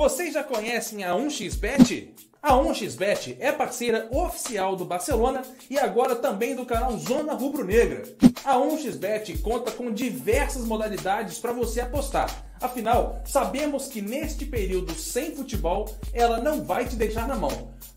Vocês 0.00 0.32
já 0.32 0.42
conhecem 0.42 1.04
a 1.04 1.12
1xBet? 1.12 2.08
A 2.42 2.54
1xBet 2.54 3.36
é 3.38 3.52
parceira 3.52 4.08
oficial 4.10 4.74
do 4.74 4.86
Barcelona 4.86 5.42
e 5.68 5.78
agora 5.78 6.16
também 6.16 6.56
do 6.56 6.64
canal 6.64 6.96
Zona 6.96 7.34
Rubro 7.34 7.66
Negra. 7.66 8.04
A 8.42 8.54
1xBet 8.56 9.42
conta 9.42 9.70
com 9.70 9.92
diversas 9.92 10.64
modalidades 10.64 11.38
para 11.38 11.52
você 11.52 11.82
apostar. 11.82 12.34
Afinal, 12.62 13.20
sabemos 13.26 13.88
que 13.88 14.00
neste 14.00 14.46
período 14.46 14.94
sem 14.94 15.36
futebol, 15.36 15.94
ela 16.14 16.38
não 16.40 16.64
vai 16.64 16.86
te 16.86 16.96
deixar 16.96 17.28
na 17.28 17.36
mão, 17.36 17.74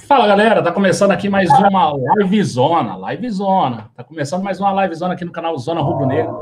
Fala 0.00 0.26
galera, 0.26 0.62
tá 0.62 0.72
começando 0.72 1.10
aqui 1.10 1.28
mais 1.28 1.48
uma 1.50 1.92
live 1.92 2.42
zona, 2.44 2.96
live 2.96 3.30
zona. 3.30 3.90
Tá 3.94 4.02
começando 4.02 4.42
mais 4.42 4.58
uma 4.58 4.72
live 4.72 4.94
zona 4.94 5.14
aqui 5.14 5.24
no 5.24 5.32
canal 5.32 5.56
Zona 5.58 5.80
Rubro 5.80 6.06
Negra. 6.06 6.32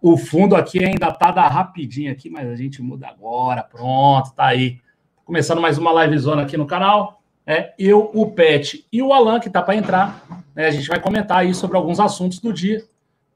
O 0.00 0.16
fundo 0.16 0.54
aqui 0.54 0.84
ainda 0.84 1.10
tá 1.10 1.30
da 1.30 1.48
rapidinho 1.48 2.12
aqui, 2.12 2.30
mas 2.30 2.48
a 2.48 2.54
gente 2.54 2.80
muda 2.80 3.08
agora. 3.08 3.62
Pronto, 3.62 4.32
tá 4.32 4.46
aí. 4.46 4.78
Começando 5.24 5.60
mais 5.60 5.76
uma 5.76 5.90
live 5.92 6.16
zona 6.18 6.42
aqui 6.42 6.56
no 6.56 6.66
canal. 6.66 7.20
É, 7.44 7.74
eu, 7.78 8.10
o 8.14 8.30
Pet 8.30 8.86
e 8.92 9.02
o 9.02 9.12
Alan, 9.12 9.40
que 9.40 9.50
tá 9.50 9.60
para 9.60 9.76
entrar. 9.76 10.24
Né, 10.54 10.66
a 10.66 10.70
gente 10.70 10.88
vai 10.88 11.00
comentar 11.00 11.38
aí 11.38 11.52
sobre 11.52 11.76
alguns 11.76 11.98
assuntos 11.98 12.38
do 12.38 12.52
dia. 12.52 12.82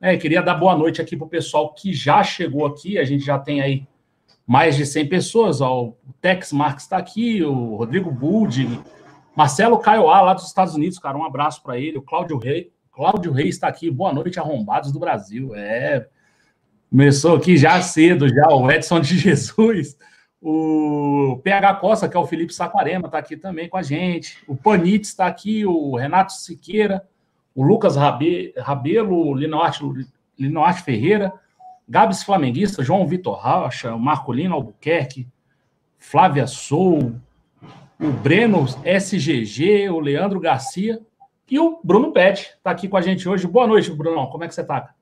É, 0.01 0.17
queria 0.17 0.43
dar 0.43 0.55
boa 0.55 0.77
noite 0.77 1.03
aqui 1.03 1.17
para 1.17 1.27
o 1.27 1.31
pessoal 1.31 1.75
que 1.75 1.93
já 1.93 2.23
chegou 2.23 2.65
aqui. 2.65 2.99
A 2.99 3.05
gente 3.05 3.25
já 3.25 3.39
tem 3.39 3.61
aí 3.61 3.87
mais 4.47 4.77
de 4.77 4.87
100 4.87 5.09
pessoas. 5.09 5.61
Ó, 5.61 5.85
o 5.85 5.97
Tex 6.21 6.53
Marques 6.53 6.85
está 6.85 6.97
aqui, 6.97 7.43
o 7.43 7.77
Rodrigo 7.77 8.11
Budi, 8.11 8.69
Marcelo 9.41 9.79
Caioá, 9.79 10.21
lá 10.21 10.35
dos 10.35 10.47
Estados 10.47 10.75
Unidos, 10.75 10.99
cara. 10.99 11.17
Um 11.17 11.25
abraço 11.25 11.63
para 11.63 11.79
ele. 11.79 11.97
O 11.97 12.03
Cláudio 12.03 12.37
Rei. 12.37 12.71
Cláudio 12.93 13.33
Reis 13.33 13.55
está 13.55 13.69
aqui. 13.69 13.91
Boa 13.91 14.13
noite, 14.13 14.39
arrombados 14.39 14.93
do 14.93 14.99
Brasil. 14.99 15.55
É. 15.55 16.07
Começou 16.91 17.37
aqui 17.37 17.57
já 17.57 17.81
cedo, 17.81 18.29
já. 18.29 18.49
O 18.49 18.71
Edson 18.71 19.01
de 19.01 19.17
Jesus. 19.19 19.97
O 20.43 21.41
PH 21.43 21.75
Costa, 21.77 22.07
que 22.07 22.17
é 22.17 22.21
o 22.21 22.27
Felipe 22.27 22.53
Saquarema, 22.53 23.07
está 23.07 23.17
aqui 23.17 23.35
também 23.35 23.67
com 23.67 23.79
a 23.79 23.83
gente. 23.83 24.37
O 24.47 24.55
Panitz 24.55 25.09
está 25.09 25.27
aqui, 25.27 25.65
o 25.65 25.97
Renato 25.97 26.33
Siqueira 26.33 27.03
o 27.55 27.63
Lucas 27.63 27.97
Rabe, 27.97 28.55
Rabelo, 28.57 29.35
Linoarte, 29.35 29.83
Linoarte 30.39 30.83
Ferreira, 30.83 31.33
Gabs 31.89 32.23
Flamenguista, 32.23 32.83
João 32.83 33.07
Vitor 33.07 33.39
Rocha, 33.41 33.95
o 33.95 33.99
Marcolino 33.99 34.55
Albuquerque, 34.55 35.27
Flávia 35.99 36.47
Sou, 36.47 37.15
o 38.01 38.11
Breno 38.11 38.65
SGG, 38.83 39.91
o 39.91 40.01
Leandro 40.01 40.41
Garcia 40.41 41.01
e 41.51 41.59
o 41.59 41.81
Bruno 41.85 42.13
Pet 42.13 42.55
está 42.57 42.71
aqui 42.71 42.89
com 42.89 42.97
a 42.97 43.03
gente 43.03 43.29
hoje. 43.29 43.47
Boa 43.47 43.67
noite, 43.67 43.91
Bruno. 43.91 44.27
Como 44.31 44.43
é 44.43 44.49
que 44.49 44.55
você 44.55 44.63
está? 44.63 44.95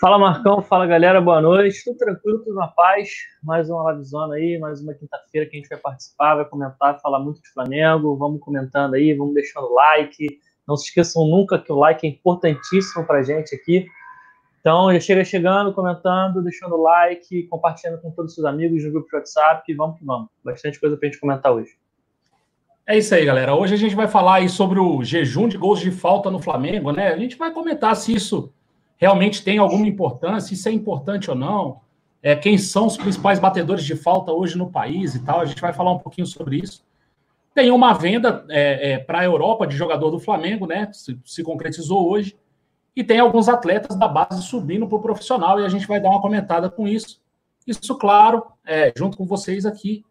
Fala, 0.00 0.18
Marcão. 0.18 0.60
Fala, 0.60 0.84
galera. 0.84 1.20
Boa 1.20 1.40
noite. 1.40 1.84
Tudo 1.84 1.96
tranquilo, 1.96 2.40
tudo 2.40 2.56
na 2.56 2.66
paz. 2.66 3.08
Mais 3.40 3.70
uma 3.70 3.92
livezona 3.92 4.34
aí, 4.34 4.58
mais 4.58 4.82
uma 4.82 4.94
quinta-feira 4.94 5.48
que 5.48 5.56
a 5.56 5.60
gente 5.60 5.68
vai 5.68 5.78
participar, 5.78 6.34
vai 6.34 6.44
comentar, 6.44 7.00
falar 7.00 7.20
muito 7.20 7.40
de 7.40 7.48
Flamengo. 7.50 8.16
Vamos 8.16 8.40
comentando 8.40 8.94
aí, 8.94 9.14
vamos 9.14 9.34
deixando 9.34 9.72
like, 9.72 10.40
não 10.66 10.76
se 10.76 10.88
esqueçam 10.88 11.24
nunca 11.28 11.56
que 11.56 11.70
o 11.70 11.76
like 11.76 12.04
é 12.04 12.10
importantíssimo 12.10 13.06
para 13.06 13.22
gente 13.22 13.54
aqui. 13.54 13.86
Então, 14.64 14.90
já 14.94 14.98
chega 14.98 15.22
chegando, 15.22 15.74
comentando, 15.74 16.42
deixando 16.42 16.80
like, 16.80 17.42
compartilhando 17.48 18.00
com 18.00 18.10
todos 18.10 18.30
os 18.30 18.34
seus 18.34 18.46
amigos 18.46 18.82
no 18.82 18.92
grupo 18.92 19.10
de 19.10 19.16
WhatsApp, 19.16 19.70
e 19.70 19.74
vamos 19.74 19.98
que 19.98 20.04
vamos. 20.06 20.30
Bastante 20.42 20.80
coisa 20.80 20.96
para 20.96 21.06
a 21.06 21.10
gente 21.10 21.20
comentar 21.20 21.52
hoje. 21.52 21.72
É 22.86 22.96
isso 22.96 23.14
aí, 23.14 23.26
galera. 23.26 23.54
Hoje 23.54 23.74
a 23.74 23.76
gente 23.76 23.94
vai 23.94 24.08
falar 24.08 24.36
aí 24.36 24.48
sobre 24.48 24.80
o 24.80 25.04
jejum 25.04 25.48
de 25.48 25.58
gols 25.58 25.80
de 25.80 25.90
falta 25.90 26.30
no 26.30 26.38
Flamengo, 26.38 26.92
né? 26.92 27.08
A 27.08 27.18
gente 27.18 27.36
vai 27.36 27.52
comentar 27.52 27.94
se 27.94 28.14
isso 28.14 28.54
realmente 28.96 29.44
tem 29.44 29.58
alguma 29.58 29.86
importância, 29.86 30.56
se 30.56 30.66
é 30.66 30.72
importante 30.72 31.30
ou 31.30 31.36
não, 31.36 31.82
é, 32.22 32.34
quem 32.34 32.56
são 32.56 32.86
os 32.86 32.96
principais 32.96 33.38
batedores 33.38 33.84
de 33.84 33.94
falta 33.94 34.32
hoje 34.32 34.56
no 34.56 34.70
país 34.70 35.14
e 35.14 35.22
tal. 35.22 35.42
A 35.42 35.44
gente 35.44 35.60
vai 35.60 35.74
falar 35.74 35.92
um 35.92 35.98
pouquinho 35.98 36.26
sobre 36.26 36.56
isso. 36.56 36.82
Tem 37.54 37.70
uma 37.70 37.92
venda 37.92 38.46
é, 38.48 38.92
é, 38.92 38.98
para 38.98 39.20
a 39.20 39.24
Europa 39.24 39.66
de 39.66 39.76
jogador 39.76 40.10
do 40.10 40.18
Flamengo, 40.18 40.66
né? 40.66 40.88
Se, 40.90 41.20
se, 41.22 41.42
concretizou 41.42 42.08
hoje. 42.08 42.34
E 42.96 43.02
tem 43.02 43.18
alguns 43.18 43.48
atletas 43.48 43.98
da 43.98 44.06
base 44.06 44.42
subindo 44.42 44.86
para 44.86 44.96
o 44.96 45.02
profissional 45.02 45.60
e 45.60 45.64
a 45.64 45.68
gente 45.68 45.86
vai 45.86 46.00
dar 46.00 46.10
uma 46.10 46.20
comentada 46.20 46.70
com 46.70 46.86
isso. 46.86 47.20
Isso, 47.66 47.96
claro, 47.96 48.44
é, 48.64 48.92
junto 48.96 49.16
com 49.16 49.26
vocês 49.26 49.66
aqui, 49.66 50.04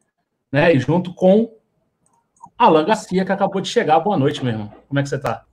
né? 0.52 0.74
E 0.74 0.80
junto 0.80 1.14
com 1.14 1.56
Alan 2.58 2.86
Garcia, 2.86 3.24
que 3.24 3.32
acabou 3.32 3.62
de 3.62 3.70
chegar. 3.70 4.00
Boa 4.00 4.18
noite, 4.18 4.44
meu 4.44 4.54
irmão. 4.54 4.74
Como 4.88 5.00
é 5.00 5.04
que 5.04 5.10
você 5.10 5.16
está? 5.16 5.46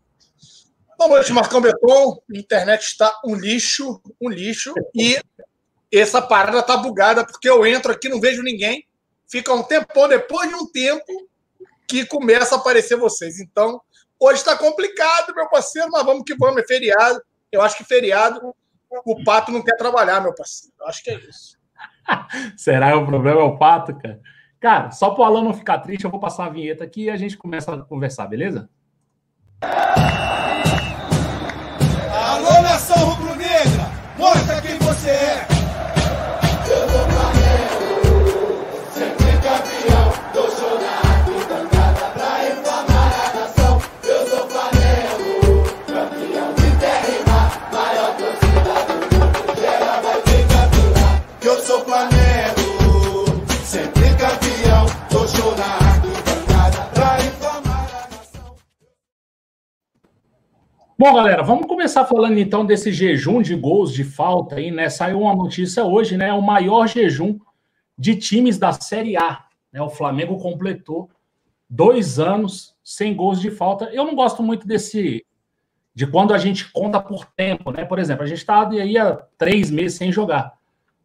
Boa 0.99 1.09
noite, 1.09 1.33
Marcão 1.33 1.61
Beton. 1.61 2.23
A 2.35 2.39
internet 2.39 2.83
está 2.83 3.13
um 3.25 3.35
lixo, 3.35 4.01
um 4.21 4.29
lixo. 4.29 4.75
E 4.95 5.19
essa 5.93 6.21
parada 6.21 6.63
tá 6.63 6.77
bugada, 6.77 7.25
porque 7.25 7.49
eu 7.49 7.67
entro 7.67 7.93
aqui, 7.93 8.09
não 8.09 8.21
vejo 8.21 8.43
ninguém. 8.43 8.87
Fica 9.27 9.55
um 9.55 9.63
tempão, 9.63 10.09
depois 10.09 10.49
de 10.49 10.55
um 10.55 10.67
tempo, 10.67 11.05
que 11.87 12.05
começa 12.05 12.55
a 12.55 12.59
aparecer 12.59 12.97
vocês. 12.97 13.41
Então, 13.41 13.81
hoje 14.21 14.39
está 14.39 14.57
complicado, 14.57 15.35
meu 15.35 15.49
parceiro, 15.49 15.91
mas 15.91 16.05
vamos 16.05 16.25
que 16.25 16.37
vamos, 16.37 16.63
é 16.63 16.67
feriado. 16.67 17.21
Eu 17.51 17.63
acho 17.63 17.77
que 17.77 17.85
feriado 17.85 18.55
o 19.05 19.25
Pato 19.25 19.51
não 19.51 19.63
quer 19.63 19.77
trabalhar, 19.77 20.21
meu 20.21 20.35
parceiro. 20.35 20.75
Eu 20.79 20.87
acho 20.87 21.03
que 21.03 21.11
é 21.11 21.15
isso. 21.15 21.59
Será 22.57 22.91
que 22.91 22.99
o 22.99 23.07
problema 23.07 23.41
é 23.41 23.45
o 23.45 23.57
Pato, 23.57 23.97
cara? 23.97 24.21
Cara, 24.61 24.91
só 24.91 25.11
para 25.11 25.23
o 25.23 25.25
Alan 25.25 25.43
não 25.43 25.55
ficar 25.55 25.79
triste, 25.79 26.05
eu 26.05 26.11
vou 26.11 26.21
passar 26.21 26.45
a 26.45 26.51
vinheta 26.51 26.85
aqui 26.85 27.05
e 27.05 27.11
a 27.11 27.17
gente 27.17 27.37
começa 27.37 27.73
a 27.73 27.83
conversar, 27.83 28.27
beleza? 28.27 28.69
Alô, 32.13 32.63
nação 32.63 32.99
rubro-negra! 32.99 33.91
Mostra 34.19 34.61
quem 34.61 34.79
você 34.79 35.09
é! 35.09 35.50
Bom, 61.01 61.15
galera, 61.15 61.43
vamos 61.43 61.67
começar 61.67 62.05
falando 62.05 62.39
então 62.39 62.63
desse 62.63 62.93
jejum 62.93 63.41
de 63.41 63.55
gols 63.57 63.91
de 63.91 64.05
falta 64.05 64.57
aí, 64.57 64.71
né? 64.71 64.91
Saiu 64.91 65.23
uma 65.23 65.35
notícia 65.35 65.83
hoje, 65.83 66.15
né? 66.15 66.31
O 66.31 66.43
maior 66.43 66.87
jejum 66.87 67.39
de 67.97 68.15
times 68.17 68.59
da 68.59 68.71
Série 68.73 69.17
A. 69.17 69.47
Né? 69.73 69.81
O 69.81 69.89
Flamengo 69.89 70.37
completou 70.37 71.09
dois 71.71 72.19
anos 72.19 72.77
sem 72.85 73.17
gols 73.17 73.41
de 73.41 73.51
falta. 73.51 73.87
Eu 73.87 74.05
não 74.05 74.15
gosto 74.15 74.43
muito 74.43 74.69
desse 74.69 75.25
de 75.95 76.07
quando 76.07 76.35
a 76.35 76.39
gente 76.39 76.71
conta 76.71 77.01
por 77.01 77.25
tempo, 77.35 77.71
né? 77.71 77.87
Por 77.87 77.99
exemplo, 77.99 78.23
a 78.23 78.27
gente 78.27 78.41
está 78.41 78.69
aí 78.69 78.99
há 78.99 79.17
três 79.39 79.71
meses 79.71 79.97
sem 79.97 80.13
jogar, 80.13 80.53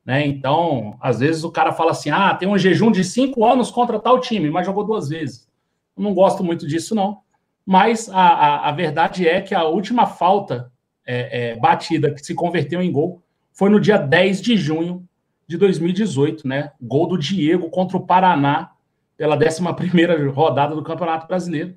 né? 0.05 0.27
Então, 0.27 0.97
às 0.99 1.21
vezes 1.21 1.45
o 1.45 1.51
cara 1.51 1.71
fala 1.71 1.91
assim: 1.91 2.09
ah, 2.09 2.35
tem 2.35 2.49
um 2.49 2.57
jejum 2.57 2.91
de 2.91 3.01
cinco 3.01 3.45
anos 3.45 3.71
contra 3.71 3.97
tal 3.97 4.19
time, 4.19 4.49
mas 4.49 4.65
jogou 4.65 4.83
duas 4.83 5.07
vezes. 5.07 5.47
Eu 5.95 6.03
não 6.03 6.13
gosto 6.13 6.43
muito 6.43 6.67
disso, 6.67 6.93
não. 6.93 7.23
Mas 7.65 8.09
a, 8.09 8.21
a, 8.21 8.69
a 8.69 8.71
verdade 8.71 9.27
é 9.27 9.41
que 9.41 9.55
a 9.55 9.63
última 9.63 10.05
falta 10.05 10.71
é, 11.05 11.51
é, 11.51 11.55
batida 11.55 12.13
que 12.13 12.23
se 12.23 12.35
converteu 12.35 12.81
em 12.81 12.91
gol 12.91 13.23
foi 13.51 13.69
no 13.69 13.79
dia 13.79 13.97
10 13.97 14.41
de 14.41 14.57
junho 14.57 15.07
de 15.47 15.57
2018, 15.57 16.47
né? 16.47 16.71
Gol 16.81 17.07
do 17.07 17.17
Diego 17.17 17.69
contra 17.69 17.97
o 17.97 18.05
Paraná 18.05 18.71
pela 19.17 19.37
11 19.37 20.27
rodada 20.33 20.75
do 20.75 20.83
Campeonato 20.83 21.27
Brasileiro. 21.27 21.75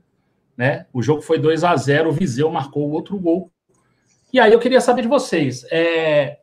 Né? 0.57 0.87
O 0.93 1.01
jogo 1.01 1.23
foi 1.23 1.39
2 1.39 1.63
a 1.63 1.77
0 1.77 2.09
o 2.09 2.13
Viseu 2.13 2.51
marcou 2.51 2.89
o 2.89 2.93
outro 2.93 3.19
gol. 3.19 3.53
E 4.33 4.41
aí 4.41 4.53
eu 4.53 4.59
queria 4.59 4.81
saber 4.81 5.03
de 5.03 5.09
vocês: 5.09 5.65
é, 5.71 6.39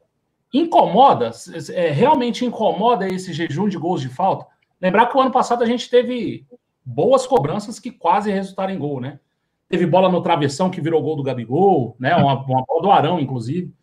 incomoda, 0.54 1.32
é, 1.74 1.90
realmente 1.90 2.46
incomoda 2.46 3.08
esse 3.08 3.34
jejum 3.34 3.68
de 3.68 3.78
gols 3.78 4.02
de 4.02 4.10
falta? 4.10 4.48
Lembrar 4.82 5.08
que 5.08 5.18
o 5.18 5.22
ano 5.22 5.32
passado 5.32 5.64
a 5.64 5.68
gente 5.68 5.90
teve 5.90 6.46
boas 6.84 7.28
cobranças 7.28 7.80
que 7.80 7.92
quase 7.92 8.32
resultaram 8.32 8.74
em 8.74 8.78
gol, 8.80 9.02
né? 9.02 9.20
Teve 9.68 9.86
bola 9.86 10.10
no 10.10 10.22
travessão 10.22 10.70
que 10.70 10.82
virou 10.82 11.02
gol 11.02 11.16
do 11.16 11.24
Gabigol, 11.24 11.96
né? 12.00 12.16
Uma, 12.16 12.44
uma 12.44 12.64
bola 12.66 12.82
do 12.82 12.92
Arão, 12.92 13.20
inclusive. 13.20 13.74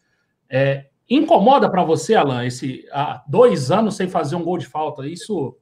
É, 0.48 0.86
incomoda 1.08 1.68
para 1.68 1.82
você, 1.82 2.14
Alan, 2.14 2.44
esse 2.44 2.86
há 2.92 3.22
dois 3.26 3.70
anos 3.70 3.96
sem 3.96 4.08
fazer 4.08 4.36
um 4.36 4.44
gol 4.44 4.58
de 4.58 4.66
falta? 4.66 5.06
Isso 5.06 5.56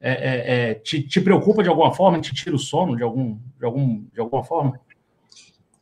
é, 0.00 0.10
é, 0.10 0.70
é, 0.70 0.74
te, 0.74 1.00
te, 1.06 1.20
preocupa 1.20 1.62
de 1.62 1.68
alguma 1.68 1.94
forma? 1.94 2.20
Te 2.20 2.34
tira 2.34 2.56
o 2.56 2.58
sono 2.58 2.96
de, 2.96 3.04
algum, 3.04 3.38
de, 3.56 3.64
algum, 3.64 4.04
de 4.12 4.20
alguma 4.20 4.42
forma? 4.42 4.80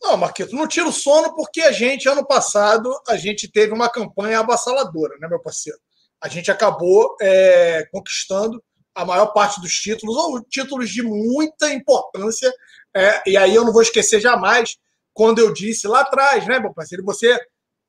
Não, 0.03 0.17
Marquito, 0.17 0.55
não 0.55 0.67
tira 0.67 0.89
o 0.89 0.93
sono 0.93 1.35
porque 1.35 1.63
a 1.63 1.73
gente, 1.73 2.09
ano 2.09 2.27
passado, 2.27 2.91
a 3.09 3.17
gente 3.17 3.51
teve 3.51 3.73
uma 3.73 3.89
campanha 3.89 4.41
avassaladora, 4.41 5.17
né, 5.19 5.27
meu 5.29 5.41
parceiro? 5.41 5.79
A 6.21 6.29
gente 6.29 6.51
acabou 6.51 7.17
é, 7.21 7.87
conquistando 7.91 8.63
a 8.95 9.05
maior 9.05 9.27
parte 9.29 9.61
dos 9.61 9.73
títulos, 9.73 10.17
ou 10.17 10.43
títulos 10.43 10.91
de 10.91 11.03
muita 11.03 11.73
importância. 11.73 12.53
É, 12.95 13.23
e 13.31 13.37
aí 13.37 13.55
eu 13.55 13.65
não 13.65 13.73
vou 13.73 13.83
esquecer 13.83 14.21
jamais 14.21 14.77
quando 15.13 15.39
eu 15.39 15.53
disse 15.53 15.87
lá 15.87 16.01
atrás, 16.01 16.47
né, 16.47 16.59
meu 16.59 16.73
parceiro? 16.73 17.05
Você 17.05 17.39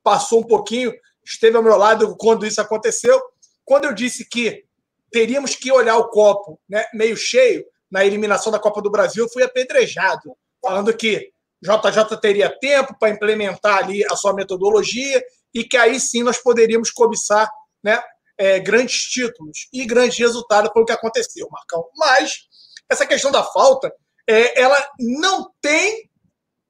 passou 0.03 0.42
um 0.42 0.48
pouquinho, 0.48 0.94
esteve 1.24 1.56
ao 1.56 1.63
meu 1.63 1.77
lado 1.77 2.15
quando 2.18 2.45
isso 2.45 2.62
aconteceu. 2.62 3.21
Quando 3.63 3.86
eu 3.86 3.94
disse 3.94 4.27
que 4.27 4.63
teríamos 5.12 5.56
que 5.56 5.71
olhar 5.71 5.98
o 5.98 6.09
copo 6.09 6.59
né, 6.69 6.86
meio 6.94 7.15
cheio 7.15 7.63
na 7.89 8.06
eliminação 8.06 8.51
da 8.51 8.59
Copa 8.59 8.81
do 8.81 8.89
Brasil, 8.89 9.25
eu 9.25 9.30
fui 9.30 9.44
apedrejado, 9.44 10.36
falando 10.62 10.95
que 10.95 11.31
JJ 11.62 12.18
teria 12.19 12.50
tempo 12.59 12.97
para 12.97 13.09
implementar 13.09 13.77
ali 13.77 14.04
a 14.06 14.15
sua 14.15 14.33
metodologia 14.33 15.21
e 15.54 15.63
que 15.63 15.77
aí 15.77 16.00
sim 16.00 16.24
nós 16.24 16.38
poderíamos 16.38 16.89
cobiçar 16.89 17.50
né, 17.83 18.01
é, 18.38 18.59
grandes 18.59 19.04
títulos 19.04 19.68
e 19.71 19.86
grandes 19.86 20.18
resultados 20.18 20.71
foi 20.74 20.81
o 20.81 20.86
que 20.86 20.92
aconteceu, 20.92 21.47
Marcão. 21.51 21.88
Mas 21.95 22.47
essa 22.89 23.06
questão 23.06 23.31
da 23.31 23.44
falta, 23.44 23.94
é, 24.27 24.62
ela 24.62 24.77
não 25.00 25.51
tem, 25.62 26.09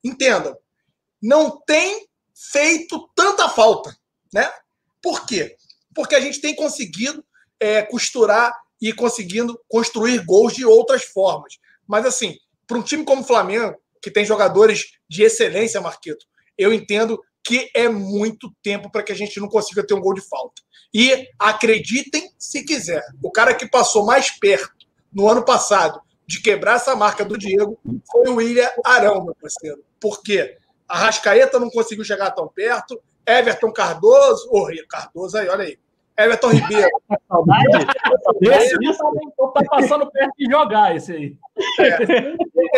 entendam, 0.04 0.58
não 1.22 1.62
tem 1.62 2.08
feito 2.34 3.10
tanta 3.16 3.50
falta, 3.50 3.96
né? 4.34 4.52
Por 5.02 5.26
quê? 5.26 5.56
Porque 5.94 6.16
a 6.16 6.20
gente 6.20 6.40
tem 6.40 6.56
conseguido 6.56 7.24
é, 7.60 7.82
costurar 7.84 8.54
e 8.82 8.92
conseguindo 8.94 9.60
construir 9.68 10.26
gols 10.26 10.54
de 10.54 10.66
outras 10.66 11.04
formas. 11.04 11.60
Mas 11.88 12.06
assim, 12.06 12.38
para 12.66 12.78
um 12.78 12.82
time 12.82 13.04
como 13.04 13.22
o 13.22 13.26
Flamengo, 13.26 13.78
que 14.02 14.10
tem 14.10 14.26
jogadores 14.26 14.94
de 15.08 15.24
excelência, 15.24 15.80
Marquito, 15.82 16.26
eu 16.58 16.74
entendo 16.74 17.22
que 17.44 17.70
é 17.76 17.88
muito 17.90 18.52
tempo 18.64 18.92
para 18.92 19.04
que 19.04 19.12
a 19.12 19.16
gente 19.16 19.40
não 19.40 19.48
consiga 19.48 19.86
ter 19.86 19.94
um 19.94 20.02
gol 20.02 20.14
de 20.14 20.22
falta. 20.22 20.62
E 20.94 21.28
acreditem 21.40 22.32
se 22.38 22.64
quiser, 22.64 23.04
o 23.22 23.32
cara 23.32 23.54
que 23.54 23.68
passou 23.68 24.06
mais 24.06 24.32
perto 24.32 24.88
no 25.12 25.28
ano 25.28 25.44
passado 25.44 26.02
de 26.26 26.42
quebrar 26.42 26.76
essa 26.76 26.96
marca 26.96 27.26
do 27.26 27.38
Diego 27.38 27.78
foi 28.12 28.30
o 28.30 28.36
William 28.36 28.70
Arão, 28.86 29.26
meu 29.26 29.36
parceiro. 29.36 29.84
Por 30.00 30.22
quê? 30.22 30.58
A 30.88 30.98
Rascaeta 30.98 31.60
não 31.60 31.70
conseguiu 31.70 32.04
chegar 32.04 32.32
tão 32.32 32.48
perto, 32.48 33.02
Everton 33.26 33.72
Cardoso, 33.72 34.50
ô 34.50 34.68
oh, 34.68 34.88
Cardoso 34.88 35.38
aí, 35.38 35.48
olha 35.48 35.64
aí. 35.64 35.80
Everton 36.18 36.50
Ribeiro. 36.50 36.90
Saudade? 37.28 37.88
Esse 38.42 38.78
tá 39.54 39.64
passando 39.70 40.12
perto 40.12 40.34
de 40.38 40.52
jogar, 40.52 40.96
esse 40.96 41.12
aí. 41.14 41.38
É, 41.80 42.04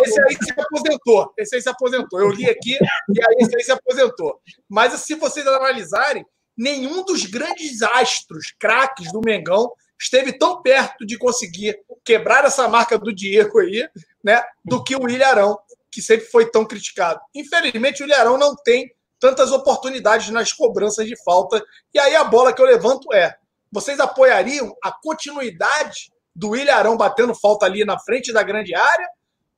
esse 0.02 0.20
aí 0.22 0.36
se 0.40 0.52
aposentou. 0.52 1.32
Esse 1.36 1.56
aí 1.56 1.62
se 1.62 1.68
aposentou. 1.68 2.20
Eu 2.20 2.30
li 2.30 2.48
aqui 2.48 2.72
e 2.74 3.20
aí 3.20 3.36
esse 3.40 3.56
aí 3.56 3.62
se 3.62 3.72
aposentou. 3.72 4.40
Mas 4.68 4.92
se 4.92 5.14
vocês 5.14 5.46
analisarem, 5.46 6.24
nenhum 6.56 7.04
dos 7.04 7.26
grandes 7.26 7.82
astros, 7.82 8.54
craques 8.58 9.12
do 9.12 9.20
Mengão, 9.20 9.70
esteve 9.98 10.36
tão 10.36 10.62
perto 10.62 11.06
de 11.06 11.16
conseguir 11.18 11.78
quebrar 12.04 12.44
essa 12.44 12.68
marca 12.68 12.98
do 12.98 13.14
Diego 13.14 13.58
aí, 13.60 13.88
né, 14.22 14.42
do 14.64 14.82
que 14.82 14.96
o 14.96 15.08
Ilharão, 15.08 15.58
que 15.90 16.02
sempre 16.02 16.26
foi 16.26 16.50
tão 16.50 16.64
criticado. 16.64 17.20
Infelizmente, 17.34 18.02
o 18.02 18.06
Ilharão 18.06 18.36
não 18.36 18.54
tem 18.56 18.90
tantas 19.20 19.52
oportunidades 19.52 20.28
nas 20.30 20.52
cobranças 20.52 21.06
de 21.06 21.16
falta. 21.22 21.64
E 21.94 21.98
aí 21.98 22.14
a 22.14 22.24
bola 22.24 22.52
que 22.52 22.60
eu 22.60 22.66
levanto 22.66 23.12
é: 23.12 23.34
vocês 23.72 23.98
apoiariam 24.00 24.74
a 24.82 24.92
continuidade 24.92 26.12
do 26.34 26.56
Ilharão 26.56 26.96
batendo 26.96 27.34
falta 27.34 27.64
ali 27.64 27.84
na 27.84 27.98
frente 27.98 28.32
da 28.32 28.42
grande 28.42 28.74
área 28.74 29.08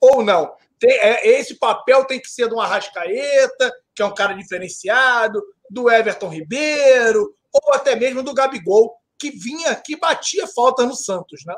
ou 0.00 0.23
não? 0.23 0.55
Tem, 0.79 0.91
é, 0.91 1.27
esse 1.27 1.59
papel 1.59 2.05
tem 2.05 2.21
que 2.21 2.29
ser 2.29 2.49
de 2.49 2.55
um 2.55 2.61
Arrascaeta, 2.61 3.73
que 3.94 4.03
é 4.03 4.05
um 4.06 4.15
cara 4.15 4.35
diferenciado, 4.35 5.43
do 5.71 5.91
Everton 5.91 6.29
Ribeiro, 6.29 7.35
ou 7.53 7.75
até 7.75 7.97
mesmo 7.97 8.23
do 8.23 8.35
Gabigol, 8.35 8.94
que 9.18 9.30
vinha, 9.30 9.74
que 9.74 9.96
batia 9.98 10.46
falta 10.54 10.84
no 10.84 10.94
Santos, 10.94 11.42
né? 11.46 11.54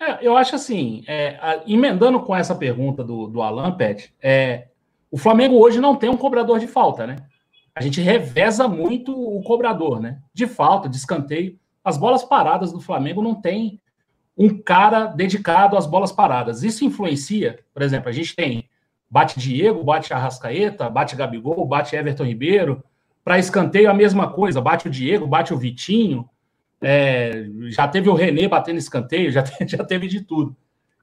É, 0.00 0.26
eu 0.26 0.36
acho 0.36 0.54
assim, 0.54 1.02
é, 1.06 1.38
a, 1.40 1.62
emendando 1.66 2.20
com 2.20 2.36
essa 2.36 2.54
pergunta 2.54 3.02
do, 3.02 3.28
do 3.28 3.40
Alan 3.40 3.72
Pet, 3.76 4.14
é, 4.22 4.68
o 5.10 5.16
Flamengo 5.16 5.56
hoje 5.56 5.80
não 5.80 5.96
tem 5.96 6.10
um 6.10 6.16
cobrador 6.16 6.58
de 6.58 6.66
falta, 6.66 7.06
né? 7.06 7.16
A 7.74 7.82
gente 7.82 8.00
reveza 8.00 8.66
muito 8.66 9.12
o 9.12 9.42
cobrador, 9.42 10.00
né? 10.00 10.20
De 10.32 10.46
falta, 10.46 10.88
de 10.88 10.96
escanteio. 10.96 11.58
As 11.84 11.96
bolas 11.96 12.24
paradas 12.24 12.72
do 12.72 12.80
Flamengo 12.80 13.22
não 13.22 13.34
tem 13.34 13.80
um 14.36 14.60
cara 14.62 15.06
dedicado 15.06 15.76
às 15.76 15.86
bolas 15.86 16.12
paradas. 16.12 16.62
Isso 16.62 16.84
influencia, 16.84 17.58
por 17.72 17.82
exemplo, 17.82 18.08
a 18.08 18.12
gente 18.12 18.34
tem 18.34 18.68
bate 19.10 19.38
Diego, 19.38 19.84
bate 19.84 20.12
Arrascaeta, 20.12 20.90
bate 20.90 21.16
Gabigol, 21.16 21.66
bate 21.66 21.94
Everton 21.96 22.24
Ribeiro. 22.24 22.84
Para 23.26 23.40
escanteio, 23.40 23.90
a 23.90 23.94
mesma 23.94 24.30
coisa, 24.30 24.60
bate 24.60 24.86
o 24.86 24.90
Diego, 24.90 25.26
bate 25.26 25.52
o 25.52 25.58
Vitinho. 25.58 26.30
É, 26.80 27.44
já 27.70 27.88
teve 27.88 28.08
o 28.08 28.14
René 28.14 28.46
batendo 28.46 28.78
escanteio, 28.78 29.32
já, 29.34 29.42
já 29.66 29.82
teve 29.82 30.06
de 30.06 30.20
tudo. 30.20 30.56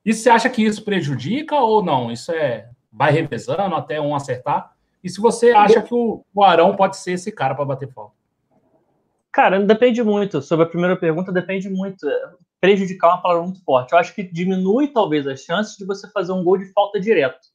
E 0.06 0.14
você 0.14 0.30
acha 0.30 0.50
que 0.50 0.64
isso 0.64 0.86
prejudica 0.86 1.60
ou 1.60 1.84
não? 1.84 2.10
Isso 2.10 2.32
é 2.32 2.70
vai 2.90 3.12
revezando 3.12 3.76
até 3.76 4.00
um 4.00 4.16
acertar. 4.16 4.72
E 5.04 5.10
se 5.10 5.20
você 5.20 5.52
acha 5.52 5.82
que 5.82 5.94
o, 5.94 6.24
o 6.34 6.44
Arão 6.46 6.78
pode 6.78 6.96
ser 6.96 7.12
esse 7.12 7.30
cara 7.30 7.54
para 7.56 7.66
bater 7.66 7.92
falta? 7.92 8.14
Cara, 9.30 9.60
depende 9.60 10.02
muito. 10.02 10.42
Sobre 10.42 10.66
a 10.66 10.70
primeira 10.70 10.96
pergunta, 10.96 11.30
depende 11.30 11.70
muito. 11.70 12.08
Prejudicar 12.62 13.10
é 13.10 13.14
uma 13.16 13.22
palavra 13.22 13.44
muito 13.44 13.62
forte. 13.66 13.92
Eu 13.92 13.98
acho 14.00 14.16
que 14.16 14.24
diminui 14.24 14.88
talvez 14.88 15.28
as 15.28 15.42
chances 15.42 15.76
de 15.76 15.84
você 15.84 16.10
fazer 16.10 16.32
um 16.32 16.42
gol 16.42 16.58
de 16.58 16.72
falta 16.72 17.02
direto. 17.02 17.48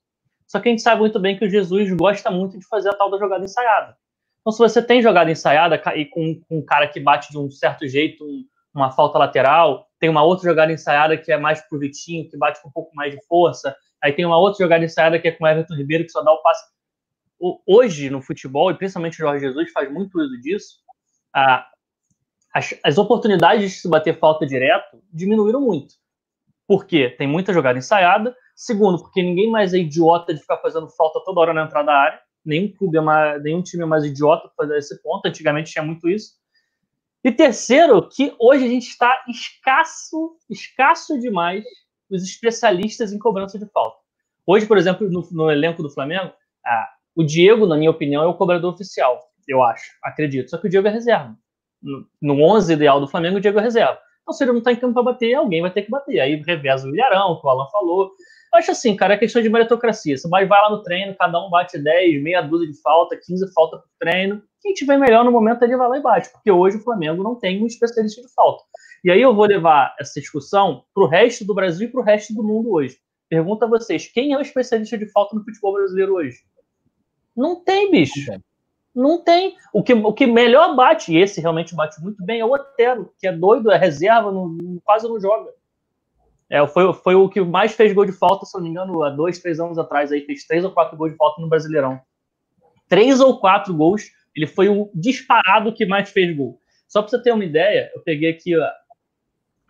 Só 0.46 0.60
que 0.60 0.68
a 0.68 0.72
gente 0.72 0.82
sabe 0.82 1.00
muito 1.00 1.18
bem 1.18 1.38
que 1.38 1.46
o 1.46 1.50
Jesus 1.50 1.90
gosta 1.94 2.30
muito 2.30 2.58
de 2.58 2.66
fazer 2.66 2.90
a 2.90 2.94
tal 2.94 3.10
da 3.10 3.16
jogada 3.16 3.46
ensaiada. 3.46 3.96
Então, 4.40 4.52
se 4.52 4.58
você 4.58 4.82
tem 4.82 5.02
jogada 5.02 5.30
ensaiada 5.30 5.80
e 5.94 6.06
com, 6.06 6.40
com 6.48 6.58
um 6.58 6.64
cara 6.64 6.88
que 6.88 7.00
bate 7.00 7.30
de 7.30 7.38
um 7.38 7.50
certo 7.50 7.86
jeito, 7.86 8.24
um, 8.24 8.44
uma 8.74 8.90
falta 8.90 9.18
lateral, 9.18 9.86
tem 9.98 10.08
uma 10.08 10.22
outra 10.22 10.48
jogada 10.48 10.72
ensaiada 10.72 11.16
que 11.16 11.30
é 11.30 11.36
mais 11.36 11.60
pro 11.68 11.78
Vitinho, 11.78 12.28
que 12.28 12.36
bate 12.36 12.62
com 12.62 12.68
um 12.68 12.72
pouco 12.72 12.94
mais 12.94 13.12
de 13.12 13.24
força, 13.26 13.76
Aí 14.02 14.12
tem 14.12 14.24
uma 14.24 14.38
outra 14.38 14.64
jogada 14.64 14.84
ensaiada 14.84 15.18
que 15.18 15.28
é 15.28 15.32
com 15.32 15.44
o 15.44 15.48
Everton 15.48 15.74
Ribeiro, 15.74 16.04
que 16.04 16.10
só 16.10 16.22
dá 16.22 16.32
o 16.32 16.42
passe. 16.42 16.64
Hoje, 17.66 18.10
no 18.10 18.20
futebol, 18.20 18.70
e 18.70 18.74
principalmente 18.74 19.14
o 19.14 19.18
Jorge 19.18 19.46
Jesus 19.46 19.70
faz 19.72 19.90
muito 19.92 20.18
uso 20.18 20.40
disso, 20.40 20.78
a, 21.34 21.66
as, 22.54 22.74
as 22.84 22.98
oportunidades 22.98 23.70
de 23.70 23.78
se 23.78 23.88
bater 23.88 24.18
falta 24.18 24.46
direto 24.46 25.02
diminuíram 25.12 25.60
muito. 25.60 25.94
Por 26.66 26.84
quê? 26.84 27.10
Tem 27.10 27.26
muita 27.26 27.52
jogada 27.52 27.78
ensaiada. 27.78 28.36
Segundo, 28.54 28.98
porque 28.98 29.22
ninguém 29.22 29.50
mais 29.50 29.72
é 29.72 29.78
idiota 29.78 30.34
de 30.34 30.40
ficar 30.40 30.58
fazendo 30.58 30.88
falta 30.90 31.20
toda 31.24 31.40
hora 31.40 31.54
na 31.54 31.64
entrada 31.64 31.86
da 31.86 31.96
área. 31.96 32.20
Nenhum 32.44 32.72
clube 32.72 32.96
é 32.96 33.00
mais, 33.00 33.42
nenhum 33.42 33.62
time 33.62 33.82
é 33.82 33.86
mais 33.86 34.04
idiota 34.04 34.48
para 34.48 34.66
fazer 34.66 34.78
esse 34.78 35.02
ponto. 35.02 35.26
Antigamente 35.26 35.72
tinha 35.72 35.84
muito 35.84 36.08
isso. 36.08 36.32
E 37.22 37.32
terceiro, 37.32 38.08
que 38.08 38.34
hoje 38.38 38.64
a 38.64 38.68
gente 38.68 38.88
está 38.88 39.24
escasso, 39.28 40.36
escasso 40.48 41.18
demais 41.18 41.64
os 42.10 42.22
especialistas 42.22 43.12
em 43.12 43.18
cobrança 43.18 43.58
de 43.58 43.66
falta. 43.66 43.98
Hoje, 44.46 44.66
por 44.66 44.78
exemplo, 44.78 45.10
no, 45.10 45.26
no 45.30 45.50
elenco 45.50 45.82
do 45.82 45.90
Flamengo, 45.90 46.32
ah, 46.64 46.88
o 47.14 47.22
Diego, 47.22 47.66
na 47.66 47.76
minha 47.76 47.90
opinião, 47.90 48.22
é 48.22 48.26
o 48.26 48.34
cobrador 48.34 48.72
oficial, 48.72 49.20
eu 49.46 49.62
acho, 49.62 49.90
acredito. 50.02 50.48
Só 50.50 50.58
que 50.58 50.68
o 50.68 50.70
Diego 50.70 50.88
é 50.88 50.90
reserva. 50.90 51.36
No, 51.82 52.06
no 52.22 52.42
11 52.42 52.72
ideal 52.72 53.00
do 53.00 53.08
Flamengo, 53.08 53.36
o 53.36 53.40
Diego 53.40 53.58
é 53.58 53.62
reserva. 53.62 53.98
Então, 54.22 54.32
se 54.32 54.44
ele 54.44 54.52
não 54.52 54.58
está 54.58 54.72
em 54.72 54.76
campo 54.76 54.94
para 54.94 55.02
bater, 55.02 55.34
alguém 55.34 55.60
vai 55.60 55.70
ter 55.70 55.82
que 55.82 55.90
bater. 55.90 56.20
Aí 56.20 56.36
reveza 56.36 56.86
o 56.86 56.94
Ilharão, 56.94 57.40
que 57.40 57.46
o 57.46 57.50
Alan 57.50 57.66
falou. 57.70 58.12
Eu 58.52 58.58
acho 58.58 58.70
assim, 58.70 58.96
cara, 58.96 59.14
é 59.14 59.18
questão 59.18 59.42
de 59.42 59.48
meritocracia. 59.48 60.16
Você 60.16 60.28
vai, 60.28 60.46
vai 60.46 60.60
lá 60.62 60.70
no 60.70 60.82
treino, 60.82 61.14
cada 61.18 61.44
um 61.44 61.50
bate 61.50 61.78
10, 61.78 62.22
meia 62.22 62.40
dúzia 62.40 62.66
de 62.66 62.80
falta, 62.80 63.16
15 63.16 63.52
falta 63.52 63.78
por 63.78 63.88
treino. 63.98 64.42
Quem 64.62 64.72
tiver 64.72 64.98
melhor 64.98 65.24
no 65.24 65.30
momento, 65.30 65.62
ele 65.62 65.76
vai 65.76 65.88
lá 65.88 65.98
e 65.98 66.02
bate. 66.02 66.30
Porque 66.30 66.50
hoje 66.50 66.78
o 66.78 66.82
Flamengo 66.82 67.22
não 67.22 67.34
tem 67.34 67.62
um 67.62 67.66
especialista 67.66 68.22
de 68.22 68.32
falta. 68.32 68.64
E 69.04 69.10
aí 69.10 69.20
eu 69.20 69.34
vou 69.34 69.44
levar 69.44 69.94
essa 70.00 70.20
discussão 70.20 70.84
para 70.94 71.04
o 71.04 71.06
resto 71.06 71.44
do 71.44 71.54
Brasil 71.54 71.88
e 71.88 71.90
para 71.90 72.00
o 72.00 72.04
resto 72.04 72.34
do 72.34 72.42
mundo 72.42 72.72
hoje. 72.72 72.98
Pergunta 73.28 73.66
a 73.66 73.68
vocês, 73.68 74.06
quem 74.06 74.32
é 74.32 74.38
o 74.38 74.40
especialista 74.40 74.96
de 74.96 75.06
falta 75.06 75.36
no 75.36 75.44
futebol 75.44 75.74
brasileiro 75.74 76.14
hoje? 76.14 76.38
Não 77.36 77.62
tem, 77.62 77.90
bicho. 77.90 78.14
Não 78.94 79.22
tem. 79.22 79.54
O 79.72 79.82
que, 79.82 79.92
o 79.92 80.12
que 80.12 80.26
melhor 80.26 80.74
bate, 80.74 81.12
e 81.12 81.18
esse 81.18 81.40
realmente 81.40 81.74
bate 81.74 82.02
muito 82.02 82.24
bem, 82.24 82.40
é 82.40 82.44
o 82.44 82.50
Otero, 82.50 83.12
que 83.18 83.28
é 83.28 83.32
doido, 83.32 83.70
é 83.70 83.76
reserva, 83.76 84.32
não, 84.32 84.56
quase 84.82 85.06
não 85.06 85.20
joga. 85.20 85.52
É, 86.50 86.66
foi, 86.66 86.92
foi 86.94 87.14
o 87.14 87.28
que 87.28 87.40
mais 87.42 87.72
fez 87.74 87.92
gol 87.92 88.06
de 88.06 88.12
falta, 88.12 88.46
se 88.46 88.56
não 88.56 88.64
me 88.64 88.70
engano, 88.70 89.02
há 89.02 89.10
dois, 89.10 89.38
três 89.38 89.60
anos 89.60 89.78
atrás, 89.78 90.10
aí 90.10 90.22
fez 90.22 90.46
três 90.46 90.64
ou 90.64 90.70
quatro 90.70 90.96
gols 90.96 91.12
de 91.12 91.16
falta 91.16 91.40
no 91.42 91.48
Brasileirão. 91.48 92.00
Três 92.88 93.20
ou 93.20 93.38
quatro 93.38 93.74
gols, 93.74 94.10
ele 94.34 94.46
foi 94.46 94.68
o 94.68 94.90
disparado 94.94 95.74
que 95.74 95.84
mais 95.84 96.10
fez 96.10 96.34
gol. 96.34 96.58
Só 96.86 97.02
para 97.02 97.10
você 97.10 97.22
ter 97.22 97.32
uma 97.32 97.44
ideia, 97.44 97.90
eu 97.94 98.00
peguei 98.00 98.30
aqui 98.30 98.54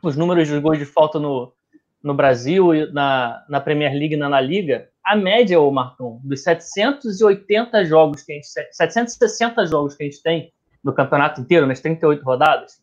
os 0.03 0.17
números 0.17 0.47
de 0.47 0.61
gols 0.61 0.79
de 0.79 0.85
falta 0.85 1.19
no, 1.19 1.53
no 2.01 2.15
Brasil, 2.15 2.93
na, 2.93 3.45
na 3.49 3.61
Premier 3.61 3.93
League 3.93 4.15
e 4.15 4.17
na 4.17 4.29
La 4.29 4.41
Liga, 4.41 4.89
a 5.05 5.17
média, 5.17 5.59
ô 5.59 5.71
Marcão, 5.73 6.21
dos 6.23 6.43
780 6.43 7.85
jogos 7.87 8.23
que 8.23 8.33
a 8.33 8.35
gente 8.37 8.47
760 8.47 9.67
jogos 9.67 9.97
que 9.97 10.05
a 10.05 10.07
gente 10.07 10.23
tem 10.23 10.53
no 10.85 10.93
campeonato 10.93 11.41
inteiro, 11.41 11.67
nas 11.67 11.81
38 11.81 12.23
rodadas, 12.23 12.81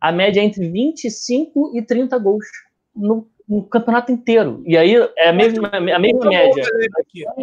a 0.00 0.10
média 0.10 0.40
é 0.40 0.44
entre 0.44 0.68
25 0.68 1.76
e 1.76 1.82
30 1.82 2.18
gols 2.18 2.46
no, 2.94 3.28
no 3.48 3.66
campeonato 3.66 4.12
inteiro. 4.12 4.62
E 4.66 4.76
aí 4.76 4.94
é 5.16 5.28
a 5.28 5.32
mesma, 5.32 5.68
a 5.68 5.80
mesma 5.98 6.26
média 6.26 6.64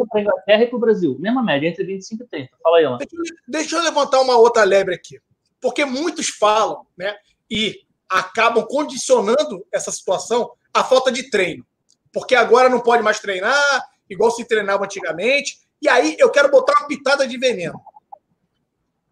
para 0.09 0.19
a 0.19 0.21
Inglaterra 0.21 0.63
e 0.63 0.67
para 0.67 0.77
o 0.77 0.79
Brasil. 0.79 1.17
Mesma 1.19 1.43
média, 1.43 1.67
entre 1.67 1.83
25 1.83 2.23
e 2.23 2.27
30. 2.27 2.49
Fala 2.61 2.77
aí. 2.77 2.85
Deixa, 2.97 3.35
deixa 3.47 3.75
eu 3.75 3.83
levantar 3.83 4.21
uma 4.21 4.37
outra 4.37 4.63
lebre 4.63 4.95
aqui. 4.95 5.19
Porque 5.59 5.85
muitos 5.85 6.29
falam, 6.29 6.85
né? 6.97 7.15
E 7.49 7.81
acabam 8.09 8.65
condicionando 8.67 9.65
essa 9.71 9.91
situação 9.91 10.51
à 10.73 10.83
falta 10.83 11.11
de 11.11 11.29
treino. 11.29 11.65
Porque 12.11 12.35
agora 12.35 12.67
não 12.67 12.79
pode 12.79 13.03
mais 13.03 13.19
treinar, 13.19 13.89
igual 14.09 14.31
se 14.31 14.45
treinava 14.45 14.83
antigamente. 14.83 15.59
E 15.81 15.87
aí 15.87 16.15
eu 16.19 16.29
quero 16.29 16.51
botar 16.51 16.73
uma 16.79 16.87
pitada 16.87 17.27
de 17.27 17.37
veneno. 17.37 17.79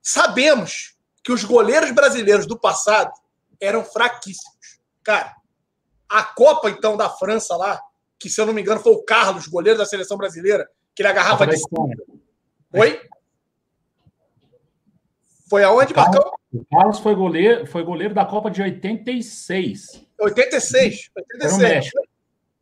Sabemos 0.01 0.95
que 1.23 1.31
os 1.31 1.43
goleiros 1.43 1.91
brasileiros 1.91 2.45
do 2.45 2.59
passado 2.59 3.11
eram 3.59 3.83
fraquíssimos. 3.83 4.79
Cara, 5.03 5.35
a 6.09 6.23
Copa, 6.23 6.69
então, 6.69 6.97
da 6.97 7.09
França 7.09 7.55
lá, 7.55 7.79
que 8.17 8.29
se 8.29 8.41
eu 8.41 8.45
não 8.45 8.53
me 8.53 8.61
engano 8.61 8.81
foi 8.81 8.93
o 8.93 9.03
Carlos, 9.03 9.47
goleiro 9.47 9.77
da 9.77 9.85
seleção 9.85 10.17
brasileira, 10.17 10.69
que 10.95 11.01
ele 11.01 11.09
agarrava 11.09 11.45
de 11.47 11.57
cima. 11.57 11.87
Oi? 12.73 13.01
Foi 15.49 15.63
aonde, 15.63 15.95
Marcão? 15.95 16.31
O 16.53 16.65
Carlos 16.65 16.99
foi 16.99 17.15
goleiro, 17.15 17.65
foi 17.65 17.83
goleiro 17.83 18.13
da 18.13 18.25
Copa 18.25 18.49
de 18.49 18.61
86. 18.61 20.05
86. 20.19 21.11
86. 21.15 21.51
Foi 21.51 21.69
México. 21.69 22.01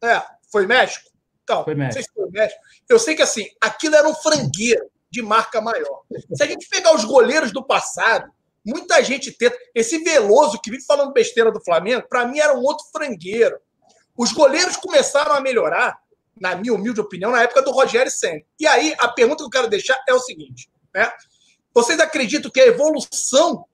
É, 0.04 0.24
foi 0.52 0.68
México? 0.68 1.10
Então, 1.44 1.64
foi 1.64 1.76
México. 1.76 2.04
se 2.04 2.12
foi 2.14 2.30
México. 2.30 2.62
Eu 2.90 3.00
sei 3.00 3.16
que 3.16 3.22
assim, 3.22 3.46
aquilo 3.62 3.96
era 3.96 4.08
um 4.08 4.14
frangueiro 4.14 4.90
de 5.10 5.22
marca 5.22 5.62
maior. 5.62 6.04
Se 6.34 6.44
a 6.44 6.46
gente 6.46 6.68
pegar 6.70 6.94
os 6.94 7.06
goleiros 7.06 7.52
do 7.52 7.64
passado, 7.64 8.30
muita 8.68 9.02
gente 9.02 9.32
tenta. 9.32 9.58
Esse 9.74 10.00
Veloso 10.00 10.60
que 10.62 10.70
vive 10.70 10.84
falando 10.84 11.14
besteira 11.14 11.52
do 11.52 11.64
Flamengo, 11.64 12.06
para 12.10 12.28
mim 12.28 12.40
era 12.40 12.54
um 12.54 12.62
outro 12.62 12.86
frangueiro. 12.92 13.58
Os 14.16 14.34
goleiros 14.34 14.76
começaram 14.76 15.34
a 15.34 15.40
melhorar, 15.40 15.98
na 16.40 16.56
minha 16.56 16.74
humilde 16.74 17.00
opinião, 17.00 17.32
na 17.32 17.44
época 17.44 17.62
do 17.62 17.72
Rogério 17.72 18.12
Senna. 18.12 18.42
E 18.60 18.68
aí, 18.68 18.94
a 19.00 19.08
pergunta 19.08 19.38
que 19.38 19.46
eu 19.46 19.50
quero 19.50 19.70
deixar 19.70 19.98
é 20.08 20.14
o 20.14 20.20
seguinte: 20.20 20.70
né? 20.94 21.10
Vocês 21.74 22.00
acreditam 22.00 22.52
que 22.52 22.60
a 22.60 22.68
evolução 22.68 23.66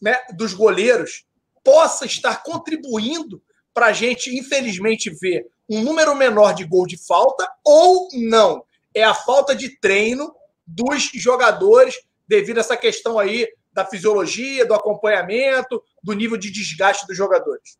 né, 0.00 0.16
dos 0.34 0.54
goleiros 0.54 1.24
possa 1.64 2.06
estar 2.06 2.42
contribuindo 2.42 3.42
para 3.74 3.86
a 3.86 3.92
gente, 3.92 4.36
infelizmente, 4.36 5.10
ver 5.10 5.46
um 5.68 5.82
número 5.82 6.14
menor 6.14 6.54
de 6.54 6.64
gol 6.64 6.86
de 6.86 6.96
falta 6.96 7.50
ou 7.64 8.08
não? 8.12 8.64
É 8.94 9.02
a 9.02 9.14
falta 9.14 9.54
de 9.54 9.78
treino 9.80 10.34
dos 10.66 11.10
jogadores 11.14 11.98
devido 12.26 12.58
a 12.58 12.60
essa 12.60 12.76
questão 12.76 13.18
aí 13.18 13.48
da 13.72 13.84
fisiologia, 13.84 14.66
do 14.66 14.74
acompanhamento, 14.74 15.82
do 16.02 16.12
nível 16.12 16.36
de 16.36 16.50
desgaste 16.50 17.06
dos 17.06 17.16
jogadores? 17.16 17.78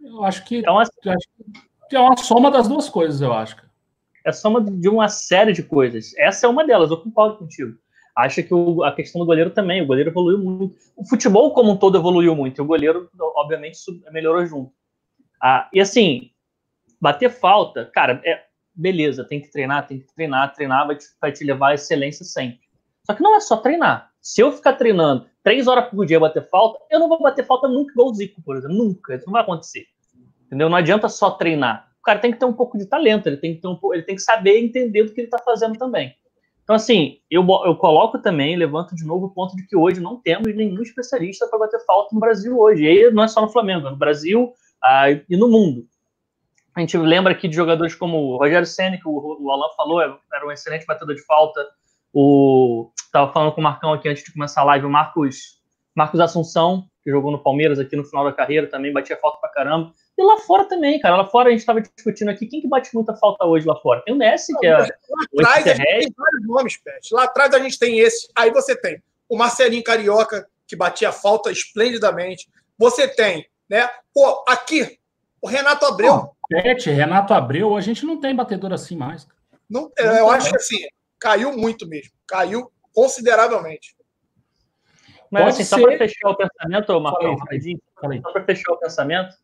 Eu 0.00 0.24
acho 0.24 0.44
que, 0.44 0.64
é 0.64 0.70
uma, 0.70 0.82
é 1.92 1.98
uma 1.98 2.16
soma 2.16 2.50
das 2.50 2.66
duas 2.66 2.88
coisas, 2.88 3.20
eu 3.20 3.32
acho. 3.32 3.56
É 4.24 4.32
soma 4.32 4.60
de 4.62 4.88
uma 4.88 5.08
série 5.08 5.52
de 5.52 5.62
coisas. 5.62 6.12
Essa 6.16 6.46
é 6.46 6.48
uma 6.48 6.64
delas, 6.66 6.90
eu 6.90 6.98
concordo 6.98 7.38
contigo. 7.38 7.76
Acho 8.16 8.42
que 8.42 8.52
o, 8.52 8.82
a 8.82 8.94
questão 8.94 9.20
do 9.20 9.26
goleiro 9.26 9.50
também, 9.50 9.82
o 9.82 9.86
goleiro 9.86 10.10
evoluiu 10.10 10.38
muito. 10.38 10.76
O 10.96 11.06
futebol 11.06 11.52
como 11.54 11.72
um 11.72 11.76
todo 11.76 11.96
evoluiu 11.96 12.34
muito, 12.34 12.60
e 12.60 12.62
o 12.62 12.66
goleiro, 12.66 13.10
obviamente, 13.36 13.78
melhorou 14.10 14.44
junto. 14.46 14.72
Ah, 15.42 15.68
e 15.72 15.80
assim, 15.80 16.30
bater 17.00 17.30
falta, 17.30 17.86
cara, 17.94 18.20
é, 18.24 18.44
beleza, 18.74 19.24
tem 19.24 19.40
que 19.40 19.50
treinar, 19.50 19.86
tem 19.86 20.00
que 20.00 20.14
treinar, 20.14 20.52
treinar 20.52 20.86
vai 20.86 20.96
te, 20.96 21.06
vai 21.20 21.32
te 21.32 21.44
levar 21.44 21.68
à 21.70 21.74
excelência 21.74 22.24
sempre. 22.24 22.60
Só 23.06 23.14
que 23.14 23.22
não 23.22 23.34
é 23.34 23.40
só 23.40 23.56
treinar. 23.56 24.09
Se 24.20 24.42
eu 24.42 24.52
ficar 24.52 24.74
treinando 24.74 25.26
três 25.42 25.66
horas 25.66 25.88
por 25.88 26.04
dia 26.04 26.20
bater 26.20 26.48
falta, 26.48 26.78
eu 26.90 26.98
não 26.98 27.08
vou 27.08 27.20
bater 27.20 27.44
falta 27.44 27.66
nunca 27.66 27.92
igual 27.92 28.08
o 28.08 28.14
Zico, 28.14 28.42
por 28.42 28.56
exemplo. 28.56 28.76
Nunca. 28.76 29.14
Isso 29.14 29.26
não 29.26 29.32
vai 29.32 29.42
acontecer. 29.42 29.86
Entendeu? 30.46 30.68
Não 30.68 30.76
adianta 30.76 31.08
só 31.08 31.30
treinar. 31.30 31.88
O 32.00 32.02
cara 32.02 32.18
tem 32.18 32.32
que 32.32 32.38
ter 32.38 32.46
um 32.46 32.52
pouco 32.52 32.78
de 32.78 32.86
talento, 32.86 33.26
ele 33.26 33.36
tem 33.36 33.54
que, 33.54 33.60
ter 33.60 33.68
um, 33.68 33.78
ele 33.92 34.02
tem 34.02 34.16
que 34.16 34.22
saber 34.22 34.58
entender 34.58 35.04
do 35.04 35.12
que 35.12 35.20
ele 35.20 35.26
está 35.26 35.38
fazendo 35.38 35.78
também. 35.78 36.14
Então, 36.62 36.76
assim, 36.76 37.18
eu, 37.30 37.46
eu 37.66 37.76
coloco 37.76 38.18
também, 38.18 38.56
levanto 38.56 38.94
de 38.94 39.04
novo 39.04 39.26
o 39.26 39.30
ponto 39.30 39.56
de 39.56 39.66
que 39.66 39.76
hoje 39.76 40.00
não 40.00 40.20
temos 40.20 40.54
nenhum 40.54 40.80
especialista 40.82 41.46
para 41.46 41.58
bater 41.58 41.84
falta 41.84 42.14
no 42.14 42.20
Brasil 42.20 42.58
hoje. 42.58 42.84
E 42.84 43.10
não 43.10 43.24
é 43.24 43.28
só 43.28 43.40
no 43.40 43.48
Flamengo, 43.48 43.88
é 43.88 43.90
no 43.90 43.96
Brasil 43.96 44.52
ah, 44.82 45.10
e 45.10 45.36
no 45.36 45.48
mundo. 45.48 45.84
A 46.74 46.80
gente 46.80 46.96
lembra 46.96 47.32
aqui 47.32 47.48
de 47.48 47.56
jogadores 47.56 47.94
como 47.94 48.16
o 48.18 48.36
Rogério 48.36 48.66
Senna, 48.66 48.96
que 48.96 49.08
o, 49.08 49.38
o 49.40 49.50
Alan 49.50 49.68
falou, 49.76 50.00
era 50.00 50.46
um 50.46 50.52
excelente 50.52 50.86
batedor 50.86 51.14
de 51.14 51.24
falta. 51.24 51.60
O 52.12 52.90
estava 53.10 53.32
falando 53.32 53.52
com 53.52 53.60
o 53.60 53.64
Marcão 53.64 53.92
aqui 53.92 54.08
antes 54.08 54.24
de 54.24 54.32
começar 54.32 54.60
a 54.60 54.64
live, 54.64 54.86
o 54.86 54.90
Marcos, 54.90 55.60
Marcos 55.94 56.20
Assunção, 56.20 56.88
que 57.02 57.10
jogou 57.10 57.32
no 57.32 57.42
Palmeiras 57.42 57.78
aqui 57.78 57.96
no 57.96 58.04
final 58.04 58.24
da 58.24 58.32
carreira, 58.32 58.68
também 58.68 58.92
batia 58.92 59.16
falta 59.16 59.38
pra 59.38 59.50
caramba. 59.50 59.92
E 60.16 60.22
lá 60.22 60.38
fora 60.38 60.64
também, 60.66 61.00
cara. 61.00 61.16
Lá 61.16 61.26
fora 61.26 61.48
a 61.48 61.50
gente 61.50 61.60
estava 61.60 61.80
discutindo 61.80 62.28
aqui 62.28 62.46
quem 62.46 62.60
que 62.60 62.68
bate 62.68 62.94
muita 62.94 63.14
falta 63.14 63.44
hoje 63.44 63.66
lá 63.66 63.74
fora. 63.76 64.02
Tem 64.02 64.14
o 64.14 64.18
Messi, 64.18 64.56
que 64.58 64.66
é. 64.66 64.76
Lá 64.76 64.86
atrás 65.32 65.66
a 65.66 65.74
gente 65.74 65.84
tem 65.84 66.14
vários 66.16 66.46
nomes, 66.46 66.76
Pet. 66.76 67.14
Lá 67.14 67.24
atrás 67.24 67.54
a 67.54 67.58
gente 67.58 67.78
tem 67.78 67.98
esse. 67.98 68.28
Aí 68.36 68.50
você 68.50 68.76
tem 68.76 69.02
o 69.28 69.36
Marcelinho 69.36 69.82
Carioca, 69.82 70.46
que 70.66 70.76
batia 70.76 71.10
falta 71.10 71.50
esplendidamente. 71.50 72.48
Você 72.78 73.08
tem, 73.08 73.46
né? 73.68 73.88
Pô, 74.14 74.44
aqui, 74.46 74.98
o 75.40 75.48
Renato 75.48 75.86
Abreu. 75.86 76.30
Pet, 76.48 76.90
Renato 76.90 77.32
Abreu, 77.32 77.76
a 77.76 77.80
gente 77.80 78.04
não 78.04 78.20
tem 78.20 78.34
batedor 78.36 78.72
assim 78.72 78.96
mais. 78.96 79.26
Não, 79.68 79.90
não 79.98 80.16
eu 80.16 80.30
acho 80.30 80.50
que 80.50 80.56
assim, 80.56 80.78
caiu 81.18 81.56
muito 81.56 81.88
mesmo. 81.88 82.12
Caiu 82.26 82.70
consideravelmente. 82.94 83.96
Mas 85.30 85.42
Pode 85.42 85.54
assim, 85.54 85.64
ser... 85.64 85.76
só 85.76 85.82
para 85.82 85.98
fechar 85.98 86.30
o 86.30 86.36
pensamento, 86.36 87.00
Marcão, 87.00 87.36
rapidinho, 87.36 87.80
só 88.22 88.32
para 88.32 88.44
fechar 88.44 88.72
o 88.72 88.76
pensamento, 88.78 89.34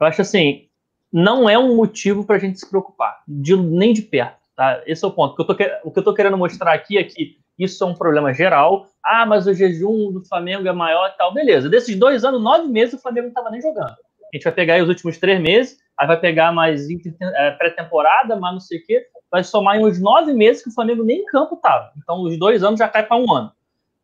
eu 0.00 0.06
acho 0.06 0.22
assim, 0.22 0.68
não 1.12 1.48
é 1.48 1.58
um 1.58 1.76
motivo 1.76 2.24
para 2.24 2.36
a 2.36 2.38
gente 2.38 2.58
se 2.58 2.68
preocupar, 2.68 3.22
de, 3.26 3.56
nem 3.56 3.92
de 3.92 4.02
perto, 4.02 4.38
tá? 4.56 4.82
Esse 4.86 5.04
é 5.04 5.08
o 5.08 5.12
ponto. 5.12 5.32
O 5.32 5.36
que, 5.36 5.42
eu 5.42 5.46
tô, 5.46 5.54
o 5.84 5.90
que 5.90 6.14
querendo 6.14 6.36
mostrar 6.36 6.72
aqui 6.72 6.98
é 6.98 7.04
que 7.04 7.38
isso 7.58 7.82
é 7.82 7.86
um 7.86 7.94
problema 7.94 8.32
geral. 8.32 8.86
Ah, 9.04 9.26
mas 9.26 9.46
o 9.46 9.54
jejum 9.54 10.12
do 10.12 10.24
Flamengo 10.24 10.68
é 10.68 10.72
maior 10.72 11.10
e 11.12 11.16
tal. 11.16 11.34
Beleza, 11.34 11.68
desses 11.68 11.96
dois 11.96 12.24
anos, 12.24 12.42
nove 12.42 12.68
meses, 12.68 12.94
o 12.94 13.02
Flamengo 13.02 13.26
não 13.26 13.30
estava 13.30 13.50
nem 13.50 13.60
jogando. 13.60 13.90
A 13.90 14.36
gente 14.36 14.44
vai 14.44 14.52
pegar 14.52 14.74
aí 14.74 14.82
os 14.82 14.88
últimos 14.88 15.18
três 15.18 15.40
meses, 15.40 15.78
aí 15.98 16.06
vai 16.06 16.20
pegar 16.20 16.52
mais 16.52 16.86
é, 16.90 17.50
pré-temporada, 17.52 18.36
mais 18.36 18.54
não 18.54 18.60
sei 18.60 18.78
o 18.78 18.86
quê, 18.86 19.06
vai 19.30 19.44
somar 19.44 19.76
em 19.76 19.84
uns 19.84 20.00
nove 20.00 20.32
meses 20.32 20.62
que 20.62 20.70
o 20.70 20.74
Flamengo 20.74 21.04
nem 21.04 21.20
em 21.20 21.26
campo 21.26 21.54
estava. 21.54 21.92
Então, 21.96 22.22
os 22.22 22.38
dois 22.38 22.62
anos 22.62 22.78
já 22.78 22.88
cai 22.88 23.04
para 23.04 23.16
um 23.16 23.32
ano. 23.32 23.52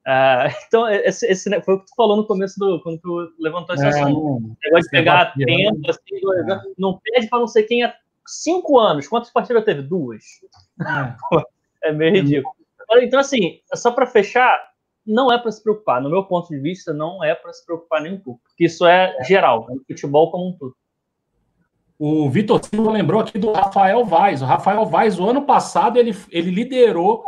Uh, 0.06 0.48
então, 0.68 0.88
esse, 0.88 1.26
esse, 1.26 1.48
né, 1.48 1.60
foi 1.60 1.74
o 1.74 1.80
que 1.80 1.86
tu 1.86 1.94
falou 1.96 2.16
no 2.16 2.26
começo 2.26 2.58
do. 2.58 2.80
quando 2.82 3.00
tu 3.00 3.32
levantou 3.38 3.74
esse 3.74 3.84
é, 3.84 3.88
assunto. 3.88 4.56
Negócio 4.62 4.84
de 4.84 4.90
pegar 4.90 5.32
né? 5.36 5.44
tempo, 5.46 5.90
assim, 5.90 6.16
é. 6.50 6.60
não 6.78 7.00
pede 7.02 7.28
para 7.28 7.38
não 7.38 7.48
sei 7.48 7.62
quem 7.64 7.82
há 7.82 7.94
cinco 8.26 8.78
anos. 8.78 9.08
Quantas 9.08 9.30
partidas 9.30 9.64
teve? 9.64 9.82
Duas. 9.82 10.24
É, 11.82 11.88
é 11.88 11.92
meio 11.92 12.12
ridículo. 12.12 12.54
Então, 12.96 13.18
assim, 13.18 13.60
só 13.74 13.90
para 13.90 14.06
fechar, 14.06 14.60
não 15.06 15.32
é 15.32 15.38
para 15.38 15.50
se 15.50 15.62
preocupar. 15.62 16.02
No 16.02 16.10
meu 16.10 16.24
ponto 16.24 16.48
de 16.48 16.58
vista, 16.58 16.92
não 16.92 17.24
é 17.24 17.34
para 17.34 17.52
se 17.52 17.64
preocupar 17.64 18.02
nem 18.02 18.14
um 18.14 18.20
pouco. 18.20 18.40
Porque 18.44 18.64
isso 18.64 18.86
é 18.86 19.16
geral, 19.24 19.66
no 19.68 19.82
futebol 19.84 20.30
como 20.30 20.48
um 20.48 20.52
todo. 20.52 20.76
O 21.98 22.28
Vitor 22.28 22.60
Silva 22.64 22.90
lembrou 22.90 23.20
aqui 23.20 23.38
do 23.38 23.52
Rafael 23.52 24.04
Vaz. 24.04 24.42
O 24.42 24.44
Rafael 24.44 24.84
Vaz, 24.84 25.18
o 25.18 25.28
ano 25.28 25.42
passado, 25.42 25.98
ele, 25.98 26.14
ele 26.30 26.50
liderou 26.50 27.24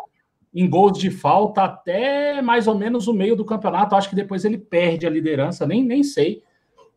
em 0.52 0.68
gols 0.68 0.98
de 0.98 1.10
falta 1.10 1.62
até 1.62 2.40
mais 2.40 2.66
ou 2.66 2.74
menos 2.74 3.06
o 3.06 3.12
meio 3.12 3.36
do 3.36 3.44
campeonato. 3.44 3.94
Acho 3.94 4.08
que 4.08 4.16
depois 4.16 4.44
ele 4.44 4.58
perde 4.58 5.06
a 5.06 5.10
liderança, 5.10 5.66
nem, 5.66 5.84
nem 5.84 6.02
sei. 6.02 6.42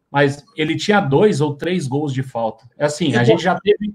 Mas 0.10 0.44
ele 0.56 0.76
tinha 0.76 1.00
dois 1.00 1.42
ou 1.42 1.56
três 1.56 1.86
gols 1.88 2.14
de 2.14 2.24
falta. 2.24 2.66
É 2.78 2.86
assim, 2.86 3.16
a 3.16 3.24
gente 3.24 3.44
já 3.44 3.60
teve. 3.60 3.94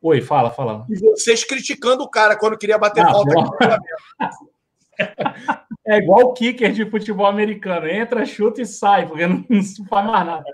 Oi, 0.00 0.20
fala, 0.20 0.50
fala. 0.50 0.86
E 0.88 0.96
vocês 0.96 1.42
criticando 1.42 2.04
o 2.04 2.08
cara 2.08 2.36
quando 2.36 2.56
queria 2.56 2.78
bater 2.78 3.04
ah, 3.04 3.10
falta. 3.10 3.80
é 5.84 5.98
igual 5.98 6.26
o 6.26 6.32
kicker 6.34 6.72
de 6.72 6.88
futebol 6.88 7.26
americano. 7.26 7.88
Entra, 7.88 8.24
chuta 8.24 8.62
e 8.62 8.66
sai, 8.66 9.08
porque 9.08 9.26
não, 9.26 9.44
não 9.48 9.62
faz 9.88 10.06
mais 10.06 10.26
nada. 10.26 10.44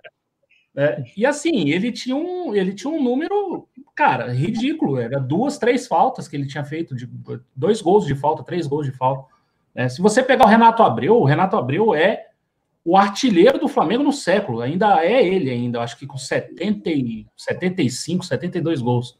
É, 0.77 1.05
e 1.17 1.25
assim, 1.25 1.71
ele 1.71 1.93
tinha, 1.93 2.17
um, 2.17 2.55
ele 2.55 2.73
tinha 2.73 2.93
um 2.93 3.03
número, 3.03 3.69
cara, 3.95 4.33
ridículo. 4.33 4.99
Era 4.99 5.21
duas, 5.21 5.57
três 5.57 5.87
faltas 5.87 6.27
que 6.27 6.37
ele 6.37 6.47
tinha 6.47 6.65
feito, 6.65 6.95
de, 6.97 7.09
dois 7.55 7.81
gols 7.81 8.07
de 8.07 8.15
falta, 8.15 8.43
três 8.43 8.67
gols 8.67 8.87
de 8.87 8.93
falta. 8.93 9.33
É, 9.75 9.89
se 9.89 10.01
você 10.01 10.23
pegar 10.23 10.45
o 10.45 10.49
Renato 10.49 10.83
Abreu, 10.83 11.17
o 11.17 11.25
Renato 11.25 11.57
Abreu 11.57 11.95
é 11.95 12.27
o 12.85 12.97
artilheiro 12.97 13.59
do 13.59 13.69
Flamengo 13.69 14.03
no 14.03 14.13
século. 14.13 14.61
Ainda 14.61 15.05
é 15.05 15.25
ele, 15.25 15.51
ainda, 15.51 15.81
acho 15.81 15.97
que 15.97 16.07
com 16.07 16.19
70, 16.19 16.91
75, 17.37 18.25
72 18.25 18.83
gols. 18.83 19.19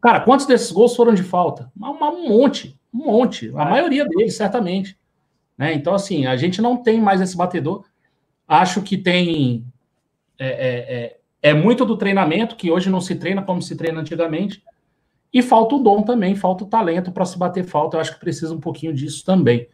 Cara, 0.00 0.20
quantos 0.20 0.46
desses 0.46 0.70
gols 0.70 0.96
foram 0.96 1.14
de 1.14 1.22
falta? 1.22 1.70
Um, 1.78 2.28
monte, 2.28 2.78
um 2.92 3.06
monte. 3.06 3.50
A 3.50 3.64
maioria 3.64 4.06
deles, 4.06 4.36
certamente. 4.36 4.98
Né? 5.56 5.74
Então, 5.74 5.94
assim, 5.94 6.26
a 6.26 6.36
gente 6.36 6.60
não 6.60 6.76
tem 6.76 7.00
mais 7.00 7.20
esse 7.20 7.36
batedor. 7.36 7.84
Acho 8.46 8.82
que 8.82 8.96
tem 8.96 9.64
é, 10.38 10.46
é, 10.46 10.94
é, 10.94 11.16
é, 11.50 11.54
muito 11.54 11.84
do 11.84 11.96
treinamento, 11.96 12.56
que 12.56 12.70
hoje 12.70 12.90
não 12.90 13.00
se 13.00 13.14
treina 13.14 13.42
como 13.42 13.62
se 13.62 13.76
treina 13.76 14.00
antigamente. 14.00 14.62
E 15.32 15.42
falta 15.42 15.74
o 15.74 15.78
dom 15.78 16.02
também, 16.02 16.34
falta 16.34 16.64
o 16.64 16.66
talento 16.66 17.12
para 17.12 17.24
se 17.24 17.38
bater 17.38 17.64
falta. 17.64 17.96
Eu 17.96 18.00
acho 18.00 18.14
que 18.14 18.20
precisa 18.20 18.54
um 18.54 18.60
pouquinho 18.60 18.92
disso 18.94 19.24
também. 19.24 19.68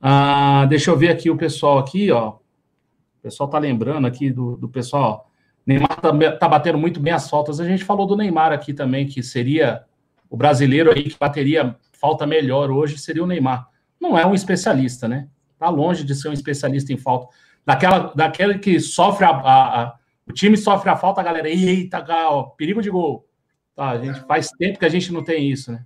Ah, 0.00 0.66
deixa 0.68 0.90
eu 0.90 0.96
ver 0.96 1.10
aqui 1.10 1.30
o 1.30 1.36
pessoal 1.36 1.78
aqui, 1.78 2.10
ó. 2.10 2.30
O 2.30 3.22
pessoal 3.22 3.48
tá 3.48 3.58
lembrando 3.58 4.06
aqui 4.06 4.30
do, 4.30 4.56
do 4.56 4.68
pessoal. 4.68 5.30
Neymar 5.66 6.00
tá, 6.00 6.32
tá 6.38 6.48
batendo 6.48 6.78
muito 6.78 6.98
bem 7.00 7.12
as 7.12 7.28
faltas. 7.28 7.60
A 7.60 7.64
gente 7.64 7.84
falou 7.84 8.06
do 8.06 8.16
Neymar 8.16 8.52
aqui 8.52 8.72
também, 8.72 9.06
que 9.06 9.22
seria 9.22 9.84
o 10.28 10.36
brasileiro 10.36 10.90
aí 10.90 11.04
que 11.04 11.18
bateria 11.18 11.76
falta 11.92 12.26
melhor 12.26 12.70
hoje, 12.70 12.98
seria 12.98 13.22
o 13.22 13.26
Neymar. 13.26 13.68
Não 14.00 14.16
é 14.16 14.24
um 14.24 14.34
especialista, 14.34 15.06
né? 15.06 15.28
Tá 15.58 15.68
longe 15.68 16.02
de 16.02 16.14
ser 16.14 16.30
um 16.30 16.32
especialista 16.32 16.92
em 16.92 16.96
falta. 16.96 17.28
Daquela, 17.64 18.12
daquele 18.14 18.58
que 18.58 18.80
sofre 18.80 19.24
a, 19.24 19.30
a, 19.30 19.82
a 19.82 20.00
o 20.26 20.32
time 20.32 20.56
sofre 20.56 20.88
a 20.88 20.96
falta, 20.96 21.20
a 21.20 21.24
galera, 21.24 21.48
eita, 21.48 22.00
gal, 22.00 22.54
perigo 22.56 22.80
de 22.80 22.88
gol. 22.88 23.26
Tá, 23.74 23.90
a 23.90 23.98
gente 23.98 24.20
faz 24.26 24.48
tempo 24.50 24.78
que 24.78 24.84
a 24.84 24.88
gente 24.88 25.12
não 25.12 25.24
tem 25.24 25.50
isso, 25.50 25.72
né? 25.72 25.84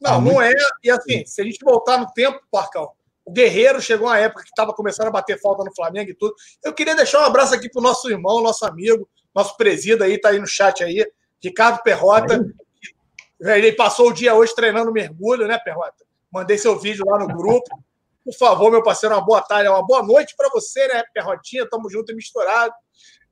Não, 0.00 0.10
tá 0.12 0.20
não 0.20 0.42
é. 0.42 0.52
E 0.82 0.90
assim, 0.90 1.24
se 1.24 1.40
a 1.40 1.44
gente 1.44 1.64
voltar 1.64 1.98
no 1.98 2.06
tempo, 2.12 2.40
Parcão, 2.50 2.90
o 3.24 3.32
Guerreiro 3.32 3.80
chegou 3.80 4.08
uma 4.08 4.18
época 4.18 4.42
que 4.42 4.48
estava 4.48 4.72
começando 4.72 5.08
a 5.08 5.10
bater 5.10 5.40
falta 5.40 5.64
no 5.64 5.74
Flamengo 5.74 6.10
e 6.10 6.14
tudo. 6.14 6.34
Eu 6.64 6.72
queria 6.72 6.94
deixar 6.94 7.20
um 7.20 7.24
abraço 7.24 7.54
aqui 7.54 7.68
pro 7.70 7.82
nosso 7.82 8.10
irmão, 8.10 8.42
nosso 8.42 8.64
amigo, 8.66 9.08
nosso 9.34 9.56
presida 9.56 10.04
aí, 10.04 10.18
tá 10.18 10.30
aí 10.30 10.38
no 10.38 10.46
chat 10.46 10.82
aí, 10.82 11.04
Ricardo 11.42 11.82
Perrota. 11.82 12.44
Ele 13.40 13.72
passou 13.72 14.08
o 14.08 14.12
dia 14.12 14.34
hoje 14.34 14.54
treinando 14.54 14.92
mergulho, 14.92 15.46
né, 15.46 15.58
Perrota? 15.58 16.04
Mandei 16.30 16.58
seu 16.58 16.78
vídeo 16.78 17.04
lá 17.06 17.18
no 17.18 17.26
grupo. 17.26 17.68
Por 18.26 18.34
favor, 18.34 18.72
meu 18.72 18.82
parceiro, 18.82 19.14
uma 19.14 19.24
boa 19.24 19.40
tarde, 19.40 19.68
uma 19.68 19.86
boa 19.86 20.02
noite 20.02 20.34
para 20.36 20.48
você, 20.48 20.88
né, 20.88 21.04
Perrotinha? 21.14 21.64
Tamo 21.70 21.88
junto 21.88 22.10
e 22.10 22.14
misturado. 22.16 22.74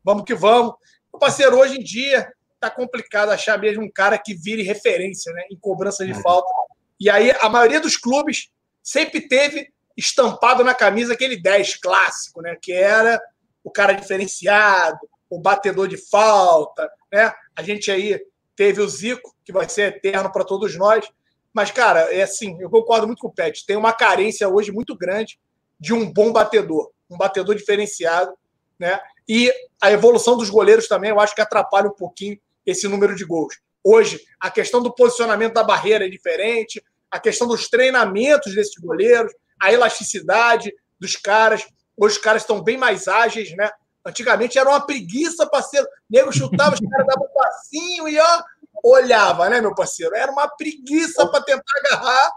Vamos 0.05 0.23
que 0.23 0.37
vamos. 0.37 0.73
Meu 1.13 1.19
parceiro, 1.19 1.59
hoje 1.59 1.81
em 1.81 1.83
dia 1.83 2.33
tá 2.61 2.71
complicado 2.71 3.31
achar 3.31 3.59
mesmo 3.59 3.83
um 3.83 3.91
cara 3.91 4.17
que 4.17 4.35
vire 4.35 4.63
referência, 4.63 5.33
né, 5.33 5.43
em 5.51 5.59
cobrança 5.59 6.07
de 6.07 6.13
é. 6.13 6.23
falta. 6.23 6.49
E 7.01 7.11
aí 7.11 7.33
a 7.41 7.49
maioria 7.49 7.81
dos 7.81 7.97
clubes 7.97 8.51
sempre 8.85 9.21
teve 9.21 9.69
estampado 9.97 10.63
na 10.63 10.75
camisa 10.75 11.15
aquele 11.15 11.37
10 11.37 11.75
clássico, 11.81 12.41
né? 12.41 12.57
Que 12.63 12.73
era 12.73 13.21
o 13.65 13.73
cara 13.73 13.95
diferenciado, 13.95 14.99
o 15.29 15.41
batedor 15.41 15.89
de 15.89 15.97
falta, 15.97 16.89
né? 17.13 17.35
A 17.57 17.63
gente 17.65 17.91
aí 17.91 18.21
teve 18.55 18.81
o 18.81 18.89
Zico, 18.89 19.35
que 19.45 19.53
vai 19.53 19.69
ser 19.69 19.97
eterno 19.97 20.31
para 20.31 20.45
todos 20.45 20.77
nós. 20.79 21.05
Mas, 21.55 21.71
cara, 21.71 22.13
é 22.13 22.23
assim, 22.23 22.61
eu 22.61 22.69
concordo 22.69 23.07
muito 23.07 23.21
com 23.21 23.29
o 23.29 23.33
Pet. 23.33 23.65
Tem 23.65 23.77
uma 23.77 23.93
carência 23.93 24.49
hoje 24.49 24.73
muito 24.73 24.97
grande 24.97 25.39
de 25.79 25.95
um 25.95 26.13
bom 26.13 26.33
batedor, 26.33 26.91
um 27.09 27.17
batedor 27.17 27.55
diferenciado, 27.55 28.35
né? 28.79 29.01
E 29.29 29.53
a 29.81 29.93
evolução 29.93 30.37
dos 30.37 30.51
goleiros 30.51 30.89
também, 30.89 31.11
eu 31.11 31.21
acho 31.21 31.35
que 31.35 31.41
atrapalha 31.41 31.89
um 31.89 31.95
pouquinho 31.95 32.39
esse 32.67 32.89
número 32.89 33.15
de 33.15 33.25
gols. 33.25 33.61
Hoje, 33.85 34.21
a 34.41 34.51
questão 34.51 34.83
do 34.83 34.93
posicionamento 34.93 35.55
da 35.55 35.63
barreira 35.63 36.07
é 36.07 36.09
diferente, 36.09 36.83
a 37.11 37.21
questão 37.21 37.47
dos 37.47 37.69
treinamentos 37.69 38.55
desses 38.55 38.75
goleiros, 38.77 39.33
a 39.61 39.73
elasticidade 39.73 40.75
dos 40.99 41.15
caras. 41.15 41.65
Hoje 41.97 42.17
os 42.17 42.23
caras 42.23 42.43
estão 42.43 42.61
bem 42.61 42.77
mais 42.77 43.07
ágeis, 43.07 43.55
né? 43.57 43.71
Antigamente 44.05 44.59
era 44.59 44.69
uma 44.69 44.85
preguiça, 44.85 45.47
parceiro. 45.47 45.87
O 45.87 45.91
nego 46.11 46.33
chutava, 46.33 46.75
os 46.75 46.81
caras 46.81 47.07
davam 47.07 47.27
um 47.27 47.33
passinho 47.33 48.09
e 48.09 48.19
ó, 48.19 48.43
olhava, 48.85 49.49
né, 49.49 49.61
meu 49.61 49.75
parceiro? 49.75 50.15
Era 50.15 50.31
uma 50.31 50.47
preguiça 50.47 51.27
para 51.27 51.43
tentar 51.43 51.63
agarrar. 51.87 52.33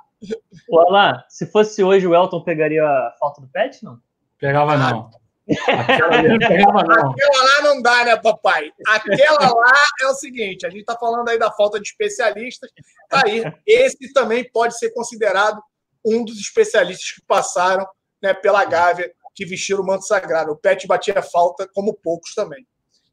Olá, 0.69 1.25
se 1.27 1.45
fosse 1.51 1.83
hoje 1.83 2.07
o 2.07 2.15
Elton 2.15 2.41
pegaria 2.41 2.83
a 2.83 3.13
falta 3.19 3.41
do 3.41 3.47
pet, 3.47 3.83
não? 3.83 3.99
Pegava 4.39 4.77
não. 4.77 5.11
Aquela, 5.49 6.39
pegava, 6.39 6.83
não. 6.83 7.11
Aquela 7.11 7.43
lá 7.43 7.61
não 7.63 7.81
dá, 7.81 8.05
né, 8.05 8.15
papai? 8.15 8.71
Aquela 8.87 9.53
lá 9.53 9.73
é 10.01 10.07
o 10.07 10.13
seguinte: 10.13 10.65
a 10.65 10.69
gente 10.69 10.81
está 10.81 10.95
falando 10.95 11.29
aí 11.29 11.37
da 11.37 11.51
falta 11.51 11.79
de 11.79 11.87
especialistas. 11.87 12.69
Tá 13.09 13.23
aí. 13.25 13.43
Esse 13.65 14.11
também 14.13 14.49
pode 14.49 14.77
ser 14.77 14.91
considerado 14.91 15.61
um 16.05 16.23
dos 16.23 16.39
especialistas 16.39 17.11
que 17.11 17.21
passaram 17.21 17.87
né, 18.21 18.33
pela 18.33 18.65
Gávea, 18.65 19.11
que 19.35 19.45
vestiram 19.45 19.81
o 19.81 19.85
manto 19.85 20.05
sagrado. 20.05 20.51
O 20.51 20.57
Pet 20.57 20.85
batia 20.87 21.21
falta 21.21 21.67
como 21.73 21.93
poucos 21.93 22.33
também. 22.33 22.65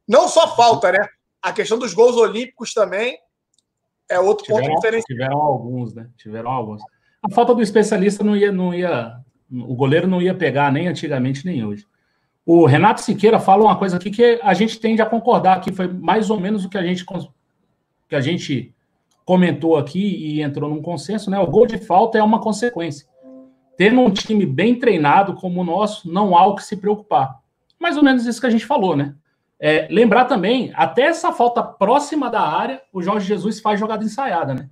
Não 0.06 0.28
só 0.28 0.56
falta, 0.56 0.92
né? 0.92 1.06
A 1.40 1.52
questão 1.52 1.78
dos 1.78 1.94
gols 1.94 2.16
olímpicos 2.16 2.72
também 2.72 3.18
é 4.10 4.18
outro 4.18 4.44
tiveram, 4.44 4.66
ponto 4.66 4.76
diferente. 4.76 5.04
Tiveram 5.04 5.40
alguns, 5.40 5.94
né? 5.94 6.08
Tiveram 6.16 6.50
alguns. 6.50 6.82
A 7.22 7.30
falta 7.30 7.54
do 7.54 7.62
especialista 7.62 8.22
não 8.22 8.36
ia, 8.36 8.52
não 8.52 8.74
ia, 8.74 9.16
o 9.50 9.74
goleiro 9.74 10.06
não 10.06 10.20
ia 10.20 10.34
pegar 10.34 10.70
nem 10.72 10.88
antigamente 10.88 11.44
nem 11.44 11.64
hoje. 11.64 11.86
O 12.46 12.66
Renato 12.66 13.00
Siqueira 13.00 13.40
fala 13.40 13.64
uma 13.64 13.76
coisa 13.76 13.96
aqui 13.96 14.10
que 14.10 14.38
a 14.42 14.52
gente 14.52 14.78
tende 14.78 15.00
a 15.00 15.06
concordar, 15.06 15.60
que 15.60 15.72
foi 15.72 15.88
mais 15.88 16.28
ou 16.28 16.38
menos 16.38 16.64
o 16.64 16.68
que 16.68 16.76
a 16.76 16.82
gente 16.82 17.04
que 18.06 18.14
a 18.14 18.20
gente 18.20 18.74
comentou 19.24 19.76
aqui 19.76 20.00
e 20.00 20.42
entrou 20.42 20.68
num 20.68 20.82
consenso, 20.82 21.30
né? 21.30 21.38
O 21.38 21.46
gol 21.46 21.66
de 21.66 21.78
falta 21.78 22.18
é 22.18 22.22
uma 22.22 22.40
consequência. 22.40 23.06
Tendo 23.76 24.00
um 24.00 24.10
time 24.10 24.44
bem 24.44 24.78
treinado 24.78 25.34
como 25.34 25.62
o 25.62 25.64
nosso, 25.64 26.12
não 26.12 26.36
há 26.36 26.46
o 26.46 26.54
que 26.54 26.62
se 26.62 26.76
preocupar. 26.76 27.40
Mais 27.80 27.96
ou 27.96 28.04
menos 28.04 28.26
isso 28.26 28.40
que 28.40 28.46
a 28.46 28.50
gente 28.50 28.66
falou, 28.66 28.94
né? 28.94 29.14
É, 29.60 29.86
lembrar 29.90 30.24
também, 30.26 30.72
até 30.74 31.02
essa 31.02 31.32
falta 31.32 31.62
próxima 31.62 32.30
da 32.30 32.40
área, 32.40 32.82
o 32.92 33.02
Jorge 33.02 33.26
Jesus 33.26 33.60
faz 33.60 33.78
jogada 33.78 34.04
ensaiada, 34.04 34.54
né? 34.54 34.68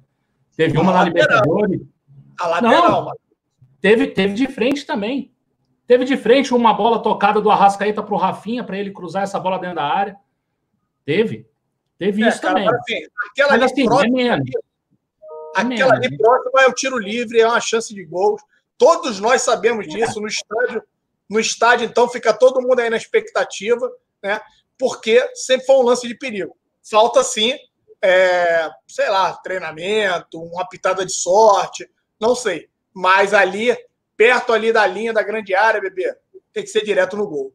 Teve 0.56 0.78
uma 0.78 0.92
na 0.92 1.04
Libertadores. 1.04 1.80
A 2.40 2.46
lateral. 2.48 3.04
Não, 3.04 3.12
teve, 3.80 4.08
teve 4.08 4.34
de 4.34 4.46
frente 4.48 4.84
também. 4.84 5.32
Teve 5.86 6.04
de 6.04 6.16
frente 6.16 6.54
uma 6.54 6.72
bola 6.74 7.02
tocada 7.02 7.40
do 7.40 7.50
Arrascaeta 7.50 8.02
para 8.02 8.14
o 8.14 8.18
Rafinha, 8.18 8.64
para 8.64 8.78
ele 8.78 8.90
cruzar 8.90 9.22
essa 9.22 9.38
bola 9.38 9.58
dentro 9.58 9.76
da 9.76 9.84
área. 9.84 10.16
Teve. 11.04 11.46
Teve 11.98 12.22
é, 12.24 12.28
isso 12.28 12.40
cara, 12.40 12.54
também. 12.54 12.68
Assim, 12.68 13.06
aquela 13.30 13.50
Mas, 13.52 13.62
assim, 13.62 13.84
próxima, 13.84 14.20
é 14.20 14.24
menos. 14.24 14.50
aquela 15.54 15.94
ali 15.94 16.16
próxima 16.16 16.62
é 16.62 16.66
o 16.66 16.72
tiro 16.72 16.98
livre, 16.98 17.40
é 17.40 17.46
uma 17.46 17.60
chance 17.60 17.94
de 17.94 18.04
gol. 18.04 18.36
Todos 18.76 19.20
nós 19.20 19.42
sabemos 19.42 19.86
disso 19.86 20.20
no 20.20 20.26
estádio. 20.26 20.82
No 21.28 21.38
estádio, 21.40 21.86
então, 21.86 22.08
fica 22.08 22.32
todo 22.32 22.60
mundo 22.60 22.80
aí 22.80 22.90
na 22.90 22.96
expectativa, 22.96 23.90
né? 24.22 24.40
Porque 24.82 25.24
sempre 25.32 25.64
foi 25.64 25.76
um 25.76 25.82
lance 25.82 26.08
de 26.08 26.14
perigo. 26.16 26.56
Falta 26.82 27.22
sim, 27.22 27.52
é, 28.02 28.68
sei 28.88 29.08
lá, 29.08 29.32
treinamento, 29.34 30.42
uma 30.42 30.68
pitada 30.68 31.06
de 31.06 31.12
sorte, 31.12 31.88
não 32.20 32.34
sei. 32.34 32.66
Mas 32.92 33.32
ali, 33.32 33.76
perto 34.16 34.52
ali 34.52 34.72
da 34.72 34.84
linha 34.84 35.12
da 35.12 35.22
grande 35.22 35.54
área, 35.54 35.80
bebê, 35.80 36.12
tem 36.52 36.64
que 36.64 36.68
ser 36.68 36.84
direto 36.84 37.16
no 37.16 37.28
gol. 37.28 37.54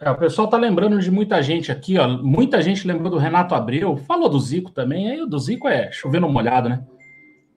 É, 0.00 0.10
o 0.10 0.16
pessoal 0.16 0.48
tá 0.48 0.56
lembrando 0.56 0.98
de 0.98 1.10
muita 1.10 1.42
gente 1.42 1.70
aqui, 1.70 1.98
ó. 1.98 2.08
Muita 2.08 2.62
gente 2.62 2.86
lembrou 2.86 3.10
do 3.10 3.18
Renato 3.18 3.54
Abreu, 3.54 3.98
falou 3.98 4.30
do 4.30 4.40
Zico 4.40 4.70
também. 4.70 5.10
Aí 5.10 5.20
o 5.20 5.26
do 5.26 5.38
Zico 5.38 5.68
é 5.68 5.92
chovendo 5.92 6.26
molhado, 6.26 6.70
né? 6.70 6.82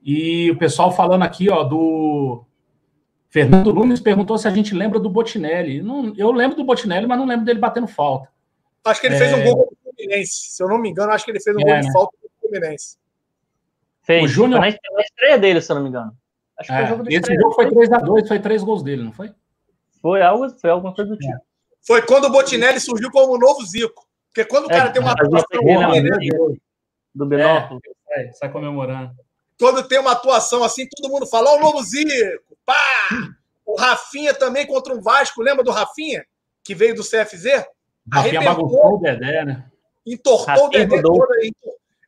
E 0.04 0.52
o 0.52 0.58
pessoal 0.58 0.91
falando 0.91 1.24
aqui, 1.24 1.50
ó, 1.50 1.63
do 1.63 2.43
Fernando 3.30 3.72
Lumes 3.72 4.02
perguntou 4.02 4.38
se 4.38 4.46
a 4.46 4.52
gente 4.52 4.76
lembra 4.76 5.00
do 5.00 5.10
Botinelli. 5.10 5.82
Não, 5.82 6.13
eu 6.17 6.34
lembro 6.34 6.58
do 6.58 6.65
Botinelli, 6.65 7.08
mas 7.08 7.17
não 7.17 7.26
lembro 7.26 7.46
dele 7.46 7.62
batendo 7.62 7.88
falta. 7.88 8.33
Acho 8.86 9.02
que 9.02 9.08
ele 9.08 9.15
é... 9.15 9.19
fez 9.19 9.34
um 9.34 9.38
é. 9.38 9.43
gol 9.43 9.58
contra 9.58 9.74
o 9.74 9.96
Fluminense. 9.96 10.52
Se 10.52 10.63
eu 10.63 10.67
não 10.67 10.78
me 10.78 10.89
engano, 10.89 11.12
acho 11.12 11.26
que 11.26 11.32
ele 11.32 11.39
fez 11.39 11.56
um 11.56 11.60
é, 11.62 11.63
gol 11.63 11.80
de 11.80 11.88
né? 11.88 11.93
falta 11.93 12.17
contra 12.22 12.38
o 12.38 12.39
Fluminense. 12.41 12.98
Fez. 14.04 14.24
O 14.24 14.28
Júnior... 14.28 14.60
na 14.60 14.69
estreia 14.69 15.38
dele, 15.38 15.62
se 15.62 15.72
eu 15.72 15.76
não 15.76 15.84
me 15.84 15.89
engano. 15.89 16.15
Acho 16.58 16.67
que 16.67 16.74
é, 16.74 16.78
foi 16.78 16.86
o 16.86 16.98
jogo 16.98 17.10
Esse 17.10 17.36
jogo 17.36 17.54
foi 17.54 17.65
3x2, 17.67 18.28
foi 18.28 18.39
três 18.39 18.63
gols 18.63 18.84
dele, 18.84 19.04
não 19.04 19.12
foi? 19.12 19.34
Foi 20.02 20.22
algo, 20.22 20.50
foi 20.60 20.69
alguma 20.69 20.93
coisa 20.93 21.12
do 21.12 21.17
tipo. 21.17 21.34
Foi 21.86 22.02
quando 22.02 22.26
o 22.26 22.30
Botinelli 22.30 22.80
surgiu 22.80 23.10
como 23.12 23.34
o 23.34 23.38
novo 23.38 23.65
Zico. 23.65 24.08
Porque 24.28 24.46
quando 24.46 24.65
o 24.65 24.69
cara 24.69 24.89
tem 24.89 25.02
uma 25.02 25.12
atuação. 25.12 25.46
Do 27.13 27.26
Benópolis. 27.28 27.82
É, 28.12 28.32
sai 28.34 28.52
comemorando. 28.52 29.13
Quando 29.60 29.88
tem 29.88 30.00
uma 30.00 30.13
atuação 30.13 30.63
assim, 30.63 30.88
todo 30.88 31.12
mundo 31.12 31.28
fala: 31.28 31.52
Ó, 31.52 31.58
o 31.58 31.60
novo 31.60 31.84
Zico, 31.84 32.58
pá! 32.65 32.76
O 33.65 33.78
Rafinha 33.78 34.34
também 34.34 34.65
contra 34.65 34.93
um 34.93 35.02
Vasco, 35.02 35.41
lembra 35.41 35.63
do 35.63 35.72
Rafinha? 35.72 36.26
Que 36.63 36.74
veio 36.74 36.96
do 36.96 37.04
CFZ? 37.04 37.65
Rafinha 38.12 38.42
bagunçou 38.42 38.96
o 38.96 38.98
Dedé, 39.00 39.46
né? 39.46 39.66
Entortou 40.06 40.46
Rafinha 40.46 40.66
o 40.66 40.70
Dedé 40.70 41.02
todo 41.02 41.34
aí. 41.34 41.52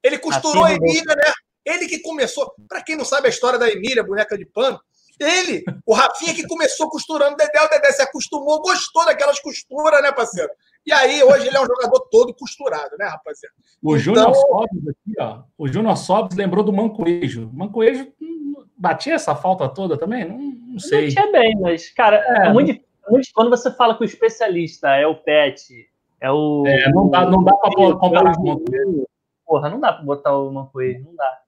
Ele 0.03 0.17
costurou 0.17 0.63
Rafinha 0.63 0.79
a 0.79 0.89
Emília, 0.89 1.15
né? 1.15 1.31
Ele 1.65 1.87
que 1.87 1.99
começou. 1.99 2.53
Para 2.67 2.83
quem 2.83 2.95
não 2.95 3.05
sabe 3.05 3.27
a 3.27 3.29
história 3.29 3.57
da 3.57 3.69
Emília, 3.69 4.03
boneca 4.03 4.37
de 4.37 4.45
pano, 4.45 4.79
ele, 5.19 5.63
o 5.85 5.93
Rafinha 5.93 6.33
que 6.33 6.45
começou 6.47 6.89
costurando 6.89 7.33
o 7.33 7.37
Dedé, 7.37 7.61
o 7.61 7.69
Dedé 7.69 7.91
se 7.91 8.01
acostumou, 8.01 8.61
gostou 8.61 9.05
daquelas 9.05 9.39
costuras, 9.39 10.01
né, 10.01 10.11
parceiro? 10.11 10.49
E 10.85 10.93
aí, 10.93 11.23
hoje 11.23 11.47
ele 11.47 11.57
é 11.57 11.61
um 11.61 11.65
jogador 11.65 11.99
todo 12.11 12.33
costurado, 12.35 12.95
né, 12.97 13.05
rapaziada? 13.05 13.55
O 13.81 13.95
então... 13.95 13.99
Júnior 13.99 14.35
Sobres 14.35 14.87
aqui, 14.87 15.15
ó. 15.17 15.43
O 15.57 15.67
Júnior 15.67 15.97
Sobres 15.97 16.37
lembrou 16.37 16.63
do 16.63 16.73
Mancoejo. 16.73 17.49
Mancoejo 17.53 18.11
hum, 18.21 18.65
batia 18.77 19.15
essa 19.15 19.35
falta 19.35 19.67
toda 19.69 19.97
também? 19.97 20.25
Não, 20.25 20.37
não 20.37 20.79
sei. 20.79 21.13
Batia 21.13 21.31
bem, 21.31 21.55
mas, 21.59 21.89
cara, 21.91 22.17
é, 22.17 22.47
é 22.47 22.53
muito, 22.53 22.79
muito, 23.09 23.27
Quando 23.33 23.49
você 23.49 23.71
fala 23.71 23.95
que 23.95 24.03
o 24.03 24.05
especialista 24.05 24.89
é 24.89 25.05
o 25.05 25.15
Pet, 25.15 25.89
é 26.21 26.31
o. 26.31 26.63
É, 26.65 26.91
não 26.91 27.09
dá, 27.09 27.25
não 27.25 27.43
dá 27.43 27.53
pra 27.55 27.71
comparar 27.95 28.35
com 28.35 28.41
o 28.41 28.45
Mancoejo. 28.47 29.07
Porra, 29.45 29.69
não 29.69 29.79
dá 29.79 29.93
pra 29.93 30.03
botar 30.03 30.37
o 30.37 30.51
Mancoejo, 30.51 31.03
não 31.05 31.15
dá. 31.15 31.41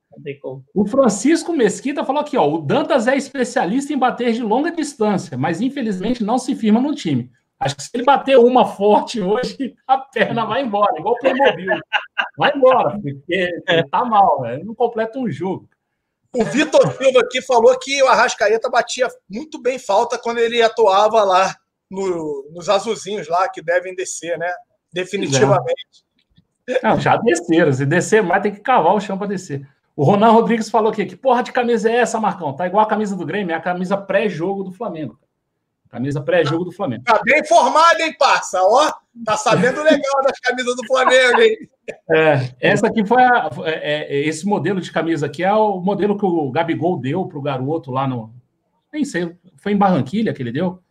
O 0.74 0.86
Francisco 0.88 1.54
Mesquita 1.54 2.04
falou 2.04 2.22
aqui, 2.22 2.38
ó, 2.38 2.50
o 2.50 2.60
Dantas 2.60 3.08
é 3.08 3.16
especialista 3.16 3.94
em 3.94 3.98
bater 3.98 4.34
de 4.34 4.42
longa 4.42 4.72
distância, 4.72 5.38
mas 5.38 5.62
infelizmente 5.62 6.24
não 6.24 6.40
se 6.40 6.56
firma 6.56 6.80
no 6.80 6.96
time. 6.96 7.30
Acho 7.60 7.76
que 7.76 7.84
se 7.84 7.90
ele 7.94 8.04
bater 8.04 8.38
uma 8.38 8.66
forte 8.66 9.22
hoje, 9.22 9.76
a 9.88 9.98
perna 9.98 10.46
vai 10.46 10.64
embora, 10.64 10.98
igual 10.98 11.14
o 11.14 11.20
Playmobil. 11.20 11.80
Vai 12.38 12.52
embora, 12.56 13.00
porque 13.00 13.62
tá 13.92 14.06
mal, 14.06 14.46
ele 14.46 14.64
não 14.64 14.76
completa 14.76 15.20
um 15.20 15.30
jogo. 15.30 15.68
O 16.34 16.44
Vitor 16.44 16.94
Silva 16.98 17.22
aqui 17.22 17.42
falou 17.42 17.78
que 17.80 18.02
o 18.04 18.08
Arrascaeta 18.08 18.70
batia 18.70 19.08
muito 19.30 19.62
bem 19.62 19.80
falta 19.80 20.18
quando 20.18 20.40
ele 20.40 20.62
atuava 20.62 21.24
lá 21.24 21.56
no, 21.90 22.50
nos 22.52 22.70
azulzinhos 22.70 23.28
lá 23.28 23.48
que 23.50 23.62
devem 23.62 23.96
descer, 23.96 24.38
né? 24.38 24.52
Definitivamente. 24.92 26.06
Não, 26.84 27.00
já 27.00 27.16
desceram. 27.18 27.72
Se 27.72 27.86
descer 27.86 28.22
mais, 28.22 28.44
tem 28.44 28.54
que 28.54 28.60
cavar 28.60 28.94
o 28.94 29.00
chão 29.00 29.18
para 29.18 29.28
descer. 29.28 29.68
O 29.96 30.04
Ronan 30.04 30.32
Rodrigues 30.32 30.70
falou 30.70 30.92
aqui: 30.92 31.06
que 31.06 31.16
porra 31.16 31.42
de 31.42 31.52
camisa 31.52 31.90
é 31.90 31.96
essa, 31.96 32.20
Marcão? 32.20 32.56
Tá 32.56 32.68
igual 32.68 32.84
a 32.86 32.90
camisa 32.90 33.16
do 33.16 33.26
Grêmio, 33.26 33.54
é 33.54 33.56
a 33.56 33.62
camisa 33.62 33.98
pré-jogo 33.98 34.64
do 34.64 34.72
Flamengo. 34.72 35.18
Camisa 35.90 36.22
pré-jogo 36.22 36.66
do 36.66 36.72
Flamengo. 36.72 37.04
Tá 37.04 37.22
bem 37.24 37.46
formado, 37.46 38.00
hein, 38.00 38.16
parça? 38.18 38.62
Ó, 38.62 38.92
tá 39.26 39.38
sabendo 39.38 39.82
legal 39.82 40.24
das 40.24 40.40
camisas 40.40 40.76
do 40.76 40.86
Flamengo, 40.86 41.42
hein? 41.42 41.58
É, 42.10 42.56
essa 42.60 42.88
aqui 42.88 43.06
foi 43.06 43.24
a, 43.24 43.50
é, 43.64 44.18
é, 44.18 44.28
esse 44.28 44.46
modelo 44.46 44.82
de 44.82 44.92
camisa 44.92 45.26
aqui 45.26 45.44
é 45.44 45.54
o 45.54 45.80
modelo 45.80 46.18
que 46.18 46.26
o 46.26 46.52
Gabigol 46.52 47.00
deu 47.00 47.26
pro 47.26 47.42
garoto 47.42 47.92
lá 47.92 48.08
no. 48.08 48.34
Nem 48.92 49.06
sei, 49.06 49.36
foi 49.58 49.72
em 49.72 49.78
Barranquilha 49.78 50.34
que 50.34 50.42
ele 50.42 50.52
deu. 50.52 50.82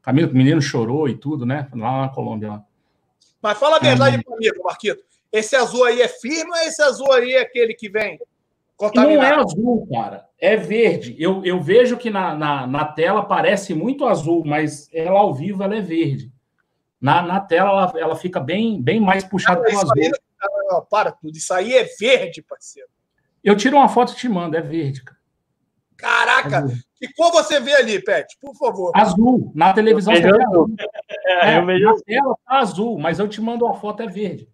Camisa 0.00 0.28
que 0.28 0.34
o 0.34 0.36
menino 0.36 0.62
chorou 0.62 1.08
e 1.08 1.16
tudo, 1.16 1.44
né? 1.44 1.68
Lá 1.74 2.02
na 2.02 2.08
Colômbia. 2.08 2.48
Lá. 2.48 2.64
Mas 3.42 3.58
fala 3.58 3.76
a 3.76 3.80
verdade 3.80 4.16
é. 4.16 4.22
comigo, 4.22 4.62
Marquito. 4.62 5.02
Esse 5.32 5.56
azul 5.56 5.84
aí 5.84 6.00
é 6.00 6.08
firme 6.08 6.50
ou 6.50 6.56
esse 6.58 6.80
azul 6.80 7.10
aí 7.12 7.32
é 7.32 7.40
aquele 7.40 7.74
que 7.74 7.88
vem? 7.88 8.18
Não 8.94 9.22
é 9.22 9.34
azul, 9.34 9.86
cara. 9.90 10.26
É 10.38 10.56
verde. 10.56 11.14
Eu, 11.18 11.44
eu 11.44 11.60
vejo 11.60 11.96
que 11.96 12.10
na, 12.10 12.34
na, 12.34 12.66
na 12.66 12.84
tela 12.84 13.22
parece 13.22 13.74
muito 13.74 14.06
azul, 14.06 14.42
mas 14.44 14.88
ela 14.92 15.18
ao 15.20 15.34
vivo 15.34 15.62
ela 15.62 15.76
é 15.76 15.80
verde. 15.80 16.32
Na, 17.00 17.22
na 17.22 17.40
tela 17.40 17.70
ela, 17.70 17.92
ela 17.98 18.16
fica 18.16 18.40
bem, 18.40 18.80
bem 18.82 19.00
mais 19.00 19.24
puxada 19.24 19.62
para 19.62 19.74
o 19.74 19.78
azul. 19.78 19.92
Aí, 19.96 20.10
para 20.90 21.12
tudo. 21.12 21.36
Isso 21.36 21.52
aí 21.52 21.74
é 21.74 21.84
verde, 21.98 22.42
parceiro. 22.42 22.88
Eu 23.42 23.56
tiro 23.56 23.76
uma 23.76 23.88
foto 23.88 24.12
e 24.12 24.16
te 24.16 24.28
mando. 24.28 24.56
É 24.56 24.60
verde, 24.60 25.02
cara. 25.02 25.18
Caraca! 25.96 26.58
Azul. 26.58 26.76
Que 26.96 27.12
cor 27.12 27.30
você 27.32 27.60
vê 27.60 27.74
ali, 27.74 28.02
Pet? 28.02 28.36
Por 28.40 28.54
favor. 28.56 28.92
Azul. 28.94 29.52
Na 29.54 29.72
televisão 29.72 30.14
você 30.14 30.22
vê 30.22 30.42
azul. 30.42 30.74
É, 31.26 31.58
eu 31.58 31.66
vejo... 31.66 31.84
Na 31.86 31.94
tela 32.02 32.36
tá 32.46 32.58
azul, 32.58 32.98
mas 32.98 33.18
eu 33.18 33.26
te 33.26 33.40
mando 33.40 33.64
uma 33.64 33.74
foto, 33.74 34.02
é 34.02 34.06
verde. 34.06 34.48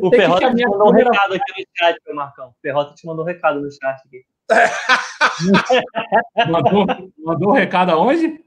O 0.00 0.10
Ferrota 0.10 0.54
te 0.54 0.66
mandou 0.66 0.88
um 0.88 0.92
recado 0.92 1.34
aqui 1.34 1.52
no 1.58 1.64
chat, 1.76 1.98
Marcão. 2.14 2.48
O 2.48 2.54
Ferrota 2.60 2.94
te 2.94 3.06
mandou 3.06 3.24
um 3.24 3.28
recado 3.28 3.60
no 3.60 3.70
chat 3.70 4.00
aqui. 4.06 4.24
mandou, 6.50 6.86
mandou 7.18 7.50
um 7.50 7.54
recado 7.54 7.92
aonde? 7.92 8.44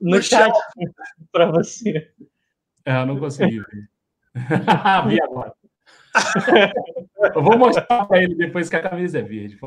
No, 0.00 0.16
no 0.16 0.22
chat, 0.22 0.52
para 1.32 1.46
você. 1.46 2.10
É, 2.84 3.00
eu 3.00 3.06
não 3.06 3.18
consegui 3.18 3.60
ver. 3.60 3.88
Vi 5.08 5.22
agora. 5.22 5.54
eu 7.34 7.42
vou 7.42 7.58
mostrar 7.58 8.06
para 8.06 8.22
ele 8.22 8.34
depois 8.34 8.68
que 8.68 8.76
a 8.76 8.82
camisa 8.82 9.18
é 9.18 9.22
verde. 9.22 9.58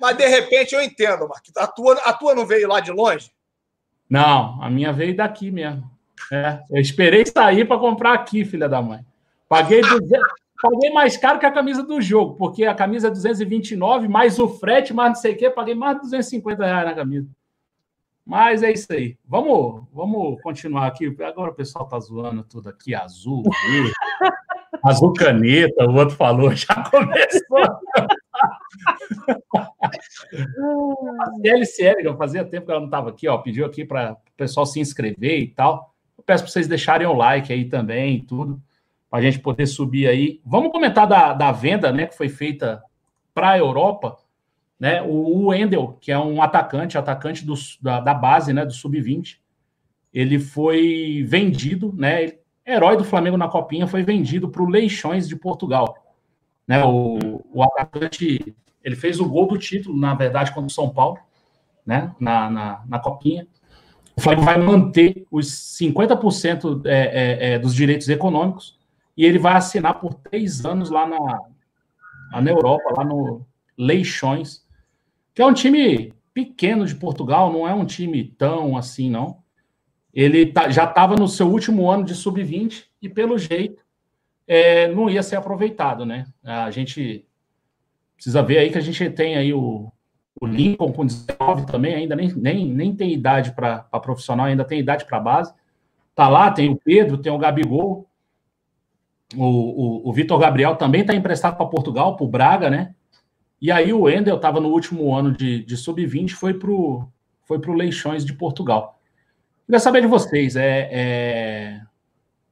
Mas 0.00 0.16
de 0.16 0.26
repente 0.26 0.74
eu 0.74 0.82
entendo, 0.82 1.28
Marquinhos. 1.28 1.56
A 1.56 1.66
tua, 1.66 1.94
a 2.04 2.12
tua 2.12 2.34
não 2.34 2.46
veio 2.46 2.68
lá 2.68 2.80
de 2.80 2.90
longe? 2.90 3.30
Não, 4.08 4.62
a 4.62 4.68
minha 4.68 4.92
veio 4.92 5.16
daqui 5.16 5.50
mesmo. 5.50 5.90
É, 6.30 6.60
eu 6.70 6.80
esperei 6.80 7.26
sair 7.26 7.64
para 7.64 7.78
comprar 7.78 8.14
aqui, 8.14 8.44
filha 8.44 8.68
da 8.68 8.80
mãe. 8.80 9.04
Paguei, 9.48 9.80
200, 9.80 10.10
paguei 10.62 10.90
mais 10.90 11.16
caro 11.16 11.38
que 11.38 11.46
a 11.46 11.50
camisa 11.50 11.82
do 11.82 12.00
jogo, 12.00 12.36
porque 12.36 12.64
a 12.64 12.74
camisa 12.74 13.08
é 13.08 13.10
229, 13.10 14.08
mais 14.08 14.38
o 14.38 14.48
frete, 14.48 14.94
mais 14.94 15.10
não 15.10 15.16
sei 15.16 15.32
o 15.32 15.36
quê, 15.36 15.50
paguei 15.50 15.74
mais 15.74 15.96
de 15.96 16.02
250 16.02 16.64
reais 16.64 16.86
na 16.86 16.94
camisa. 16.94 17.28
Mas 18.24 18.62
é 18.62 18.70
isso 18.70 18.92
aí. 18.92 19.16
Vamos, 19.26 19.82
vamos 19.92 20.40
continuar 20.42 20.86
aqui. 20.86 21.14
Agora 21.22 21.50
o 21.50 21.54
pessoal 21.54 21.88
tá 21.88 21.98
zoando 21.98 22.44
tudo 22.44 22.68
aqui, 22.68 22.94
azul, 22.94 23.42
verde, 23.42 23.92
azul 24.84 25.12
caneta, 25.12 25.84
o 25.84 25.94
outro 25.94 26.16
falou, 26.16 26.50
já 26.54 26.88
começou. 26.88 27.58
a 31.20 31.30
LCL, 31.44 32.04
eu 32.04 32.16
fazia 32.16 32.44
tempo 32.44 32.66
que 32.66 32.72
ela 32.72 32.80
não 32.80 32.86
estava 32.86 33.10
aqui, 33.10 33.28
ó, 33.28 33.38
pediu 33.38 33.66
aqui 33.66 33.84
para 33.84 34.12
o 34.12 34.16
pessoal 34.36 34.64
se 34.64 34.80
inscrever 34.80 35.40
e 35.40 35.48
tal. 35.48 35.91
Eu 36.22 36.24
peço 36.24 36.44
para 36.44 36.52
vocês 36.52 36.68
deixarem 36.68 37.06
o 37.06 37.12
like 37.12 37.52
aí 37.52 37.64
também, 37.64 38.20
tudo, 38.20 38.62
para 39.10 39.18
a 39.18 39.22
gente 39.22 39.40
poder 39.40 39.66
subir 39.66 40.06
aí. 40.06 40.40
Vamos 40.46 40.70
comentar 40.70 41.04
da, 41.04 41.32
da 41.32 41.50
venda, 41.50 41.90
né, 41.90 42.06
que 42.06 42.16
foi 42.16 42.28
feita 42.28 42.80
para 43.34 43.50
a 43.50 43.58
Europa, 43.58 44.16
né? 44.78 45.02
O, 45.02 45.48
Wendel, 45.48 45.98
que 46.00 46.12
é 46.12 46.18
um 46.18 46.40
atacante, 46.40 46.96
atacante 46.96 47.44
do, 47.44 47.54
da, 47.80 47.98
da 47.98 48.14
base, 48.14 48.52
né, 48.52 48.64
do 48.64 48.72
sub-20, 48.72 49.38
ele 50.14 50.38
foi 50.38 51.24
vendido, 51.26 51.92
né? 51.92 52.34
Herói 52.64 52.96
do 52.96 53.04
Flamengo 53.04 53.36
na 53.36 53.48
Copinha, 53.48 53.88
foi 53.88 54.04
vendido 54.04 54.48
para 54.48 54.62
o 54.62 54.68
Leixões 54.68 55.26
de 55.26 55.34
Portugal. 55.34 55.96
Né, 56.68 56.84
o, 56.84 57.42
o 57.52 57.64
atacante, 57.64 58.54
ele 58.84 58.94
fez 58.94 59.18
o 59.18 59.28
gol 59.28 59.48
do 59.48 59.58
título, 59.58 59.98
na 59.98 60.14
verdade, 60.14 60.52
contra 60.52 60.68
o 60.68 60.70
São 60.70 60.88
Paulo, 60.88 61.18
né, 61.84 62.14
na, 62.20 62.48
na, 62.48 62.84
na 62.86 62.98
Copinha 63.00 63.44
o 64.16 64.20
Flamengo 64.20 64.44
vai 64.44 64.58
manter 64.58 65.26
os 65.30 65.46
50% 65.78 66.82
é, 66.84 66.90
é, 66.90 67.52
é, 67.52 67.58
dos 67.58 67.74
direitos 67.74 68.08
econômicos 68.08 68.78
e 69.16 69.24
ele 69.24 69.38
vai 69.38 69.54
assinar 69.54 69.98
por 70.00 70.14
três 70.14 70.64
anos 70.64 70.90
lá 70.90 71.06
na, 71.06 72.40
na 72.40 72.50
Europa, 72.50 72.94
lá 72.96 73.04
no 73.04 73.44
Leixões, 73.76 74.66
que 75.34 75.40
é 75.40 75.46
um 75.46 75.54
time 75.54 76.12
pequeno 76.34 76.86
de 76.86 76.94
Portugal, 76.94 77.52
não 77.52 77.66
é 77.66 77.74
um 77.74 77.84
time 77.84 78.24
tão 78.38 78.76
assim, 78.76 79.10
não. 79.10 79.42
Ele 80.12 80.46
tá, 80.46 80.68
já 80.70 80.84
estava 80.84 81.14
no 81.16 81.26
seu 81.26 81.48
último 81.48 81.90
ano 81.90 82.04
de 82.04 82.14
sub-20 82.14 82.84
e, 83.00 83.08
pelo 83.08 83.38
jeito, 83.38 83.82
é, 84.46 84.88
não 84.88 85.08
ia 85.08 85.22
ser 85.22 85.36
aproveitado, 85.36 86.04
né? 86.04 86.26
A 86.42 86.70
gente 86.70 87.26
precisa 88.14 88.42
ver 88.42 88.58
aí 88.58 88.70
que 88.70 88.78
a 88.78 88.82
gente 88.82 89.08
tem 89.10 89.36
aí 89.36 89.54
o, 89.54 89.90
o 90.42 90.46
Lincoln 90.46 90.92
com 90.92 91.06
19 91.06 91.66
também, 91.66 91.94
ainda 91.94 92.16
nem, 92.16 92.32
nem, 92.34 92.66
nem 92.66 92.96
tem 92.96 93.12
idade 93.12 93.52
para 93.52 93.78
profissional, 94.02 94.46
ainda 94.46 94.64
tem 94.64 94.80
idade 94.80 95.04
para 95.04 95.20
base. 95.20 95.54
Tá 96.16 96.28
lá, 96.28 96.50
tem 96.50 96.68
o 96.68 96.74
Pedro, 96.74 97.16
tem 97.16 97.30
o 97.30 97.38
Gabigol. 97.38 98.08
O, 99.36 99.44
o, 99.44 100.08
o 100.08 100.12
Vitor 100.12 100.40
Gabriel 100.40 100.74
também 100.74 101.02
está 101.02 101.14
emprestado 101.14 101.56
para 101.56 101.66
Portugal, 101.66 102.16
para 102.16 102.24
o 102.24 102.28
Braga, 102.28 102.68
né? 102.68 102.92
E 103.60 103.70
aí 103.70 103.92
o 103.92 104.00
Wendel 104.00 104.34
estava 104.34 104.58
no 104.58 104.70
último 104.70 105.14
ano 105.14 105.30
de, 105.30 105.64
de 105.64 105.76
sub-20, 105.76 106.30
foi 106.30 106.54
para 106.54 106.72
o 106.72 107.06
foi 107.44 107.60
pro 107.60 107.72
Leixões 107.72 108.24
de 108.24 108.32
Portugal. 108.32 109.00
Queria 109.64 109.78
saber 109.78 110.00
de 110.00 110.08
vocês, 110.08 110.56
é, 110.56 110.88
é, 110.90 111.80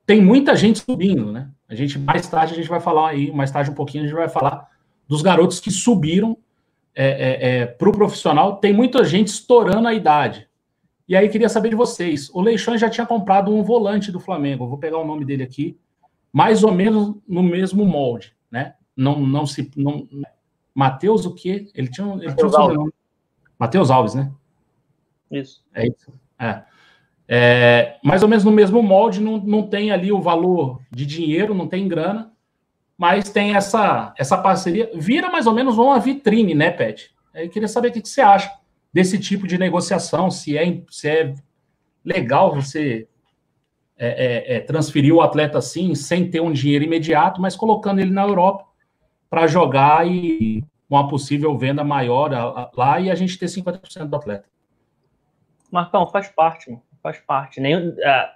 tem 0.07 0.23
muita 0.23 0.55
gente 0.55 0.79
subindo, 0.79 1.33
né? 1.33 1.51
A 1.69 1.75
gente 1.75 1.99
mais 1.99 2.29
tarde 2.29 2.53
a 2.53 2.57
gente 2.57 2.69
vai 2.69 2.81
falar 2.81 3.09
aí, 3.09 3.33
mais 3.33 3.51
tarde 3.51 3.69
um 3.69 3.75
pouquinho 3.75 4.05
a 4.05 4.07
gente 4.07 4.17
vai 4.17 4.29
falar 4.29 4.69
dos 5.09 5.23
garotos 5.23 5.59
que 5.59 5.73
subiram 5.73 6.39
é, 7.03 7.07
é, 7.07 7.59
é 7.61 7.67
para 7.67 7.89
o 7.89 7.93
profissional, 7.93 8.57
tem 8.57 8.73
muita 8.73 9.05
gente 9.05 9.29
estourando 9.29 9.89
a 9.89 9.95
idade. 9.95 10.49
E 11.09 11.17
aí 11.17 11.29
queria 11.29 11.49
saber 11.49 11.71
de 11.71 11.75
vocês. 11.75 12.31
O 12.31 12.41
Leixões 12.41 12.81
já 12.81 12.91
tinha 12.91 13.07
comprado 13.07 13.53
um 13.53 13.63
volante 13.63 14.13
do 14.13 14.21
Flamengo, 14.21 14.69
vou 14.69 14.79
pegar 14.79 14.99
o 14.99 15.07
nome 15.07 15.25
dele 15.25 15.43
aqui, 15.43 15.79
mais 16.33 16.63
ou 16.63 16.73
menos 16.73 17.17
no 17.27 17.43
mesmo 17.43 17.85
molde, 17.85 18.35
né? 18.51 18.75
Não, 18.97 19.19
não 19.19 19.47
se. 19.47 19.71
Não, 19.77 20.07
Matheus, 20.75 21.25
o 21.25 21.35
quê? 21.35 21.69
Ele 21.75 21.89
tinha, 21.89 22.07
ele 22.15 22.35
tinha 22.35 22.47
um 22.47 22.51
sobrenome. 22.51 22.93
Matheus 23.59 23.91
Alves, 23.91 24.15
né? 24.15 24.31
Isso. 25.31 25.65
É 25.75 25.87
isso. 25.87 26.13
É. 26.39 26.63
É, 27.33 27.99
mais 28.03 28.23
ou 28.23 28.29
menos 28.29 28.45
no 28.45 28.51
mesmo 28.51 28.83
molde, 28.83 29.21
não, 29.21 29.39
não 29.39 29.63
tem 29.63 29.93
ali 29.93 30.11
o 30.11 30.21
valor 30.21 30.81
de 30.91 31.07
dinheiro, 31.07 31.55
não 31.55 31.69
tem 31.69 31.87
grana, 31.87 32.33
mas 33.01 33.31
tem 33.31 33.57
essa, 33.57 34.13
essa 34.19 34.37
parceria. 34.37 34.91
Vira 34.93 35.31
mais 35.31 35.47
ou 35.47 35.55
menos 35.55 35.79
uma 35.79 35.99
vitrine, 35.99 36.55
né, 36.55 36.71
Pet? 36.71 37.11
Eu 37.35 37.49
queria 37.49 37.67
saber 37.67 37.89
o 37.89 37.93
que 37.93 38.07
você 38.07 38.21
acha 38.21 38.53
desse 38.93 39.19
tipo 39.19 39.47
de 39.47 39.57
negociação, 39.57 40.31
se 40.31 40.59
é, 40.59 40.83
se 40.91 41.09
é 41.09 41.35
legal 42.05 42.55
você 42.55 43.09
é, 43.97 44.09
é, 44.09 44.57
é, 44.57 44.61
transferir 44.61 45.15
o 45.15 45.23
atleta 45.23 45.57
assim, 45.57 45.95
sem 45.95 46.31
ter 46.31 46.43
um 46.43 46.53
dinheiro 46.53 46.85
imediato, 46.85 47.41
mas 47.41 47.57
colocando 47.57 48.01
ele 48.01 48.11
na 48.11 48.25
Europa 48.25 48.67
para 49.31 49.47
jogar 49.47 50.07
e 50.07 50.63
uma 50.87 51.09
possível 51.09 51.57
venda 51.57 51.83
maior 51.83 52.71
lá 52.77 53.01
e 53.01 53.11
a 53.11 53.15
gente 53.15 53.39
ter 53.39 53.47
50% 53.47 54.09
do 54.09 54.17
atleta. 54.17 54.45
Marcão, 55.73 56.07
faz 56.07 56.29
parte, 56.29 56.79
faz 57.03 57.19
parte. 57.21 57.63
Nem, 57.63 57.95
é, 57.99 58.31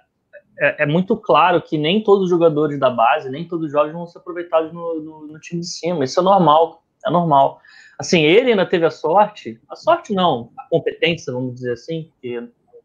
é, 0.59 0.83
é, 0.83 0.85
muito 0.85 1.17
claro 1.17 1.61
que 1.61 1.77
nem 1.77 2.03
todos 2.03 2.25
os 2.25 2.29
jogadores 2.29 2.79
da 2.79 2.89
base, 2.89 3.29
nem 3.29 3.47
todos 3.47 3.67
os 3.67 3.71
jovens 3.71 3.93
vão 3.93 4.07
ser 4.07 4.19
aproveitados 4.19 4.71
no, 4.73 5.01
no, 5.01 5.27
no, 5.27 5.39
time 5.39 5.61
de 5.61 5.67
cima. 5.67 6.03
Isso 6.03 6.19
é 6.19 6.23
normal, 6.23 6.83
é 7.05 7.09
normal. 7.09 7.59
Assim, 7.99 8.21
ele 8.21 8.51
ainda 8.51 8.65
teve 8.65 8.85
a 8.85 8.91
sorte, 8.91 9.59
a 9.69 9.75
sorte 9.75 10.13
não, 10.13 10.51
a 10.57 10.67
competência, 10.69 11.31
vamos 11.31 11.55
dizer 11.55 11.73
assim, 11.73 12.09
que 12.21 12.39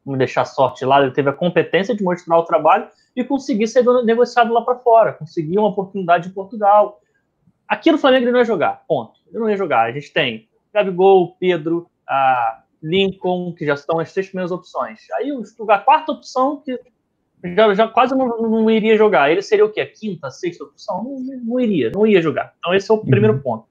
vamos 0.05 0.19
deixar 0.19 0.43
a 0.43 0.47
sorte 0.47 0.85
lá, 0.85 1.01
ele 1.03 1.13
teve 1.13 1.29
a 1.31 1.33
competência 1.33 1.95
de 1.95 2.03
mostrar 2.03 2.39
o 2.39 2.45
trabalho 2.45 2.89
e 3.15 3.25
conseguir 3.25 3.67
ser 3.67 3.85
negociado 4.05 4.53
lá 4.53 4.63
para 4.63 4.77
fora, 4.77 5.13
conseguir 5.13 5.59
uma 5.59 5.69
oportunidade 5.69 6.29
em 6.29 6.33
Portugal. 6.33 7.01
Aqui 7.69 7.91
no 7.93 7.99
Flamengo 7.99 8.25
ele 8.25 8.33
não 8.33 8.39
ia 8.41 8.45
jogar, 8.45 8.83
ponto. 8.89 9.21
Ele 9.29 9.39
não 9.39 9.51
ia 9.51 9.57
jogar. 9.57 9.89
A 9.89 9.93
gente 9.93 10.13
tem 10.13 10.49
Gabigol, 10.73 11.37
Pedro, 11.39 11.89
a 12.09 12.63
Lincoln, 12.83 13.53
que 13.53 13.67
já 13.67 13.75
estão 13.75 13.99
as 13.99 14.13
três 14.13 14.29
primeiras 14.29 14.51
opções. 14.51 15.01
Aí 15.15 15.31
a 15.69 15.79
quarta 15.79 16.13
opção, 16.13 16.63
que 16.65 16.79
já, 17.45 17.75
já 17.75 17.89
quase 17.89 18.15
não, 18.15 18.27
não, 18.39 18.71
iria 18.71 18.97
jogar. 18.97 19.31
Ele 19.31 19.43
seria 19.43 19.65
o 19.65 19.71
quê? 19.71 19.81
A 19.81 19.87
quinta, 19.87 20.31
sexta 20.31 20.65
opção? 20.65 21.03
Não, 21.03 21.39
não, 21.45 21.61
iria, 21.61 21.91
não 21.91 22.07
ia 22.07 22.21
jogar. 22.21 22.55
Então 22.59 22.75
esse 22.75 22.91
é 22.91 22.95
o 22.95 22.99
uhum. 22.99 23.07
primeiro 23.07 23.41
ponto. 23.41 23.67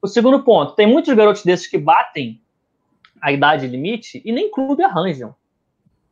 O 0.00 0.08
segundo 0.08 0.42
ponto, 0.42 0.74
tem 0.74 0.86
muitos 0.86 1.14
garotos 1.14 1.44
desses 1.44 1.66
que 1.66 1.78
batem 1.78 2.40
a 3.20 3.30
idade 3.30 3.68
limite 3.68 4.20
e 4.24 4.32
nem 4.32 4.50
clube 4.50 4.82
arranjam. 4.82 5.34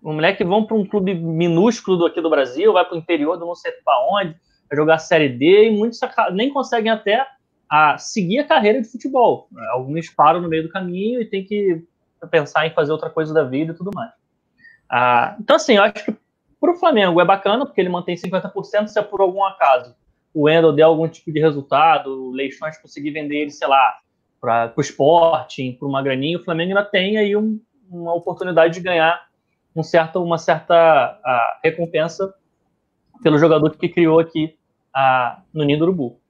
Os 0.01 0.15
moleques 0.15 0.47
vão 0.47 0.65
para 0.65 0.77
um 0.77 0.87
clube 0.87 1.15
minúsculo 1.15 1.97
do, 1.97 2.07
aqui 2.07 2.21
do 2.21 2.31
Brasil, 2.31 2.73
vai 2.73 2.85
para 2.85 2.95
o 2.95 2.99
interior 2.99 3.37
do 3.37 3.45
não 3.45 3.55
sei 3.55 3.73
para 3.85 4.07
onde, 4.09 4.37
vai 4.69 4.77
jogar 4.77 4.99
Série 4.99 5.29
D, 5.29 5.69
e 5.69 5.71
muitos 5.77 5.99
nem 6.33 6.51
conseguem 6.51 6.91
até 6.91 7.27
a 7.69 7.99
seguir 7.99 8.39
a 8.39 8.47
carreira 8.47 8.81
de 8.81 8.89
futebol. 8.89 9.49
Alguns 9.71 10.09
param 10.09 10.41
no 10.41 10.49
meio 10.49 10.63
do 10.63 10.69
caminho 10.69 11.21
e 11.21 11.25
tem 11.25 11.45
que 11.45 11.83
pensar 12.31 12.67
em 12.67 12.71
fazer 12.71 12.93
outra 12.93 13.11
coisa 13.11 13.35
da 13.35 13.43
vida 13.43 13.73
e 13.73 13.77
tudo 13.77 13.91
mais. 13.93 14.13
Ah, 14.89 15.37
então, 15.39 15.57
assim, 15.57 15.77
eu 15.77 15.83
acho 15.83 16.05
que 16.05 16.17
para 16.61 16.73
o 16.73 16.77
Flamengo 16.77 17.21
é 17.21 17.25
bacana, 17.25 17.65
porque 17.65 17.81
ele 17.81 17.89
mantém 17.89 18.15
50% 18.15 18.89
se 18.89 18.99
é 18.99 19.03
por 19.03 19.21
algum 19.21 19.43
acaso 19.43 19.95
o 20.33 20.43
Wendel 20.43 20.73
der 20.73 20.83
algum 20.83 21.09
tipo 21.09 21.33
de 21.33 21.41
resultado, 21.41 22.29
o 22.29 22.31
Leixões 22.31 22.79
conseguir 22.79 23.11
vender 23.11 23.37
ele, 23.37 23.51
sei 23.51 23.67
lá, 23.69 23.99
para 24.41 24.73
o 24.77 24.81
esporte, 24.81 25.77
para 25.79 25.89
uma 25.89 26.03
graninha, 26.03 26.39
o 26.39 26.43
Flamengo 26.43 26.71
ainda 26.71 26.85
tem 26.85 27.19
aí 27.19 27.37
um, 27.37 27.61
uma 27.91 28.15
oportunidade 28.15 28.75
de 28.75 28.81
ganhar 28.81 29.29
um 29.75 29.83
certo, 29.83 30.23
uma 30.23 30.39
certa 30.39 31.19
uh, 31.19 31.61
recompensa 31.63 32.35
pelo 33.23 33.39
jogador 33.39 33.71
que 33.77 33.89
criou 33.89 34.19
aqui 34.19 34.57
uh, 34.97 35.41
no 35.53 35.65
Ninho 35.65 35.79
do 35.79 35.85
Urubu. 35.85 36.21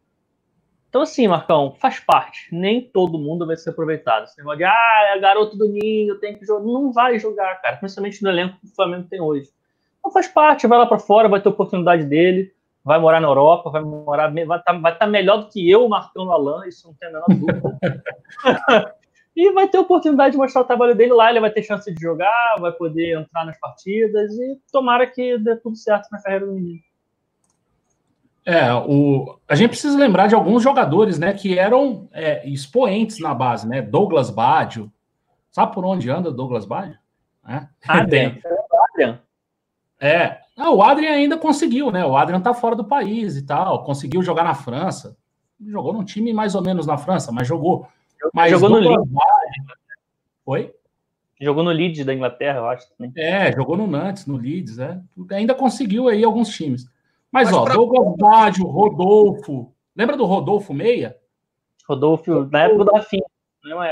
Então, 0.89 1.03
assim, 1.03 1.29
Marcão, 1.29 1.77
faz 1.79 2.01
parte. 2.01 2.49
Nem 2.51 2.83
todo 2.83 3.17
mundo 3.17 3.47
vai 3.47 3.57
ser 3.57 3.71
aproveitado. 3.71 4.25
Esse 4.25 4.37
negócio 4.39 4.59
de, 4.59 4.65
ah, 4.65 5.13
é 5.15 5.21
garoto 5.21 5.57
do 5.57 5.69
Ninho, 5.69 6.19
tem 6.19 6.37
que 6.37 6.45
jogar. 6.45 6.65
Não 6.65 6.93
vai 6.93 7.17
jogar, 7.17 7.63
cara, 7.63 7.77
principalmente 7.77 8.21
no 8.25 8.29
elenco 8.29 8.59
que 8.59 8.67
o 8.67 8.75
Flamengo 8.75 9.07
tem 9.09 9.21
hoje. 9.21 9.49
Então 10.11 10.13
faz 10.13 10.27
parte, 10.27 10.67
vai 10.67 10.77
lá 10.77 10.87
para 10.87 10.99
fora, 10.99 11.29
vai 11.29 11.41
ter 11.41 11.49
oportunidade 11.49 12.05
dele, 12.05 12.53
vai 12.85 12.99
morar 12.99 13.21
na 13.21 13.29
Europa, 13.29 13.71
vai 13.71 13.81
morar, 13.81 14.29
vai 14.33 14.43
estar 14.43 14.61
tá, 14.61 14.73
vai 14.73 14.99
tá 14.99 15.07
melhor 15.07 15.37
do 15.37 15.49
que 15.49 15.71
eu, 15.71 15.89
Marcão 15.89 16.33
Alain, 16.33 16.69
isso 16.69 16.89
não 16.89 16.95
tem 16.95 17.09
a 17.09 17.13
menor 17.13 17.27
dúvida. 17.29 17.79
e 19.37 19.53
vai 19.53 19.69
ter 19.69 19.79
oportunidade 19.79 20.33
de 20.33 20.39
mostrar 20.39 20.63
o 20.63 20.65
trabalho 20.65 20.97
dele 20.97 21.13
lá, 21.13 21.31
ele 21.31 21.39
vai 21.39 21.51
ter 21.51 21.63
chance 21.63 21.95
de 21.95 22.01
jogar, 22.03 22.57
vai 22.59 22.73
poder 22.73 23.21
entrar 23.21 23.47
nas 23.47 23.59
partidas 23.61 24.33
e 24.33 24.59
tomara 24.73 25.07
que 25.07 25.39
dê 25.39 25.55
tudo 25.57 25.77
certo 25.77 26.09
na 26.11 26.21
carreira 26.21 26.47
do 26.47 26.55
menino. 26.55 26.81
É, 28.45 28.75
o, 28.75 29.39
a 29.47 29.55
gente 29.55 29.71
precisa 29.71 29.97
lembrar 29.97 30.27
de 30.27 30.35
alguns 30.35 30.61
jogadores, 30.61 31.21
né, 31.21 31.33
que 31.35 31.57
eram 31.57 32.09
é, 32.13 32.49
expoentes 32.49 33.21
na 33.21 33.33
base, 33.33 33.69
né? 33.69 33.81
Douglas 33.81 34.29
Baggio. 34.29 34.91
Sabe 35.53 35.73
por 35.73 35.85
onde 35.85 36.11
anda 36.11 36.33
Douglas 36.33 36.65
Baggio? 36.65 36.99
É. 37.47 37.69
Adrian. 37.87 38.39
Adrian. 38.93 39.21
É. 40.01 40.39
Ah, 40.57 40.71
o 40.71 40.83
Adrian 40.83 41.13
ainda 41.13 41.37
conseguiu, 41.37 41.91
né? 41.91 42.05
O 42.05 42.17
Adrian 42.17 42.41
tá 42.41 42.55
fora 42.55 42.75
do 42.75 42.85
país 42.85 43.37
e 43.37 43.43
tal. 43.43 43.85
Conseguiu 43.85 44.23
jogar 44.23 44.45
na 44.45 44.55
França. 44.55 45.17
Jogou 45.61 45.93
num 45.93 46.05
time 46.05 46.33
mais 46.33 46.55
ou 46.55 46.63
menos 46.63 46.87
na 46.87 46.97
França, 46.97 47.31
mas 47.31 47.47
jogou. 47.47 47.87
Mas 48.33 48.51
jogou 48.51 48.71
no 48.71 48.79
Leeds. 48.79 49.11
Oi? 50.47 50.75
Jogou 51.41 51.63
no 51.63 51.71
Leeds 51.71 52.05
da 52.05 52.15
Inglaterra, 52.15 52.59
eu 52.59 52.69
acho. 52.69 52.87
Também. 52.97 53.13
É, 53.17 53.53
jogou 53.53 53.77
no 53.77 53.87
Nantes, 53.87 54.27
no 54.27 54.37
Leeds, 54.37 54.79
é. 54.79 55.01
Ainda 55.33 55.55
conseguiu 55.55 56.09
aí 56.09 56.25
alguns 56.25 56.49
times. 56.51 56.87
Mas, 57.31 57.51
mas 57.51 57.57
ó, 57.57 57.65
pra... 57.65 57.75
Douglas 57.75 58.17
Baggio, 58.17 58.67
Rodolfo. 58.67 59.73
Lembra 59.95 60.17
do 60.17 60.25
Rodolfo 60.25 60.75
Meia? 60.75 61.17
Rodolfo, 61.89 62.45
na 62.51 62.63
época 62.65 62.85
do 62.85 62.93
Rafinha. 62.93 63.25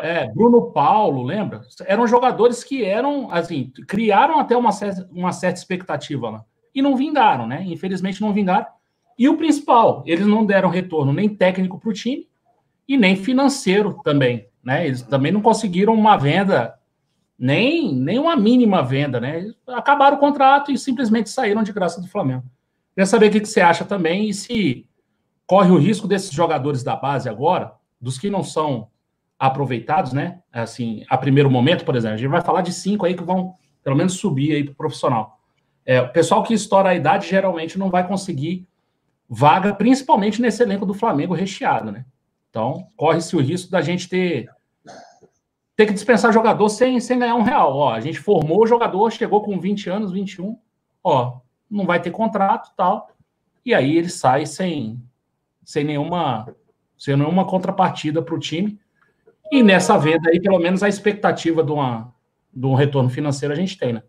É, 0.03 0.33
Bruno 0.33 0.73
Paulo, 0.73 1.23
lembra? 1.23 1.61
Eram 1.87 2.07
jogadores 2.07 2.65
que 2.65 2.85
eram, 2.85 3.31
assim, 3.31 3.71
criaram 3.87 4.39
até 4.39 4.57
uma 4.57 4.73
certa, 4.73 5.09
uma 5.13 5.33
certa 5.33 5.59
expectativa 5.59 6.31
lá. 6.31 6.45
E 6.75 6.81
não 6.81 6.97
vingaram, 6.97 7.47
né? 7.47 7.63
Infelizmente 7.67 8.21
não 8.21 8.33
vingaram. 8.33 8.67
E 9.19 9.29
o 9.29 9.37
principal, 9.37 10.03
eles 10.07 10.27
não 10.27 10.47
deram 10.47 10.71
retorno 10.71 11.13
nem 11.13 11.29
técnico 11.29 11.79
para 11.79 11.91
o 11.91 11.93
time 11.93 12.29
e 12.87 12.97
nem 12.97 13.17
financeiro 13.17 14.01
também, 14.03 14.49
né? 14.63 14.87
Eles 14.87 15.03
também 15.03 15.33
não 15.33 15.43
conseguiram 15.43 15.93
uma 15.93 16.17
venda, 16.17 16.75
nem, 17.39 17.95
nem 17.95 18.19
uma 18.19 18.37
mínima 18.37 18.83
venda, 18.83 19.21
né? 19.21 19.39
Eles 19.39 19.55
acabaram 19.67 20.17
o 20.17 20.21
contrato 20.21 20.73
e 20.73 20.79
simplesmente 20.79 21.29
saíram 21.29 21.63
de 21.63 21.73
graça 21.73 22.01
do 22.01 22.09
Flamengo. 22.09 22.45
Queria 22.95 23.07
saber 23.07 23.27
o 23.27 23.31
que 23.31 23.45
você 23.45 23.61
acha 23.61 23.85
também 23.85 24.29
e 24.31 24.35
se 24.35 24.87
corre 25.47 25.71
o 25.71 25.79
risco 25.79 26.09
desses 26.09 26.31
jogadores 26.31 26.83
da 26.83 26.97
base 26.97 27.29
agora, 27.29 27.73
dos 28.01 28.19
que 28.19 28.31
não 28.31 28.43
são 28.43 28.89
aproveitados, 29.39 30.13
né? 30.13 30.41
Assim, 30.53 31.05
a 31.09 31.17
primeiro 31.17 31.51
momento, 31.51 31.85
por 31.85 31.95
exemplo, 31.95 32.15
a 32.15 32.19
gente 32.19 32.31
vai 32.31 32.41
falar 32.41 32.63
de 32.63 32.73
cinco 32.73 33.07
aí 33.07 33.15
que 33.15 33.23
vão 33.23 33.55
pelo 33.83 33.97
menos 33.97 34.15
subir 34.15 34.53
aí 34.53 34.65
para 34.65 34.73
o 34.73 34.77
profissional. 34.77 35.39
É, 35.87 36.01
o 36.03 36.13
pessoal 36.13 36.43
que 36.43 36.53
estoura 36.53 36.91
a 36.91 36.95
idade 36.95 37.29
geralmente 37.29 37.79
não 37.79 37.91
vai 37.91 38.07
conseguir 38.07 38.67
vaga, 39.29 39.75
principalmente 39.75 40.43
nesse 40.43 40.63
elenco 40.63 40.85
do 40.85 40.93
Flamengo 40.93 41.35
recheado, 41.35 41.93
né? 41.93 42.05
Então, 42.51 42.89
corre-se 42.97 43.37
o 43.37 43.41
risco 43.41 43.71
da 43.71 43.81
gente 43.81 44.09
ter 44.09 44.49
ter 45.77 45.87
que 45.87 45.93
dispensar 45.93 46.33
jogador 46.33 46.69
sem, 46.71 46.99
sem 46.99 47.21
ganhar 47.21 47.37
um 47.37 47.43
real. 47.43 47.73
Ó, 47.73 47.93
a 47.93 48.01
gente 48.01 48.19
formou 48.19 48.65
o 48.65 48.67
jogador, 48.67 49.13
chegou 49.13 49.43
com 49.43 49.61
20 49.61 49.89
anos, 49.89 50.11
21, 50.11 50.59
ó, 51.05 51.39
não 51.71 51.87
vai 51.87 52.03
ter 52.03 52.11
contrato 52.11 52.73
tal, 52.77 53.09
e 53.65 53.73
aí 53.73 53.97
ele 53.97 54.09
sai 54.09 54.45
sem, 54.45 55.01
sem 55.65 55.85
nenhuma 55.85 56.53
sem 56.97 57.17
nenhuma 57.17 57.47
contrapartida 57.47 58.21
para 58.21 58.35
o 58.35 58.41
time. 58.41 58.81
E 59.51 59.63
nessa 59.63 59.97
venda 59.97 60.31
aí, 60.31 60.41
pelo 60.41 60.59
menos 60.59 60.83
a 60.83 60.89
expectativa 60.89 61.63
de, 61.63 61.73
uma, 61.73 62.15
de 62.53 62.67
um 62.67 62.75
retorno 62.75 63.09
financeiro 63.09 63.53
a 63.53 63.57
gente 63.57 63.79
tem, 63.79 63.93
né? 63.93 64.03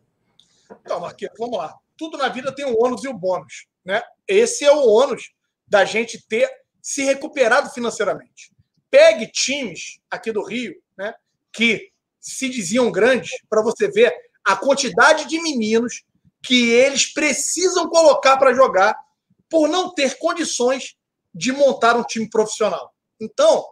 Então, 0.81 0.99
Marquinhos, 0.99 1.33
vamos 1.37 1.57
lá. 1.57 1.75
Tudo 1.97 2.17
na 2.17 2.29
vida 2.29 2.53
tem 2.53 2.65
o 2.65 2.83
ônus 2.83 3.03
e 3.03 3.07
o 3.07 3.13
bônus. 3.13 3.67
Né? 3.83 4.01
Esse 4.27 4.65
é 4.65 4.71
o 4.71 4.87
ônus 4.87 5.31
da 5.67 5.85
gente 5.85 6.25
ter 6.27 6.49
se 6.81 7.03
recuperado 7.03 7.69
financeiramente. 7.69 8.51
Pegue 8.89 9.27
times 9.27 9.99
aqui 10.09 10.31
do 10.31 10.43
Rio, 10.43 10.75
né, 10.97 11.13
que 11.51 11.91
se 12.19 12.49
diziam 12.49 12.91
grandes, 12.91 13.31
para 13.49 13.61
você 13.61 13.87
ver 13.89 14.13
a 14.43 14.55
quantidade 14.55 15.25
de 15.25 15.41
meninos 15.41 16.03
que 16.41 16.71
eles 16.71 17.05
precisam 17.05 17.87
colocar 17.87 18.37
para 18.37 18.53
jogar 18.53 18.95
por 19.49 19.67
não 19.67 19.93
ter 19.93 20.17
condições 20.17 20.95
de 21.33 21.51
montar 21.51 21.95
um 21.95 22.03
time 22.03 22.29
profissional. 22.29 22.93
Então, 23.19 23.65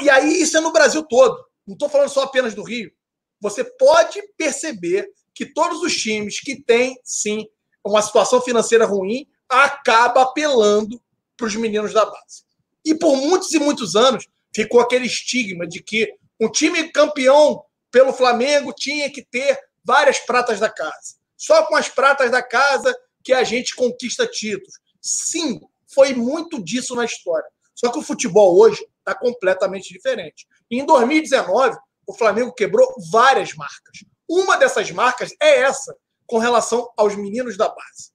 e 0.00 0.10
aí 0.10 0.40
isso 0.40 0.56
é 0.56 0.60
no 0.60 0.72
Brasil 0.72 1.02
todo. 1.02 1.44
Não 1.66 1.74
estou 1.74 1.88
falando 1.88 2.08
só 2.08 2.22
apenas 2.22 2.54
do 2.54 2.62
Rio. 2.62 2.90
Você 3.40 3.62
pode 3.62 4.20
perceber 4.36 5.10
que 5.34 5.46
todos 5.46 5.82
os 5.82 5.96
times 5.96 6.40
que 6.40 6.60
têm, 6.60 6.98
sim, 7.04 7.46
uma 7.84 8.02
situação 8.02 8.40
financeira 8.40 8.84
ruim, 8.84 9.26
acaba 9.48 10.22
apelando 10.22 11.00
para 11.36 11.46
os 11.46 11.54
meninos 11.54 11.92
da 11.92 12.04
base. 12.04 12.42
E 12.84 12.94
por 12.94 13.16
muitos 13.16 13.52
e 13.52 13.58
muitos 13.58 13.94
anos 13.94 14.26
ficou 14.54 14.80
aquele 14.80 15.06
estigma 15.06 15.66
de 15.66 15.82
que 15.82 16.12
um 16.40 16.50
time 16.50 16.90
campeão 16.90 17.64
pelo 17.90 18.12
Flamengo 18.12 18.72
tinha 18.72 19.10
que 19.10 19.24
ter 19.24 19.58
várias 19.84 20.18
pratas 20.18 20.58
da 20.58 20.68
casa. 20.68 21.16
Só 21.36 21.64
com 21.66 21.76
as 21.76 21.88
pratas 21.88 22.30
da 22.30 22.42
casa 22.42 22.94
que 23.22 23.32
a 23.32 23.44
gente 23.44 23.74
conquista 23.74 24.26
títulos. 24.26 24.74
Sim, 25.00 25.60
foi 25.86 26.12
muito 26.14 26.62
disso 26.62 26.94
na 26.94 27.04
história. 27.04 27.48
Só 27.74 27.90
que 27.90 27.98
o 27.98 28.02
futebol 28.02 28.58
hoje 28.58 28.84
está 29.08 29.14
completamente 29.14 29.92
diferente. 29.92 30.46
E 30.70 30.78
em 30.78 30.84
2019, 30.84 31.76
o 32.06 32.14
Flamengo 32.14 32.52
quebrou 32.52 32.86
várias 33.10 33.54
marcas. 33.54 34.04
Uma 34.28 34.56
dessas 34.56 34.90
marcas 34.90 35.30
é 35.40 35.60
essa, 35.60 35.96
com 36.26 36.38
relação 36.38 36.90
aos 36.96 37.16
meninos 37.16 37.56
da 37.56 37.68
base. 37.68 38.12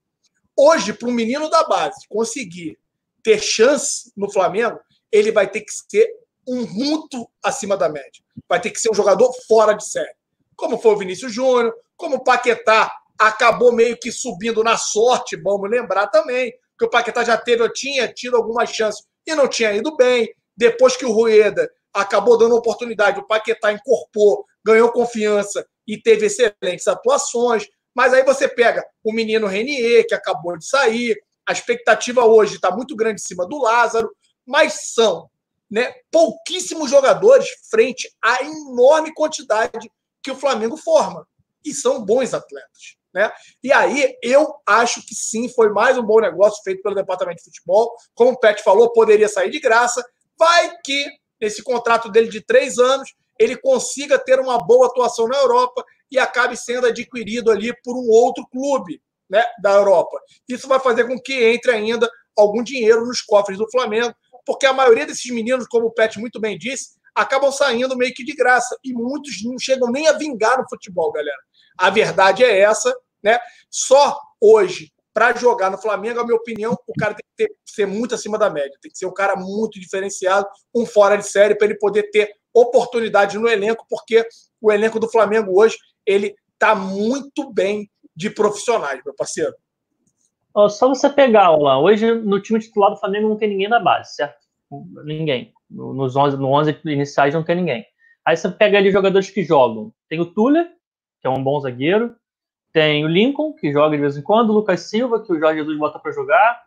Hoje, 0.55 0.93
para 0.93 1.09
um 1.09 1.13
menino 1.13 1.49
da 1.49 1.63
base 1.63 2.07
conseguir 2.07 2.77
ter 3.23 3.39
chance 3.39 4.11
no 4.15 4.31
Flamengo, 4.31 4.79
ele 5.11 5.31
vai 5.31 5.49
ter 5.49 5.61
que 5.61 5.71
ser 5.71 6.07
um 6.47 6.67
muito 6.67 7.27
acima 7.43 7.75
da 7.75 7.89
média. 7.89 8.23
Vai 8.47 8.61
ter 8.61 8.69
que 8.69 8.79
ser 8.79 8.91
um 8.91 8.93
jogador 8.93 9.31
fora 9.47 9.73
de 9.73 9.87
série. 9.87 10.13
Como 10.55 10.77
foi 10.77 10.93
o 10.93 10.97
Vinícius 10.97 11.33
Júnior, 11.33 11.73
como 11.95 12.17
o 12.17 12.23
Paquetá 12.23 12.93
acabou 13.17 13.71
meio 13.71 13.97
que 13.97 14.11
subindo 14.11 14.63
na 14.63 14.77
sorte, 14.77 15.37
vamos 15.37 15.69
lembrar 15.69 16.07
também, 16.07 16.53
que 16.77 16.85
o 16.85 16.89
Paquetá 16.89 17.23
já 17.23 17.37
teve, 17.37 17.67
tinha 17.71 18.11
tido 18.11 18.35
algumas 18.35 18.69
chances 18.69 19.05
e 19.25 19.33
não 19.33 19.47
tinha 19.47 19.71
ido 19.73 19.95
bem. 19.95 20.29
Depois 20.55 20.95
que 20.95 21.05
o 21.05 21.11
Rueda 21.11 21.69
acabou 21.93 22.37
dando 22.37 22.55
oportunidade, 22.55 23.19
o 23.19 23.27
Paquetá 23.27 23.71
incorporou, 23.71 24.45
ganhou 24.65 24.91
confiança 24.91 25.65
e 25.87 25.97
teve 25.97 26.25
excelentes 26.25 26.87
atuações. 26.87 27.67
Mas 27.95 28.13
aí 28.13 28.23
você 28.23 28.47
pega 28.47 28.83
o 29.03 29.13
menino 29.13 29.47
Renier, 29.47 30.05
que 30.07 30.15
acabou 30.15 30.57
de 30.57 30.67
sair, 30.67 31.15
a 31.47 31.51
expectativa 31.51 32.25
hoje 32.25 32.55
está 32.55 32.71
muito 32.71 32.95
grande 32.95 33.21
em 33.21 33.25
cima 33.25 33.45
do 33.45 33.61
Lázaro, 33.61 34.09
mas 34.45 34.93
são 34.93 35.29
né, 35.69 35.93
pouquíssimos 36.11 36.89
jogadores 36.89 37.47
frente 37.69 38.09
à 38.23 38.43
enorme 38.43 39.13
quantidade 39.13 39.89
que 40.21 40.31
o 40.31 40.35
Flamengo 40.35 40.77
forma. 40.77 41.27
E 41.65 41.73
são 41.73 42.03
bons 42.03 42.33
atletas. 42.33 42.97
Né? 43.13 43.31
E 43.63 43.71
aí 43.71 44.17
eu 44.21 44.55
acho 44.65 45.05
que 45.05 45.13
sim, 45.13 45.47
foi 45.49 45.69
mais 45.69 45.97
um 45.97 46.03
bom 46.03 46.19
negócio 46.19 46.63
feito 46.63 46.81
pelo 46.81 46.95
departamento 46.95 47.37
de 47.37 47.43
futebol. 47.43 47.93
Como 48.15 48.31
o 48.31 48.39
Pet 48.39 48.63
falou, 48.63 48.91
poderia 48.91 49.29
sair 49.29 49.49
de 49.49 49.59
graça. 49.59 50.03
Vai 50.37 50.75
que 50.83 51.07
nesse 51.41 51.63
contrato 51.63 52.09
dele 52.09 52.29
de 52.29 52.41
três 52.41 52.77
anos 52.77 53.13
ele 53.39 53.57
consiga 53.57 54.17
ter 54.19 54.39
uma 54.39 54.57
boa 54.57 54.87
atuação 54.87 55.27
na 55.27 55.37
Europa 55.37 55.83
e 56.09 56.19
acabe 56.19 56.55
sendo 56.55 56.87
adquirido 56.87 57.51
ali 57.51 57.73
por 57.83 57.95
um 57.95 58.07
outro 58.09 58.45
clube 58.51 59.01
né, 59.29 59.43
da 59.61 59.71
Europa. 59.71 60.19
Isso 60.47 60.67
vai 60.67 60.79
fazer 60.79 61.05
com 61.05 61.19
que 61.19 61.33
entre 61.33 61.71
ainda 61.71 62.09
algum 62.37 62.63
dinheiro 62.63 63.05
nos 63.05 63.21
cofres 63.21 63.57
do 63.57 63.69
Flamengo, 63.69 64.13
porque 64.45 64.65
a 64.65 64.73
maioria 64.73 65.05
desses 65.05 65.31
meninos, 65.31 65.67
como 65.67 65.87
o 65.87 65.91
Pet 65.91 66.19
muito 66.19 66.39
bem 66.39 66.57
disse, 66.57 66.97
acabam 67.15 67.51
saindo 67.51 67.97
meio 67.97 68.13
que 68.13 68.23
de 68.23 68.33
graça 68.33 68.77
e 68.83 68.93
muitos 68.93 69.43
não 69.43 69.57
chegam 69.57 69.91
nem 69.91 70.07
a 70.07 70.13
vingar 70.13 70.57
no 70.57 70.67
futebol, 70.67 71.11
galera. 71.11 71.37
A 71.77 71.89
verdade 71.89 72.43
é 72.43 72.59
essa, 72.59 72.93
né? 73.23 73.39
Só 73.69 74.19
hoje, 74.39 74.91
para 75.13 75.35
jogar 75.35 75.69
no 75.69 75.77
Flamengo, 75.77 76.19
a 76.19 76.23
minha 76.23 76.35
opinião, 76.35 76.75
o 76.87 76.93
cara 76.97 77.13
tem 77.13 77.25
que 77.25 77.45
ter, 77.45 77.55
ser 77.65 77.85
muito 77.85 78.15
acima 78.15 78.37
da 78.37 78.49
média. 78.49 78.77
Tem 78.81 78.91
que 78.91 78.97
ser 78.97 79.05
um 79.05 79.13
cara 79.13 79.35
muito 79.35 79.79
diferenciado, 79.79 80.47
um 80.73 80.85
fora 80.85 81.15
de 81.15 81.27
série, 81.27 81.55
para 81.55 81.67
ele 81.67 81.77
poder 81.77 82.09
ter 82.09 82.33
oportunidade 82.53 83.37
no 83.37 83.47
elenco, 83.47 83.85
porque 83.89 84.25
o 84.61 84.71
elenco 84.71 84.99
do 84.99 85.09
Flamengo 85.09 85.59
hoje, 85.59 85.77
ele 86.05 86.35
tá 86.57 86.75
muito 86.75 87.51
bem 87.51 87.89
de 88.15 88.29
profissionais, 88.29 89.01
meu 89.03 89.13
parceiro. 89.13 89.53
Ó, 90.53 90.69
só 90.69 90.87
você 90.87 91.09
pegar, 91.09 91.49
lá. 91.55 91.79
Hoje 91.79 92.13
no 92.13 92.39
time 92.39 92.59
titular 92.59 92.91
do 92.91 92.99
Flamengo 92.99 93.29
não 93.29 93.37
tem 93.37 93.49
ninguém 93.49 93.69
da 93.69 93.79
base, 93.79 94.15
certo? 94.15 94.37
Ninguém. 95.03 95.51
Nos 95.69 96.15
11, 96.15 96.37
no 96.37 96.49
11 96.49 96.79
iniciais 96.85 97.33
não 97.33 97.43
tem 97.43 97.55
ninguém. 97.55 97.85
Aí 98.25 98.37
você 98.37 98.49
pega 98.49 98.77
ali 98.77 98.91
jogadores 98.91 99.29
que 99.29 99.43
jogam. 99.43 99.91
Tem 100.07 100.19
o 100.19 100.31
Tuller, 100.31 100.67
que 101.19 101.27
é 101.27 101.29
um 101.29 101.43
bom 101.43 101.59
zagueiro. 101.59 102.15
Tem 102.73 103.05
o 103.05 103.07
Lincoln, 103.07 103.53
que 103.53 103.71
joga 103.71 103.95
de 103.95 104.01
vez 104.01 104.17
em 104.17 104.21
quando. 104.23 104.49
O 104.49 104.53
Lucas 104.53 104.81
Silva, 104.81 105.21
que 105.21 105.31
o 105.31 105.39
Jorge 105.39 105.59
Jesus 105.59 105.77
bota 105.77 105.99
para 105.99 106.11
jogar. 106.11 106.63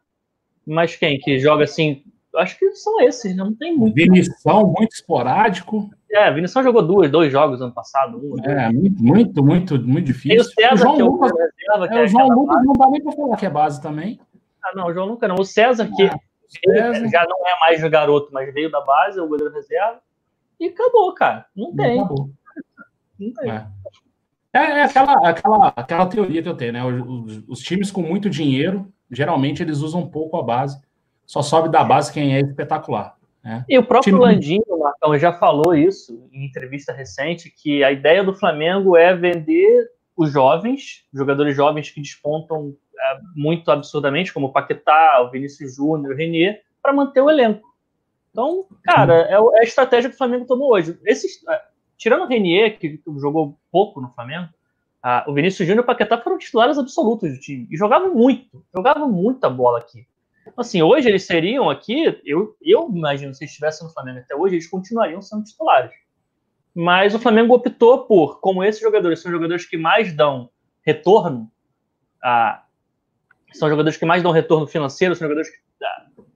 Mas 0.64 0.94
quem 0.94 1.18
que 1.18 1.38
joga 1.40 1.64
assim? 1.64 2.04
Acho 2.36 2.56
que 2.58 2.70
são 2.74 3.00
esses, 3.00 3.34
né? 3.34 3.42
não 3.42 3.54
tem 3.54 3.76
muito. 3.76 3.94
Vinição, 3.94 4.72
muito 4.78 4.92
esporádico. 4.92 5.90
É, 6.10 6.30
Vinição 6.30 6.62
jogou 6.62 6.82
duas, 6.82 7.10
dois 7.10 7.32
jogos 7.32 7.60
ano 7.60 7.72
passado. 7.72 8.18
Um, 8.18 8.44
é, 8.44 8.70
muito, 8.70 9.42
muito, 9.42 9.82
muito 9.82 10.06
difícil. 10.06 10.44
Tem 10.54 10.66
o 10.66 10.70
César, 10.70 10.74
o 10.74 10.76
João 10.76 10.96
que 10.96 11.00
é 11.00 11.04
o 11.04 11.08
Lucas, 11.08 11.32
reserva, 11.32 11.86
é, 11.86 12.04
o 12.04 12.06
João 12.06 12.28
Lucas 12.28 12.64
não 12.64 12.72
dá 12.74 12.90
nem 12.90 13.02
para 13.02 13.12
falar 13.12 13.36
que 13.36 13.46
é 13.46 13.50
base 13.50 13.82
também. 13.82 14.20
Ah, 14.62 14.72
não, 14.76 14.86
o 14.86 14.92
João 14.92 15.06
Lucas 15.06 15.28
não. 15.28 15.36
O 15.36 15.44
César, 15.44 15.88
que 15.96 16.04
ah, 16.04 16.18
César. 16.46 17.08
já 17.08 17.24
não 17.24 17.46
é 17.48 17.58
mais 17.60 17.82
garoto, 17.90 18.28
mas 18.32 18.52
veio 18.54 18.70
da 18.70 18.80
base, 18.80 19.18
é 19.18 19.22
o 19.22 19.28
goleiro 19.28 19.52
reserva. 19.52 20.00
E 20.60 20.66
acabou, 20.68 21.12
cara. 21.14 21.46
Não 21.56 21.74
tem. 21.74 22.00
Acabou. 22.00 22.30
Não 23.18 23.32
tem. 23.32 23.50
É. 23.50 23.66
É, 24.56 24.78
é, 24.78 24.82
aquela, 24.84 25.28
aquela, 25.28 25.72
aquela 25.76 26.06
teoria 26.06 26.42
que 26.42 26.48
eu 26.48 26.56
tenho, 26.56 26.72
né? 26.72 26.84
Os, 26.84 27.42
os, 27.46 27.58
times 27.60 27.90
com 27.90 28.02
muito 28.02 28.30
dinheiro, 28.30 28.90
geralmente 29.10 29.62
eles 29.62 29.80
usam 29.80 30.08
pouco 30.08 30.36
a 30.38 30.42
base. 30.42 30.80
Só 31.26 31.42
sobe 31.42 31.68
da 31.68 31.84
base 31.84 32.12
quem 32.12 32.34
é 32.34 32.40
espetacular. 32.40 33.16
Né? 33.44 33.64
E 33.68 33.78
o 33.78 33.84
próprio 33.84 34.14
time... 34.14 34.24
Landinho, 34.24 34.64
Marcão, 34.78 35.18
já 35.18 35.32
falou 35.32 35.74
isso 35.74 36.28
em 36.32 36.46
entrevista 36.46 36.92
recente, 36.92 37.50
que 37.50 37.84
a 37.84 37.92
ideia 37.92 38.24
do 38.24 38.34
Flamengo 38.34 38.96
é 38.96 39.14
vender 39.14 39.90
os 40.16 40.32
jovens, 40.32 41.04
jogadores 41.12 41.54
jovens 41.54 41.90
que 41.90 42.00
despontam 42.00 42.74
é, 42.98 43.18
muito 43.34 43.70
absurdamente, 43.70 44.32
como 44.32 44.46
o 44.46 44.52
Paquetá, 44.52 45.20
o 45.20 45.30
Vinícius 45.30 45.76
Júnior, 45.76 46.14
o 46.14 46.16
Renier, 46.16 46.62
para 46.82 46.92
manter 46.92 47.20
o 47.20 47.28
elenco. 47.28 47.76
Então, 48.30 48.66
cara, 48.82 49.28
é, 49.28 49.32
é, 49.32 49.60
a 49.60 49.64
estratégia 49.64 50.08
que 50.08 50.14
o 50.14 50.18
Flamengo 50.18 50.46
tomou 50.46 50.72
hoje. 50.72 50.98
Esses, 51.04 51.40
tirando 51.96 52.22
o 52.22 52.26
Renier, 52.26 52.78
que 52.78 53.00
jogou 53.18 53.58
pouco 53.70 54.00
no 54.00 54.10
Flamengo, 54.10 54.48
o 55.26 55.32
Vinícius 55.32 55.66
Júnior 55.66 55.82
e 55.82 55.84
o 55.84 55.86
Paquetá 55.86 56.18
foram 56.18 56.38
titulares 56.38 56.78
absolutos 56.78 57.30
do 57.32 57.38
time. 57.38 57.68
E 57.70 57.76
jogavam 57.76 58.14
muito, 58.14 58.64
jogavam 58.74 59.10
muita 59.10 59.48
bola 59.48 59.78
aqui. 59.78 60.06
Assim, 60.56 60.82
hoje 60.82 61.08
eles 61.08 61.24
seriam 61.24 61.68
aqui, 61.70 62.20
eu, 62.24 62.56
eu 62.62 62.88
imagino, 62.92 63.34
se 63.34 63.44
estivessem 63.44 63.86
no 63.86 63.92
Flamengo 63.92 64.20
até 64.20 64.34
hoje, 64.34 64.56
eles 64.56 64.68
continuariam 64.68 65.20
sendo 65.20 65.44
titulares. 65.44 65.92
Mas 66.74 67.14
o 67.14 67.18
Flamengo 67.18 67.54
optou 67.54 68.04
por, 68.04 68.40
como 68.40 68.62
esses 68.62 68.80
jogadores 68.80 69.20
são 69.20 69.30
jogadores 69.30 69.64
que 69.64 69.76
mais 69.76 70.12
dão 70.14 70.50
retorno, 70.84 71.50
a, 72.22 72.62
são 73.52 73.68
jogadores 73.68 73.96
que 73.96 74.04
mais 74.04 74.22
dão 74.22 74.32
retorno 74.32 74.66
financeiro, 74.66 75.14
são 75.14 75.26
jogadores 75.26 75.50
que 75.50 75.58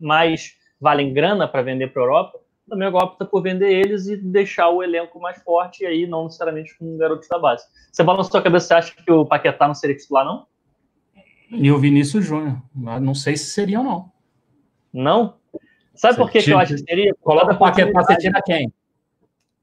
mais 0.01 0.57
valem 0.81 1.13
grana 1.13 1.47
para 1.47 1.63
vender 1.63 1.89
para 1.89 2.03
a 2.03 2.05
Europa, 2.05 2.41
o 2.71 2.77
Flamengo 2.77 2.99
opta 2.99 3.25
por 3.25 3.43
vender 3.43 3.73
eles 3.73 4.07
e 4.07 4.17
deixar 4.17 4.69
o 4.71 4.83
elenco 4.83 5.21
mais 5.21 5.43
forte, 5.43 5.83
e 5.83 5.87
aí 5.87 6.07
não 6.07 6.25
necessariamente 6.25 6.77
com 6.79 6.97
garotos 6.97 7.29
da 7.29 7.39
base. 7.39 7.65
Você 7.91 8.03
bola 8.03 8.19
na 8.19 8.25
sua 8.25 8.41
cabeça, 8.41 8.67
você 8.69 8.75
acha 8.75 8.95
que 8.95 9.11
o 9.11 9.27
Paquetá 9.27 9.67
não 9.67 9.75
seria 9.75 9.97
titular, 9.97 10.25
não? 10.25 10.47
E 11.51 11.73
o 11.73 11.79
Vinícius 11.79 12.25
Júnior. 12.25 12.63
Não 12.75 13.15
sei 13.15 13.37
se 13.37 13.47
seriam, 13.47 13.83
não. 13.83 14.13
Não? 14.93 15.35
Sabe 15.95 16.15
você 16.15 16.21
por 16.21 16.31
que, 16.31 16.43
que 16.43 16.51
eu 16.51 16.59
acho 16.59 16.75
que 16.75 16.81
seria? 16.81 17.15
Coloca 17.21 17.55
o 17.55 17.59
Paquetá, 17.59 18.03
você 18.03 18.17
tira 18.17 18.41
quem? 18.43 18.73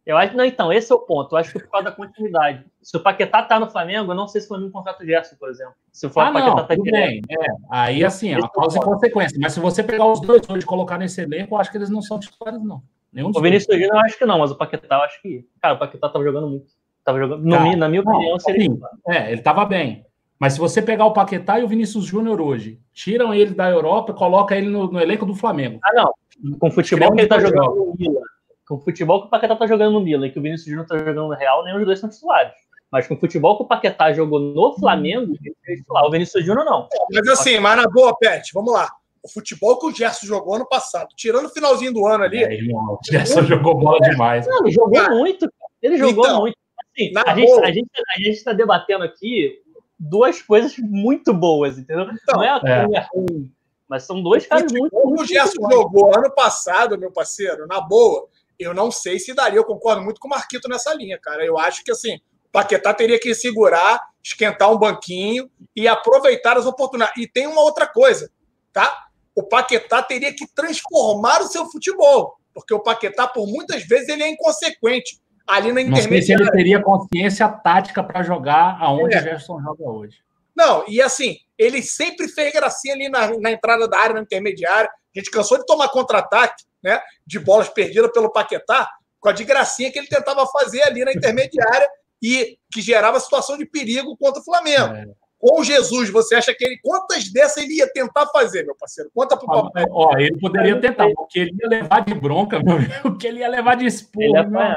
Eu 0.05 0.15
acho, 0.17 0.37
não, 0.37 0.45
então, 0.45 0.71
esse 0.71 0.89
é 0.89 0.95
o 0.95 0.99
ponto. 0.99 1.35
Eu 1.35 1.39
acho 1.39 1.51
que 1.51 1.59
por 1.59 1.69
causa 1.69 1.89
da 1.89 1.91
continuidade. 1.91 2.65
Se 2.81 2.95
o 2.95 2.99
Paquetá 3.01 3.43
tá 3.43 3.59
no 3.59 3.69
Flamengo, 3.69 4.11
eu 4.11 4.15
não 4.15 4.27
sei 4.27 4.39
se 4.39 4.45
o 4.45 4.47
Flamengo 4.49 4.71
contrata 4.71 5.03
o 5.03 5.05
Gerson, 5.05 5.35
por 5.37 5.49
exemplo. 5.49 5.73
Se 5.91 6.05
o 6.05 6.09
ah, 6.09 6.13
Paquetá 6.13 6.45
não, 6.45 6.55
tá 6.55 6.75
tudo 6.75 6.83
bem. 6.83 7.21
É, 7.29 7.45
aí, 7.69 8.05
assim, 8.05 8.33
é 8.33 8.37
uma 8.37 8.49
causa 8.49 8.77
e 8.77 8.81
consequência. 8.81 9.37
Mas 9.41 9.51
se 9.51 9.59
você 9.59 9.83
pegar 9.83 10.05
os 10.05 10.21
dois 10.21 10.49
hoje 10.49 10.63
e 10.63 10.65
colocar 10.65 10.97
nesse 10.97 11.21
elenco, 11.21 11.55
eu 11.55 11.59
acho 11.59 11.69
que 11.69 11.77
eles 11.77 11.89
não 11.89 12.01
são 12.01 12.19
titulares, 12.19 12.63
não. 12.63 12.81
Nenhum 13.17 13.31
o 13.35 13.41
Vinícius 13.41 13.75
Júnior 13.75 13.95
eu 13.95 13.99
acho 14.01 14.17
que 14.17 14.25
não, 14.25 14.37
mas 14.37 14.51
o 14.51 14.55
Paquetá 14.55 14.95
eu 14.95 15.01
acho 15.01 15.19
que. 15.23 15.43
Cara, 15.59 15.73
o 15.73 15.79
Paquetá 15.79 16.07
tava 16.07 16.23
jogando 16.23 16.47
muito. 16.47 16.67
Tava 17.03 17.17
jogando. 17.17 17.43
No, 17.43 17.75
na 17.75 17.89
minha 17.89 18.01
opinião, 18.01 18.31
não, 18.31 18.39
seria. 18.39 18.69
Assim, 18.69 18.79
é, 19.07 19.31
ele 19.31 19.41
tava 19.41 19.65
bem. 19.65 20.05
Mas 20.39 20.53
se 20.53 20.59
você 20.59 20.83
pegar 20.83 21.05
o 21.05 21.13
Paquetá 21.13 21.59
e 21.59 21.63
o 21.63 21.67
Vinícius 21.67 22.05
Júnior 22.05 22.39
hoje, 22.39 22.79
tiram 22.93 23.33
ele 23.33 23.55
da 23.55 23.67
Europa, 23.67 24.13
coloca 24.13 24.55
ele 24.55 24.69
no, 24.69 24.91
no 24.91 25.01
elenco 25.01 25.25
do 25.25 25.33
Flamengo. 25.33 25.79
Ah, 25.83 25.93
não. 25.95 26.13
Com 26.59 26.67
o 26.67 26.71
futebol 26.71 27.11
que 27.11 27.21
ele 27.21 27.27
tá 27.27 27.39
jogando 27.39 27.73
no 27.73 27.95
Milan 27.97 28.21
com 28.67 28.75
o 28.75 28.79
futebol 28.79 29.21
que 29.21 29.27
o 29.27 29.29
Paquetá 29.29 29.55
tá 29.55 29.65
jogando 29.65 29.93
no 29.93 30.01
Milan 30.01 30.27
e 30.27 30.31
que 30.31 30.37
o 30.37 30.41
Vinícius 30.41 30.67
Júnior 30.67 30.85
tá 30.85 30.97
jogando 30.97 31.29
no 31.29 31.33
Real, 31.33 31.63
nenhum 31.63 31.77
dos 31.77 31.85
dois 31.85 31.99
são 31.99 32.09
titulares. 32.09 32.53
Mas 32.91 33.07
com 33.07 33.15
o 33.15 33.19
futebol 33.19 33.57
que 33.57 33.63
o 33.63 33.67
Paquetá 33.67 34.11
jogou 34.13 34.39
no 34.39 34.73
Flamengo, 34.77 35.33
ele 35.41 35.55
é 35.67 35.75
titular. 35.75 36.05
O 36.05 36.11
Vinícius 36.11 36.45
Júnior 36.45 36.65
não. 36.65 36.87
Mas 37.11 37.27
assim, 37.29 37.59
mas 37.59 37.77
na 37.77 37.87
boa, 37.89 38.15
Pet, 38.17 38.51
vamos 38.53 38.73
lá. 38.73 38.89
O 39.27 39.33
futebol 39.33 39.77
que 39.77 39.85
o 39.85 39.91
Gerson 39.91 40.25
jogou 40.25 40.55
ano 40.55 40.67
passado, 40.67 41.09
tirando 41.15 41.45
o 41.45 41.49
finalzinho 41.49 41.93
do 41.93 42.05
ano 42.05 42.23
ali. 42.23 42.43
É, 42.43 42.53
irmão, 42.53 42.93
o 42.93 42.99
Gerson 43.11 43.43
jogou 43.43 43.77
bola 43.77 43.99
demais. 43.99 44.47
Não, 44.47 44.59
ele 44.59 44.71
jogou 44.71 44.99
ah, 44.99 45.09
muito. 45.09 45.51
Ele 45.81 45.97
jogou 45.97 46.25
então, 46.25 46.41
muito. 46.41 46.57
Assim, 46.79 47.11
a, 47.15 47.35
gente, 47.35 47.63
a, 47.63 47.71
gente, 47.71 47.89
a 48.15 48.21
gente 48.21 48.43
tá 48.43 48.53
debatendo 48.53 49.03
aqui 49.03 49.61
duas 49.99 50.41
coisas 50.41 50.77
muito 50.77 51.33
boas, 51.33 51.77
entendeu? 51.77 52.05
Então, 52.05 52.37
não 52.37 52.43
é 52.43 52.49
a 52.49 52.61
é. 52.65 53.07
ruim. 53.13 53.51
Mas 53.87 54.03
são 54.03 54.21
dois 54.21 54.45
caras 54.47 54.71
muito. 54.71 54.95
O 54.95 55.25
Gerson 55.25 55.69
jogou 55.69 56.17
ano 56.17 56.33
passado, 56.33 56.97
meu 56.97 57.11
parceiro, 57.11 57.67
na 57.67 57.81
boa 57.81 58.27
eu 58.59 58.73
não 58.73 58.91
sei 58.91 59.19
se 59.19 59.33
daria. 59.33 59.59
Eu 59.59 59.65
concordo 59.65 60.01
muito 60.01 60.19
com 60.19 60.27
o 60.27 60.31
Marquito 60.31 60.67
nessa 60.67 60.93
linha, 60.93 61.19
cara. 61.19 61.45
Eu 61.45 61.57
acho 61.57 61.83
que 61.83 61.91
assim, 61.91 62.15
o 62.15 62.51
Paquetá 62.51 62.93
teria 62.93 63.19
que 63.19 63.33
segurar, 63.35 64.01
esquentar 64.23 64.71
um 64.71 64.77
banquinho 64.77 65.49
e 65.75 65.87
aproveitar 65.87 66.57
as 66.57 66.65
oportunidades. 66.65 67.21
E 67.21 67.27
tem 67.27 67.45
uma 67.45 67.61
outra 67.61 67.85
coisa, 67.85 68.31
tá? 68.73 69.06
O 69.37 69.43
Paquetá 69.43 70.01
teria 70.01 70.33
que 70.33 70.47
transformar 70.47 71.43
o 71.43 71.47
seu 71.47 71.67
futebol, 71.67 72.39
porque 72.55 72.73
o 72.73 72.79
Paquetá, 72.79 73.27
por 73.27 73.45
muitas 73.45 73.83
vezes, 73.83 74.09
ele 74.09 74.23
é 74.23 74.29
inconsequente 74.29 75.21
ali 75.45 75.71
na 75.71 75.79
intermediária. 75.79 76.09
Não 76.09 76.09
sei 76.09 76.21
se 76.23 76.33
ele 76.33 76.49
teria 76.49 76.81
consciência 76.81 77.47
tática 77.47 78.03
para 78.03 78.23
jogar 78.23 78.79
aonde 78.81 79.13
é. 79.13 79.19
o 79.19 79.21
Gerson 79.21 79.61
joga 79.61 79.83
hoje. 79.83 80.17
Não, 80.55 80.83
e 80.87 80.99
assim, 80.99 81.37
ele 81.55 81.83
sempre 81.83 82.27
fez 82.27 82.51
gracinha 82.51 82.95
ali 82.95 83.09
na, 83.09 83.39
na 83.39 83.51
entrada 83.51 83.87
da 83.87 83.99
área, 83.99 84.15
na 84.15 84.21
intermediária. 84.21 84.89
A 85.15 85.19
gente 85.19 85.29
cansou 85.29 85.59
de 85.59 85.67
tomar 85.67 85.89
contra-ataque 85.89 86.63
né, 86.81 86.99
de 87.23 87.37
bolas 87.37 87.69
perdidas 87.69 88.11
pelo 88.11 88.31
Paquetá, 88.31 88.89
com 89.19 89.29
a 89.29 89.33
de 89.33 89.43
gracinha 89.43 89.91
que 89.91 89.99
ele 89.99 90.07
tentava 90.07 90.47
fazer 90.47 90.81
ali 90.81 91.05
na 91.05 91.13
intermediária 91.13 91.87
e 92.19 92.57
que 92.73 92.81
gerava 92.81 93.19
situação 93.19 93.55
de 93.55 93.67
perigo 93.67 94.17
contra 94.17 94.41
o 94.41 94.43
Flamengo. 94.43 94.95
É. 94.95 95.05
Com 95.39 95.63
Jesus, 95.63 96.09
você 96.09 96.35
acha 96.35 96.53
que 96.53 96.65
ele. 96.65 96.79
Quantas 96.83 97.31
dessas 97.31 97.63
ele 97.63 97.75
ia 97.75 97.91
tentar 97.91 98.25
fazer, 98.27 98.63
meu 98.63 98.75
parceiro? 98.75 99.11
Conta 99.13 99.37
pro 99.37 99.47
papai. 99.47 99.85
Ó, 99.91 100.17
ele 100.17 100.37
poderia 100.39 100.79
tentar, 100.79 101.09
porque 101.15 101.39
ele 101.39 101.55
ia 101.61 101.69
levar 101.69 102.03
de 102.03 102.13
bronca, 102.15 102.59
meu 102.59 102.77
amigo, 102.77 102.93
porque 103.03 103.27
ele 103.27 103.39
ia 103.39 103.47
levar 103.47 103.75
de 103.75 103.85
expulso. 103.85 104.35
É. 104.35 104.75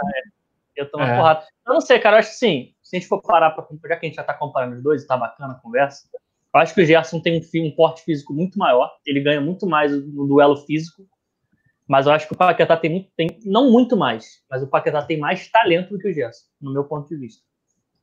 Eu 0.77 0.91
tomo 0.91 1.05
é. 1.05 1.17
porrada. 1.17 1.47
Eu 1.67 1.75
não 1.75 1.81
sei, 1.81 1.99
cara, 1.99 2.17
eu 2.17 2.21
acho 2.21 2.31
que 2.31 2.37
sim. 2.37 2.75
Se 2.83 2.97
a 2.97 2.99
gente 2.99 3.09
for 3.09 3.23
parar, 3.23 3.51
pra, 3.53 3.67
já 3.89 3.97
que 3.97 4.07
a 4.07 4.09
gente 4.09 4.17
já 4.17 4.25
tá 4.25 4.35
comparando 4.35 4.77
os 4.77 4.83
dois 4.83 5.03
e 5.03 5.07
tá 5.07 5.17
bacana 5.17 5.55
a 5.55 5.57
conversa, 5.57 6.09
eu 6.53 6.61
acho 6.61 6.75
que 6.75 6.83
o 6.83 6.85
Gerson 6.85 7.21
tem 7.21 7.41
um, 7.41 7.67
um 7.67 7.71
porte 7.71 8.03
físico 8.03 8.35
muito 8.35 8.59
maior. 8.59 8.91
Ele 9.07 9.21
ganha 9.21 9.41
muito 9.41 9.67
mais 9.67 9.93
no 9.93 10.27
duelo 10.27 10.57
físico 10.57 11.05
mas 11.91 12.07
eu 12.07 12.13
acho 12.13 12.29
que 12.29 12.35
o 12.35 12.37
Paquetá 12.37 12.77
tem, 12.77 12.89
muito, 12.89 13.11
tem 13.17 13.41
não 13.45 13.69
muito 13.69 13.97
mais, 13.97 14.45
mas 14.49 14.63
o 14.63 14.69
Paquetá 14.69 15.03
tem 15.03 15.19
mais 15.19 15.51
talento 15.51 15.91
do 15.91 15.99
que 15.99 16.09
o 16.09 16.15
Gerson, 16.15 16.45
no 16.61 16.73
meu 16.73 16.85
ponto 16.85 17.09
de 17.09 17.17
vista. 17.17 17.43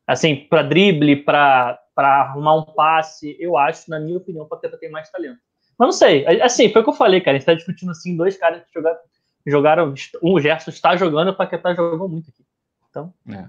Assim, 0.07 0.47
para 0.49 0.63
drible, 0.63 1.17
para 1.17 1.77
arrumar 1.97 2.55
um 2.55 2.63
passe, 2.63 3.35
eu 3.37 3.57
acho, 3.57 3.89
na 3.89 3.99
minha 3.99 4.17
opinião, 4.17 4.45
o 4.45 4.47
Paquetá 4.47 4.77
tem 4.77 4.89
mais 4.89 5.11
talento. 5.11 5.39
Mas 5.77 5.87
não 5.87 5.91
sei, 5.91 6.25
assim, 6.41 6.71
foi 6.71 6.81
o 6.81 6.83
que 6.85 6.89
eu 6.89 6.95
falei, 6.95 7.19
cara. 7.19 7.35
A 7.35 7.39
gente 7.39 7.45
tá 7.45 7.53
discutindo 7.53 7.91
assim, 7.91 8.15
dois 8.15 8.37
caras 8.37 8.63
que 8.63 8.73
jogaram, 8.73 8.97
jogaram 9.45 9.93
um, 10.23 10.33
o 10.33 10.39
Gerson 10.39 10.71
está 10.71 10.95
jogando, 10.95 11.29
o 11.29 11.35
Paquetá 11.35 11.73
jogou 11.75 12.07
muito 12.07 12.29
aqui. 12.29 12.43
Então. 12.89 13.13
É. 13.29 13.45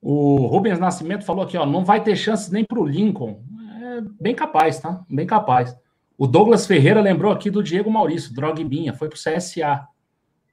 O 0.00 0.46
Rubens 0.46 0.78
Nascimento 0.78 1.24
falou 1.24 1.44
aqui, 1.44 1.58
ó, 1.58 1.66
não 1.66 1.84
vai 1.84 2.02
ter 2.02 2.14
chance 2.14 2.52
nem 2.52 2.64
para 2.64 2.78
o 2.78 2.86
Lincoln. 2.86 3.42
É 3.82 4.00
bem 4.20 4.34
capaz, 4.34 4.78
tá? 4.78 5.04
Bem 5.10 5.26
capaz. 5.26 5.76
O 6.16 6.26
Douglas 6.26 6.66
Ferreira 6.66 7.00
lembrou 7.00 7.32
aqui 7.32 7.50
do 7.50 7.62
Diego 7.62 7.90
Maurício, 7.90 8.32
Drogbinha, 8.32 8.94
foi 8.94 9.08
para 9.08 9.16
o 9.16 9.18
CSA. 9.18 9.86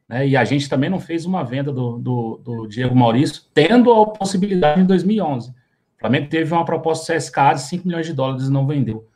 Né? 0.08 0.28
E 0.28 0.38
a 0.38 0.43
gente 0.43 0.70
também 0.70 0.89
não 0.89 0.99
fez 0.99 1.26
uma 1.26 1.43
venda 1.43 1.72
do, 1.72 1.97
do, 1.97 2.41
do, 2.43 2.68
Diego 2.68 2.95
Maurício, 2.95 3.43
tendo 3.54 3.91
a 3.91 4.06
possibilidade 4.08 4.82
em 4.82 4.86
2011. 4.86 5.49
O 5.49 5.54
Flamengo 5.99 6.30
teve 6.30 6.51
uma 6.54 6.66
proposta 6.66 7.16
CSKA 7.16 7.54
de 7.54 7.62
5 7.62 7.88
milhões 7.88 8.06
de 8.06 8.14
dólares 8.14 8.47
e 8.47 8.51
não 8.51 8.68
vendeu. 8.68 9.08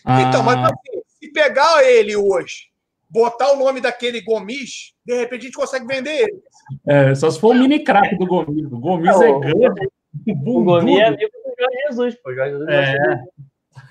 Então, 0.00 0.42
mas 0.42 0.56
ah, 0.56 0.66
assim, 0.66 1.00
se 1.06 1.32
pegar 1.32 1.84
ele 1.84 2.16
hoje, 2.16 2.72
botar 3.08 3.52
o 3.52 3.56
nome 3.56 3.80
daquele 3.80 4.20
Gomes, 4.20 4.94
de 5.06 5.14
repente 5.14 5.42
a 5.42 5.44
gente 5.44 5.56
consegue 5.56 5.86
vender 5.86 6.10
ele. 6.10 6.42
É, 6.86 7.14
só 7.14 7.30
se 7.30 7.38
for 7.38 7.54
o 7.54 7.58
mini 7.58 7.84
craque 7.84 8.16
do 8.16 8.26
Gomes. 8.26 8.64
O 8.64 8.78
Gomes 8.78 9.20
é, 9.20 9.30
é 9.30 9.38
grande. 9.38 9.88
O 10.44 10.64
Gomes 10.64 10.98
é 10.98 11.04
amigo 11.04 11.30
do 11.30 11.54
Jorge 11.58 11.78
Jesus, 11.88 12.14
pô. 12.16 12.34
Jorge 12.34 12.52
Jesus 12.52 12.68
é. 12.68 12.96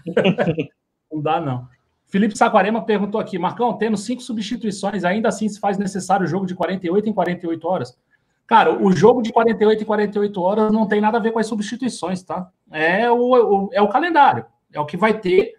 não 1.12 1.22
dá, 1.22 1.39
não. 1.39 1.68
Felipe 2.12 2.38
Saquarema 2.38 2.84
perguntou 2.84 3.22
aqui, 3.22 3.39
Marcão, 3.39 3.72
tendo 3.78 3.95
cinco 3.95 4.22
substituições, 4.22 5.05
ainda 5.05 5.30
assim 5.30 5.47
se 5.47 5.62
faz 5.62 5.78
necessário 5.78 6.26
o 6.26 6.28
jogo 6.28 6.45
de 6.45 6.53
48 6.53 7.07
em 7.07 7.14
48 7.14 7.68
horas? 7.68 7.97
Cara, 8.45 8.78
o 8.84 8.91
jogo 8.91 9.22
de 9.22 9.32
48 9.32 9.82
em 9.82 9.86
48 9.86 10.41
horas 10.41 10.72
não 10.74 10.86
tem 10.86 10.99
nada 10.99 11.18
a 11.18 11.22
ver 11.22 11.32
com 11.32 11.39
as 11.39 11.47
substituições, 11.47 12.22
tá? 12.22 12.49
É 12.70 13.09
o, 13.09 13.16
o 13.16 13.70
é 13.72 13.82
o 13.82 13.88
calendário. 13.88 14.45
É 14.74 14.80
o 14.80 14.86
que 14.86 14.97
vai 14.97 15.22
ter 15.22 15.53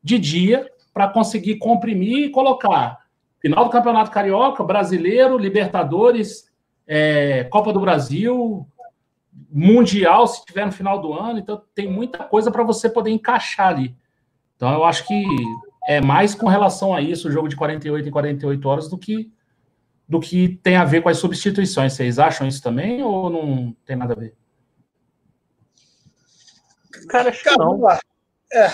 de 0.00 0.16
dia 0.16 0.70
para 0.94 1.08
conseguir 1.08 1.56
comprimir 1.56 2.26
e 2.26 2.30
colocar 2.30 3.00
final 3.40 3.64
do 3.64 3.70
Campeonato 3.70 4.12
Carioca, 4.12 4.62
Brasileiro, 4.62 5.36
Libertadores, 5.36 6.48
é, 6.86 7.42
Copa 7.50 7.72
do 7.72 7.80
Brasil, 7.80 8.64
Mundial, 9.50 10.28
se 10.28 10.44
tiver 10.46 10.66
no 10.66 10.72
final 10.72 11.00
do 11.00 11.12
ano. 11.12 11.40
Então, 11.40 11.60
tem 11.74 11.90
muita 11.90 12.22
coisa 12.22 12.48
para 12.48 12.62
você 12.62 12.88
poder 12.88 13.10
encaixar 13.10 13.70
ali. 13.70 13.96
Então, 14.54 14.72
eu 14.72 14.84
acho 14.84 15.04
que 15.04 15.24
é 15.86 16.00
mais 16.00 16.34
com 16.34 16.48
relação 16.48 16.94
a 16.94 17.00
isso, 17.00 17.28
o 17.28 17.30
jogo 17.30 17.48
de 17.48 17.56
48 17.56 18.08
em 18.08 18.10
48 18.10 18.68
horas, 18.68 18.88
do 18.88 18.98
que 18.98 19.30
do 20.08 20.20
que 20.20 20.60
tem 20.62 20.76
a 20.76 20.84
ver 20.84 21.02
com 21.02 21.08
as 21.08 21.18
substituições. 21.18 21.92
Vocês 21.92 22.18
acham 22.18 22.46
isso 22.46 22.62
também 22.62 23.02
ou 23.02 23.28
não 23.28 23.76
tem 23.84 23.96
nada 23.96 24.12
a 24.12 24.16
ver? 24.16 24.36
Cara, 27.08 27.30
acho 27.30 27.42
que 27.42 27.50
não. 27.56 27.88
É, 28.52 28.70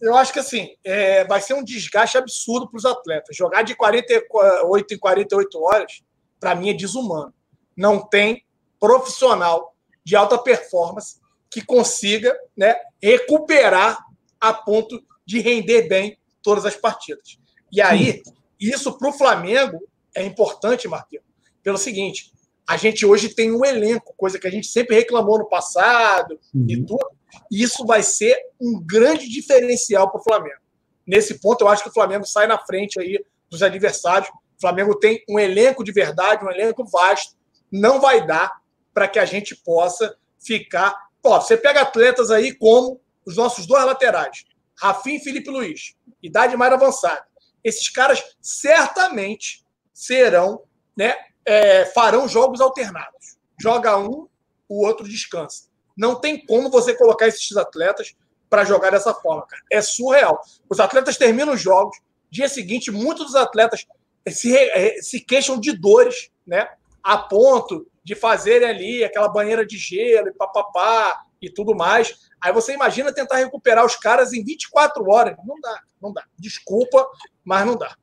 eu 0.00 0.16
acho 0.16 0.32
que 0.32 0.40
assim, 0.40 0.74
é, 0.84 1.24
vai 1.24 1.40
ser 1.40 1.54
um 1.54 1.62
desgaste 1.62 2.18
absurdo 2.18 2.68
para 2.68 2.78
os 2.78 2.84
atletas. 2.84 3.36
Jogar 3.36 3.62
de 3.62 3.74
48 3.74 4.94
em 4.94 4.98
48 4.98 5.62
horas, 5.62 6.02
para 6.40 6.54
mim, 6.54 6.70
é 6.70 6.74
desumano. 6.74 7.32
Não 7.76 8.00
tem 8.00 8.44
profissional 8.78 9.74
de 10.04 10.16
alta 10.16 10.36
performance 10.38 11.20
que 11.48 11.64
consiga 11.64 12.36
né, 12.56 12.76
recuperar 13.00 14.04
a 14.40 14.52
ponto 14.52 15.02
de 15.24 15.40
render 15.40 15.88
bem 15.88 16.18
todas 16.44 16.64
as 16.64 16.76
partidas. 16.76 17.38
E 17.72 17.80
aí, 17.80 18.22
isso 18.60 18.96
para 18.96 19.08
o 19.08 19.12
Flamengo 19.12 19.80
é 20.14 20.22
importante, 20.22 20.86
Marquinhos, 20.86 21.24
pelo 21.62 21.76
seguinte: 21.76 22.30
a 22.68 22.76
gente 22.76 23.04
hoje 23.04 23.34
tem 23.34 23.50
um 23.50 23.64
elenco, 23.64 24.14
coisa 24.16 24.38
que 24.38 24.46
a 24.46 24.50
gente 24.50 24.68
sempre 24.68 24.94
reclamou 24.94 25.38
no 25.38 25.48
passado 25.48 26.38
uhum. 26.54 26.66
e 26.68 26.84
tudo. 26.84 27.10
E 27.50 27.62
isso 27.62 27.84
vai 27.84 28.02
ser 28.02 28.36
um 28.60 28.80
grande 28.80 29.28
diferencial 29.28 30.08
para 30.10 30.20
o 30.20 30.22
Flamengo. 30.22 30.62
Nesse 31.06 31.40
ponto, 31.40 31.62
eu 31.64 31.68
acho 31.68 31.82
que 31.82 31.90
o 31.90 31.92
Flamengo 31.92 32.24
sai 32.24 32.46
na 32.46 32.58
frente 32.58 33.00
aí 33.00 33.18
dos 33.50 33.62
adversários. 33.62 34.28
O 34.28 34.60
Flamengo 34.60 34.94
tem 34.94 35.22
um 35.28 35.38
elenco 35.38 35.82
de 35.82 35.92
verdade, 35.92 36.44
um 36.44 36.50
elenco 36.50 36.84
vasto. 36.86 37.34
Não 37.70 38.00
vai 38.00 38.24
dar 38.24 38.52
para 38.94 39.08
que 39.08 39.18
a 39.18 39.24
gente 39.24 39.56
possa 39.56 40.16
ficar. 40.38 40.96
Ó, 41.22 41.40
você 41.40 41.56
pega 41.56 41.80
atletas 41.80 42.30
aí 42.30 42.54
como 42.54 43.00
os 43.26 43.36
nossos 43.36 43.66
dois 43.66 43.84
laterais, 43.84 44.44
Rafinha 44.78 45.16
e 45.16 45.24
Felipe 45.24 45.50
Luiz, 45.50 45.94
idade 46.22 46.56
mais 46.56 46.72
avançada. 46.72 47.24
Esses 47.62 47.88
caras 47.88 48.22
certamente 48.40 49.64
serão, 49.92 50.62
né, 50.96 51.14
é, 51.46 51.84
farão 51.86 52.28
jogos 52.28 52.60
alternados. 52.60 53.36
Joga 53.60 53.96
um, 53.98 54.28
o 54.68 54.84
outro 54.84 55.08
descansa. 55.08 55.68
Não 55.96 56.20
tem 56.20 56.44
como 56.44 56.70
você 56.70 56.94
colocar 56.94 57.28
esses 57.28 57.56
atletas 57.56 58.14
para 58.50 58.64
jogar 58.64 58.90
dessa 58.90 59.14
forma, 59.14 59.46
cara. 59.46 59.62
É 59.70 59.80
surreal. 59.80 60.40
Os 60.68 60.80
atletas 60.80 61.16
terminam 61.16 61.54
os 61.54 61.60
jogos, 61.60 61.96
dia 62.30 62.48
seguinte, 62.48 62.90
muitos 62.90 63.26
dos 63.26 63.34
atletas 63.36 63.86
se, 64.28 64.56
é, 64.56 65.00
se 65.00 65.20
queixam 65.20 65.58
de 65.58 65.72
dores, 65.72 66.30
né? 66.46 66.68
A 67.02 67.18
ponto 67.18 67.86
de 68.02 68.14
fazerem 68.14 68.68
ali 68.68 69.04
aquela 69.04 69.28
banheira 69.28 69.64
de 69.64 69.76
gelo 69.76 70.28
e 70.28 70.32
papapá 70.32 71.22
e 71.40 71.50
tudo 71.50 71.74
mais. 71.74 72.14
Aí 72.44 72.52
você 72.52 72.74
imagina 72.74 73.10
tentar 73.10 73.36
recuperar 73.36 73.86
os 73.86 73.96
caras 73.96 74.34
em 74.34 74.44
24 74.44 75.02
horas. 75.08 75.34
Não 75.46 75.58
dá, 75.58 75.80
não 76.00 76.12
dá. 76.12 76.22
Desculpa, 76.38 77.08
mas 77.42 77.64
não 77.64 77.74
dá. 77.74 77.96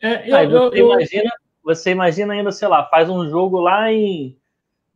É, 0.00 0.30
eu, 0.30 0.36
Aí 0.36 0.46
você, 0.46 0.80
eu, 0.80 0.86
imagina, 0.90 1.30
você 1.62 1.90
imagina 1.90 2.32
ainda, 2.32 2.50
sei 2.50 2.66
lá, 2.66 2.88
faz 2.88 3.10
um 3.10 3.28
jogo 3.28 3.60
lá 3.60 3.92
em 3.92 4.38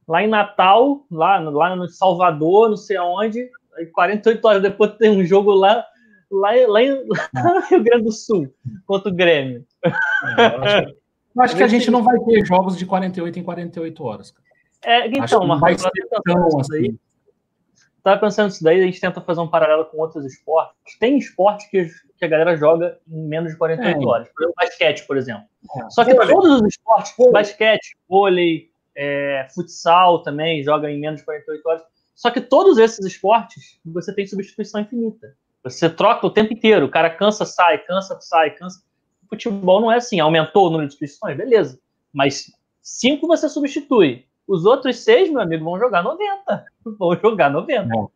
lá 0.09 0.23
em 0.23 0.27
Natal, 0.27 1.05
lá, 1.11 1.39
lá 1.39 1.77
no 1.77 1.87
Salvador, 1.87 2.71
não 2.71 2.79
sei 2.79 2.97
aonde, 2.97 3.51
e 3.79 3.87
48 3.89 4.49
horas 4.49 4.63
depois 4.63 4.97
tem 4.97 5.11
um 5.11 5.23
jogo 5.23 5.53
lá, 5.53 5.85
lá, 6.31 6.53
lá, 6.67 6.83
em, 6.83 7.07
lá 7.35 7.55
no 7.55 7.61
Rio 7.67 7.85
Grande 7.85 8.05
do 8.05 8.13
Sul, 8.13 8.51
contra 8.87 9.13
o 9.13 9.15
Grêmio. 9.15 9.67
É, 9.85 9.91
eu 9.91 10.63
acho, 10.63 10.89
eu 11.37 11.43
acho 11.43 11.57
que 11.57 11.63
a 11.63 11.69
gente 11.69 11.91
não 11.91 12.03
vai 12.03 12.19
ter 12.21 12.43
jogos 12.47 12.79
de 12.79 12.87
48 12.87 13.39
em 13.39 13.43
48 13.43 14.03
horas. 14.03 14.35
É, 14.83 15.09
então, 15.09 15.43
uma 15.43 15.59
vai 15.59 15.77
ser 15.77 15.91
tão 16.25 16.59
assim. 16.59 16.99
Estava 17.99 18.21
pensando 18.21 18.47
nisso 18.47 18.65
daí, 18.65 18.81
a 18.81 18.85
gente 18.87 19.01
tenta 19.01 19.21
fazer 19.21 19.41
um 19.41 19.49
paralelo 19.49 19.85
com 19.87 19.99
outros 19.99 20.25
esportes. 20.25 20.97
Tem 20.99 21.19
esporte 21.19 21.69
que, 21.71 21.91
que 22.17 22.25
a 22.25 22.29
galera 22.29 22.57
joga 22.57 22.99
em 23.07 23.27
menos 23.27 23.53
de 23.53 23.59
48 23.59 24.01
é. 24.01 24.07
horas. 24.07 24.29
Por 24.29 24.43
exemplo, 24.43 24.55
basquete, 24.57 25.07
por 25.07 25.17
exemplo. 25.17 25.45
É. 25.77 25.91
Só 25.91 26.05
que 26.05 26.15
vôlei. 26.15 26.35
todos 26.35 26.61
os 26.61 26.69
esportes, 26.69 27.15
basquete, 27.33 27.97
vôlei, 28.09 28.71
é, 28.97 29.47
futsal 29.55 30.23
também, 30.23 30.63
joga 30.63 30.91
em 30.91 31.01
menos 31.01 31.21
de 31.21 31.27
48 31.27 31.69
horas. 31.69 31.83
Só 32.15 32.31
que 32.31 32.41
todos 32.41 32.79
esses 32.79 33.05
esportes, 33.05 33.79
você 33.85 34.13
tem 34.15 34.27
substituição 34.27 34.81
infinita. 34.81 35.37
Você 35.63 35.91
troca 35.91 36.27
o 36.27 36.31
tempo 36.31 36.53
inteiro. 36.53 36.87
O 36.87 36.91
cara 36.91 37.11
cansa, 37.11 37.45
sai, 37.45 37.79
cansa, 37.79 38.19
sai, 38.21 38.51
cansa. 38.53 38.83
Futebol 39.29 39.81
não 39.81 39.93
é 39.93 39.97
assim. 39.97 40.19
Aumentou 40.19 40.67
o 40.67 40.71
número 40.71 40.89
de 40.89 40.95
substituições, 40.95 41.37
beleza. 41.37 41.79
Mas 42.13 42.51
cinco 42.81 43.27
você 43.27 43.49
substitui. 43.49 44.27
Os 44.49 44.65
outros 44.65 45.05
seis, 45.05 45.31
meu 45.31 45.43
amigo, 45.43 45.65
vão 45.65 45.79
jogar 45.79 46.03
90. 46.03 46.65
Vão 46.99 47.15
jogar 47.17 47.51
90. 47.51 47.89
Bom. 47.91 48.11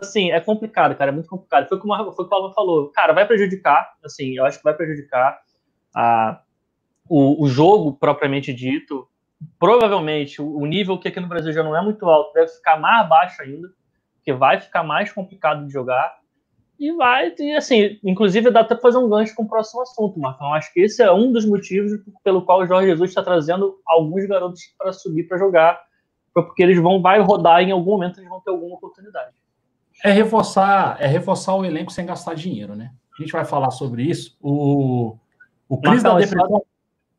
Assim, 0.00 0.30
é 0.30 0.38
complicado, 0.38 0.94
cara, 0.94 1.10
é 1.10 1.14
muito 1.14 1.28
complicado. 1.28 1.66
Foi 1.66 1.78
como, 1.78 2.12
foi 2.12 2.28
como 2.28 2.42
o 2.42 2.44
Alan 2.44 2.54
falou. 2.54 2.88
Cara, 2.90 3.14
vai 3.14 3.26
prejudicar, 3.26 3.94
assim, 4.04 4.36
eu 4.36 4.44
acho 4.44 4.58
que 4.58 4.64
vai 4.64 4.74
prejudicar 4.74 5.40
a, 5.94 6.40
o, 7.08 7.42
o 7.42 7.48
jogo 7.48 7.94
propriamente 7.94 8.52
dito. 8.52 9.08
Provavelmente, 9.58 10.40
o, 10.40 10.56
o 10.56 10.66
nível 10.66 10.98
que 10.98 11.08
aqui 11.08 11.18
no 11.18 11.26
Brasil 11.26 11.52
já 11.52 11.62
não 11.62 11.76
é 11.76 11.82
muito 11.82 12.06
alto 12.08 12.34
deve 12.34 12.48
ficar 12.48 12.78
mais 12.78 13.08
baixo 13.08 13.42
ainda, 13.42 13.68
porque 14.14 14.32
vai 14.32 14.60
ficar 14.60 14.84
mais 14.84 15.10
complicado 15.10 15.66
de 15.66 15.72
jogar. 15.72 16.16
E 16.82 16.90
vai, 16.96 17.32
e 17.38 17.54
assim, 17.54 17.96
inclusive 18.02 18.50
dá 18.50 18.62
até 18.62 18.74
para 18.74 18.82
fazer 18.82 18.98
um 18.98 19.08
gancho 19.08 19.36
com 19.36 19.44
o 19.44 19.48
próximo 19.48 19.82
assunto, 19.82 20.18
Marcão. 20.18 20.52
Acho 20.52 20.72
que 20.72 20.80
esse 20.80 21.00
é 21.00 21.12
um 21.12 21.30
dos 21.30 21.46
motivos 21.46 21.92
pelo 22.24 22.44
qual 22.44 22.58
o 22.58 22.66
Jorge 22.66 22.88
Jesus 22.88 23.10
está 23.10 23.22
trazendo 23.22 23.78
alguns 23.86 24.26
garotos 24.26 24.60
para 24.76 24.92
subir 24.92 25.28
para 25.28 25.38
jogar, 25.38 25.80
porque 26.34 26.60
eles 26.60 26.82
vão 26.82 27.00
vai 27.00 27.20
rodar 27.20 27.62
em 27.62 27.70
algum 27.70 27.92
momento, 27.92 28.18
eles 28.18 28.28
vão 28.28 28.40
ter 28.40 28.50
alguma 28.50 28.74
oportunidade. 28.74 29.30
É 30.02 30.10
reforçar, 30.10 30.96
é 31.00 31.06
reforçar 31.06 31.54
o 31.54 31.64
elenco 31.64 31.92
sem 31.92 32.04
gastar 32.04 32.34
dinheiro, 32.34 32.74
né? 32.74 32.90
A 33.16 33.22
gente 33.22 33.30
vai 33.30 33.44
falar 33.44 33.70
sobre 33.70 34.02
isso. 34.02 34.36
O, 34.40 35.16
o 35.68 35.80
Cris 35.80 36.02
da 36.02 36.18
Depressão. 36.18 36.64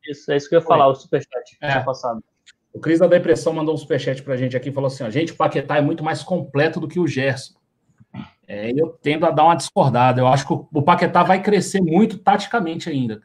Isso, 0.05 0.30
é 0.30 0.36
isso 0.36 0.49
que 0.49 0.55
eu 0.55 0.59
ia 0.59 0.66
falar, 0.66 0.88
o 0.88 0.95
Superchat 0.95 1.57
é. 1.61 1.80
passado. 1.80 2.22
O 2.74 2.82
Cris 2.82 2.99
da 2.99 3.07
Depressão 3.07 3.53
mandou 3.53 3.76
um 3.76 3.78
superchat 3.78 4.22
pra 4.24 4.36
gente 4.36 4.57
aqui 4.57 4.68
e 4.68 4.74
falou 4.74 4.88
assim: 4.88 5.05
ó, 5.05 5.09
gente, 5.09 5.32
o 5.32 5.38
Paquetá 5.38 5.78
é 5.78 5.82
muito 5.82 6.03
mais 6.03 6.22
completo 6.22 6.82
do 6.82 6.88
que 6.89 6.99
o 6.99 7.07
Gerson. 7.07 7.53
É, 8.47 8.71
eu 8.75 8.97
tendo 9.01 9.25
a 9.25 9.31
dar 9.31 9.45
uma 9.45 9.55
discordada. 9.55 10.19
Eu 10.19 10.27
acho 10.27 10.45
que 10.45 10.53
o, 10.53 10.81
Paquetá 10.81 11.23
vai 11.23 11.41
crescer 11.41 11.81
muito 11.81 12.17
taticamente 12.17 12.89
ainda. 12.89 13.21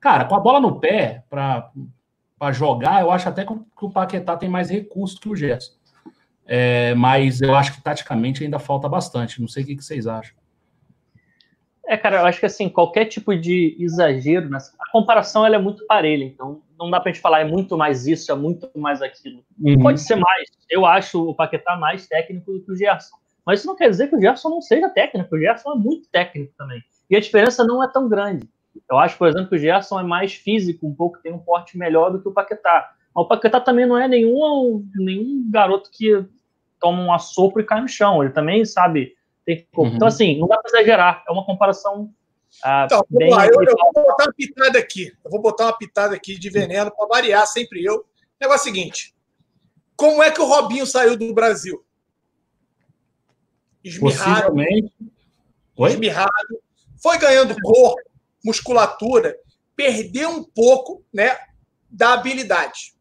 Cara, 0.00 0.24
com 0.24 0.34
a 0.34 0.40
bola 0.40 0.60
no 0.60 0.80
pé 0.80 1.24
para 1.28 2.52
jogar, 2.52 3.02
eu 3.02 3.10
acho 3.10 3.28
até 3.28 3.44
que 3.44 3.52
o 3.52 3.90
Paquetá 3.90 4.36
tem 4.36 4.48
mais 4.48 4.70
recurso 4.70 5.20
que 5.20 5.28
o 5.28 5.36
Gerson. 5.36 5.72
É, 6.44 6.94
mas 6.94 7.40
eu 7.40 7.54
acho 7.54 7.72
que 7.72 7.82
taticamente 7.82 8.42
ainda 8.42 8.58
falta 8.58 8.88
bastante. 8.88 9.40
Não 9.40 9.48
sei 9.48 9.62
o 9.62 9.66
que, 9.66 9.76
que 9.76 9.84
vocês 9.84 10.06
acham. 10.06 10.34
É, 11.86 11.96
cara, 11.96 12.20
eu 12.20 12.26
acho 12.26 12.40
que 12.40 12.46
assim, 12.46 12.68
qualquer 12.68 13.06
tipo 13.06 13.36
de 13.36 13.76
exagero, 13.78 14.48
nessa... 14.48 14.72
a 14.80 14.90
comparação 14.90 15.44
ela 15.44 15.56
é 15.56 15.58
muito 15.58 15.84
parelha, 15.86 16.24
então 16.24 16.62
não 16.78 16.90
dá 16.90 17.00
pra 17.00 17.12
gente 17.12 17.20
falar 17.20 17.40
é 17.40 17.44
muito 17.44 17.76
mais 17.76 18.06
isso, 18.06 18.30
é 18.30 18.34
muito 18.34 18.70
mais 18.76 19.02
aquilo. 19.02 19.44
Uhum. 19.60 19.78
Pode 19.78 20.00
ser 20.00 20.16
mais. 20.16 20.48
Eu 20.70 20.86
acho 20.86 21.28
o 21.28 21.34
Paquetá 21.34 21.76
mais 21.76 22.06
técnico 22.06 22.52
do 22.52 22.62
que 22.64 22.72
o 22.72 22.76
Gerson. 22.76 23.16
Mas 23.44 23.58
isso 23.58 23.68
não 23.68 23.76
quer 23.76 23.90
dizer 23.90 24.08
que 24.08 24.16
o 24.16 24.20
Gerson 24.20 24.48
não 24.48 24.60
seja 24.60 24.88
técnico. 24.88 25.34
O 25.34 25.38
Gerson 25.38 25.72
é 25.72 25.74
muito 25.76 26.08
técnico 26.10 26.52
também. 26.56 26.82
E 27.10 27.16
a 27.16 27.20
diferença 27.20 27.64
não 27.64 27.82
é 27.82 27.88
tão 27.90 28.08
grande. 28.08 28.48
Eu 28.90 28.98
acho, 28.98 29.18
por 29.18 29.28
exemplo, 29.28 29.48
que 29.48 29.56
o 29.56 29.58
Gerson 29.58 30.00
é 30.00 30.02
mais 30.02 30.34
físico, 30.34 30.86
um 30.86 30.94
pouco, 30.94 31.18
tem 31.18 31.32
um 31.32 31.38
porte 31.38 31.76
melhor 31.76 32.10
do 32.10 32.20
que 32.20 32.28
o 32.28 32.32
Paquetá. 32.32 32.90
Mas 33.14 33.24
o 33.24 33.28
Paquetá 33.28 33.60
também 33.60 33.86
não 33.86 33.98
é 33.98 34.08
nenhum, 34.08 34.86
nenhum 34.94 35.50
garoto 35.50 35.90
que 35.90 36.24
toma 36.80 37.02
um 37.02 37.12
assopro 37.12 37.60
e 37.60 37.64
cai 37.64 37.80
no 37.80 37.88
chão. 37.88 38.22
Ele 38.22 38.32
também 38.32 38.64
sabe. 38.64 39.14
Tem... 39.44 39.66
Uhum. 39.76 39.88
Então, 39.88 40.08
assim, 40.08 40.38
não 40.38 40.48
dá 40.48 40.58
para 40.58 40.70
exagerar. 40.70 41.24
É 41.28 41.32
uma 41.32 41.44
comparação. 41.44 42.10
Ah, 42.64 42.84
então, 42.86 43.04
bem... 43.10 43.30
lá, 43.30 43.46
eu, 43.46 43.54
eu, 43.54 43.76
vou 43.94 44.04
botar 44.04 44.24
uma 44.24 44.32
pitada 44.32 44.78
aqui. 44.78 45.12
Eu 45.24 45.30
vou 45.30 45.42
botar 45.42 45.64
uma 45.66 45.76
pitada 45.76 46.14
aqui 46.14 46.38
de 46.38 46.48
veneno 46.48 46.90
para 46.90 47.06
variar, 47.06 47.46
sempre 47.46 47.84
eu. 47.84 47.96
O 47.96 48.04
negócio 48.40 48.68
é 48.68 48.70
o 48.70 48.74
seguinte: 48.74 49.14
como 49.96 50.22
é 50.22 50.30
que 50.30 50.40
o 50.40 50.46
Robinho 50.46 50.86
saiu 50.86 51.16
do 51.16 51.32
Brasil? 51.34 51.84
Esmirrado, 53.84 54.54
esmirrado, 55.88 56.62
foi 57.02 57.18
ganhando 57.18 57.56
corpo, 57.60 58.00
musculatura, 58.44 59.36
perdeu 59.74 60.30
um 60.30 60.44
pouco 60.44 61.04
né, 61.12 61.36
da 61.90 62.12
habilidade. 62.14 62.94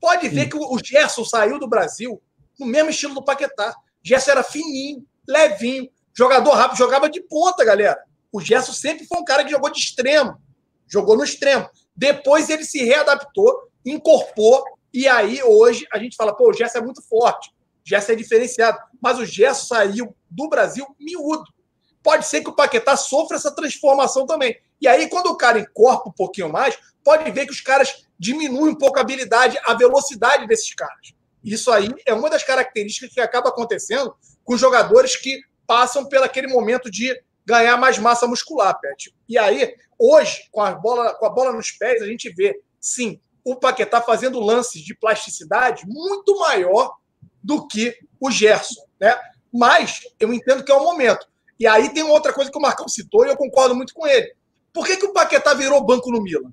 Pode 0.00 0.28
ver 0.28 0.44
Sim. 0.44 0.48
que 0.50 0.56
o 0.56 0.78
Gerson 0.84 1.24
saiu 1.24 1.58
do 1.58 1.68
Brasil 1.68 2.20
no 2.58 2.66
mesmo 2.66 2.90
estilo 2.90 3.14
do 3.14 3.24
Paquetá. 3.24 3.74
Gerson 4.02 4.32
era 4.32 4.42
fininho, 4.42 5.06
levinho, 5.26 5.88
jogador 6.12 6.52
rápido, 6.52 6.78
jogava 6.78 7.08
de 7.08 7.20
ponta, 7.22 7.64
galera. 7.64 7.98
O 8.30 8.40
Gerson 8.40 8.72
sempre 8.72 9.06
foi 9.06 9.18
um 9.18 9.24
cara 9.24 9.44
que 9.44 9.50
jogou 9.50 9.70
de 9.70 9.78
extremo, 9.78 10.40
jogou 10.88 11.16
no 11.16 11.24
extremo. 11.24 11.68
Depois 11.94 12.48
ele 12.48 12.64
se 12.64 12.84
readaptou, 12.84 13.70
incorporou, 13.84 14.64
e 14.92 15.08
aí 15.08 15.42
hoje 15.42 15.86
a 15.92 15.98
gente 15.98 16.16
fala, 16.16 16.34
pô, 16.34 16.50
o 16.50 16.52
Gerson 16.52 16.78
é 16.78 16.82
muito 16.82 17.02
forte, 17.02 17.50
o 17.50 17.88
Gerson 17.88 18.12
é 18.12 18.16
diferenciado, 18.16 18.78
mas 19.02 19.18
o 19.18 19.26
Gerson 19.26 19.74
saiu 19.74 20.14
do 20.30 20.48
Brasil 20.48 20.86
miúdo. 20.98 21.44
Pode 22.02 22.26
ser 22.26 22.42
que 22.42 22.50
o 22.50 22.54
Paquetá 22.54 22.96
sofra 22.96 23.36
essa 23.36 23.54
transformação 23.54 24.26
também. 24.26 24.56
E 24.80 24.88
aí, 24.88 25.08
quando 25.08 25.26
o 25.26 25.36
cara 25.36 25.58
encorpa 25.58 26.08
um 26.08 26.12
pouquinho 26.12 26.50
mais, 26.50 26.78
pode 27.04 27.30
ver 27.30 27.46
que 27.46 27.52
os 27.52 27.60
caras 27.60 28.06
diminuem 28.18 28.72
um 28.72 28.78
pouco 28.78 28.98
a 28.98 29.02
habilidade, 29.02 29.58
a 29.64 29.74
velocidade 29.74 30.46
desses 30.46 30.74
caras. 30.74 31.12
Isso 31.44 31.70
aí 31.70 31.88
é 32.06 32.14
uma 32.14 32.30
das 32.30 32.44
características 32.44 33.12
que 33.12 33.20
acaba 33.20 33.48
acontecendo 33.48 34.14
com 34.44 34.56
jogadores 34.56 35.16
que 35.16 35.40
passam 35.66 36.08
pelo 36.08 36.24
aquele 36.24 36.46
momento 36.46 36.90
de 36.90 37.20
ganhar 37.44 37.76
mais 37.76 37.98
massa 37.98 38.26
muscular, 38.26 38.78
Pet. 38.80 39.12
E 39.28 39.36
aí, 39.36 39.74
hoje, 39.98 40.48
com 40.50 40.60
a 40.60 40.72
bola, 40.72 41.14
com 41.14 41.26
a 41.26 41.30
bola 41.30 41.52
nos 41.52 41.70
pés, 41.72 42.02
a 42.02 42.06
gente 42.06 42.30
vê, 42.30 42.60
sim, 42.80 43.20
o 43.44 43.56
Paquetá 43.56 44.00
fazendo 44.00 44.38
lances 44.38 44.82
de 44.82 44.94
plasticidade 44.94 45.84
muito 45.86 46.38
maior 46.38 46.94
do 47.42 47.66
que 47.66 47.96
o 48.20 48.30
Gerson, 48.30 48.84
né? 49.02 49.18
Mas 49.52 50.06
eu 50.20 50.32
entendo 50.32 50.64
que 50.64 50.70
é 50.70 50.74
o 50.74 50.84
momento. 50.84 51.26
E 51.58 51.66
aí 51.66 51.92
tem 51.92 52.04
outra 52.04 52.32
coisa 52.32 52.50
que 52.50 52.56
o 52.56 52.62
Marcão 52.62 52.88
citou 52.88 53.26
e 53.26 53.28
eu 53.28 53.36
concordo 53.36 53.74
muito 53.74 53.92
com 53.92 54.06
ele. 54.06 54.32
Por 54.72 54.86
que, 54.86 54.96
que 54.96 55.06
o 55.06 55.12
Paquetá 55.12 55.52
virou 55.54 55.84
banco 55.84 56.10
no 56.10 56.22
Milan? 56.22 56.52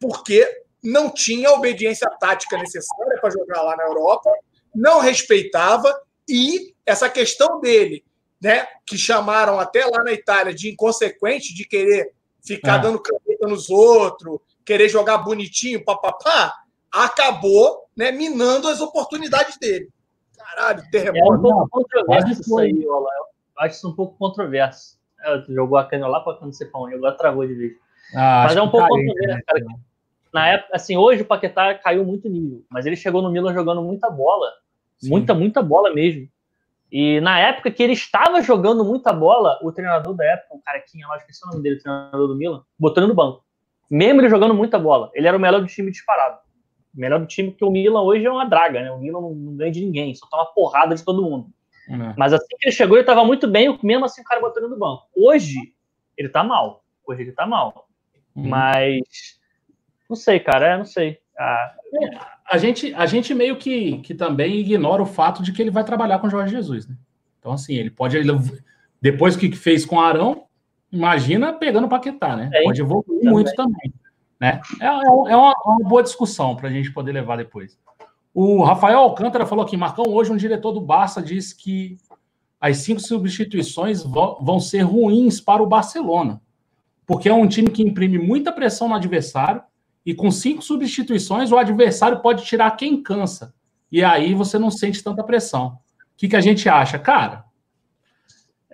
Porque 0.00 0.62
não 0.82 1.08
tinha 1.08 1.48
a 1.48 1.54
obediência 1.54 2.10
tática 2.20 2.58
necessária 2.58 3.18
para 3.20 3.30
jogar 3.30 3.62
lá 3.62 3.76
na 3.76 3.84
Europa, 3.84 4.30
não 4.74 5.00
respeitava 5.00 5.98
e 6.28 6.74
essa 6.84 7.08
questão 7.08 7.60
dele, 7.60 8.04
né, 8.42 8.66
que 8.84 8.98
chamaram 8.98 9.58
até 9.58 9.86
lá 9.86 10.02
na 10.02 10.12
Itália 10.12 10.52
de 10.52 10.68
inconsequente, 10.68 11.54
de 11.54 11.64
querer 11.66 12.12
ficar 12.44 12.80
é. 12.80 12.82
dando 12.82 13.00
caneta 13.00 13.46
nos 13.46 13.70
outros, 13.70 14.40
querer 14.64 14.88
jogar 14.88 15.18
bonitinho, 15.18 15.84
papapá, 15.84 16.52
acabou 16.92 17.84
né, 17.96 18.10
minando 18.10 18.68
as 18.68 18.80
oportunidades 18.80 19.56
dele. 19.58 19.88
Caralho, 20.54 20.90
terremoto. 20.90 21.32
É 21.32 21.36
um 21.36 21.40
pouco 21.40 21.68
controverso 21.70 22.40
isso 22.40 22.58
aí, 22.58 22.86
Olá. 22.86 23.10
Eu 23.14 23.64
acho 23.64 23.76
isso 23.76 23.88
um 23.88 23.94
pouco 23.94 24.16
controverso. 24.18 24.98
É, 25.20 25.42
jogou 25.48 25.78
a 25.78 25.84
cana 25.84 26.06
lá 26.06 26.20
para 26.20 26.34
quando 26.34 26.52
você 26.52 26.68
falou, 26.70 26.88
agora 26.88 27.16
travou 27.16 27.46
de 27.46 27.54
vez. 27.54 27.72
Ah, 28.14 28.44
Mas 28.46 28.56
é 28.56 28.62
um 28.62 28.70
pouco 28.70 28.88
controverso, 28.88 29.28
né? 29.28 29.42
cara 29.46 29.64
na 30.34 30.48
época, 30.48 30.74
assim, 30.74 30.96
hoje 30.96 31.22
o 31.22 31.24
Paquetá 31.24 31.74
caiu 31.74 32.04
muito 32.04 32.28
nível, 32.28 32.64
mas 32.68 32.84
ele 32.84 32.96
chegou 32.96 33.22
no 33.22 33.30
Milan 33.30 33.54
jogando 33.54 33.80
muita 33.80 34.10
bola, 34.10 34.50
Sim. 34.98 35.08
muita, 35.08 35.32
muita 35.32 35.62
bola 35.62 35.94
mesmo. 35.94 36.28
E 36.90 37.20
na 37.20 37.38
época 37.38 37.70
que 37.70 37.80
ele 37.80 37.92
estava 37.92 38.42
jogando 38.42 38.84
muita 38.84 39.12
bola, 39.12 39.60
o 39.62 39.70
treinador 39.70 40.12
da 40.12 40.24
época, 40.24 40.56
o 40.56 40.60
carequinha 40.60 41.06
lá, 41.06 41.18
esqueci 41.18 41.40
o 41.46 41.50
nome 41.50 41.62
dele, 41.62 41.76
o 41.76 41.80
treinador 41.80 42.26
do 42.26 42.34
Milan, 42.34 42.64
botou 42.76 43.00
ele 43.00 43.10
no 43.10 43.14
banco. 43.14 43.44
Mesmo 43.88 44.20
ele 44.20 44.28
jogando 44.28 44.54
muita 44.54 44.76
bola, 44.76 45.08
ele 45.14 45.28
era 45.28 45.36
o 45.36 45.40
melhor 45.40 45.60
do 45.60 45.68
time 45.68 45.92
disparado. 45.92 46.38
O 46.96 47.00
melhor 47.00 47.20
do 47.20 47.26
time, 47.26 47.50
porque 47.50 47.64
o 47.64 47.70
Milan 47.70 48.02
hoje 48.02 48.24
é 48.24 48.30
uma 48.30 48.44
draga, 48.44 48.80
né? 48.82 48.92
O 48.92 48.98
Milan 48.98 49.20
não 49.20 49.56
ganha 49.56 49.72
de 49.72 49.84
ninguém, 49.84 50.14
só 50.14 50.26
toma 50.26 50.46
porrada 50.46 50.94
de 50.94 51.04
todo 51.04 51.22
mundo. 51.22 51.48
É. 51.88 52.14
Mas 52.16 52.32
assim 52.32 52.46
que 52.58 52.68
ele 52.68 52.74
chegou, 52.74 52.96
ele 52.96 53.02
estava 53.02 53.24
muito 53.24 53.46
bem, 53.48 53.78
mesmo 53.82 54.04
assim 54.04 54.22
o 54.22 54.24
cara 54.24 54.40
botou 54.40 54.62
ele 54.62 54.70
no 54.70 54.78
banco. 54.78 55.06
Hoje, 55.16 55.58
ele 56.16 56.28
tá 56.28 56.42
mal. 56.42 56.84
Hoje 57.06 57.22
ele 57.22 57.32
tá 57.32 57.46
mal. 57.46 57.88
Hum. 58.34 58.48
Mas 58.48 59.38
não 60.08 60.16
sei, 60.16 60.40
cara, 60.40 60.74
é, 60.74 60.78
não 60.78 60.84
sei. 60.84 61.18
Ah. 61.38 61.74
É, 62.02 62.18
a, 62.46 62.58
gente, 62.58 62.94
a 62.94 63.06
gente 63.06 63.34
meio 63.34 63.56
que, 63.56 63.98
que 63.98 64.14
também 64.14 64.60
ignora 64.60 65.02
o 65.02 65.06
fato 65.06 65.42
de 65.42 65.52
que 65.52 65.60
ele 65.60 65.70
vai 65.70 65.84
trabalhar 65.84 66.18
com 66.18 66.26
o 66.26 66.30
Jorge 66.30 66.54
Jesus, 66.54 66.88
né? 66.88 66.96
Então, 67.38 67.52
assim, 67.52 67.74
ele 67.74 67.90
pode. 67.90 68.16
Ele, 68.16 68.32
depois 69.00 69.36
que 69.36 69.52
fez 69.52 69.84
com 69.84 69.96
o 69.96 70.00
Arão, 70.00 70.46
imagina 70.90 71.52
pegando 71.52 71.86
o 71.86 71.90
Paquetá, 71.90 72.36
né? 72.36 72.50
É, 72.52 72.62
pode 72.62 72.80
evoluir 72.80 73.04
também. 73.06 73.32
muito 73.32 73.54
também. 73.54 73.92
Né? 74.44 74.60
É, 74.78 74.84
é, 74.84 74.88
é 75.32 75.36
uma, 75.36 75.54
uma, 75.64 75.88
boa 75.88 76.02
discussão 76.02 76.54
para 76.54 76.68
a 76.68 76.70
gente 76.70 76.92
poder 76.92 77.12
levar 77.12 77.38
depois. 77.38 77.78
O 78.34 78.62
Rafael 78.62 78.98
Alcântara 78.98 79.46
falou 79.46 79.64
aqui: 79.64 79.74
Marcão, 79.74 80.04
hoje 80.06 80.30
um 80.30 80.36
diretor 80.36 80.72
do 80.72 80.82
Barça 80.82 81.22
disse 81.22 81.56
que 81.56 81.96
as 82.60 82.76
cinco 82.78 83.00
substituições 83.00 84.02
vão, 84.02 84.36
vão 84.42 84.60
ser 84.60 84.82
ruins 84.82 85.40
para 85.40 85.62
o 85.62 85.66
Barcelona, 85.66 86.42
porque 87.06 87.26
é 87.26 87.32
um 87.32 87.48
time 87.48 87.70
que 87.70 87.82
imprime 87.82 88.18
muita 88.18 88.52
pressão 88.52 88.86
no 88.86 88.94
adversário 88.94 89.62
e 90.04 90.12
com 90.14 90.30
cinco 90.30 90.60
substituições, 90.60 91.50
o 91.50 91.56
adversário 91.56 92.20
pode 92.20 92.44
tirar 92.44 92.70
quem 92.72 93.02
cansa. 93.02 93.54
E 93.90 94.04
aí 94.04 94.34
você 94.34 94.58
não 94.58 94.70
sente 94.70 95.02
tanta 95.02 95.24
pressão. 95.24 95.68
O 95.68 96.16
que, 96.18 96.28
que 96.28 96.36
a 96.36 96.40
gente 96.42 96.68
acha? 96.68 96.98
Cara, 96.98 97.43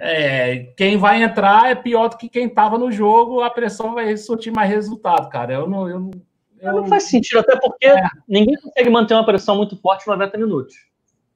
é, 0.02 0.72
quem 0.78 0.96
vai 0.96 1.22
entrar 1.22 1.70
é 1.70 1.74
pior 1.74 2.08
do 2.08 2.16
que 2.16 2.26
quem 2.26 2.46
estava 2.46 2.78
no 2.78 2.90
jogo, 2.90 3.42
a 3.42 3.50
pressão 3.50 3.92
vai 3.92 4.16
surtir 4.16 4.50
mais 4.50 4.70
resultado, 4.70 5.28
cara. 5.28 5.52
Eu 5.52 5.68
não. 5.68 5.86
Eu, 5.86 6.10
eu... 6.58 6.72
Não 6.72 6.86
faz 6.86 7.04
sentido, 7.04 7.40
até 7.40 7.54
porque 7.60 7.86
é. 7.86 8.08
ninguém 8.26 8.56
consegue 8.56 8.88
manter 8.88 9.12
uma 9.12 9.26
pressão 9.26 9.56
muito 9.56 9.76
forte 9.76 10.06
por 10.06 10.16
90 10.16 10.38
minutos. 10.38 10.74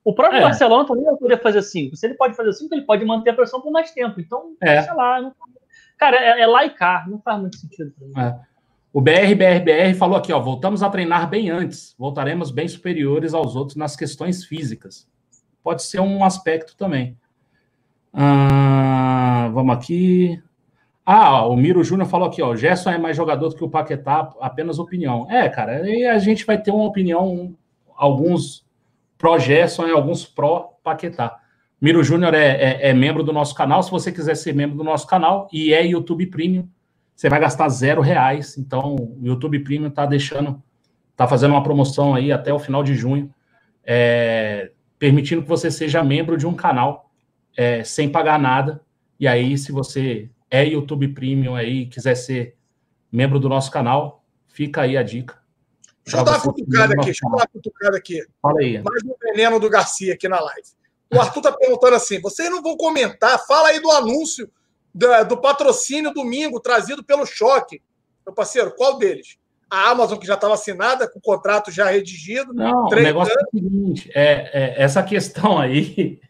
O 0.03 0.15
próprio 0.15 0.39
é. 0.39 0.43
Barcelona 0.43 0.87
também 0.87 1.05
não 1.05 1.17
poderia 1.17 1.43
fazer 1.43 1.61
cinco. 1.61 1.95
Se 1.95 2.07
ele 2.07 2.15
pode 2.15 2.35
fazer 2.35 2.55
cinco, 2.55 2.75
ele 2.75 2.87
pode 2.87 3.05
manter 3.05 3.31
a 3.31 3.35
pressão 3.35 3.61
por 3.61 3.71
mais 3.71 3.91
tempo. 3.91 4.19
Então, 4.19 4.55
é. 4.63 4.81
sei 4.81 4.95
lá. 4.95 5.21
Não... 5.21 5.35
Cara, 5.99 6.17
é, 6.17 6.41
é 6.41 6.69
cá, 6.71 7.05
não 7.07 7.21
faz 7.21 7.39
muito 7.41 7.57
sentido. 7.59 7.93
É. 8.17 8.35
O 8.95 9.01
BRBRBR 9.01 9.93
falou 9.95 10.17
aqui, 10.17 10.33
ó, 10.33 10.41
voltamos 10.41 10.83
a 10.83 10.89
treinar 10.89 11.29
bem 11.29 11.51
antes, 11.51 11.95
voltaremos 11.99 12.51
bem 12.51 12.69
superiores 12.69 13.35
aos 13.35 13.57
outros 13.57 13.77
nas 13.77 13.95
questões 13.95 14.45
físicas. 14.45 15.07
Pode 15.63 15.83
ser 15.83 16.01
um 16.01 16.25
aspecto 16.25 16.77
também. 16.77 17.19
Ah, 18.17 19.51
vamos 19.53 19.75
aqui. 19.75 20.41
Ah, 21.05 21.45
o 21.47 21.57
Miro 21.57 21.83
Júnior 21.83 22.09
falou 22.09 22.29
aqui, 22.29 22.41
ó, 22.41 22.51
o 22.51 22.57
Gerson 22.57 22.91
é 22.91 22.99
mais 22.99 23.17
jogador 23.17 23.49
do 23.49 23.57
que 23.57 23.65
o 23.65 23.69
Paquetá, 23.69 24.33
apenas 24.41 24.79
opinião. 24.79 25.31
É, 25.31 25.49
cara, 25.49 25.83
aí 25.83 26.07
a 26.07 26.19
gente 26.19 26.47
vai 26.47 26.57
ter 26.57 26.71
uma 26.71 26.85
opinião, 26.85 27.55
alguns 27.97 28.65
pró-Gerson 29.19 29.89
e 29.89 29.91
alguns 29.91 30.25
pró-Paquetá. 30.25 31.41
Miro 31.81 32.03
Júnior 32.03 32.33
é, 32.33 32.53
é, 32.53 32.91
é 32.91 32.95
membro 32.95 33.23
do 33.25 33.33
nosso 33.33 33.55
canal, 33.55 33.83
se 33.83 33.91
você 33.91 34.13
quiser 34.13 34.37
ser 34.37 34.55
membro 34.55 34.77
do 34.77 34.85
nosso 34.85 35.07
canal, 35.07 35.49
e 35.53 35.75
é 35.75 35.85
YouTube 35.85 36.27
Premium, 36.27 36.69
você 37.15 37.29
vai 37.29 37.41
gastar 37.41 37.69
zero 37.69 38.01
reais. 38.01 38.57
Então, 38.57 38.95
o 38.95 39.19
YouTube 39.23 39.59
Premium 39.59 39.89
está 39.89 40.07
deixando, 40.07 40.63
está 41.11 41.27
fazendo 41.27 41.51
uma 41.51 41.63
promoção 41.63 42.15
aí 42.15 42.33
até 42.33 42.53
o 42.55 42.59
final 42.59 42.83
de 42.83 42.95
junho, 42.95 43.29
é, 43.85 44.71
permitindo 44.99 45.43
que 45.43 45.49
você 45.49 45.71
seja 45.71 46.03
membro 46.03 46.39
de 46.39 46.47
um 46.47 46.55
canal 46.55 47.04
é, 47.57 47.85
sem 47.85 48.11
pagar 48.11 48.39
nada. 48.39 48.81
E 49.19 49.27
aí, 49.27 49.57
se 49.57 49.73
você 49.73 50.29
é 50.51 50.65
YouTube 50.65 51.09
Premium 51.09 51.55
aí, 51.55 51.87
quiser 51.87 52.15
ser 52.15 52.57
membro 53.11 53.39
do 53.39 53.49
nosso 53.49 53.71
canal, 53.71 54.25
fica 54.49 54.83
aí 54.83 54.97
a 54.97 55.03
dica. 55.03 55.43
Deixa 56.05 56.19
eu 56.19 56.25
dar 56.25 56.33
uma 56.33 56.41
cutucada 56.41 56.95
aqui, 56.95 57.05
deixa 57.05 57.27
eu 57.27 57.31
dar 57.31 57.37
uma 57.37 57.47
cutucada 57.47 57.97
aqui. 57.97 58.27
Fala 58.43 58.61
aí. 58.61 58.83
Mais 58.83 59.03
um 59.05 59.15
veneno 59.21 59.59
do 59.59 59.71
Garcia 59.71 60.15
aqui 60.15 60.29
na 60.29 60.39
live. 60.41 60.69
O 61.13 61.21
Arthur 61.21 61.41
tá 61.41 61.53
perguntando 61.53 61.97
assim: 61.97 62.21
vocês 62.21 62.51
não 62.51 62.63
vão 62.63 62.77
comentar? 62.77 63.39
Fala 63.47 63.69
aí 63.69 63.81
do 63.81 63.91
anúncio 63.91 64.51
do, 64.95 65.07
do 65.25 65.37
patrocínio 65.41 66.13
domingo 66.13 66.61
trazido 66.61 67.03
pelo 67.03 67.25
Choque. 67.25 67.81
Meu 68.27 68.35
parceiro, 68.35 68.75
qual 68.77 68.99
deles? 68.99 69.39
A 69.71 69.91
Amazon, 69.91 70.19
que 70.19 70.27
já 70.27 70.35
estava 70.35 70.55
assinada, 70.55 71.09
com 71.09 71.19
o 71.19 71.23
contrato 71.23 71.71
já 71.71 71.91
redigido. 71.91 72.53
Não, 72.53 72.87
o 72.87 72.95
negócio 72.95 73.33
anos. 73.33 73.45
é 73.45 73.57
o 73.57 73.61
seguinte: 73.61 74.11
é, 74.15 74.51
é, 74.53 74.83
essa 74.83 75.03
questão 75.03 75.59
aí. 75.59 76.21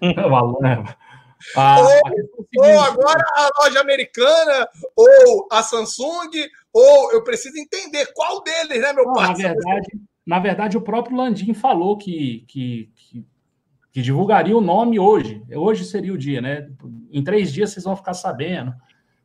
Ah, 1.54 1.76
ou, 1.78 2.64
ou, 2.64 2.80
agora 2.80 3.22
a 3.34 3.50
loja 3.60 3.78
americana, 3.78 4.66
ou 4.96 5.46
a 5.52 5.62
Samsung, 5.62 6.30
ou 6.72 7.12
eu 7.12 7.22
preciso 7.22 7.58
entender 7.58 8.06
qual 8.14 8.42
deles, 8.42 8.80
né, 8.80 8.90
meu 8.94 9.12
pai? 9.12 9.28
Na 9.28 9.34
verdade, 9.34 10.00
na 10.26 10.38
verdade, 10.38 10.78
o 10.78 10.80
próprio 10.80 11.14
Landim 11.14 11.52
falou 11.52 11.98
que, 11.98 12.42
que, 12.48 12.90
que 12.94 13.26
que 13.96 14.02
divulgaria 14.02 14.54
o 14.54 14.60
nome 14.60 14.98
hoje. 14.98 15.42
Hoje 15.50 15.82
seria 15.82 16.12
o 16.12 16.18
dia, 16.18 16.38
né? 16.42 16.68
Em 17.10 17.24
três 17.24 17.50
dias 17.50 17.70
vocês 17.70 17.82
vão 17.82 17.96
ficar 17.96 18.12
sabendo. 18.12 18.74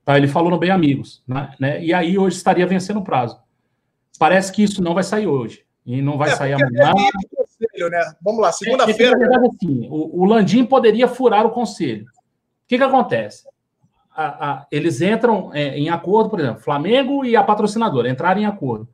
Tá, 0.06 0.16
ele 0.16 0.30
falou 0.30 0.50
no 0.50 0.58
Bem 0.58 0.70
Amigos, 0.70 1.22
né? 1.28 1.54
né? 1.60 1.84
E 1.84 1.94
aí 1.94 2.18
hoje 2.18 2.38
estaria 2.38 2.66
vencendo 2.66 3.02
o 3.02 3.04
prazo. 3.04 3.38
Parece 4.18 4.50
que 4.50 4.64
isso 4.64 4.82
não 4.82 4.94
vai 4.94 5.04
sair 5.04 5.28
hoje. 5.28 5.66
E 5.86 6.02
não 6.02 6.18
vai 6.18 6.30
é, 6.30 6.36
sair 6.38 6.54
amanhã. 6.54 6.94
É 7.38 7.41
conselho, 7.68 7.90
né? 7.90 8.14
Vamos 8.22 8.42
lá, 8.42 8.52
segunda-feira. 8.52 9.18
É, 9.18 9.24
é 9.24 9.48
assim, 9.48 9.88
o, 9.90 10.22
o, 10.22 10.26
Landim 10.26 10.66
poderia 10.66 11.08
furar 11.08 11.46
o 11.46 11.52
conselho. 11.52 12.06
O 12.06 12.68
que, 12.68 12.78
que 12.78 12.84
acontece? 12.84 13.46
A, 14.14 14.52
a, 14.52 14.68
eles 14.72 15.02
entram 15.02 15.52
é, 15.54 15.78
em 15.78 15.90
acordo, 15.90 16.30
por 16.30 16.40
exemplo, 16.40 16.62
Flamengo 16.62 17.24
e 17.24 17.36
a 17.36 17.44
patrocinadora 17.44 18.10
entrarem 18.10 18.44
em 18.44 18.48
acordo. 18.48 18.88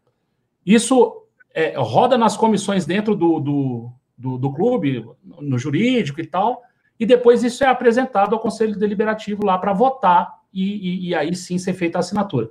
Isso 0.66 1.24
é, 1.54 1.74
roda 1.78 2.18
nas 2.18 2.38
comissões 2.38 2.86
dentro 2.86 3.16
do, 3.16 3.40
do, 3.40 3.92
do, 4.18 4.38
do 4.38 4.54
clube, 4.54 5.10
no 5.24 5.58
jurídico 5.58 6.22
e 6.22 6.26
tal, 6.28 6.62
e 7.00 7.06
depois 7.06 7.44
isso 7.44 7.64
é 7.64 7.68
apresentado 7.68 8.34
ao 8.34 8.40
Conselho 8.40 8.78
Deliberativo 8.78 9.46
lá 9.46 9.58
para 9.58 9.74
votar 9.74 10.38
e, 10.54 10.64
e, 10.64 11.10
e, 11.10 11.16
aí 11.16 11.36
sim 11.36 11.58
ser 11.58 11.74
feita 11.74 11.98
a 11.98 12.02
assinatura. 12.02 12.50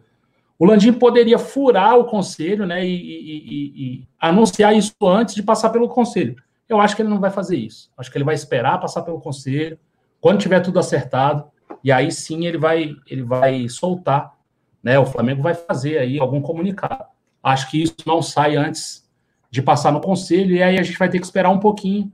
O 0.59 0.65
Landim 0.65 0.93
poderia 0.93 1.39
furar 1.39 1.99
o 1.99 2.05
conselho 2.05 2.67
né, 2.67 2.85
e, 2.85 2.93
e, 2.93 4.09
anunciar 4.19 4.75
isso 4.75 4.95
antes 5.03 5.35
de 5.35 5.43
passar 5.43 5.71
pelo 5.71 5.89
conselho. 5.89 6.37
Eu 6.69 6.81
acho 6.81 6.97
que 6.97 7.03
ele 7.03 7.11
não 7.11 7.21
vai 7.21 7.31
fazer 7.31 7.57
isso. 7.57 7.91
Acho 7.97 8.11
que 8.11 8.17
ele 8.17 8.25
vai 8.25 8.35
esperar 8.35 8.81
passar 8.81 9.03
pelo 9.03 9.21
conselho, 9.21 9.79
quando 10.21 10.41
tiver 10.41 10.61
tudo 10.61 10.79
acertado, 10.79 11.45
e 11.85 11.93
aí 11.93 12.11
sim 12.11 12.47
ele 12.47 12.59
vai, 12.59 12.97
ele 13.07 13.23
vai 13.23 13.69
soltar, 13.69 14.35
né? 14.83 14.99
O 14.99 15.07
Flamengo 15.07 15.43
vai 15.43 15.55
fazer 15.55 15.99
aí 15.99 16.19
algum 16.19 16.41
comunicado. 16.41 17.05
Acho 17.43 17.71
que 17.71 17.83
isso 17.83 17.97
não 18.07 18.23
sai 18.23 18.57
antes 18.57 19.07
de 19.51 19.63
passar 19.63 19.93
no 19.93 20.01
conselho, 20.01 20.57
e 20.57 20.63
aí 20.63 20.79
a 20.79 20.83
gente 20.83 20.99
vai 20.99 21.09
ter 21.09 21.21
que 21.21 21.27
esperar 21.27 21.51
um 21.51 21.61
pouquinho. 21.61 22.11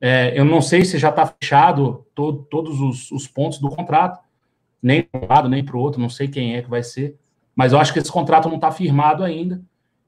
É, 0.00 0.38
eu 0.38 0.44
não 0.44 0.60
sei 0.60 0.84
se 0.84 0.98
já 0.98 1.08
está 1.08 1.26
fechado 1.26 2.04
todo, 2.14 2.42
todos 2.50 2.80
os, 2.80 3.10
os, 3.10 3.26
pontos 3.26 3.58
do 3.58 3.70
contrato, 3.70 4.20
nem 4.82 5.02
para 5.02 5.20
um 5.20 5.26
lado, 5.26 5.48
nem 5.48 5.64
para 5.64 5.76
o 5.76 5.80
outro, 5.80 6.00
não 6.00 6.10
sei 6.10 6.28
quem 6.28 6.56
é 6.56 6.62
que 6.62 6.68
vai 6.68 6.82
ser, 6.82 7.16
mas 7.56 7.72
eu 7.72 7.80
acho 7.80 7.92
que 7.92 7.98
esse 7.98 8.12
contrato 8.12 8.48
não 8.48 8.56
está 8.56 8.70
firmado 8.70 9.24
ainda. 9.24 9.60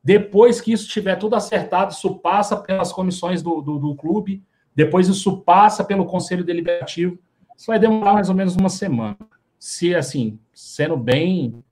Depois 0.05 0.61
que 0.61 0.73
isso 0.73 0.87
estiver 0.87 1.17
tudo 1.17 1.35
acertado, 1.35 1.93
isso 1.93 2.15
passa 2.17 2.57
pelas 2.57 2.93
comissões 2.93 3.43
do, 3.43 3.61
do, 3.61 3.79
do 3.79 3.97
clube, 3.97 4.45
depois 4.75 5.09
isso 5.09 5.39
passa 5.39 5.83
pelo 5.83 6.05
conselho 6.05 6.45
deliberativo. 6.45 7.19
Isso 7.57 7.67
vai 7.67 7.79
demorar 7.79 8.13
mais 8.13 8.29
ou 8.29 8.35
menos 8.35 8.55
uma 8.55 8.69
semana. 8.69 9.17
Se, 9.59 9.95
assim, 9.95 10.39
sendo 10.55 10.97
bem 10.97 11.65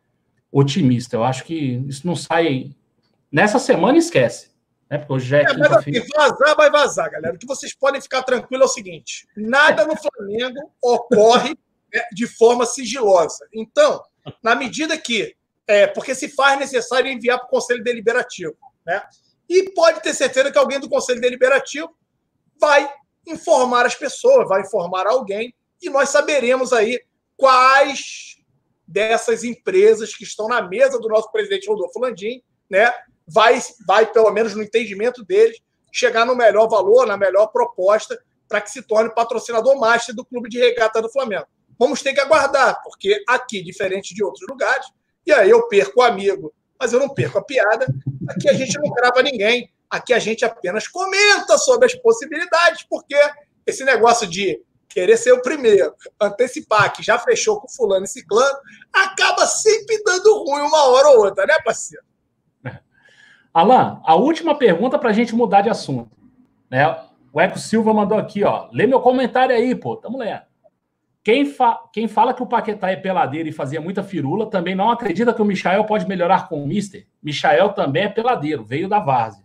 otimista, 0.51 1.16
eu 1.16 1.22
acho 1.22 1.45
que 1.45 1.85
isso 1.87 2.07
não 2.07 2.16
sai. 2.16 2.74
Nessa 3.31 3.59
semana, 3.59 3.97
esquece. 3.97 4.51
Né? 4.91 4.99
Porque 4.99 5.12
hoje 5.12 5.29
já 5.29 5.39
é, 5.39 5.43
é 5.43 5.57
mas 5.57 5.72
assim, 5.72 5.93
vazar 6.16 6.57
vai 6.57 6.70
vazar, 6.70 7.11
galera. 7.11 7.35
O 7.35 7.39
que 7.39 7.47
vocês 7.47 7.74
podem 7.74 8.01
ficar 8.01 8.22
tranquilos 8.22 8.68
é 8.68 8.70
o 8.70 8.74
seguinte: 8.74 9.27
nada 9.37 9.87
no 9.87 9.95
Flamengo 9.97 10.72
ocorre 10.83 11.57
né, 11.93 12.03
de 12.12 12.27
forma 12.27 12.64
sigilosa. 12.64 13.47
Então, 13.55 14.03
na 14.43 14.55
medida 14.55 14.97
que. 14.97 15.37
É, 15.66 15.86
porque 15.86 16.14
se 16.14 16.28
faz 16.28 16.58
necessário 16.58 17.10
enviar 17.10 17.38
para 17.38 17.46
o 17.46 17.50
Conselho 17.50 17.82
Deliberativo. 17.82 18.56
Né? 18.84 19.02
E 19.48 19.70
pode 19.70 20.00
ter 20.00 20.14
certeza 20.14 20.50
que 20.50 20.58
alguém 20.58 20.78
do 20.78 20.88
Conselho 20.88 21.20
Deliberativo 21.20 21.94
vai 22.60 22.88
informar 23.26 23.84
as 23.84 23.94
pessoas, 23.94 24.48
vai 24.48 24.62
informar 24.62 25.06
alguém 25.06 25.54
e 25.82 25.90
nós 25.90 26.08
saberemos 26.08 26.72
aí 26.72 27.00
quais 27.36 28.36
dessas 28.86 29.42
empresas 29.42 30.14
que 30.14 30.24
estão 30.24 30.48
na 30.48 30.62
mesa 30.62 30.98
do 30.98 31.08
nosso 31.08 31.30
presidente 31.32 31.68
Rodolfo 31.68 31.98
Landim, 31.98 32.42
né, 32.70 32.92
vai, 33.26 33.60
vai 33.86 34.06
pelo 34.06 34.30
menos 34.30 34.54
no 34.54 34.62
entendimento 34.62 35.24
deles, 35.24 35.60
chegar 35.92 36.24
no 36.24 36.36
melhor 36.36 36.68
valor, 36.68 37.06
na 37.06 37.16
melhor 37.16 37.48
proposta, 37.48 38.18
para 38.48 38.60
que 38.60 38.70
se 38.70 38.82
torne 38.82 39.12
patrocinador 39.12 39.78
master 39.78 40.14
do 40.14 40.24
clube 40.24 40.48
de 40.48 40.58
regata 40.58 41.02
do 41.02 41.10
Flamengo. 41.10 41.46
Vamos 41.78 42.00
ter 42.00 42.14
que 42.14 42.20
aguardar, 42.20 42.80
porque 42.84 43.22
aqui, 43.28 43.62
diferente 43.62 44.14
de 44.14 44.22
outros 44.22 44.46
lugares, 44.48 44.86
e 45.27 45.33
aí 45.33 45.51
eu 45.51 45.66
perco 45.68 46.01
o 46.01 46.03
amigo, 46.03 46.53
mas 46.79 46.93
eu 46.93 47.01
não 47.01 47.09
perco 47.09 47.39
a 47.39 47.45
piada, 47.45 47.87
aqui 48.29 48.49
a 48.49 48.53
gente 48.53 48.79
não 48.79 48.91
grava 48.91 49.22
ninguém, 49.22 49.70
aqui 49.91 50.12
a 50.12 50.18
gente 50.18 50.45
apenas 50.45 50.87
comenta 50.87 51.59
sobre 51.59 51.87
as 51.87 51.95
possibilidades, 51.95 52.85
porque 52.89 53.16
esse 53.66 53.85
negócio 53.85 54.27
de 54.27 54.62
querer 54.89 55.16
ser 55.16 55.33
o 55.33 55.43
primeiro, 55.43 55.95
antecipar 56.20 56.93
que 56.93 57.03
já 57.03 57.18
fechou 57.18 57.61
com 57.61 57.68
fulano 57.68 58.05
e 58.05 58.09
ciclano, 58.09 58.57
acaba 58.93 59.47
sempre 59.47 60.03
dando 60.03 60.45
ruim 60.45 60.62
uma 60.62 60.87
hora 60.87 61.09
ou 61.09 61.24
outra, 61.24 61.45
né, 61.45 61.55
parceiro? 61.64 62.05
Alan, 63.53 64.01
a 64.05 64.14
última 64.14 64.57
pergunta 64.57 64.99
para 64.99 65.11
a 65.11 65.12
gente 65.12 65.35
mudar 65.35 65.61
de 65.61 65.68
assunto. 65.68 66.16
Né? 66.70 66.85
O 67.33 67.41
Eco 67.41 67.59
Silva 67.59 67.93
mandou 67.93 68.16
aqui, 68.16 68.43
ó. 68.45 68.68
Lê 68.72 68.87
meu 68.87 69.01
comentário 69.01 69.55
aí, 69.55 69.74
pô. 69.74 69.97
Tamo 69.97 70.18
lendo. 70.18 70.41
Quem, 71.27 71.45
fa... 71.45 71.83
Quem 71.93 72.07
fala 72.07 72.33
que 72.33 72.41
o 72.41 72.47
Paquetá 72.47 72.89
é 72.89 72.95
peladeiro 72.95 73.49
e 73.49 73.53
fazia 73.53 73.81
muita 73.81 74.05
firula 74.05 74.49
também 74.49 74.77
não 74.77 74.93
acredita 74.93 75.35
que 75.35 75.43
o 75.43 75.45
Michael 75.45 75.85
pode 75.85 76.07
melhorar 76.07 76.49
com 76.49 76.62
o 76.62 76.66
Mister. 76.68 77.05
Michael 77.20 77.70
também 77.70 78.05
é 78.05 78.09
peladeiro, 78.09 78.64
veio 78.64 78.89
da 78.89 79.01
várzea. 79.01 79.45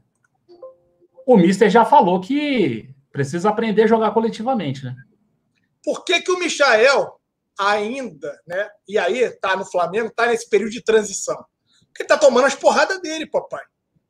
O 1.26 1.36
Mister 1.36 1.72
já 1.72 1.84
falou 1.84 2.22
que 2.22 2.88
precisa 3.12 3.50
aprender 3.50 3.86
a 3.86 3.88
jogar 3.88 4.12
coletivamente, 4.12 4.86
né? 4.86 4.96
Por 5.84 6.06
que, 6.06 6.22
que 6.22 6.32
o 6.32 6.38
Michael 6.38 7.20
ainda, 7.58 8.40
né? 8.46 8.70
E 8.88 9.00
aí 9.00 9.28
tá 9.42 9.56
no 9.56 9.66
Flamengo, 9.66 10.14
tá 10.16 10.28
nesse 10.28 10.48
período 10.48 10.74
de 10.74 10.84
transição. 10.84 11.44
Porque 11.88 12.06
tá 12.06 12.16
tomando 12.16 12.46
as 12.46 12.54
porradas 12.54 13.02
dele, 13.02 13.26
papai. 13.26 13.64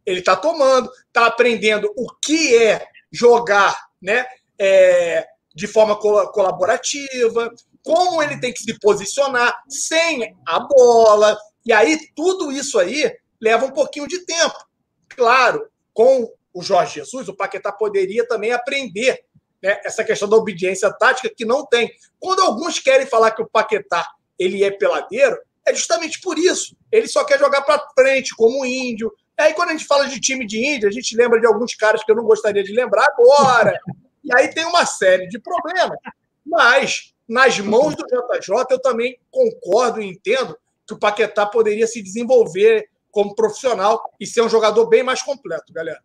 Ele 0.05 0.21
tá 0.21 0.35
tomando, 0.35 0.91
tá 1.13 1.25
aprendendo 1.25 1.89
o 1.95 2.09
que 2.21 2.53
é 2.53 2.85
jogar, 3.09 3.73
né? 4.01 4.25
É, 4.59 5.25
de 5.53 5.67
forma 5.67 5.95
colaborativa, 5.95 7.51
como 7.83 8.21
ele 8.21 8.39
tem 8.39 8.53
que 8.53 8.61
se 8.61 8.77
posicionar 8.79 9.61
sem 9.67 10.35
a 10.45 10.59
bola. 10.59 11.37
E 11.65 11.73
aí, 11.73 11.97
tudo 12.15 12.51
isso 12.51 12.79
aí 12.79 13.11
leva 13.39 13.65
um 13.65 13.71
pouquinho 13.71 14.07
de 14.07 14.25
tempo. 14.25 14.55
Claro, 15.09 15.67
com 15.93 16.31
o 16.53 16.61
Jorge 16.61 16.95
Jesus, 16.95 17.27
o 17.27 17.35
Paquetá 17.35 17.71
poderia 17.71 18.27
também 18.27 18.51
aprender 18.51 19.23
né, 19.61 19.79
essa 19.83 20.03
questão 20.03 20.27
da 20.27 20.37
obediência 20.37 20.91
tática 20.91 21.31
que 21.35 21.45
não 21.45 21.65
tem. 21.65 21.91
Quando 22.19 22.41
alguns 22.41 22.79
querem 22.79 23.05
falar 23.05 23.31
que 23.31 23.41
o 23.41 23.49
Paquetá 23.49 24.05
ele 24.37 24.63
é 24.63 24.71
peladeiro, 24.71 25.37
é 25.65 25.73
justamente 25.73 26.19
por 26.19 26.37
isso. 26.37 26.75
Ele 26.91 27.07
só 27.07 27.23
quer 27.23 27.39
jogar 27.39 27.61
para 27.61 27.83
frente, 27.93 28.35
como 28.35 28.61
o 28.61 28.65
índio. 28.65 29.11
E 29.37 29.43
aí, 29.43 29.53
quando 29.53 29.69
a 29.69 29.71
gente 29.73 29.85
fala 29.85 30.07
de 30.07 30.19
time 30.19 30.45
de 30.45 30.57
índio, 30.57 30.89
a 30.89 30.91
gente 30.91 31.15
lembra 31.15 31.39
de 31.39 31.45
alguns 31.45 31.75
caras 31.75 32.03
que 32.03 32.11
eu 32.11 32.15
não 32.15 32.23
gostaria 32.23 32.63
de 32.63 32.73
lembrar 32.73 33.05
agora. 33.05 33.79
E 34.23 34.35
aí 34.35 34.49
tem 34.53 34.65
uma 34.65 34.85
série 34.85 35.27
de 35.27 35.39
problemas. 35.39 35.97
Mas, 36.45 37.13
nas 37.27 37.59
mãos 37.59 37.95
do 37.95 38.03
JJ, 38.03 38.65
eu 38.69 38.81
também 38.81 39.17
concordo 39.29 40.01
e 40.01 40.09
entendo 40.09 40.57
que 40.87 40.93
o 40.93 40.99
Paquetá 40.99 41.45
poderia 41.45 41.87
se 41.87 42.01
desenvolver 42.01 42.89
como 43.11 43.35
profissional 43.35 44.01
e 44.19 44.25
ser 44.25 44.41
um 44.41 44.49
jogador 44.49 44.87
bem 44.87 45.03
mais 45.03 45.21
completo, 45.21 45.73
galera. 45.73 46.01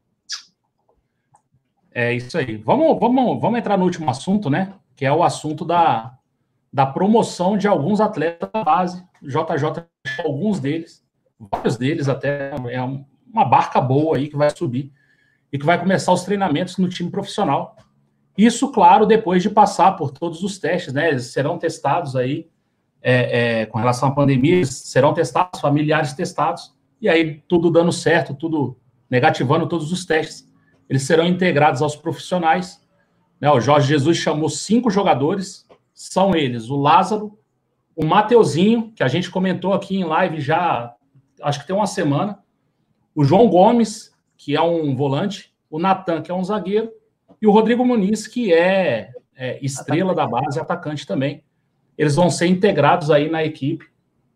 É 1.92 2.12
isso 2.12 2.36
aí. 2.36 2.56
Vamos, 2.58 2.98
vamos, 3.00 3.40
vamos 3.40 3.58
entrar 3.58 3.78
no 3.78 3.84
último 3.84 4.10
assunto, 4.10 4.50
né? 4.50 4.74
Que 4.94 5.06
é 5.06 5.12
o 5.12 5.22
assunto 5.22 5.64
da, 5.64 6.16
da 6.72 6.84
promoção 6.84 7.56
de 7.56 7.66
alguns 7.66 8.00
atletas 8.00 8.50
da 8.52 8.62
base. 8.62 9.02
JJ, 9.22 9.86
alguns 10.22 10.60
deles, 10.60 11.02
vários 11.38 11.76
deles 11.76 12.08
até, 12.08 12.50
é 12.70 12.82
uma 12.82 13.44
barca 13.44 13.80
boa 13.80 14.16
aí 14.16 14.28
que 14.28 14.36
vai 14.36 14.54
subir 14.54 14.92
e 15.50 15.58
que 15.58 15.64
vai 15.64 15.78
começar 15.78 16.12
os 16.12 16.24
treinamentos 16.24 16.76
no 16.76 16.88
time 16.88 17.10
profissional. 17.10 17.76
Isso, 18.36 18.70
claro, 18.70 19.06
depois 19.06 19.42
de 19.42 19.50
passar 19.50 19.92
por 19.92 20.10
todos 20.10 20.42
os 20.42 20.58
testes, 20.58 20.92
né? 20.92 21.08
Eles 21.08 21.26
serão 21.26 21.58
testados 21.58 22.14
aí 22.16 22.48
é, 23.02 23.60
é, 23.60 23.66
com 23.66 23.78
relação 23.78 24.08
à 24.08 24.12
pandemia, 24.12 24.64
serão 24.66 25.14
testados, 25.14 25.60
familiares 25.60 26.12
testados, 26.12 26.74
e 27.00 27.08
aí 27.08 27.42
tudo 27.48 27.70
dando 27.70 27.92
certo, 27.92 28.34
tudo 28.34 28.76
negativando 29.08 29.66
todos 29.66 29.92
os 29.92 30.04
testes 30.04 30.46
eles 30.88 31.02
serão 31.02 31.26
integrados 31.26 31.82
aos 31.82 31.96
profissionais. 31.96 32.82
Né? 33.40 33.50
O 33.50 33.60
Jorge 33.60 33.88
Jesus 33.88 34.16
chamou 34.16 34.48
cinco 34.48 34.90
jogadores, 34.90 35.66
são 35.92 36.34
eles 36.34 36.68
o 36.68 36.76
Lázaro, 36.76 37.38
o 37.94 38.04
Mateuzinho, 38.04 38.92
que 38.94 39.02
a 39.02 39.08
gente 39.08 39.30
comentou 39.30 39.72
aqui 39.72 39.96
em 39.96 40.04
live 40.04 40.40
já, 40.40 40.94
acho 41.42 41.60
que 41.60 41.66
tem 41.66 41.74
uma 41.74 41.86
semana, 41.86 42.38
o 43.14 43.24
João 43.24 43.48
Gomes, 43.48 44.14
que 44.36 44.54
é 44.54 44.60
um 44.60 44.94
volante, 44.94 45.54
o 45.70 45.78
Natan, 45.78 46.20
que 46.20 46.30
é 46.30 46.34
um 46.34 46.44
zagueiro, 46.44 46.90
e 47.46 47.48
o 47.48 47.52
Rodrigo 47.52 47.84
Muniz, 47.84 48.26
que 48.26 48.52
é, 48.52 49.12
é 49.36 49.64
estrela 49.64 50.12
da 50.12 50.26
base, 50.26 50.58
atacante 50.58 51.06
também. 51.06 51.44
Eles 51.96 52.16
vão 52.16 52.28
ser 52.28 52.48
integrados 52.48 53.08
aí 53.08 53.30
na 53.30 53.44
equipe 53.44 53.86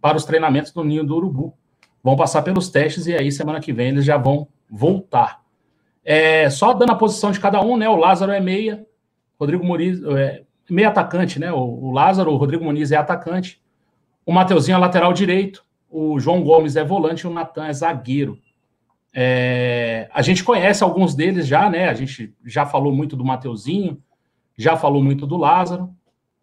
para 0.00 0.16
os 0.16 0.24
treinamentos 0.24 0.70
do 0.70 0.84
Ninho 0.84 1.04
do 1.04 1.16
Urubu. 1.16 1.52
Vão 2.04 2.14
passar 2.14 2.42
pelos 2.42 2.68
testes 2.68 3.08
e 3.08 3.14
aí 3.16 3.32
semana 3.32 3.58
que 3.58 3.72
vem 3.72 3.88
eles 3.88 4.04
já 4.04 4.16
vão 4.16 4.46
voltar. 4.70 5.42
É, 6.04 6.48
só 6.50 6.72
dando 6.72 6.92
a 6.92 6.94
posição 6.94 7.32
de 7.32 7.40
cada 7.40 7.61
um, 7.61 7.76
né? 7.76 7.88
O 7.88 7.96
Lázaro 7.96 8.30
é 8.30 8.38
meia, 8.38 8.86
Rodrigo 9.40 9.64
Muniz 9.64 10.00
é 10.04 10.44
meia 10.70 10.88
atacante, 10.88 11.40
né? 11.40 11.52
O, 11.52 11.58
o 11.58 11.90
Lázaro, 11.90 12.30
o 12.30 12.36
Rodrigo 12.36 12.64
Muniz 12.64 12.92
é 12.92 12.96
atacante, 12.96 13.61
o 14.24 14.32
Mateuzinho 14.32 14.76
é 14.76 14.78
lateral 14.78 15.12
direito, 15.12 15.64
o 15.90 16.20
João 16.20 16.44
Gomes 16.44 16.76
é 16.76 16.84
volante 16.84 17.26
e 17.26 17.26
o 17.26 17.32
Natan 17.32 17.66
é 17.66 17.72
zagueiro. 17.72 18.38
É, 19.12 20.08
a 20.12 20.22
gente 20.22 20.44
conhece 20.44 20.84
alguns 20.84 21.14
deles 21.14 21.46
já, 21.46 21.68
né? 21.68 21.88
A 21.88 21.94
gente 21.94 22.34
já 22.44 22.64
falou 22.64 22.92
muito 22.92 23.16
do 23.16 23.24
Mateuzinho, 23.24 24.00
já 24.56 24.76
falou 24.76 25.02
muito 25.02 25.26
do 25.26 25.36
Lázaro, 25.36 25.90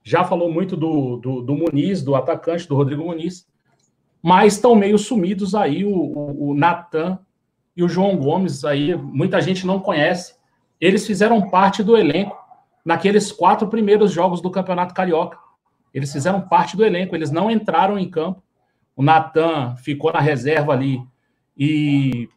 já 0.03 0.23
falou 0.23 0.51
muito 0.51 0.75
do, 0.75 1.17
do, 1.17 1.41
do 1.41 1.55
Muniz, 1.55 2.01
do 2.01 2.15
atacante, 2.15 2.67
do 2.67 2.75
Rodrigo 2.75 3.05
Muniz, 3.05 3.47
mas 4.21 4.53
estão 4.53 4.75
meio 4.75 4.97
sumidos 4.97 5.55
aí 5.55 5.85
o, 5.85 5.93
o, 5.93 6.49
o 6.49 6.53
Natan 6.53 7.19
e 7.75 7.83
o 7.83 7.89
João 7.89 8.17
Gomes, 8.17 8.65
aí 8.65 8.95
muita 8.95 9.41
gente 9.41 9.65
não 9.65 9.79
conhece. 9.79 10.35
Eles 10.79 11.05
fizeram 11.05 11.49
parte 11.49 11.83
do 11.83 11.95
elenco 11.95 12.35
naqueles 12.83 13.31
quatro 13.31 13.67
primeiros 13.67 14.11
jogos 14.11 14.41
do 14.41 14.49
Campeonato 14.49 14.93
Carioca. 14.93 15.37
Eles 15.93 16.11
fizeram 16.11 16.41
parte 16.41 16.75
do 16.75 16.85
elenco, 16.85 17.15
eles 17.15 17.31
não 17.31 17.51
entraram 17.51 17.97
em 17.97 18.09
campo. 18.09 18.41
O 18.95 19.03
Natan 19.03 19.75
ficou 19.75 20.11
na 20.11 20.19
reserva 20.19 20.73
ali 20.73 21.01
e 21.57 22.29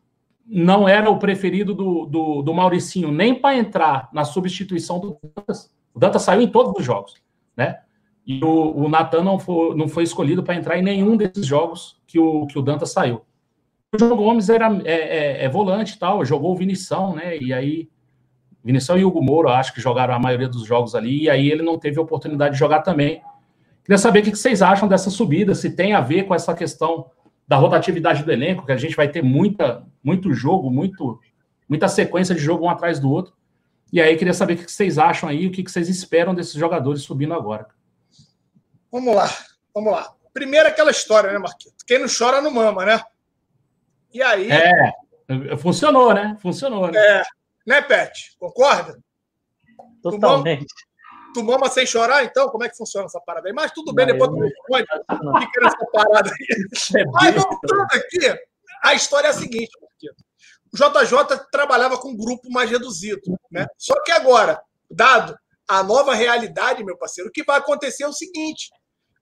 não 0.51 0.89
era 0.89 1.09
o 1.09 1.19
preferido 1.19 1.73
do, 1.73 2.07
do, 2.07 2.43
do 2.43 2.53
Mauricinho, 2.53 3.13
nem 3.13 3.35
para 3.35 3.57
entrar 3.57 4.09
na 4.13 4.25
substituição 4.25 4.99
do 4.99 5.17
Dantas. 5.37 5.73
O 5.95 5.99
Dantas 6.01 6.23
saiu 6.23 6.41
em 6.43 6.49
todos 6.49 6.73
os 6.77 6.85
jogos, 6.85 7.15
né? 7.57 7.79
E 8.27 8.45
o, 8.45 8.85
o 8.85 8.89
Natan 8.89 9.23
não 9.23 9.39
foi, 9.39 9.77
não 9.77 9.89
foi 9.89 10.03
escolhido 10.03 10.43
para 10.43 10.57
entrar 10.57 10.77
em 10.77 10.83
nenhum 10.83 11.17
desses 11.17 11.47
jogos 11.47 12.01
que 12.07 12.19
o, 12.19 12.47
que 12.47 12.59
o 12.59 12.63
Dantas 12.63 12.91
saiu. 12.91 13.23
O 13.95 13.99
João 13.99 14.17
Gomes 14.17 14.49
era, 14.49 14.69
é, 14.85 14.93
é, 14.93 15.45
é 15.45 15.49
volante 15.49 15.95
e 15.95 15.99
tal, 15.99 16.25
jogou 16.25 16.53
o 16.53 16.57
Vinição, 16.57 17.15
né? 17.15 17.39
E 17.39 17.53
aí 17.53 17.89
Vinição 18.63 18.99
e 18.99 19.05
Hugo 19.05 19.23
Moura, 19.23 19.53
acho 19.53 19.73
que 19.73 19.81
jogaram 19.81 20.15
a 20.15 20.19
maioria 20.19 20.49
dos 20.49 20.67
jogos 20.67 20.95
ali, 20.95 21.23
e 21.23 21.31
aí 21.31 21.49
ele 21.49 21.63
não 21.63 21.79
teve 21.79 21.99
a 21.99 22.03
oportunidade 22.03 22.55
de 22.55 22.59
jogar 22.59 22.83
também. 22.83 23.23
Queria 23.85 23.99
saber 23.99 24.21
o 24.21 24.23
que 24.25 24.37
vocês 24.37 24.63
acham 24.63 24.89
dessa 24.89 25.11
subida, 25.11 25.55
se 25.55 25.75
tem 25.75 25.95
a 25.95 26.01
ver 26.01 26.25
com 26.25 26.35
essa 26.35 26.55
questão 26.55 27.07
da 27.51 27.57
rotatividade 27.57 28.23
do 28.23 28.31
elenco, 28.31 28.65
que 28.65 28.71
a 28.71 28.77
gente 28.77 28.95
vai 28.95 29.09
ter 29.09 29.25
muita, 29.25 29.85
muito 30.05 30.33
jogo, 30.33 30.71
muito, 30.71 31.21
muita 31.69 31.89
sequência 31.89 32.33
de 32.33 32.41
jogo 32.41 32.65
um 32.65 32.71
atrás 32.71 33.01
do 33.01 33.11
outro. 33.11 33.35
E 33.93 34.01
aí 34.01 34.17
queria 34.17 34.33
saber 34.33 34.53
o 34.53 34.57
que 34.59 34.71
vocês 34.71 34.99
acham 34.99 35.29
aí, 35.29 35.49
o 35.49 35.51
que 35.51 35.69
vocês 35.69 35.89
esperam 35.89 36.33
desses 36.33 36.55
jogadores 36.55 37.03
subindo 37.03 37.35
agora. 37.35 37.67
Vamos 38.89 39.17
lá, 39.17 39.29
vamos 39.75 39.91
lá. 39.91 40.15
Primeiro 40.33 40.69
aquela 40.69 40.93
história, 40.93 41.33
né, 41.33 41.41
Marquito? 41.41 41.75
Quem 41.85 41.99
não 41.99 42.07
chora 42.07 42.41
não 42.41 42.53
mama, 42.53 42.85
né? 42.85 43.03
E 44.15 44.23
aí. 44.23 44.49
É, 44.49 45.57
funcionou, 45.57 46.15
né? 46.15 46.37
Funcionou, 46.41 46.89
né? 46.89 46.97
É, 46.97 47.23
né, 47.67 47.83
Pet? 47.83 48.37
Concorda? 48.39 48.97
Totalmente. 50.01 50.73
Tu 51.33 51.45
mama, 51.45 51.69
sem 51.69 51.87
chorar, 51.87 52.25
então? 52.25 52.49
Como 52.49 52.65
é 52.65 52.69
que 52.69 52.77
funciona 52.77 53.07
essa 53.07 53.21
parada 53.21 53.49
aí? 53.49 53.55
Mas 53.55 53.73
tudo 53.73 53.93
bem, 53.93 54.07
não, 54.07 54.13
depois 54.15 54.31
tu 54.31 54.41
responde. 54.41 55.47
Fica 55.47 55.61
nessa 55.61 55.87
parada 55.93 56.31
aí. 56.31 57.01
É 57.01 57.05
Mas 57.05 57.35
voltando 57.35 57.83
aqui, 57.93 58.19
a 58.83 58.95
história 58.95 59.29
é 59.29 59.31
a 59.31 59.35
seguinte, 59.35 59.71
Marquito. 59.81 60.25
O 60.73 60.77
JJ 60.77 61.47
trabalhava 61.51 61.99
com 61.99 62.11
um 62.11 62.17
grupo 62.17 62.51
mais 62.51 62.71
reduzido, 62.71 63.23
né? 63.51 63.67
Só 63.77 63.95
que 64.03 64.13
agora, 64.13 64.61
dado 64.91 65.37
a 65.69 65.83
nova 65.83 66.15
realidade, 66.15 66.85
meu 66.85 66.97
parceiro, 66.97 67.29
o 67.31 67.33
que 67.33 67.45
vai 67.45 67.59
acontecer 67.59 68.05
é 68.05 68.09
o 68.09 68.13
seguinte: 68.13 68.71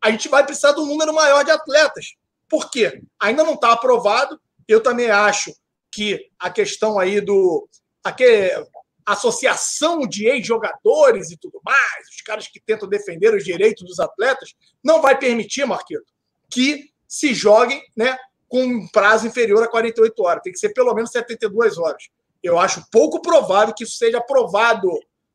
a 0.02 0.10
gente 0.10 0.28
vai 0.28 0.44
precisar 0.44 0.72
de 0.72 0.80
um 0.80 0.86
número 0.86 1.12
maior 1.12 1.44
de 1.44 1.50
atletas. 1.50 2.14
Por 2.48 2.70
quê? 2.70 3.02
Ainda 3.20 3.44
não 3.44 3.54
está 3.54 3.72
aprovado. 3.72 4.40
Eu 4.66 4.82
também 4.82 5.10
acho 5.10 5.52
que 5.92 6.30
a 6.38 6.50
questão 6.50 6.98
aí 6.98 7.20
do. 7.20 7.68
Aquele, 8.04 8.66
associação 9.12 10.00
de 10.00 10.26
ex-jogadores 10.26 11.30
e 11.30 11.36
tudo 11.36 11.60
mais, 11.64 12.08
os 12.08 12.22
caras 12.22 12.48
que 12.48 12.60
tentam 12.60 12.88
defender 12.88 13.34
os 13.34 13.44
direitos 13.44 13.84
dos 13.84 13.98
atletas, 13.98 14.54
não 14.82 15.00
vai 15.00 15.18
permitir, 15.18 15.64
Marquito, 15.64 16.12
que 16.50 16.90
se 17.06 17.34
joguem 17.34 17.82
né, 17.96 18.16
com 18.48 18.62
um 18.62 18.88
prazo 18.88 19.26
inferior 19.26 19.62
a 19.62 19.68
48 19.68 20.22
horas. 20.22 20.42
Tem 20.42 20.52
que 20.52 20.58
ser 20.58 20.70
pelo 20.70 20.94
menos 20.94 21.10
72 21.10 21.78
horas. 21.78 22.08
Eu 22.42 22.58
acho 22.58 22.84
pouco 22.90 23.20
provável 23.20 23.74
que 23.74 23.84
isso 23.84 23.96
seja 23.96 24.18
aprovado 24.18 24.88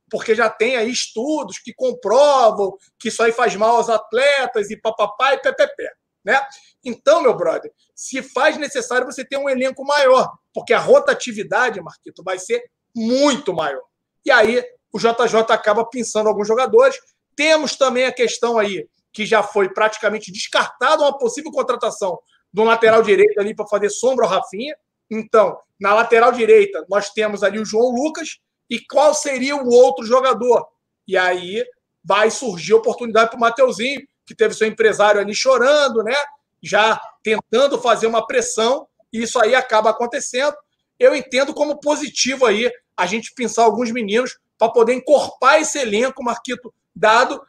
porque 0.10 0.36
já 0.36 0.48
tem 0.48 0.76
aí 0.76 0.92
estudos 0.92 1.58
que 1.58 1.74
comprovam 1.74 2.78
que 3.00 3.08
isso 3.08 3.24
aí 3.24 3.32
faz 3.32 3.56
mal 3.56 3.78
aos 3.78 3.90
atletas 3.90 4.70
e 4.70 4.78
papapá 4.78 5.34
e 5.34 5.40
ppp, 5.40 5.90
né? 6.24 6.40
Então, 6.86 7.22
meu 7.22 7.36
brother, 7.36 7.72
se 7.96 8.22
faz 8.22 8.58
necessário 8.58 9.08
você 9.08 9.26
ter 9.26 9.38
um 9.38 9.50
elenco 9.50 9.84
maior, 9.84 10.32
porque 10.54 10.72
a 10.72 10.80
rotatividade, 10.80 11.82
Marquito, 11.82 12.22
vai 12.24 12.38
ser 12.38 12.64
muito 12.96 13.54
maior. 13.54 13.82
E 14.26 14.32
aí 14.32 14.64
o 14.92 15.00
JJ 15.00 15.36
acaba 15.50 15.86
pensando 15.86 16.30
alguns 16.30 16.48
jogadores. 16.48 16.98
Temos 17.36 17.76
também 17.76 18.06
a 18.06 18.12
questão 18.12 18.58
aí 18.58 18.88
que 19.12 19.26
já 19.26 19.44
foi 19.44 19.70
praticamente 19.70 20.32
descartada 20.32 21.04
uma 21.04 21.18
possível 21.18 21.52
contratação 21.52 22.20
do 22.52 22.64
lateral 22.64 23.02
direito 23.02 23.40
ali 23.40 23.56
para 23.56 23.68
fazer 23.68 23.90
sombra 23.90 24.26
ao 24.26 24.32
Rafinha. 24.32 24.76
Então, 25.10 25.58
na 25.80 25.94
lateral 25.94 26.32
direita, 26.32 26.86
nós 26.90 27.10
temos 27.10 27.44
ali 27.44 27.60
o 27.60 27.66
João 27.66 27.90
Lucas 27.92 28.40
e 28.70 28.80
qual 28.80 29.14
seria 29.14 29.56
o 29.56 29.70
outro 29.70 30.06
jogador? 30.06 30.68
E 31.08 31.18
aí 31.18 31.64
vai 32.04 32.30
surgir 32.32 32.74
oportunidade 32.74 33.30
para 33.30 33.38
o 33.38 33.40
Mateuzinho, 33.40 34.02
que 34.26 34.36
teve 34.36 34.54
seu 34.54 34.68
empresário 34.68 35.22
ali 35.22 35.34
chorando, 35.34 36.04
né? 36.04 36.16
Já 36.62 37.00
tentando 37.22 37.80
fazer 37.80 38.08
uma 38.08 38.26
pressão, 38.26 38.88
e 39.12 39.22
isso 39.22 39.40
aí 39.40 39.54
acaba 39.54 39.90
acontecendo. 39.90 40.56
Eu 41.00 41.16
entendo 41.16 41.54
como 41.54 41.80
positivo 41.80 42.46
aí 42.46 42.72
a 42.98 43.06
gente 43.06 43.34
pensar 43.36 43.64
alguns 43.64 43.92
meninos 43.92 44.38
para 44.58 44.72
poder 44.72 44.94
encorpar 44.94 45.56
esse 45.56 45.80
elenco, 45.80 46.24
Marquito, 46.24 46.74
dado 46.96 47.42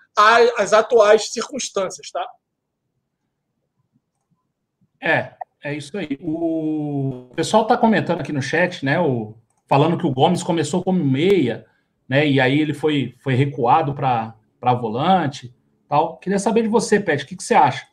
as 0.56 0.72
atuais 0.72 1.32
circunstâncias, 1.32 2.10
tá? 2.10 2.26
É, 5.00 5.34
é 5.62 5.74
isso 5.74 5.96
aí. 5.98 6.18
O 6.20 7.30
pessoal 7.34 7.64
está 7.64 7.76
comentando 7.76 8.20
aqui 8.20 8.32
no 8.32 8.40
chat, 8.40 8.84
né? 8.84 8.98
O 8.98 9.34
falando 9.66 9.98
que 9.98 10.06
o 10.06 10.12
Gomes 10.12 10.42
começou 10.42 10.82
como 10.82 11.04
meia, 11.04 11.66
né? 12.08 12.26
E 12.26 12.40
aí 12.40 12.60
ele 12.60 12.74
foi, 12.74 13.14
foi 13.22 13.34
recuado 13.34 13.94
para 13.94 14.34
volante, 14.74 15.54
tal. 15.88 16.16
Queria 16.18 16.38
saber 16.38 16.62
de 16.62 16.68
você, 16.68 17.00
Pet, 17.00 17.24
o 17.24 17.26
que, 17.26 17.36
que 17.36 17.42
você 17.42 17.54
acha? 17.54 17.86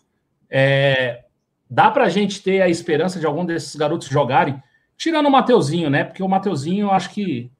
É, 0.49 1.23
dá 1.69 1.89
para 1.89 2.05
a 2.05 2.09
gente 2.09 2.41
ter 2.43 2.61
a 2.61 2.69
esperança 2.69 3.19
de 3.19 3.25
algum 3.25 3.45
desses 3.45 3.75
garotos 3.75 4.07
jogarem, 4.07 4.61
tirando 5.01 5.25
o 5.25 5.31
Mateuzinho, 5.31 5.89
né? 5.89 6.03
Porque 6.03 6.21
o 6.21 6.27
Mateuzinho, 6.27 6.85
eu 6.85 6.91
acho 6.91 7.09
que 7.09 7.51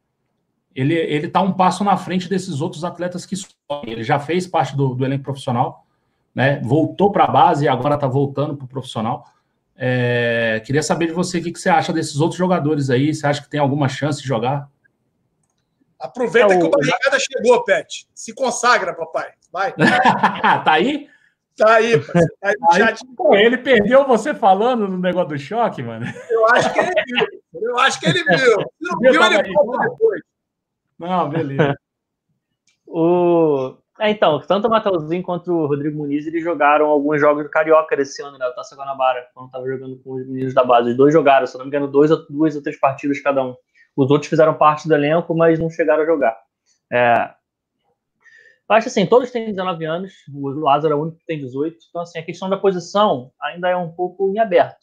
ele, 0.76 0.94
ele 0.94 1.28
tá 1.28 1.42
um 1.42 1.52
passo 1.52 1.84
na 1.84 1.98
frente 1.98 2.30
desses 2.30 2.62
outros 2.62 2.84
atletas 2.84 3.26
que 3.26 3.36
Ele 3.84 4.04
já 4.04 4.20
fez 4.20 4.46
parte 4.46 4.78
do, 4.78 4.94
do 4.94 5.04
elenco 5.04 5.24
profissional, 5.24 5.84
né? 6.36 6.62
Voltou 6.64 7.12
para 7.12 7.24
a 7.24 7.28
base 7.28 7.66
e 7.66 7.68
agora 7.68 7.96
está 7.96 8.06
voltando 8.06 8.56
para 8.56 8.66
o 8.66 8.68
profissional. 8.68 9.26
É, 9.76 10.62
queria 10.64 10.84
saber 10.84 11.08
de 11.08 11.14
você 11.14 11.39
o 11.39 11.44
que, 11.44 11.52
que, 11.52 11.60
você 11.60 11.68
acha 11.68 11.92
desses 11.92 12.20
outros 12.20 12.38
jogadores 12.38 12.92
aí. 12.92 13.12
Você 13.12 13.26
acha 13.26 13.42
que 13.42 13.50
tem 13.50 13.60
alguma 13.60 13.89
chance 13.89 14.22
de 14.22 14.28
jogar? 14.28 14.70
Aproveita 16.00 16.54
é, 16.54 16.60
que 16.60 16.64
o 16.64 16.70
Barrigada 16.70 17.18
chegou, 17.20 17.64
Pet. 17.64 18.08
Se 18.14 18.36
consagra, 18.36 18.94
papai. 18.94 19.32
Vai. 19.52 19.74
tá 20.64 20.74
aí? 20.74 21.10
Tá 21.58 21.76
aí, 21.76 21.99
tá 22.39 22.49
aí, 22.72 22.82
aí 22.82 22.95
pô, 23.16 23.36
ele 23.36 23.58
perdeu 23.58 24.08
você 24.08 24.34
falando 24.34 24.88
no 24.88 24.97
negócio 24.97 25.30
do 25.30 25.39
choque, 25.39 25.84
mano. 25.84 26.06
Eu 26.30 26.47
acho 26.49 26.74
que 26.74 26.80
ele 26.80 26.93
viu. 27.06 27.28
Eu 27.62 27.80
acho 27.80 27.99
que 27.99 28.10
ele 28.10 28.24
viu. 28.24 28.38
Se 28.38 28.66
não 28.82 28.99
viu, 28.99 29.24
ele 29.24 29.43
depois. 29.43 30.22
Não, 30.97 31.30
beleza. 31.30 31.76
o... 32.88 33.78
É, 33.99 34.10
então, 34.10 34.39
tanto 34.39 34.68
o 34.68 34.70
Matheusinho 34.70 35.22
quanto 35.22 35.54
o 35.54 35.68
Rodrigo 35.68 35.97
Muniz, 35.97 36.26
eles 36.26 36.43
jogaram 36.43 36.88
alguns 36.88 37.20
jogos 37.20 37.43
do 37.43 37.49
Carioca 37.49 37.95
desse 37.95 38.22
ano, 38.24 38.38
né? 38.38 38.47
O 38.47 38.56
Taça 38.56 38.76
Guanabara, 38.76 39.28
quando 39.34 39.47
estava 39.47 39.68
jogando 39.68 40.02
com 40.04 40.16
os 40.16 40.28
meninos 40.28 40.56
da 40.56 40.64
base. 40.64 40.89
Os 40.89 40.97
dois 40.97 41.14
jogaram, 41.14 41.45
se 41.45 41.56
não 41.56 41.66
me 41.66 41.70
engano, 41.70 41.88
dois, 41.88 42.10
duas 42.28 42.56
ou 42.56 42.64
três 42.64 42.80
partidas 42.80 43.22
cada 43.22 43.43
um. 43.43 43.56
Os 43.95 44.10
outros 44.10 44.30
fizeram 44.30 44.56
parte 44.56 44.88
do 44.88 44.95
elenco, 44.95 45.36
mas 45.36 45.60
não 45.60 45.70
chegaram 45.70 46.02
a 46.02 46.06
jogar. 46.06 46.36
É... 46.91 47.30
Acho 48.72 48.88
assim, 48.88 49.05
todos 49.05 49.32
têm 49.32 49.47
19 49.47 49.86
anos, 49.86 50.13
o 50.34 50.49
Lázaro 50.49 50.93
é 50.93 50.97
o 50.97 51.01
único 51.01 51.17
que 51.17 51.26
tem 51.26 51.39
18, 51.39 51.78
então 51.89 52.01
assim, 52.01 52.19
a 52.19 52.24
questão 52.24 52.49
da 52.49 52.57
posição 52.57 53.32
ainda 53.41 53.67
é 53.69 53.76
um 53.76 53.91
pouco 53.91 54.32
em 54.32 54.39
aberto. 54.39 54.80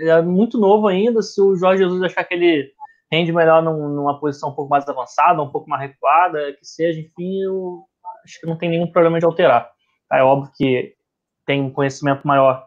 É 0.00 0.22
muito 0.22 0.58
novo 0.58 0.86
ainda, 0.88 1.20
se 1.20 1.40
o 1.40 1.54
Jorge 1.54 1.82
Jesus 1.82 2.02
achar 2.02 2.24
que 2.24 2.34
ele 2.34 2.72
rende 3.10 3.32
melhor 3.32 3.62
numa 3.62 4.18
posição 4.18 4.50
um 4.50 4.54
pouco 4.54 4.70
mais 4.70 4.88
avançada, 4.88 5.42
um 5.42 5.50
pouco 5.50 5.68
mais 5.68 5.82
recuada, 5.82 6.52
que 6.52 6.64
seja, 6.64 7.00
enfim, 7.00 7.42
eu 7.42 7.84
acho 8.24 8.40
que 8.40 8.46
não 8.46 8.56
tem 8.56 8.70
nenhum 8.70 8.90
problema 8.90 9.18
de 9.18 9.24
alterar. 9.24 9.70
É 10.12 10.22
óbvio 10.22 10.52
que 10.56 10.94
tem 11.44 11.62
um 11.62 11.70
conhecimento 11.70 12.26
maior 12.26 12.66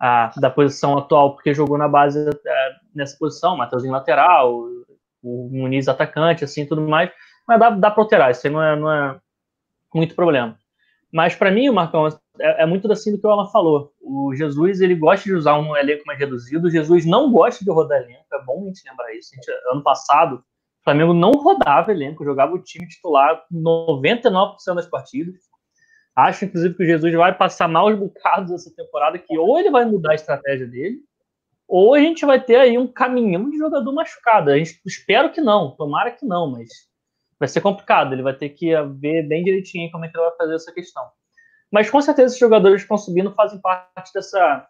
ah, 0.00 0.30
da 0.36 0.50
posição 0.50 0.96
atual, 0.96 1.34
porque 1.34 1.52
jogou 1.52 1.76
na 1.76 1.88
base 1.88 2.26
ah, 2.28 2.70
nessa 2.94 3.16
posição, 3.18 3.56
Matheusinho 3.56 3.92
lateral, 3.92 4.54
o, 4.54 4.84
o 5.22 5.50
Muniz 5.50 5.88
atacante, 5.88 6.44
assim, 6.44 6.66
tudo 6.66 6.82
mais, 6.82 7.10
mas 7.46 7.58
dá, 7.58 7.70
dá 7.70 7.90
para 7.90 8.02
alterar, 8.02 8.30
isso 8.30 8.46
aí 8.46 8.52
não 8.52 8.62
é, 8.62 8.76
não 8.76 8.92
é 8.92 9.20
muito 9.98 10.14
problema. 10.14 10.56
Mas 11.12 11.34
para 11.34 11.50
mim, 11.50 11.68
Marcão, 11.70 12.06
é, 12.38 12.62
é, 12.62 12.66
muito 12.66 12.90
assim 12.90 13.12
do 13.12 13.20
que 13.20 13.26
o 13.26 13.30
Alan 13.30 13.48
falou. 13.50 13.92
O 14.00 14.34
Jesus, 14.34 14.80
ele 14.80 14.94
gosta 14.94 15.24
de 15.24 15.34
usar 15.34 15.58
um 15.58 15.76
elenco 15.76 16.04
mais 16.06 16.18
reduzido, 16.18 16.68
o 16.68 16.70
Jesus 16.70 17.04
não 17.04 17.32
gosta 17.32 17.64
de 17.64 17.70
rodar 17.70 18.00
elenco, 18.02 18.24
é 18.32 18.44
bom 18.44 18.62
a 18.62 18.66
gente 18.66 18.88
lembrar 18.88 19.12
isso. 19.14 19.34
Gente, 19.34 19.50
ano 19.72 19.82
passado, 19.82 20.36
o 20.36 20.84
Flamengo 20.84 21.12
não 21.12 21.32
rodava 21.32 21.90
elenco, 21.90 22.24
jogava 22.24 22.54
o 22.54 22.62
time 22.62 22.86
titular 22.86 23.44
99% 23.52 24.74
das 24.74 24.86
partidas. 24.86 25.50
Acho, 26.14 26.44
inclusive, 26.44 26.74
que 26.74 26.82
o 26.82 26.86
Jesus 26.86 27.14
vai 27.14 27.36
passar 27.36 27.68
maus 27.68 27.98
bocados 27.98 28.50
essa 28.52 28.72
temporada, 28.74 29.18
que 29.18 29.38
ou 29.38 29.58
ele 29.58 29.70
vai 29.70 29.84
mudar 29.84 30.12
a 30.12 30.16
estratégia 30.16 30.66
dele, 30.66 30.98
ou 31.66 31.94
a 31.94 32.00
gente 32.00 32.26
vai 32.26 32.42
ter 32.42 32.56
aí 32.56 32.76
um 32.76 32.86
caminhão 32.86 33.48
de 33.48 33.56
jogador 33.56 33.92
machucado. 33.92 34.50
A 34.50 34.58
gente 34.58 34.80
espero 34.84 35.30
que 35.30 35.40
não, 35.40 35.70
tomara 35.76 36.10
que 36.10 36.26
não, 36.26 36.50
mas 36.50 36.68
vai 37.40 37.48
ser 37.48 37.62
complicado. 37.62 38.12
Ele 38.12 38.22
vai 38.22 38.34
ter 38.34 38.50
que 38.50 38.70
ver 39.00 39.26
bem 39.26 39.42
direitinho 39.42 39.90
como 39.90 40.04
é 40.04 40.08
que 40.08 40.16
ele 40.16 40.26
vai 40.26 40.36
fazer 40.36 40.54
essa 40.54 40.72
questão. 40.72 41.02
Mas 41.72 41.90
com 41.90 42.00
certeza 42.00 42.26
esses 42.26 42.38
jogadores 42.38 42.76
que 42.76 42.82
estão 42.82 42.98
subindo 42.98 43.32
fazem 43.32 43.60
parte 43.60 44.12
dessa, 44.14 44.68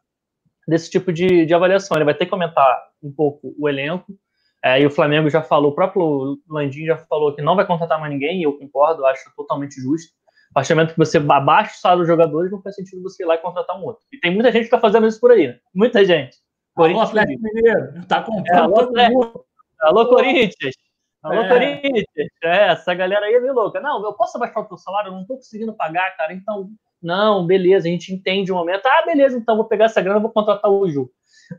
desse 0.69 0.89
tipo 0.89 1.13
de, 1.13 1.45
de 1.45 1.53
avaliação. 1.53 1.97
Ele 1.97 2.05
vai 2.05 2.15
ter 2.15 2.27
que 2.27 2.33
aumentar 2.33 2.89
um 3.03 3.13
pouco 3.13 3.55
o 3.59 3.69
elenco, 3.69 4.15
é, 4.63 4.81
e 4.81 4.87
o 4.87 4.91
Flamengo 4.91 5.31
já 5.31 5.43
falou, 5.43 5.71
o 5.71 5.75
próprio 5.75 6.39
Landim 6.49 6.85
já 6.85 6.97
falou 6.97 7.35
que 7.35 7.41
não 7.41 7.57
vai 7.57 7.67
contratar 7.67 7.99
mais 7.99 8.13
ninguém, 8.13 8.41
e 8.41 8.43
eu 8.43 8.59
concordo, 8.59 9.07
acho 9.07 9.31
totalmente 9.35 9.81
justo. 9.81 10.13
A 10.51 10.55
partir 10.55 10.75
do 10.75 10.77
momento 10.77 10.93
que 10.93 10.99
você 10.99 11.17
abaixa 11.17 11.77
o 11.77 11.81
salário 11.81 12.03
dos 12.03 12.09
jogadores, 12.09 12.51
não 12.51 12.61
faz 12.61 12.75
sentido 12.75 13.03
você 13.03 13.23
ir 13.23 13.27
lá 13.27 13.37
e 13.37 13.39
contratar 13.39 13.81
um 13.81 13.85
outro. 13.85 14.03
E 14.13 14.19
tem 14.21 14.35
muita 14.35 14.53
gente 14.53 14.63
que 14.63 14.67
está 14.67 14.81
fazendo 14.81 15.07
isso 15.07 15.19
por 15.19 15.31
aí, 15.31 15.49
né? 15.49 15.59
Muita 15.75 16.05
gente. 16.05 16.37
Alô, 16.77 17.01
Atlético 17.01 17.43
Mineiro, 17.43 18.07
tá 18.07 18.23
comprando 18.23 18.99
é, 18.99 19.07
alô, 19.07 19.25
todo 19.29 19.45
Alô, 19.81 20.09
Corinthians. 20.09 20.75
Alô, 21.23 21.43
é. 21.43 21.49
Corinthians. 21.49 22.05
É, 22.43 22.73
essa 22.73 22.95
galera 22.95 23.27
aí 23.27 23.35
é 23.35 23.41
meio 23.41 23.53
louca. 23.53 23.81
Não, 23.81 24.03
eu 24.05 24.13
posso 24.15 24.37
abaixar 24.37 24.63
o 24.63 24.67
teu 24.67 24.79
salário? 24.79 25.09
Eu 25.09 25.13
não 25.13 25.23
estou 25.23 25.37
conseguindo 25.37 25.75
pagar, 25.75 26.17
cara. 26.17 26.33
Então, 26.33 26.71
não, 27.03 27.47
beleza, 27.47 27.89
a 27.89 27.91
gente 27.91 28.13
entende 28.13 28.53
o 28.53 28.55
momento. 28.55 28.87
Ah, 28.87 29.05
beleza, 29.05 29.37
então 29.37 29.57
vou 29.57 29.67
pegar 29.67 29.87
essa 29.87 30.01
grana 30.01 30.19
e 30.19 30.23
vou 30.23 30.33
contratar 30.33 30.71
o 30.71 30.89
Ju. 30.89 31.11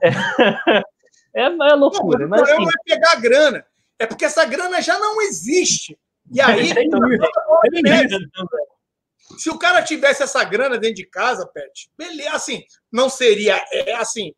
É. 0.01 0.09
É, 1.33 1.43
é 1.43 1.75
loucura. 1.75 2.19
Não, 2.19 2.29
mas, 2.29 2.41
o 2.41 2.45
problema 2.45 2.69
assim, 2.69 2.91
é 2.91 2.93
pegar 2.93 3.11
a 3.13 3.15
grana. 3.15 3.65
é 3.97 4.05
porque 4.05 4.25
essa 4.25 4.43
grana 4.43 4.81
já 4.81 4.99
não 4.99 5.21
existe. 5.21 5.97
E 6.29 6.41
aí, 6.41 6.73
se 9.37 9.49
o 9.49 9.57
cara 9.57 9.81
tivesse 9.81 10.23
essa 10.23 10.43
grana 10.43 10.77
dentro 10.77 10.95
de 10.95 11.05
casa, 11.05 11.47
Pet, 11.47 11.89
beleza, 11.97 12.35
assim, 12.35 12.63
não 12.91 13.09
seria, 13.09 13.63
é, 13.71 13.93
assim, 13.93 14.33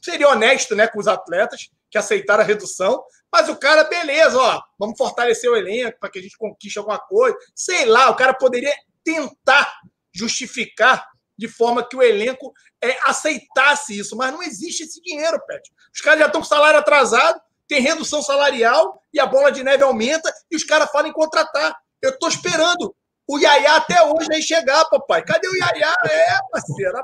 seria 0.00 0.28
honesto, 0.28 0.76
né, 0.76 0.86
com 0.86 1.00
os 1.00 1.08
atletas 1.08 1.68
que 1.90 1.98
aceitaram 1.98 2.42
a 2.42 2.46
redução, 2.46 3.02
mas 3.32 3.48
o 3.48 3.56
cara, 3.56 3.84
beleza, 3.84 4.38
ó, 4.38 4.62
vamos 4.78 4.98
fortalecer 4.98 5.50
o 5.50 5.56
elenco 5.56 5.98
para 5.98 6.10
que 6.10 6.18
a 6.18 6.22
gente 6.22 6.36
conquiste 6.36 6.78
alguma 6.78 6.98
coisa. 6.98 7.36
Sei 7.54 7.86
lá, 7.86 8.10
o 8.10 8.14
cara 8.14 8.34
poderia 8.34 8.74
tentar 9.02 9.72
justificar 10.14 11.08
de 11.38 11.48
forma 11.48 11.82
que 11.82 11.96
o 11.96 12.02
elenco 12.02 12.52
é, 12.82 12.96
aceitasse 13.06 13.98
isso, 13.98 14.16
mas 14.16 14.32
não 14.32 14.42
existe 14.42 14.82
esse 14.82 15.00
dinheiro, 15.00 15.40
Pet. 15.46 15.62
Os 15.92 16.00
caras 16.00 16.20
já 16.20 16.26
estão 16.26 16.42
com 16.42 16.46
salário 16.46 16.78
atrasado, 16.78 17.40
tem 17.66 17.80
redução 17.80 18.20
salarial 18.20 19.02
e 19.12 19.18
a 19.18 19.26
bola 19.26 19.50
de 19.50 19.64
neve 19.64 19.82
aumenta 19.82 20.32
e 20.50 20.56
os 20.56 20.62
caras 20.62 20.90
falam 20.90 21.08
em 21.08 21.12
contratar. 21.12 21.74
Eu 22.02 22.10
estou 22.10 22.28
esperando 22.28 22.94
o 23.26 23.38
Yaya 23.38 23.76
até 23.76 24.02
hoje 24.02 24.28
aí 24.30 24.42
chegar, 24.42 24.84
papai. 24.86 25.24
Cadê 25.24 25.48
o 25.48 25.56
Yaya? 25.56 25.94
É, 26.04 26.38
parceiro. 26.50 27.00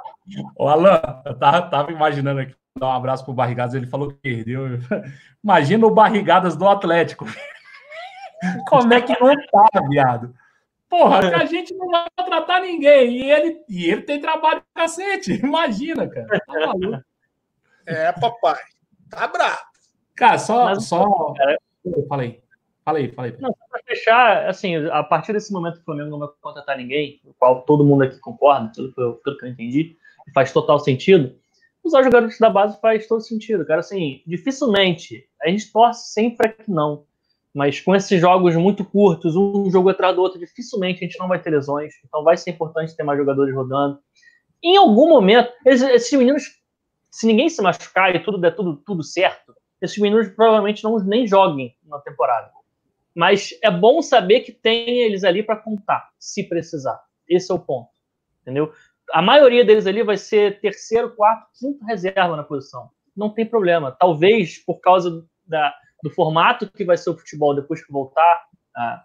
Ô, 0.57 0.69
Alan, 0.69 1.01
eu 1.25 1.39
tava, 1.39 1.71
tava 1.71 1.91
imaginando 1.91 2.41
aqui, 2.41 2.55
dar 2.79 2.89
um 2.89 2.93
abraço 2.93 3.25
pro 3.25 3.35
Barrigadas, 3.35 3.75
ele 3.75 3.87
falou 3.87 4.09
que 4.09 4.15
perdeu. 4.15 4.67
Imagina 5.43 5.87
o 5.87 5.95
Barrigadas 5.95 6.57
do 6.57 6.69
Atlético. 6.69 7.27
Como 8.69 8.93
é 8.93 9.01
que 9.01 9.19
não 9.21 9.35
tá, 9.35 9.81
viado? 9.89 10.35
Porra, 10.89 11.37
a 11.37 11.45
gente 11.45 11.75
não 11.75 11.89
vai 11.89 12.07
contratar 12.17 12.63
ninguém. 12.63 13.19
E 13.19 13.31
ele, 13.31 13.61
e 13.69 13.91
ele 13.91 14.03
tem 14.03 14.21
trabalho 14.21 14.63
cacete. 14.75 15.35
Imagina, 15.35 16.09
cara. 16.09 16.41
Tá 16.47 16.67
maluco. 16.67 17.05
É, 17.87 18.13
papai. 18.13 18.61
Tá 19.11 19.27
bravo. 19.27 19.61
Cara, 20.17 20.39
só. 20.39 20.65
Mas, 20.67 20.85
só... 20.85 21.33
Cara, 21.35 21.59
falei. 22.09 22.43
Falei, 22.85 23.13
falei. 23.13 23.37
Não, 23.39 23.55
para 23.71 23.83
fechar, 23.85 24.49
assim, 24.49 24.77
a 24.87 25.05
partir 25.05 25.35
desse 25.35 25.53
momento 25.53 25.75
que 25.75 25.83
o 25.83 25.85
Flamengo 25.85 26.09
não 26.09 26.19
vai 26.21 26.29
contratar 26.41 26.79
ninguém, 26.79 27.21
o 27.23 27.35
qual 27.35 27.61
todo 27.63 27.85
mundo 27.85 28.05
aqui 28.05 28.19
concorda, 28.19 28.73
pelo 28.97 29.21
que 29.21 29.45
eu 29.45 29.51
entendi, 29.51 29.99
faz 30.33 30.53
total 30.53 30.79
sentido, 30.79 31.37
usar 31.89 32.07
os 32.07 32.39
da 32.39 32.51
base 32.51 32.81
faz 32.81 33.07
todo 33.07 33.21
sentido, 33.21 33.67
cara. 33.67 33.81
Assim, 33.81 34.23
dificilmente, 34.27 35.29
a 35.43 35.49
gente 35.49 35.71
torce 35.73 36.13
sempre 36.13 36.49
que 36.51 36.71
não, 36.71 37.05
mas 37.55 37.81
com 37.81 37.95
esses 37.95 38.21
jogos 38.21 38.55
muito 38.57 38.85
curtos, 38.85 39.35
um 39.35 39.71
jogo 39.71 39.89
atrás 39.89 40.15
do 40.15 40.23
outro, 40.23 40.39
dificilmente 40.39 41.05
a 41.05 41.09
gente 41.09 41.19
não 41.19 41.29
vai 41.29 41.41
ter 41.41 41.51
lesões, 41.51 41.95
então 42.05 42.23
vai 42.23 42.37
ser 42.37 42.51
importante 42.51 42.97
ter 42.97 43.03
mais 43.03 43.19
jogadores 43.19 43.55
rodando. 43.55 43.99
Em 44.63 44.77
algum 44.77 45.09
momento, 45.09 45.53
esses, 45.67 45.89
esses 45.89 46.19
meninos, 46.19 46.45
se 47.11 47.27
ninguém 47.27 47.49
se 47.49 47.63
machucar 47.63 48.15
e 48.15 48.23
tudo 48.23 48.39
der 48.39 48.55
tudo, 48.55 48.77
tudo 48.77 49.03
certo, 49.03 49.55
esses 49.81 49.99
meninos 49.99 50.29
provavelmente 50.29 50.85
não 50.85 50.99
nem 50.99 51.27
joguem 51.27 51.77
na 51.85 51.99
temporada. 52.01 52.51
Mas 53.15 53.51
é 53.63 53.71
bom 53.71 54.03
saber 54.03 54.41
que 54.41 54.53
tem 54.53 55.01
eles 55.01 55.25
ali 55.25 55.43
para 55.43 55.57
contar, 55.57 56.11
se 56.19 56.45
precisar. 56.45 57.01
Esse 57.29 57.51
é 57.51 57.55
o 57.55 57.59
ponto. 57.59 57.91
Entendeu? 58.43 58.73
A 59.13 59.23
maioria 59.23 59.65
deles 59.65 59.87
ali 59.87 60.03
vai 60.03 60.17
ser 60.17 60.61
terceiro, 60.61 61.15
quarto, 61.15 61.49
quinto 61.59 61.85
reserva 61.85 62.37
na 62.37 62.43
posição. 62.43 62.91
Não 63.17 63.31
tem 63.31 63.47
problema. 63.47 63.97
Talvez 63.99 64.63
por 64.65 64.81
causa 64.81 65.25
da, 65.47 65.75
do 66.03 66.11
formato 66.11 66.71
que 66.71 66.85
vai 66.85 66.97
ser 66.97 67.11
o 67.11 67.17
futebol 67.17 67.55
depois 67.55 67.85
que 67.85 67.93
voltar, 67.93 68.45
ah, 68.77 69.05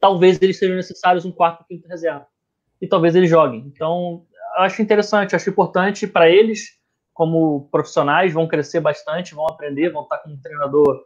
talvez 0.00 0.40
eles 0.40 0.58
sejam 0.58 0.76
necessários 0.76 1.24
um 1.24 1.32
quarto, 1.32 1.64
quinto 1.66 1.88
reserva. 1.88 2.26
E 2.80 2.86
talvez 2.86 3.14
eles 3.14 3.28
joguem. 3.28 3.64
Então, 3.66 4.24
acho 4.56 4.82
interessante, 4.82 5.34
acho 5.34 5.50
importante 5.50 6.06
para 6.06 6.28
eles, 6.28 6.78
como 7.12 7.68
profissionais, 7.70 8.32
vão 8.32 8.46
crescer 8.46 8.80
bastante, 8.80 9.34
vão 9.34 9.46
aprender, 9.46 9.90
vão 9.90 10.02
estar 10.02 10.18
com 10.18 10.30
um 10.30 10.40
treinador 10.40 11.04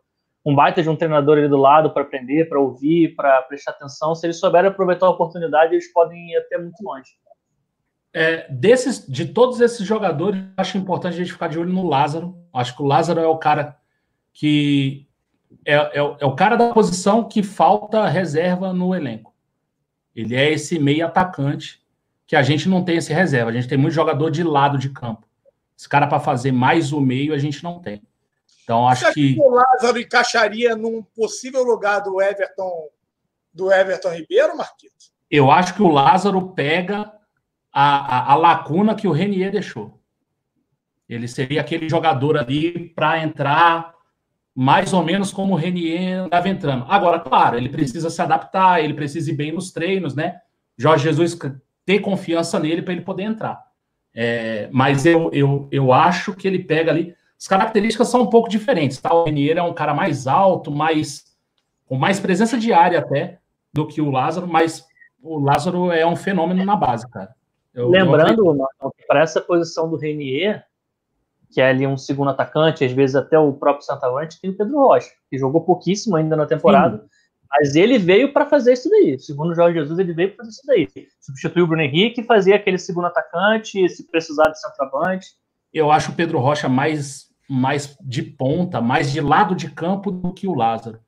um 0.49 0.55
baita 0.55 0.83
de 0.83 0.89
um 0.89 0.97
treinador 0.97 1.37
ali 1.37 1.49
do 1.49 1.59
lado 1.59 1.93
para 1.93 2.03
aprender, 2.03 2.49
para 2.49 2.59
ouvir, 2.59 3.15
para 3.15 3.43
prestar 3.43 3.73
atenção. 3.73 4.15
Se 4.15 4.27
eles 4.27 4.41
souberem 4.41 4.71
aproveitar 4.71 5.07
a 5.07 5.11
oportunidade, 5.11 5.75
eles 5.75 5.93
podem 5.93 6.31
ir 6.31 6.37
até 6.37 6.57
muito 6.57 6.81
longe. 6.83 7.11
É, 8.19 8.49
desses, 8.51 9.07
de 9.07 9.27
todos 9.27 9.61
esses 9.61 9.87
jogadores, 9.87 10.43
acho 10.57 10.77
importante 10.77 11.15
a 11.15 11.19
gente 11.19 11.33
ficar 11.33 11.47
de 11.47 11.57
olho 11.57 11.73
no 11.73 11.87
Lázaro. 11.87 12.37
Acho 12.53 12.75
que 12.75 12.83
o 12.83 12.87
Lázaro 12.87 13.21
é 13.21 13.27
o 13.29 13.39
cara 13.39 13.79
que 14.33 15.07
é, 15.65 15.75
é, 15.75 15.99
é 15.99 16.27
o 16.27 16.35
cara 16.35 16.57
da 16.57 16.73
posição 16.73 17.29
que 17.29 17.45
falta 17.45 18.09
reserva 18.09 18.73
no 18.73 18.93
elenco. 18.93 19.33
Ele 20.17 20.35
é 20.35 20.51
esse 20.53 20.81
meio 20.81 21.07
atacante 21.07 21.81
que 22.27 22.35
a 22.35 22.43
gente 22.43 22.69
não 22.69 22.85
tem 22.85 22.97
esse 22.97 23.13
reserva. 23.13 23.51
A 23.51 23.55
gente 23.55 23.69
tem 23.69 23.79
muito 23.79 23.95
jogador 23.95 24.31
de 24.31 24.43
lado 24.43 24.79
de 24.79 24.91
campo. 24.91 25.25
Esse 25.79 25.89
cara 25.89 26.09
para 26.09 26.19
fazer 26.19 26.51
mais 26.51 26.93
o 26.93 27.01
meio 27.01 27.33
a 27.33 27.39
gente 27.39 27.63
não 27.63 27.79
tem. 27.79 28.03
Então, 28.65 28.89
acho 28.89 29.05
Você 29.05 29.13
que. 29.13 29.37
o 29.39 29.49
Lázaro 29.49 29.97
encaixaria 29.97 30.75
num 30.75 31.05
possível 31.15 31.63
lugar 31.63 32.01
do 32.01 32.21
Everton 32.21 32.89
do 33.55 33.73
Everton 33.73 34.11
Ribeiro, 34.11 34.57
Marquito? 34.57 34.93
Eu 35.31 35.53
acho 35.53 35.73
que 35.75 35.83
o 35.83 35.89
Lázaro 35.89 36.49
pega 36.49 37.13
a, 37.81 38.31
a, 38.31 38.33
a 38.33 38.35
lacuna 38.35 38.97
que 38.97 39.07
o 39.07 39.13
Renier 39.13 39.53
deixou. 39.53 40.01
Ele 41.09 41.29
seria 41.29 41.61
aquele 41.61 41.89
jogador 41.89 42.37
ali 42.37 42.89
para 42.89 43.23
entrar 43.23 43.95
mais 44.53 44.93
ou 44.93 45.05
menos 45.05 45.31
como 45.31 45.55
o 45.55 45.57
Renier 45.57 46.25
estava 46.25 46.49
entrando. 46.49 46.87
Agora, 46.89 47.21
claro, 47.21 47.57
ele 47.57 47.69
precisa 47.69 48.11
se 48.11 48.21
adaptar, 48.21 48.83
ele 48.83 48.95
precisa 48.95 49.31
ir 49.31 49.37
bem 49.37 49.53
nos 49.53 49.71
treinos, 49.71 50.13
né? 50.17 50.41
Jorge 50.77 51.05
Jesus 51.05 51.39
ter 51.87 52.01
confiança 52.01 52.59
nele 52.59 52.83
para 52.83 52.95
ele 52.95 53.03
poder 53.03 53.23
entrar. 53.23 53.65
É, 54.13 54.69
mas 54.73 55.07
eu, 55.07 55.31
eu, 55.33 55.69
eu 55.71 55.93
acho 55.93 56.35
que 56.35 56.49
ele 56.49 56.59
pega 56.59 56.91
ali. 56.91 57.15
As 57.39 57.47
características 57.47 58.09
são 58.09 58.23
um 58.23 58.27
pouco 58.27 58.49
diferentes, 58.49 58.99
tá? 58.99 59.15
O 59.15 59.23
Renier 59.25 59.57
é 59.57 59.63
um 59.63 59.73
cara 59.73 59.95
mais 59.95 60.27
alto, 60.27 60.73
mais 60.73 61.27
com 61.87 61.97
mais 61.97 62.19
presença 62.19 62.59
de 62.59 62.73
área 62.73 62.99
até 62.99 63.39
do 63.73 63.87
que 63.87 64.01
o 64.01 64.11
Lázaro, 64.11 64.49
mas 64.49 64.85
o 65.23 65.39
Lázaro 65.39 65.93
é 65.93 66.05
um 66.05 66.17
fenômeno 66.17 66.65
na 66.65 66.75
base, 66.75 67.09
cara. 67.09 67.39
Eu, 67.79 67.89
Lembrando, 67.91 68.57
para 69.07 69.23
essa 69.23 69.41
posição 69.41 69.89
do 69.89 69.97
Renier, 69.97 70.65
que 71.51 71.61
é 71.61 71.71
ali 71.71 71.87
um 71.87 71.97
segundo 71.97 72.31
atacante, 72.31 72.85
às 72.85 72.93
vezes 72.93 73.15
até 73.15 73.39
o 73.39 73.53
próprio 73.53 73.85
Centavante, 73.85 74.41
tem 74.41 74.51
o 74.51 74.57
Pedro 74.57 74.79
Rocha, 74.79 75.11
que 75.31 75.39
jogou 75.39 75.61
pouquíssimo 75.63 76.17
ainda 76.17 76.37
na 76.37 76.45
temporada, 76.45 76.99
Sim. 76.99 77.09
mas 77.51 77.77
ele 77.77 77.99
veio 77.99 78.33
para 78.33 78.47
fazer 78.47 78.73
isso 78.73 78.91
daí. 78.91 79.19
Segundo 79.19 79.53
o 79.53 79.55
Jorge 79.55 79.79
Jesus, 79.79 79.99
ele 79.99 80.13
veio 80.13 80.35
para 80.35 80.45
fazer 80.45 80.51
isso 80.51 80.67
daí. 80.67 80.89
Substituiu 81.21 81.65
o 81.65 81.69
Bruno 81.69 81.83
Henrique 81.83 82.21
e 82.21 82.25
fazia 82.25 82.57
aquele 82.57 82.79
segundo 82.79 83.07
atacante, 83.07 83.89
se 83.89 84.11
precisar 84.11 84.51
de 84.51 84.61
centroavante. 84.61 85.29
Eu 85.73 85.91
acho 85.93 86.11
o 86.11 86.15
Pedro 86.15 86.39
Rocha 86.39 86.69
mais 86.69 87.29
mais 87.49 87.97
de 88.03 88.23
ponta, 88.23 88.79
mais 88.79 89.11
de 89.11 89.23
lado 89.23 89.55
de 89.55 89.71
campo 89.71 90.11
do 90.11 90.35
que 90.35 90.47
o 90.47 90.55
Lázaro. 90.55 91.01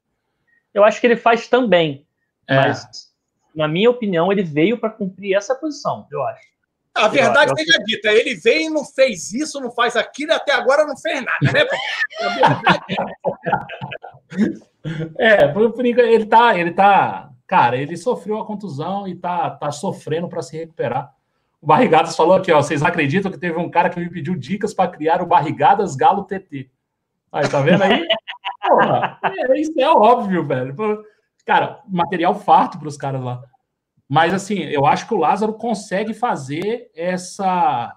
Eu 0.72 0.82
acho 0.84 0.98
que 0.98 1.06
ele 1.06 1.16
faz 1.16 1.48
também, 1.48 2.06
é. 2.48 2.56
mas 2.56 3.10
na 3.54 3.68
minha 3.68 3.90
opinião 3.90 4.32
ele 4.32 4.42
veio 4.42 4.78
para 4.78 4.88
cumprir 4.88 5.34
essa 5.34 5.54
posição, 5.54 6.06
eu 6.10 6.22
acho. 6.22 6.48
A 6.94 7.08
verdade 7.08 7.50
eu, 7.50 7.54
eu... 7.56 7.64
seja 7.64 7.78
dita, 7.84 8.08
ele 8.12 8.34
veio 8.34 8.62
e 8.62 8.70
não 8.70 8.84
fez 8.84 9.32
isso, 9.32 9.60
não 9.60 9.70
faz 9.70 9.96
aquilo, 9.96 10.32
até 10.32 10.52
agora 10.52 10.84
não 10.84 10.96
fez 10.96 11.24
nada, 11.24 11.52
né? 11.52 11.64
é, 15.18 15.48
por, 15.48 15.72
por 15.72 15.84
ele 15.84 16.26
tá, 16.26 16.58
ele 16.58 16.72
tá, 16.72 17.30
cara, 17.46 17.76
ele 17.76 17.96
sofreu 17.96 18.38
a 18.38 18.46
contusão 18.46 19.06
e 19.06 19.14
tá, 19.14 19.50
tá 19.50 19.70
sofrendo 19.70 20.28
para 20.28 20.42
se 20.42 20.56
recuperar. 20.56 21.14
O 21.60 21.66
Barrigadas 21.66 22.16
falou 22.16 22.34
aqui, 22.34 22.50
ó. 22.50 22.62
Vocês 22.62 22.82
acreditam 22.82 23.30
que 23.30 23.38
teve 23.38 23.58
um 23.58 23.70
cara 23.70 23.90
que 23.90 24.00
me 24.00 24.08
pediu 24.08 24.34
dicas 24.34 24.72
para 24.72 24.90
criar 24.90 25.20
o 25.20 25.26
Barrigadas 25.26 25.94
Galo 25.94 26.24
TT? 26.24 26.70
Aí, 27.30 27.48
tá 27.48 27.60
vendo 27.60 27.82
aí? 27.82 28.06
Porra, 28.66 29.18
é, 29.22 29.60
isso 29.60 29.78
é 29.78 29.88
óbvio, 29.88 30.46
velho. 30.46 30.74
Cara, 31.44 31.80
material 31.86 32.34
farto 32.34 32.78
para 32.78 32.88
os 32.88 32.96
caras 32.96 33.22
lá. 33.22 33.42
Mas, 34.12 34.34
assim, 34.34 34.58
eu 34.64 34.86
acho 34.86 35.06
que 35.06 35.14
o 35.14 35.18
Lázaro 35.18 35.54
consegue 35.54 36.12
fazer 36.12 36.90
essa. 36.96 37.96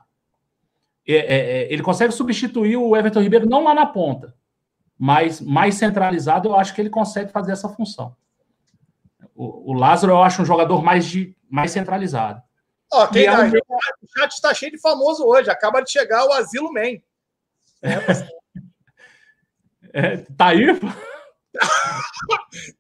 É, 1.08 1.16
é, 1.16 1.38
é, 1.64 1.74
ele 1.74 1.82
consegue 1.82 2.14
substituir 2.14 2.78
o 2.78 2.96
Everton 2.96 3.20
Ribeiro, 3.20 3.50
não 3.50 3.64
lá 3.64 3.74
na 3.74 3.88
ponta, 3.88 4.36
mas 4.96 5.42
mais 5.42 5.74
centralizado, 5.74 6.50
eu 6.50 6.56
acho 6.56 6.72
que 6.76 6.80
ele 6.80 6.92
consegue 6.92 7.32
fazer 7.32 7.54
essa 7.54 7.68
função. 7.68 8.16
O, 9.34 9.72
o 9.72 9.74
Lázaro, 9.74 10.14
eu 10.14 10.22
acho 10.22 10.44
um 10.44 10.46
jogador 10.46 10.84
mais, 10.84 11.08
de, 11.08 11.36
mais 11.50 11.72
centralizado. 11.72 12.44
Ó, 12.92 13.08
quem 13.08 13.26
é 13.26 13.36
um... 13.36 13.50
O 13.50 14.20
chat 14.20 14.34
está 14.34 14.54
cheio 14.54 14.72
de 14.72 14.80
famoso 14.80 15.26
hoje. 15.26 15.50
Acaba 15.50 15.82
de 15.82 15.92
chegar 15.92 16.28
o 16.28 16.32
Asilo 16.34 16.72
Man. 16.72 17.02
É, 17.82 17.98
é, 19.94 20.18
tá 20.38 20.50
aí? 20.50 20.68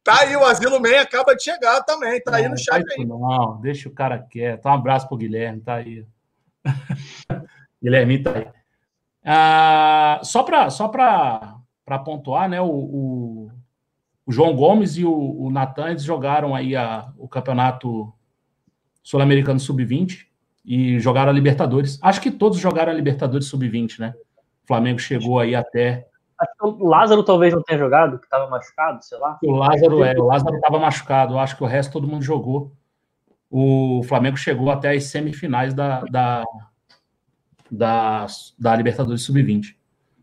Tá 0.03 0.21
aí, 0.21 0.35
o 0.35 0.45
Asilo 0.45 0.81
Man 0.81 1.01
acaba 1.01 1.35
de 1.35 1.43
chegar 1.43 1.81
também. 1.83 2.21
Tá 2.21 2.31
não, 2.31 2.37
aí 2.37 2.49
no 2.49 2.57
chat 2.57 2.83
aí. 2.97 3.05
Não, 3.05 3.59
deixa 3.61 3.87
o 3.89 3.93
cara 3.93 4.19
quieto. 4.19 4.65
Um 4.65 4.73
abraço 4.73 5.07
pro 5.07 5.17
Guilherme, 5.17 5.61
tá 5.61 5.75
aí. 5.75 6.05
Guilherme 7.81 8.21
tá 8.21 8.33
aí. 8.35 8.47
Ah, 9.25 10.19
só 10.23 10.43
para 10.43 10.69
só 10.69 10.91
pontuar, 12.03 12.49
né? 12.49 12.59
O, 12.61 12.67
o, 12.67 13.51
o, 14.25 14.31
João 14.31 14.55
Gomes 14.55 14.97
e 14.97 15.05
o, 15.05 15.13
o 15.13 15.49
Natan 15.49 15.97
jogaram 15.97 16.53
aí 16.53 16.75
a, 16.75 17.11
o 17.17 17.27
campeonato 17.27 18.13
Sul-Americano 19.01 19.59
Sub-20 19.59 20.25
e 20.65 20.99
jogaram 20.99 21.29
a 21.29 21.33
Libertadores. 21.33 21.99
Acho 22.01 22.21
que 22.21 22.31
todos 22.31 22.57
jogaram 22.59 22.91
a 22.91 22.95
Libertadores 22.95 23.47
Sub-20, 23.47 23.99
né? 23.99 24.13
O 24.63 24.67
Flamengo 24.67 24.99
chegou 24.99 25.39
aí 25.39 25.55
até. 25.55 26.07
O 26.61 26.87
Lázaro 26.87 27.23
talvez 27.23 27.53
não 27.53 27.61
tenha 27.61 27.79
jogado, 27.79 28.19
que 28.19 28.25
estava 28.25 28.49
machucado, 28.49 29.03
sei 29.03 29.17
lá. 29.17 29.37
O 29.43 29.51
Lázaro 29.51 30.03
é, 30.03 30.13
o 30.17 30.25
Lázaro 30.25 30.55
estava 30.55 30.79
machucado. 30.79 31.37
Acho 31.37 31.57
que 31.57 31.63
o 31.63 31.67
resto 31.67 31.93
todo 31.93 32.07
mundo 32.07 32.23
jogou. 32.23 32.71
O 33.49 34.01
Flamengo 34.03 34.37
chegou 34.37 34.71
até 34.71 34.91
as 34.91 35.05
semifinais 35.05 35.73
da, 35.73 36.01
da, 36.01 36.43
da, 37.69 38.25
da 38.57 38.75
Libertadores 38.75 39.21
Sub-20. 39.23 39.75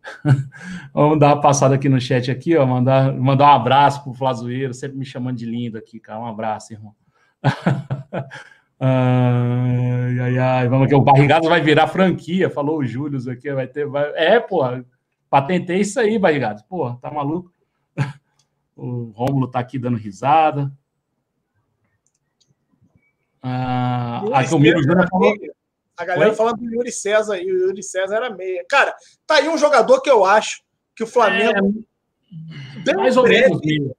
Vamos 0.93 1.18
dar 1.18 1.35
uma 1.35 1.41
passada 1.41 1.75
aqui 1.75 1.89
no 1.89 2.01
chat 2.01 2.31
aqui, 2.31 2.57
ó, 2.57 2.66
mandar, 2.66 3.12
mandar 3.12 3.53
um 3.53 3.55
abraço 3.55 4.03
pro 4.03 4.14
Flazoeiro, 4.14 4.75
sempre 4.75 4.99
me 4.99 5.05
chamando 5.05 5.37
de 5.37 5.47
lindo 5.47 5.79
aqui, 5.79 6.01
cara. 6.01 6.21
Um 6.21 6.27
abraço, 6.27 6.73
irmão. 6.73 6.95
ai, 8.81 10.21
ai, 10.21 10.39
ai, 10.39 10.68
vamos 10.68 10.87
aqui. 10.87 10.95
O 10.95 11.01
Barrigados 11.01 11.49
vai 11.49 11.61
virar 11.61 11.87
franquia, 11.87 12.51
falou 12.51 12.79
o 12.79 12.85
Júlio 12.85 13.18
aqui, 13.31 13.53
vai 13.53 13.66
ter. 13.66 13.87
Vai... 13.87 14.11
É, 14.14 14.41
porra, 14.41 14.85
patentei 15.31 15.81
isso 15.81 15.99
aí, 15.99 16.18
Barrigados. 16.18 16.62
Porra, 16.62 16.99
tá 17.01 17.11
maluco? 17.11 17.53
O 18.76 19.11
Rômulo 19.11 19.47
tá 19.47 19.59
aqui 19.59 19.78
dando 19.78 19.99
risada. 19.99 20.72
Ah, 23.43 24.22
aqui 24.33 24.55
o 24.55 24.59
Miro 24.59 24.83
Júnior 24.83 25.07
falou. 25.11 25.35
A 25.99 26.05
galera 26.05 26.31
Oi? 26.31 26.37
falando 26.37 26.57
do 26.57 26.74
Yuri 26.74 26.91
César, 26.91 27.37
e 27.37 27.53
o 27.53 27.66
Yuri 27.66 27.83
César 27.83 28.16
era 28.16 28.31
meia. 28.31 28.64
Cara, 28.66 28.95
tá 29.26 29.35
aí 29.35 29.51
um 29.51 29.59
jogador 29.59 30.01
que 30.01 30.11
eu 30.11 30.24
acho 30.24 30.62
que 30.97 31.03
o 31.03 31.07
Flamengo. 31.07 31.85
É, 32.89 32.95
mais 32.95 33.18
ou 33.18 33.24
breve, 33.24 33.55
menos. 33.62 33.93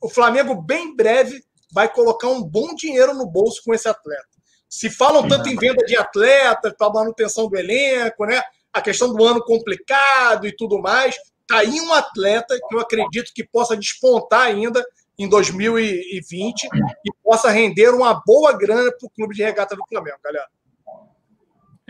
O 0.00 0.08
Flamengo, 0.08 0.54
bem 0.54 0.94
breve, 0.94 1.42
vai 1.72 1.92
colocar 1.92 2.28
um 2.28 2.40
bom 2.40 2.72
dinheiro 2.74 3.14
no 3.14 3.26
bolso 3.26 3.62
com 3.64 3.74
esse 3.74 3.88
atleta. 3.88 4.28
Se 4.68 4.88
falam 4.88 5.26
tanto 5.26 5.48
em 5.48 5.56
venda 5.56 5.84
de 5.84 5.96
atletas, 5.96 6.72
para 6.78 6.92
manutenção 6.92 7.48
do 7.48 7.56
elenco, 7.56 8.26
né? 8.26 8.40
A 8.74 8.82
questão 8.82 9.12
do 9.14 9.24
ano 9.24 9.42
complicado 9.42 10.46
e 10.46 10.54
tudo 10.54 10.80
mais. 10.80 11.14
Tá 11.46 11.58
aí 11.58 11.80
um 11.80 11.92
atleta 11.92 12.58
que 12.68 12.74
eu 12.74 12.80
acredito 12.80 13.32
que 13.34 13.46
possa 13.46 13.76
despontar 13.76 14.42
ainda 14.42 14.84
em 15.18 15.28
2020 15.28 16.64
e 16.64 17.12
possa 17.22 17.50
render 17.50 17.90
uma 17.90 18.22
boa 18.26 18.52
grana 18.56 18.90
para 18.98 19.06
o 19.06 19.10
clube 19.10 19.34
de 19.34 19.42
regata 19.42 19.76
do 19.76 19.82
Flamengo, 19.88 20.18
galera. 20.22 20.48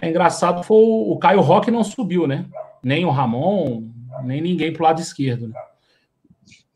É 0.01 0.09
engraçado, 0.09 0.63
foi 0.63 0.77
o 0.77 1.19
Caio 1.19 1.41
Roque 1.41 1.71
não 1.71 1.85
subiu, 1.85 2.27
né? 2.27 2.47
Nem 2.83 3.05
o 3.05 3.11
Ramon, 3.11 3.89
nem 4.23 4.41
ninguém 4.41 4.73
pro 4.73 4.85
lado 4.85 5.01
esquerdo. 5.01 5.49
Né? 5.49 5.55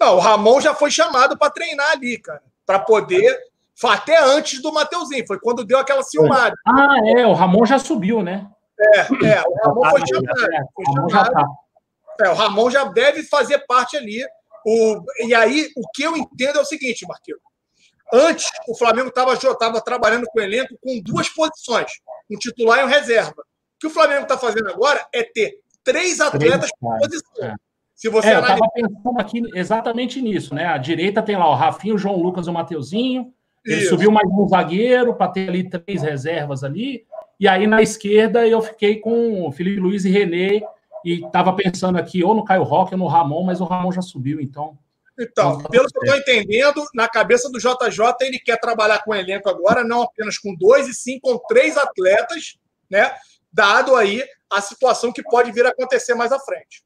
Não, 0.00 0.16
o 0.16 0.20
Ramon 0.20 0.60
já 0.60 0.74
foi 0.74 0.90
chamado 0.90 1.36
para 1.36 1.50
treinar 1.50 1.90
ali, 1.90 2.16
cara, 2.18 2.42
para 2.64 2.78
poder 2.78 3.36
até 3.84 4.20
antes 4.24 4.60
do 4.60 4.72
Mateuzinho, 4.72 5.26
foi 5.26 5.38
quando 5.38 5.64
deu 5.64 5.78
aquela 5.78 6.02
ciumada. 6.02 6.54
Ah, 6.66 6.96
é, 7.16 7.26
o 7.26 7.32
Ramon 7.32 7.64
já 7.64 7.78
subiu, 7.78 8.22
né? 8.22 8.48
É, 8.80 8.98
é, 9.00 9.42
o 9.42 9.54
Ramon 9.64 9.90
foi 9.90 10.06
chamado. 10.06 10.68
Foi 10.74 10.84
chamado. 10.86 11.32
Tá. 11.32 11.46
É, 12.20 12.28
o 12.30 12.34
Ramon 12.34 12.70
já 12.70 12.84
deve 12.84 13.22
fazer 13.24 13.58
parte 13.66 13.96
ali. 13.96 14.24
O, 14.66 15.02
e 15.26 15.34
aí, 15.34 15.68
o 15.76 15.88
que 15.94 16.02
eu 16.02 16.16
entendo 16.16 16.58
é 16.58 16.62
o 16.62 16.64
seguinte, 16.64 17.06
Marquinhos. 17.06 17.40
Antes, 18.12 18.48
o 18.66 18.76
Flamengo 18.76 19.08
estava 19.08 19.80
trabalhando 19.80 20.26
com 20.26 20.38
o 20.38 20.42
elenco 20.42 20.78
com 20.82 21.00
duas 21.00 21.28
posições, 21.28 21.90
um 22.30 22.36
titular 22.36 22.80
e 22.80 22.84
um 22.84 22.88
reserva. 22.88 23.40
O 23.40 23.78
que 23.78 23.86
o 23.86 23.90
Flamengo 23.90 24.22
está 24.22 24.38
fazendo 24.38 24.68
agora 24.70 25.06
é 25.12 25.22
ter 25.22 25.60
três 25.84 26.20
atletas 26.20 26.70
por 26.80 26.98
posição. 26.98 27.46
É. 27.46 27.54
Se 27.94 28.08
você 28.08 28.28
é, 28.28 28.36
eu 28.36 28.40
estava 28.40 28.68
pensando 28.72 29.20
aqui 29.20 29.42
exatamente 29.54 30.22
nisso, 30.22 30.54
né? 30.54 30.66
A 30.66 30.78
direita 30.78 31.22
tem 31.22 31.36
lá 31.36 31.50
o 31.50 31.54
Rafinho, 31.54 31.96
o 31.96 31.98
João 31.98 32.16
Lucas 32.16 32.46
e 32.46 32.50
o 32.50 32.52
Mateuzinho. 32.52 33.32
Ele 33.64 33.80
Isso. 33.80 33.90
subiu 33.90 34.10
mais 34.10 34.28
um 34.30 34.48
zagueiro 34.48 35.14
para 35.14 35.32
ter 35.32 35.48
ali 35.48 35.68
três 35.68 36.02
reservas 36.02 36.62
ali. 36.64 37.04
E 37.38 37.46
aí 37.46 37.66
na 37.66 37.80
esquerda 37.82 38.46
eu 38.46 38.60
fiquei 38.60 38.96
com 38.96 39.46
o 39.46 39.52
Felipe 39.52 39.80
Luiz 39.80 40.04
e 40.04 40.10
René. 40.10 40.60
E 41.04 41.24
estava 41.24 41.54
pensando 41.54 41.96
aqui 41.96 42.24
ou 42.24 42.34
no 42.34 42.44
Caio 42.44 42.64
Roque 42.64 42.94
ou 42.94 42.98
no 42.98 43.06
Ramon, 43.06 43.44
mas 43.44 43.60
o 43.60 43.64
Ramon 43.64 43.92
já 43.92 44.02
subiu, 44.02 44.40
então. 44.40 44.76
Então, 45.18 45.62
pelo 45.64 45.88
que 45.88 45.98
eu 45.98 46.02
estou 46.02 46.16
entendendo, 46.16 46.84
na 46.94 47.08
cabeça 47.08 47.50
do 47.50 47.58
JJ, 47.58 48.14
ele 48.20 48.38
quer 48.38 48.58
trabalhar 48.58 49.02
com 49.02 49.10
o 49.10 49.14
elenco 49.14 49.48
agora, 49.48 49.82
não 49.82 50.02
apenas 50.02 50.38
com 50.38 50.54
dois, 50.54 50.88
e 50.88 50.94
sim 50.94 51.18
com 51.18 51.38
três 51.48 51.76
atletas, 51.76 52.56
né? 52.88 53.12
Dado 53.52 53.96
aí 53.96 54.22
a 54.50 54.60
situação 54.60 55.12
que 55.12 55.22
pode 55.22 55.50
vir 55.50 55.66
a 55.66 55.70
acontecer 55.70 56.14
mais 56.14 56.30
à 56.30 56.38
frente. 56.38 56.84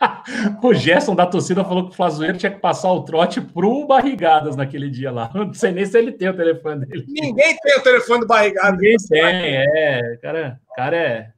o 0.62 0.74
Gerson 0.74 1.14
da 1.14 1.26
torcida 1.26 1.64
falou 1.64 1.86
que 1.86 1.92
o 1.92 1.96
Flazoeiro 1.96 2.38
tinha 2.38 2.52
que 2.52 2.58
passar 2.58 2.90
o 2.92 3.04
trote 3.04 3.40
pro 3.40 3.86
Barrigadas 3.86 4.56
naquele 4.56 4.88
dia 4.88 5.10
lá. 5.10 5.30
Não 5.34 5.52
sei 5.52 5.72
nem 5.72 5.84
se 5.84 5.98
ele 5.98 6.12
tem 6.12 6.28
o 6.28 6.36
telefone 6.36 6.86
dele. 6.86 7.04
Ninguém 7.08 7.56
tem 7.56 7.78
o 7.78 7.82
telefone 7.82 8.20
do 8.20 8.26
Barrigadas. 8.26 8.72
Ninguém 8.72 8.96
tem, 9.08 9.56
é. 9.56 10.18
Cara, 10.22 10.60
cara 10.76 10.96
é. 10.96 11.32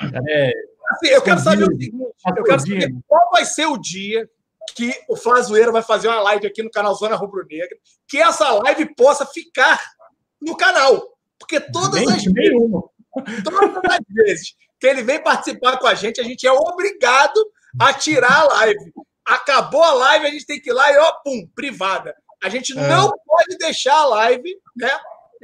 Cara 0.00 0.24
é 0.28 0.52
Assim, 0.90 1.06
eu 1.08 1.22
quero 1.22 1.38
saber 1.38 1.62
o 1.62 1.66
seguinte: 1.66 1.96
eu 2.36 2.44
quero 2.44 2.60
saber 2.60 2.94
qual 3.06 3.30
vai 3.30 3.44
ser 3.44 3.66
o 3.66 3.78
dia 3.78 4.28
que 4.74 4.92
o 5.08 5.16
Flazoeiro 5.16 5.72
vai 5.72 5.82
fazer 5.82 6.08
uma 6.08 6.20
live 6.20 6.46
aqui 6.46 6.62
no 6.62 6.70
canal 6.70 6.94
Zona 6.94 7.16
Rubro 7.16 7.46
Negra, 7.48 7.76
que 8.08 8.18
essa 8.18 8.50
live 8.50 8.94
possa 8.94 9.24
ficar 9.24 9.80
no 10.40 10.56
canal. 10.56 11.00
Porque 11.38 11.60
todas 11.60 12.06
as 12.06 12.24
vezes, 12.24 12.52
todas 13.44 13.76
as 13.84 14.00
vezes 14.08 14.54
que 14.80 14.86
ele 14.86 15.02
vem 15.02 15.22
participar 15.22 15.76
com 15.78 15.86
a 15.86 15.94
gente, 15.94 16.20
a 16.20 16.24
gente 16.24 16.46
é 16.46 16.52
obrigado 16.52 17.38
a 17.78 17.92
tirar 17.92 18.40
a 18.40 18.44
live. 18.44 18.92
Acabou 19.24 19.82
a 19.82 19.92
live, 19.92 20.26
a 20.26 20.30
gente 20.30 20.46
tem 20.46 20.60
que 20.60 20.70
ir 20.70 20.72
lá 20.72 20.90
e, 20.90 20.98
ó, 20.98 21.12
pum, 21.22 21.46
privada. 21.54 22.14
A 22.42 22.48
gente 22.48 22.76
é. 22.76 22.88
não 22.88 23.12
pode 23.26 23.58
deixar 23.58 23.94
a 23.94 24.06
live 24.06 24.56
né, 24.74 24.90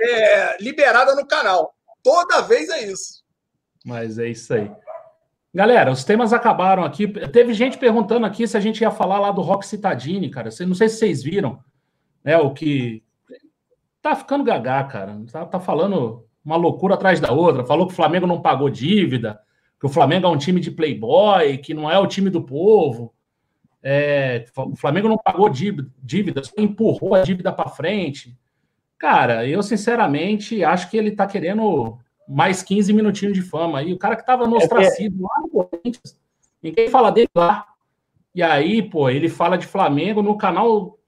é, 0.01 0.63
liberada 0.63 1.15
no 1.15 1.27
canal. 1.27 1.75
Toda 2.03 2.41
vez 2.41 2.69
é 2.71 2.87
isso. 2.87 3.23
Mas 3.85 4.19
é 4.19 4.29
isso 4.29 4.55
aí. 4.55 4.71
Galera, 5.55 5.91
os 5.91 6.05
temas 6.05 6.33
acabaram 6.33 6.85
aqui. 6.85 7.07
Teve 7.29 7.53
gente 7.53 7.79
perguntando 7.79 8.27
aqui 8.27 8.49
se 8.49 8.57
a 8.57 8.61
gente 8.61 8.81
ia 8.81 8.91
falar 8.91 9.21
lá 9.21 9.31
do 9.31 9.43
Rock 9.43 9.67
Citadini, 9.67 10.31
cara. 10.31 10.49
Não 10.61 10.75
sei 10.75 10.89
se 10.89 10.99
vocês 10.99 11.23
viram, 11.23 11.63
né? 12.25 12.37
O 12.39 12.53
que 12.53 13.03
tá 14.01 14.17
ficando 14.17 14.45
gagá, 14.45 14.83
cara. 14.85 15.19
Tá, 15.31 15.45
tá 15.47 15.61
falando 15.61 16.26
uma 16.47 16.57
loucura 16.57 16.95
atrás 16.95 17.19
da 17.19 17.33
outra. 17.33 17.65
Falou 17.65 17.87
que 17.87 17.93
o 17.93 17.97
Flamengo 17.97 18.27
não 18.27 18.41
pagou 18.41 18.71
dívida, 18.71 19.41
que 19.81 19.85
o 19.85 19.89
Flamengo 19.89 20.27
é 20.27 20.31
um 20.31 20.39
time 20.39 20.61
de 20.61 20.71
playboy, 20.71 21.59
que 21.59 21.75
não 21.75 21.91
é 21.91 21.99
o 21.99 22.07
time 22.07 22.31
do 22.31 22.41
povo. 22.41 23.13
É, 23.83 24.47
o 24.57 24.77
Flamengo 24.77 25.09
não 25.09 25.19
pagou 25.19 25.49
dívida, 25.49 25.91
dívida 26.03 26.45
só 26.45 26.53
empurrou 26.57 27.15
a 27.17 27.23
dívida 27.23 27.53
para 27.53 27.69
frente. 27.69 28.39
Cara, 28.97 29.47
eu 29.47 29.63
sinceramente 29.63 30.63
acho 30.63 30.89
que 30.89 30.97
ele 30.97 31.11
tá 31.11 31.27
querendo 31.27 31.99
mais 32.29 32.63
15 32.63 32.93
minutinhos 32.93 33.35
de 33.35 33.43
fama. 33.43 33.83
E 33.83 33.93
o 33.93 33.99
cara 33.99 34.17
que 34.17 34.25
tava 34.25 34.47
no 34.47 34.55
é 34.55 34.59
ostracismo 34.59 35.29
lá 35.29 35.41
no 35.43 35.49
Corinthians, 35.49 36.19
ninguém 36.63 36.89
fala 36.89 37.11
dele 37.11 37.29
lá. 37.35 37.67
E 38.33 38.43
aí, 38.43 38.83
pô, 38.83 39.11
ele 39.11 39.29
fala 39.29 39.59
de 39.59 39.67
Flamengo 39.67 40.23
no 40.23 40.39
canal. 40.39 40.99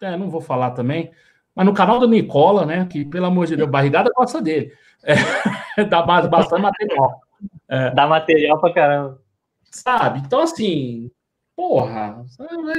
É, 0.00 0.16
não 0.16 0.30
vou 0.30 0.40
falar 0.40 0.70
também, 0.70 1.10
mas 1.54 1.66
no 1.66 1.74
canal 1.74 1.98
do 1.98 2.08
Nicola, 2.08 2.64
né? 2.64 2.86
Que, 2.86 3.04
pelo 3.04 3.26
amor 3.26 3.46
de 3.46 3.56
Deus, 3.56 3.68
barrigada 3.68 4.10
gosta 4.14 4.40
dele. 4.40 4.72
É, 5.02 5.14
dá 5.84 6.02
bastante 6.02 6.62
material. 6.62 7.20
É. 7.68 7.90
Dá 7.90 8.06
material 8.06 8.60
pra 8.60 8.72
caramba. 8.72 9.22
Sabe? 9.70 10.20
Então, 10.20 10.40
assim, 10.40 11.10
porra, 11.56 12.24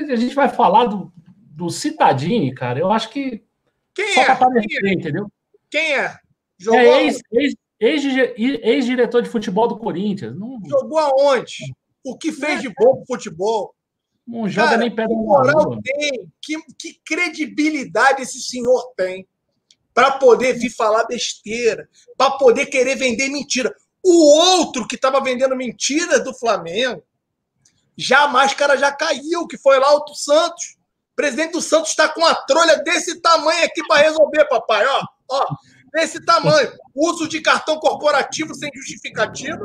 a 0.10 0.16
gente 0.16 0.36
vai 0.36 0.50
falar 0.50 0.86
do, 0.86 1.12
do 1.16 1.70
Citadini, 1.70 2.54
cara. 2.54 2.80
Eu 2.80 2.92
acho 2.92 3.10
que. 3.10 3.44
Quem 3.94 4.20
é? 4.20 4.36
Quem 4.36 4.90
é? 4.90 4.94
entendeu? 4.94 5.28
Quem 5.70 5.96
é? 5.96 6.16
Jogou 6.58 6.80
é 6.80 7.08
ex-diretor 7.80 8.34
ex, 8.38 8.90
ex, 8.94 9.24
de 9.24 9.30
futebol 9.30 9.68
do 9.68 9.78
Corinthians. 9.78 10.38
Não... 10.38 10.60
Jogou 10.68 11.00
aonde? 11.00 11.74
O 12.06 12.18
que 12.18 12.32
fez 12.32 12.60
é. 12.60 12.62
de 12.62 12.70
bom 12.70 12.98
pro 12.98 13.06
futebol? 13.08 13.74
Não 14.28 14.48
joga 14.48 14.70
Cara, 14.70 14.78
nem 14.78 14.96
pedra 14.96 15.16
moral 15.16 15.82
tem. 15.82 16.32
Que, 16.42 16.58
que 16.78 17.02
credibilidade 17.06 18.22
esse 18.22 18.42
senhor 18.42 18.94
tem 18.96 19.28
para 19.94 20.12
poder 20.12 20.54
vir 20.54 20.70
falar 20.70 21.06
besteira, 21.06 21.90
para 22.18 22.32
poder 22.32 22.68
querer 22.68 22.96
vender 22.96 23.30
mentira. 23.30 23.76
O 24.04 24.14
outro 24.14 24.88
que 24.88 24.96
estava 24.96 25.22
vendendo 25.22 25.56
mentiras 25.56 26.24
do 26.24 26.34
Flamengo, 26.34 27.04
já 27.98 28.24
a 28.24 28.28
máscara 28.28 28.78
já 28.78 28.92
caiu, 28.92 29.48
que 29.48 29.58
foi 29.58 29.80
lá 29.80 29.94
o 29.94 30.16
Santos. 30.16 30.78
O 31.12 31.16
presidente 31.16 31.52
do 31.52 31.62
Santos 31.62 31.90
está 31.90 32.08
com 32.10 32.22
uma 32.22 32.34
trolha 32.34 32.78
desse 32.78 33.20
tamanho 33.22 33.64
aqui 33.66 33.86
para 33.88 34.02
resolver, 34.02 34.46
papai. 34.46 34.86
Ó, 34.88 35.06
ó, 35.30 35.46
desse 35.94 36.24
tamanho. 36.26 36.72
Uso 36.96 37.28
de 37.28 37.42
cartão 37.42 37.78
corporativo 37.78 38.56
sem 38.56 38.72
justificativa. 38.74 39.64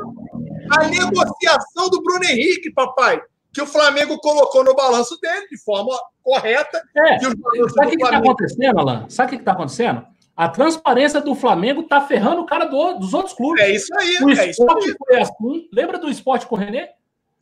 A 0.71 0.87
negociação 0.87 1.89
do 1.89 2.01
Bruno 2.03 2.25
Henrique, 2.25 2.71
papai, 2.71 3.19
que 3.53 3.61
o 3.61 3.67
Flamengo 3.67 4.17
colocou 4.19 4.63
no 4.63 4.75
balanço 4.75 5.19
dele 5.19 5.47
de 5.47 5.57
forma 5.57 5.97
correta. 6.23 6.81
É. 6.95 7.19
sabe 7.19 7.87
o 7.87 7.89
que 7.89 8.03
está 8.03 8.17
acontecendo, 8.17 8.79
Alan? 8.79 9.09
Sabe 9.09 9.27
o 9.27 9.35
que 9.35 9.41
está 9.41 9.51
acontecendo? 9.51 10.05
A 10.35 10.49
transparência 10.49 11.19
do 11.19 11.33
Flamengo 11.33 11.81
está 11.81 11.99
ferrando 12.01 12.41
o 12.41 12.45
cara 12.45 12.65
do, 12.65 12.93
dos 12.99 13.13
outros 13.13 13.33
clubes. 13.33 13.63
É 13.63 13.71
isso 13.71 13.93
aí. 13.97 14.17
O 14.21 14.29
é 14.29 14.49
esporte 14.49 14.95
foi 14.97 15.19
assim. 15.19 15.69
Lembra 15.73 15.97
do 15.97 16.09
esporte 16.09 16.45
com 16.45 16.55
o 16.55 16.57
René? 16.57 16.91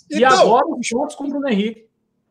Então, 0.10 0.20
e 0.20 0.24
agora 0.24 0.66
os 0.68 0.80
esportes 0.86 1.16
com 1.16 1.26
o 1.26 1.30
Bruno 1.30 1.50
Henrique. 1.50 1.86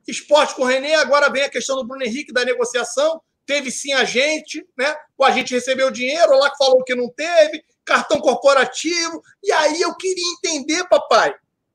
Esporte 0.08 0.54
com 0.54 0.62
o 0.62 0.66
René, 0.66 0.94
agora 0.96 1.30
vem 1.30 1.42
a 1.42 1.50
questão 1.50 1.76
do 1.76 1.86
Bruno 1.86 2.04
Henrique, 2.04 2.32
da 2.32 2.44
negociação 2.44 3.20
teve 3.46 3.70
sim 3.70 3.92
agente, 3.92 4.66
né? 4.74 4.94
O 5.18 5.24
agente 5.24 5.52
recebeu 5.52 5.90
dinheiro, 5.90 6.38
lá 6.38 6.50
que 6.50 6.56
falou 6.56 6.82
que 6.82 6.94
não 6.94 7.10
teve, 7.10 7.62
cartão 7.84 8.18
corporativo. 8.18 9.22
E 9.42 9.52
aí 9.52 9.82
eu 9.82 9.94
queria 9.94 10.32
entender, 10.38 10.88
papai, 10.88 11.34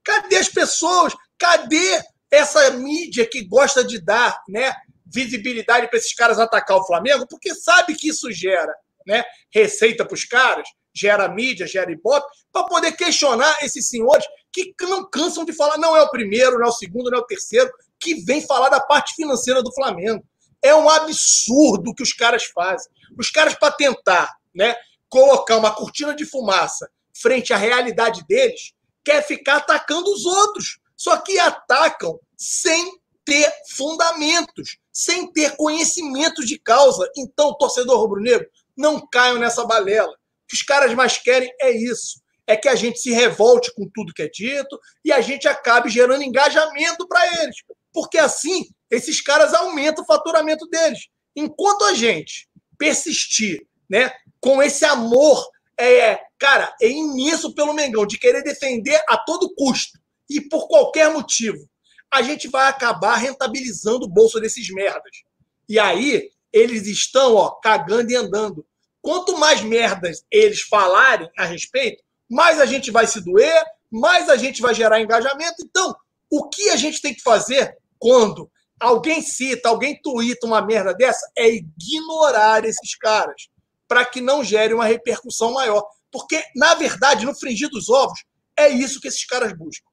Cadê 0.09 0.37
as 0.37 0.49
pessoas? 0.49 1.13
Cadê 1.39 2.01
essa 2.29 2.69
mídia 2.71 3.27
que 3.27 3.43
gosta 3.43 3.83
de 3.83 3.99
dar 3.99 4.39
né, 4.47 4.75
visibilidade 5.05 5.87
para 5.87 5.97
esses 5.97 6.13
caras 6.13 6.37
atacar 6.37 6.77
o 6.77 6.85
Flamengo? 6.85 7.25
Porque 7.27 7.55
sabe 7.55 7.95
que 7.95 8.09
isso 8.09 8.31
gera 8.31 8.73
né, 9.07 9.23
receita 9.51 10.05
para 10.05 10.13
os 10.13 10.25
caras, 10.25 10.67
gera 10.93 11.27
mídia, 11.27 11.65
gera 11.65 11.91
ibope, 11.91 12.27
para 12.51 12.65
poder 12.65 12.91
questionar 12.91 13.57
esses 13.63 13.87
senhores 13.87 14.25
que 14.51 14.73
não 14.81 15.09
cansam 15.09 15.45
de 15.45 15.53
falar, 15.53 15.77
não 15.77 15.95
é 15.95 16.01
o 16.01 16.09
primeiro, 16.09 16.59
não 16.59 16.65
é 16.65 16.69
o 16.69 16.73
segundo, 16.73 17.09
não 17.09 17.19
é 17.19 17.21
o 17.21 17.25
terceiro, 17.25 17.71
que 17.99 18.15
vem 18.25 18.45
falar 18.45 18.69
da 18.69 18.79
parte 18.79 19.15
financeira 19.15 19.61
do 19.61 19.73
Flamengo. 19.73 20.23
É 20.61 20.75
um 20.75 20.89
absurdo 20.89 21.91
o 21.91 21.95
que 21.95 22.03
os 22.03 22.13
caras 22.13 22.45
fazem. 22.45 22.91
Os 23.17 23.29
caras, 23.29 23.55
para 23.55 23.71
tentar 23.71 24.35
né, 24.53 24.75
colocar 25.07 25.57
uma 25.57 25.73
cortina 25.73 26.13
de 26.13 26.25
fumaça 26.25 26.89
frente 27.13 27.53
à 27.53 27.57
realidade 27.57 28.25
deles, 28.27 28.73
quer 29.03 29.25
ficar 29.25 29.57
atacando 29.57 30.11
os 30.11 30.25
outros. 30.25 30.79
Só 30.99 31.15
que 31.17 31.39
atacam 31.39 32.19
sem 32.37 32.99
ter 33.23 33.49
fundamentos, 33.69 34.77
sem 34.91 35.31
ter 35.31 35.55
conhecimento 35.55 36.45
de 36.45 36.59
causa. 36.59 37.09
Então, 37.17 37.55
torcedor 37.57 37.97
rubro-negro, 37.97 38.45
não 38.75 39.07
caiam 39.07 39.39
nessa 39.39 39.63
balela. 39.63 40.11
O 40.11 40.47
que 40.49 40.55
os 40.55 40.61
caras 40.61 40.93
mais 40.93 41.17
querem 41.17 41.49
é 41.61 41.71
isso. 41.71 42.19
É 42.45 42.57
que 42.57 42.67
a 42.67 42.75
gente 42.75 42.99
se 42.99 43.11
revolte 43.11 43.73
com 43.75 43.89
tudo 43.93 44.13
que 44.13 44.23
é 44.23 44.27
dito 44.27 44.77
e 45.05 45.13
a 45.13 45.21
gente 45.21 45.47
acabe 45.47 45.89
gerando 45.89 46.23
engajamento 46.23 47.07
para 47.07 47.43
eles. 47.43 47.55
Porque 47.93 48.17
assim, 48.17 48.65
esses 48.91 49.21
caras 49.21 49.53
aumentam 49.53 50.03
o 50.03 50.07
faturamento 50.07 50.67
deles. 50.67 51.07
Enquanto 51.33 51.85
a 51.85 51.93
gente 51.93 52.49
persistir 52.77 53.65
né, 53.89 54.11
com 54.41 54.61
esse 54.61 54.83
amor, 54.83 55.47
é, 55.79 56.19
cara, 56.37 56.75
é 56.81 56.89
imenso 56.89 57.53
pelo 57.53 57.73
Mengão, 57.73 58.05
de 58.05 58.17
querer 58.17 58.43
defender 58.43 59.01
a 59.07 59.17
todo 59.17 59.53
custo 59.55 59.98
e 60.29 60.41
por 60.41 60.67
qualquer 60.67 61.11
motivo, 61.11 61.67
a 62.11 62.21
gente 62.21 62.47
vai 62.47 62.67
acabar 62.67 63.15
rentabilizando 63.15 64.05
o 64.05 64.09
bolso 64.09 64.39
desses 64.39 64.69
merdas. 64.73 65.23
E 65.67 65.77
aí, 65.79 66.29
eles 66.51 66.87
estão 66.87 67.35
ó, 67.35 67.51
cagando 67.51 68.11
e 68.11 68.15
andando. 68.15 68.65
Quanto 69.01 69.37
mais 69.37 69.61
merdas 69.61 70.23
eles 70.31 70.61
falarem 70.61 71.29
a 71.37 71.45
respeito, 71.45 72.03
mais 72.29 72.59
a 72.59 72.65
gente 72.65 72.91
vai 72.91 73.07
se 73.07 73.21
doer, 73.21 73.63
mais 73.89 74.29
a 74.29 74.35
gente 74.35 74.61
vai 74.61 74.73
gerar 74.73 74.99
engajamento. 74.99 75.63
Então, 75.63 75.95
o 76.29 76.47
que 76.49 76.69
a 76.69 76.75
gente 76.75 77.01
tem 77.01 77.13
que 77.13 77.21
fazer 77.21 77.75
quando 77.97 78.51
alguém 78.79 79.21
cita, 79.21 79.69
alguém 79.69 79.99
tuita 80.01 80.45
uma 80.45 80.61
merda 80.61 80.93
dessa, 80.93 81.29
é 81.37 81.49
ignorar 81.49 82.65
esses 82.65 82.95
caras, 82.95 83.49
para 83.87 84.05
que 84.05 84.21
não 84.21 84.43
gere 84.43 84.73
uma 84.73 84.85
repercussão 84.85 85.53
maior. 85.53 85.83
Porque, 86.11 86.41
na 86.55 86.75
verdade, 86.75 87.25
no 87.25 87.37
fringir 87.37 87.69
dos 87.69 87.89
ovos, 87.89 88.23
é 88.57 88.69
isso 88.69 88.99
que 88.99 89.07
esses 89.07 89.25
caras 89.25 89.53
buscam. 89.53 89.88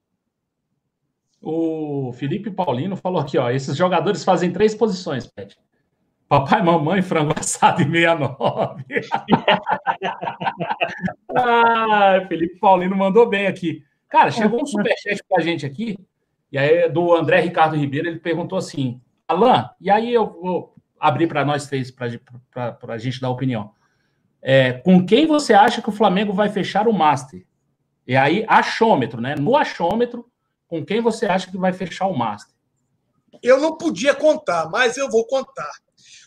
O 1.41 2.11
Felipe 2.13 2.49
Paulino 2.49 2.95
falou 2.95 3.21
aqui, 3.21 3.37
ó, 3.37 3.49
esses 3.49 3.77
jogadores 3.77 4.23
fazem 4.23 4.51
três 4.51 4.73
posições, 4.73 5.27
Pet. 5.27 5.57
Papai, 6.27 6.61
mamãe, 6.61 7.01
frango 7.01 7.33
assado 7.39 7.81
e 7.81 7.85
69. 7.85 8.83
ah, 11.37 12.25
Felipe 12.27 12.59
Paulino 12.59 12.97
mandou 12.97 13.29
bem 13.29 13.47
aqui. 13.47 13.83
Cara, 14.09 14.31
chegou 14.31 14.61
um 14.61 14.65
superchat 14.65 15.21
pra 15.29 15.41
gente 15.41 15.65
aqui, 15.65 15.97
e 16.51 16.57
aí 16.57 16.89
do 16.89 17.13
André 17.13 17.41
Ricardo 17.41 17.77
Ribeiro, 17.77 18.07
ele 18.07 18.19
perguntou 18.19 18.57
assim: 18.57 18.99
Alain, 19.27 19.65
e 19.79 19.89
aí 19.89 20.13
eu 20.13 20.25
vou 20.25 20.75
abrir 20.99 21.27
para 21.27 21.45
nós 21.45 21.67
três, 21.67 21.91
para 21.91 22.77
a 22.87 22.97
gente 22.97 23.21
dar 23.21 23.29
opinião. 23.29 23.71
É, 24.41 24.73
com 24.73 25.05
quem 25.05 25.25
você 25.25 25.53
acha 25.53 25.81
que 25.81 25.89
o 25.89 25.93
Flamengo 25.93 26.33
vai 26.33 26.49
fechar 26.49 26.87
o 26.87 26.93
Master? 26.93 27.45
E 28.05 28.15
aí, 28.15 28.45
achômetro, 28.47 29.19
né? 29.19 29.35
No 29.35 29.57
achômetro, 29.57 30.25
com 30.67 30.85
quem 30.85 31.01
você 31.01 31.25
acha 31.25 31.49
que 31.49 31.57
vai 31.57 31.73
fechar 31.73 32.07
o 32.07 32.17
Master? 32.17 32.53
Eu 33.41 33.59
não 33.59 33.77
podia 33.77 34.13
contar, 34.13 34.69
mas 34.69 34.97
eu 34.97 35.09
vou 35.09 35.25
contar. 35.25 35.71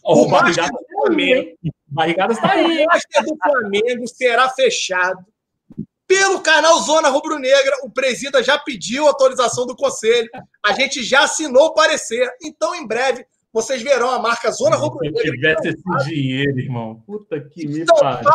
Oh, 0.03 0.23
o 0.23 0.29
Master 0.29 0.69
do 0.69 0.79
Flamengo. 0.93 1.57
Barrigada 1.87 2.33
está 2.33 2.53
aí. 2.53 2.85
O 2.85 2.87
Master 2.87 3.25
do 3.25 3.37
Flamengo 3.37 4.07
será 4.09 4.49
fechado 4.49 5.25
pelo 6.07 6.41
canal 6.41 6.79
Zona 6.81 7.09
Rubro 7.09 7.39
Negra. 7.39 7.79
O 7.83 7.91
presida 7.91 8.43
já 8.43 8.59
pediu 8.59 9.07
autorização 9.07 9.67
do 9.67 9.77
conselho. 9.77 10.29
A 10.65 10.73
gente 10.73 11.03
já 11.03 11.25
assinou 11.25 11.67
o 11.67 11.75
parecer. 11.75 12.29
Então, 12.43 12.75
em 12.75 12.87
breve, 12.87 13.27
vocês 13.53 13.83
verão 13.83 14.11
a 14.11 14.19
marca 14.19 14.51
Zona 14.51 14.77
Rubro 14.77 15.01
Negra. 15.03 15.21
Se 15.21 15.31
tivesse 15.31 15.69
esse 15.69 16.09
dinheiro, 16.09 16.59
irmão. 16.59 17.03
Puta 17.07 17.41
que 17.41 17.67
me 17.67 17.81
então, 17.81 17.97
pariu. 17.97 18.31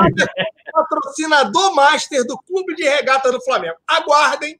Patrocinador 0.72 1.74
master 1.74 2.26
do 2.26 2.38
Clube 2.38 2.76
de 2.76 2.84
Regata 2.84 3.32
do 3.32 3.42
Flamengo. 3.42 3.78
Aguardem 3.88 4.60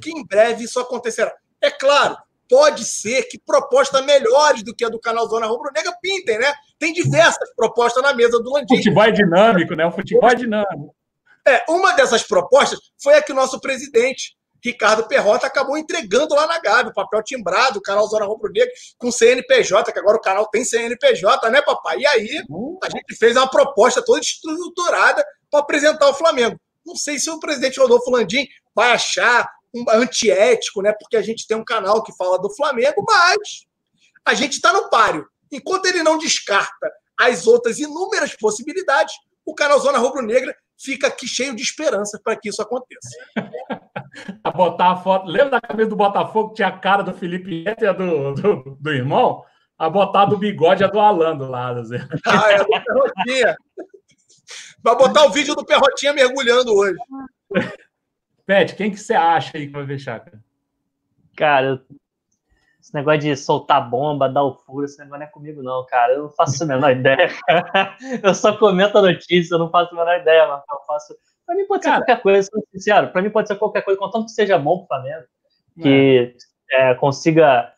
que 0.00 0.10
em 0.10 0.26
breve 0.26 0.64
isso 0.64 0.80
acontecerá. 0.80 1.32
É 1.60 1.70
claro, 1.70 2.16
pode 2.48 2.84
ser 2.84 3.22
que 3.24 3.38
propostas 3.38 4.04
melhores 4.04 4.64
do 4.64 4.74
que 4.74 4.84
a 4.84 4.88
do 4.88 4.98
canal 4.98 5.28
Zona 5.28 5.46
Rubro 5.46 5.70
Negra 5.72 5.92
pintem, 6.02 6.38
né? 6.38 6.52
Tem 6.78 6.92
diversas 6.92 7.54
propostas 7.54 8.02
na 8.02 8.12
mesa 8.12 8.42
do 8.42 8.50
Landim. 8.50 8.76
Futebol 8.76 9.04
é 9.04 9.12
dinâmico, 9.12 9.74
né? 9.74 9.86
O 9.86 9.92
futebol 9.92 10.28
é 10.28 10.34
dinâmico. 10.34 10.94
É, 11.46 11.64
uma 11.68 11.92
dessas 11.92 12.22
propostas 12.22 12.80
foi 13.00 13.14
a 13.14 13.22
que 13.22 13.32
o 13.32 13.34
nosso 13.34 13.60
presidente, 13.60 14.36
Ricardo 14.62 15.06
Perrota, 15.06 15.46
acabou 15.46 15.78
entregando 15.78 16.34
lá 16.34 16.46
na 16.46 16.58
Gávea, 16.58 16.90
o 16.90 16.94
papel 16.94 17.22
timbrado, 17.22 17.78
o 17.78 17.82
canal 17.82 18.06
Zona 18.08 18.26
Rubro 18.26 18.52
Negra, 18.52 18.70
com 18.98 19.10
CNPJ, 19.10 19.92
que 19.92 19.98
agora 19.98 20.16
o 20.16 20.20
canal 20.20 20.46
tem 20.48 20.64
CNPJ, 20.64 21.50
né, 21.50 21.62
papai? 21.62 21.98
E 22.00 22.06
aí 22.06 22.42
a 22.82 22.90
gente 22.90 23.16
fez 23.16 23.36
uma 23.36 23.48
proposta 23.48 24.02
toda 24.04 24.20
estruturada 24.20 25.24
para 25.50 25.60
apresentar 25.60 26.08
o 26.08 26.14
Flamengo. 26.14 26.58
Não 26.84 26.96
sei 26.96 27.18
se 27.18 27.30
o 27.30 27.38
presidente 27.38 27.78
Rodolfo 27.78 28.10
Landim 28.10 28.46
vai 28.74 28.92
achar 28.92 29.48
um 29.74 29.84
antiético, 29.90 30.82
né? 30.82 30.92
Porque 30.92 31.16
a 31.16 31.22
gente 31.22 31.46
tem 31.46 31.56
um 31.56 31.64
canal 31.64 32.02
que 32.02 32.16
fala 32.16 32.38
do 32.38 32.54
Flamengo, 32.54 33.04
mas 33.06 33.66
a 34.24 34.34
gente 34.34 34.54
está 34.54 34.72
no 34.72 34.88
páreo. 34.90 35.26
Enquanto 35.50 35.86
ele 35.86 36.02
não 36.02 36.18
descarta 36.18 36.90
as 37.18 37.46
outras 37.46 37.78
inúmeras 37.78 38.34
possibilidades, 38.36 39.14
o 39.44 39.54
canal 39.54 39.78
Zona 39.78 39.98
Rubro 39.98 40.22
Negra 40.22 40.54
fica 40.78 41.08
aqui 41.08 41.26
cheio 41.26 41.54
de 41.54 41.62
esperança 41.62 42.20
para 42.22 42.36
que 42.36 42.48
isso 42.48 42.62
aconteça. 42.62 43.10
a 44.42 44.50
botar 44.50 44.92
a 44.92 44.96
foto. 44.96 45.26
Lembra 45.26 45.50
da 45.50 45.60
camisa 45.60 45.90
do 45.90 45.96
Botafogo 45.96 46.50
que 46.50 46.56
tinha 46.56 46.68
a 46.68 46.78
cara 46.78 47.02
do 47.02 47.14
Felipe 47.14 47.62
Neto 47.64 47.84
e 47.84 47.86
a 47.86 47.92
do, 47.92 48.34
do, 48.34 48.78
do 48.80 48.90
irmão? 48.90 49.44
A 49.78 49.88
botar 49.88 50.26
do 50.26 50.36
bigode 50.36 50.84
a 50.84 50.88
do 50.88 50.98
Alan 50.98 51.36
do 51.36 51.48
lado. 51.48 51.84
Zé. 51.84 52.06
Ah, 52.26 52.52
é 52.52 52.58
do 52.58 52.66
Perrotinha. 52.66 53.56
Vai 54.82 54.96
botar 54.96 55.24
o 55.26 55.30
vídeo 55.30 55.54
do 55.54 55.64
Perrotinha 55.64 56.12
mergulhando 56.12 56.74
hoje. 56.74 56.96
Pet, 58.50 58.74
quem 58.74 58.90
que 58.90 58.96
você 58.96 59.14
acha 59.14 59.56
aí 59.56 59.68
que 59.68 59.72
vai 59.72 59.86
fechar, 59.86 60.18
cara? 60.18 60.40
Cara, 61.36 61.84
esse 62.80 62.92
negócio 62.92 63.20
de 63.20 63.36
soltar 63.36 63.88
bomba, 63.88 64.28
dar 64.28 64.42
o 64.42 64.56
furo, 64.56 64.84
esse 64.84 64.98
negócio 64.98 65.20
não 65.20 65.26
é 65.26 65.30
comigo, 65.30 65.62
não, 65.62 65.86
cara. 65.86 66.14
Eu 66.14 66.24
não 66.24 66.30
faço 66.30 66.64
a 66.64 66.66
menor 66.66 66.90
ideia. 66.90 67.30
eu 68.20 68.34
só 68.34 68.58
comento 68.58 68.98
a 68.98 69.02
notícia, 69.02 69.54
eu 69.54 69.58
não 69.60 69.70
faço 69.70 69.94
a 69.94 69.98
menor 69.98 70.20
ideia, 70.20 70.48
mas 70.48 70.64
eu 70.68 70.84
faço. 70.84 71.16
Pra 71.46 71.54
mim 71.54 71.64
pode 71.64 71.84
ser 71.84 71.90
cara, 71.90 72.00
qualquer 72.00 72.22
coisa, 72.22 72.48
sendo 72.52 72.66
sincero. 72.72 73.12
Pra 73.12 73.22
mim 73.22 73.30
pode 73.30 73.46
ser 73.46 73.54
qualquer 73.54 73.82
coisa, 73.82 74.00
contanto 74.00 74.24
que 74.24 74.32
seja 74.32 74.58
bom 74.58 74.78
pro 74.78 74.88
Flamengo. 74.88 75.26
Que 75.80 76.34
é. 76.72 76.90
É, 76.90 76.94
consiga 76.96 77.72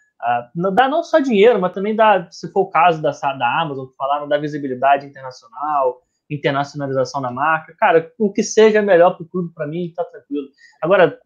uh, 0.57 0.71
dar 0.71 0.89
não 0.89 1.03
só 1.03 1.19
dinheiro, 1.19 1.61
mas 1.61 1.75
também 1.75 1.95
dar, 1.95 2.33
se 2.33 2.51
for 2.51 2.63
o 2.63 2.71
caso 2.71 3.03
da, 3.03 3.11
da 3.11 3.61
Amazon, 3.61 3.89
que 3.89 3.97
falaram 3.97 4.27
da 4.27 4.39
visibilidade 4.39 5.07
internacional, 5.07 6.01
internacionalização 6.35 7.21
da 7.21 7.31
marca. 7.31 7.75
Cara, 7.79 8.13
o 8.19 8.33
que 8.33 8.43
seja 8.43 8.83
melhor 8.83 9.17
para 9.17 9.25
o 9.25 9.29
clube, 9.29 9.53
para 9.55 9.67
mim, 9.67 9.93
tá 9.95 10.05
tranquilo. 10.05 10.49
Agora, 10.81 11.19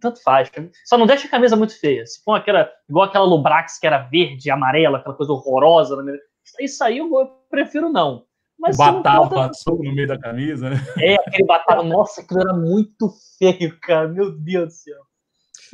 tanto 0.00 0.22
faz. 0.22 0.50
Só 0.84 0.96
não 0.96 1.06
deixa 1.06 1.26
a 1.26 1.30
camisa 1.30 1.56
muito 1.56 1.78
feia. 1.78 2.06
Se 2.06 2.22
for 2.22 2.34
aquela, 2.34 2.70
igual 2.88 3.06
aquela 3.06 3.24
Lubrax 3.24 3.78
que 3.78 3.86
era 3.86 3.98
verde, 3.98 4.50
amarela, 4.50 4.98
aquela 4.98 5.14
coisa 5.14 5.32
horrorosa, 5.32 6.02
né? 6.02 6.16
isso 6.60 6.82
aí 6.84 6.98
eu, 6.98 7.08
prefiro 7.50 7.88
não. 7.90 8.24
Mas 8.58 8.76
batava 8.76 9.28
pode... 9.28 9.58
no 9.66 9.94
meio 9.94 10.08
da 10.08 10.18
camisa, 10.18 10.70
né? 10.70 10.76
É, 10.98 11.14
aquele 11.16 11.44
batava, 11.44 11.82
nossa, 11.82 12.20
aquilo 12.20 12.40
era 12.40 12.54
muito 12.54 13.12
feio, 13.38 13.78
cara. 13.80 14.08
Meu 14.08 14.30
Deus 14.30 14.66
do 14.66 14.72
céu. 14.72 15.02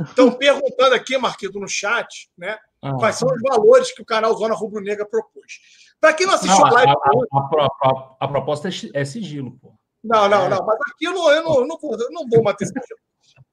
Estão 0.01 0.33
perguntando 0.33 0.95
aqui, 0.95 1.17
Marquito, 1.19 1.61
no 1.61 1.69
chat, 1.69 2.31
né? 2.37 2.57
Ah. 2.83 2.95
Quais 2.95 3.17
são 3.17 3.29
os 3.29 3.43
valores 3.43 3.93
que 3.93 4.03
o 4.03 4.07
canal 4.07 4.37
Zona 4.37 4.55
Rubro 4.55 4.83
Negra 4.83 5.07
propôs. 5.07 5.61
Para 6.01 6.15
quem 6.15 6.27
não 6.27 6.35
assistiu 6.35 6.59
não, 6.59 6.67
a 6.67 6.71
live. 6.71 6.93
A, 6.93 7.39
a, 7.39 7.67
a, 7.83 8.17
a, 8.21 8.29
proposta 8.29 8.69
é, 8.69 8.73
é 8.95 9.05
sigilo, 9.05 9.53
pô. 9.61 9.75
Não, 10.03 10.29
não, 10.29 10.49
não. 10.49 10.65
Mas 10.65 10.79
aqui 10.91 11.05
eu 11.05 11.13
não, 11.13 11.31
eu 11.31 11.45
não, 11.45 11.55
eu 11.57 11.67
não, 11.67 11.79
vou, 11.79 11.93
eu 11.93 12.11
não 12.11 12.27
vou 12.27 12.43
manter 12.43 12.67
sigilo. 12.67 12.85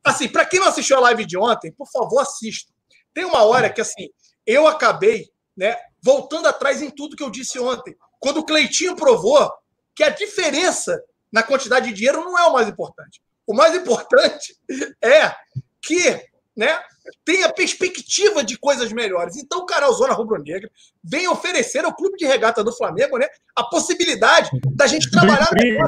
Assim, 0.04 0.30
para 0.30 0.46
quem 0.46 0.60
não 0.60 0.68
assistiu 0.68 0.98
a 0.98 1.02
live 1.02 1.26
de 1.26 1.38
ontem, 1.38 1.74
por 1.74 1.88
favor, 1.90 2.22
assista. 2.22 2.72
Tem 3.14 3.26
uma 3.26 3.44
hora 3.44 3.70
que, 3.70 3.82
assim, 3.82 4.10
eu 4.46 4.66
acabei 4.66 5.30
né, 5.56 5.76
voltando 6.02 6.48
atrás 6.48 6.82
em 6.82 6.90
tudo 6.90 7.16
que 7.18 7.24
eu 7.24 7.30
disse 7.30 7.60
ontem. 7.60 7.96
Quando 8.20 8.38
o 8.38 8.46
Cleitinho 8.46 8.96
provou 8.96 9.52
que 9.94 10.04
a 10.04 10.10
diferença 10.10 11.04
na 11.32 11.44
quantidade 11.44 11.88
de 11.88 11.94
dinheiro 11.94 12.24
não 12.24 12.38
é 12.38 12.46
o 12.46 12.54
mais 12.54 12.68
importante. 12.68 13.22
O 13.46 13.54
mais 13.54 13.76
importante 13.76 14.56
é 15.04 15.36
que 15.82 16.26
né, 16.56 16.82
tenha 17.24 17.52
perspectiva 17.52 18.44
de 18.44 18.58
coisas 18.58 18.92
melhores. 18.92 19.36
Então, 19.38 19.60
o 19.60 19.66
canal 19.66 19.94
Zona 19.94 20.14
Rubro 20.14 20.42
Negra 20.42 20.70
vem 21.04 21.28
oferecer 21.28 21.84
ao 21.84 21.96
Clube 21.96 22.18
de 22.18 22.26
Regata 22.26 22.64
do 22.64 22.76
Flamengo 22.76 23.18
né, 23.18 23.28
a 23.56 23.64
possibilidade 23.64 24.50
da 24.74 24.88
gente 24.88 25.10
trabalhar 25.12 25.50
melhor. 25.54 25.88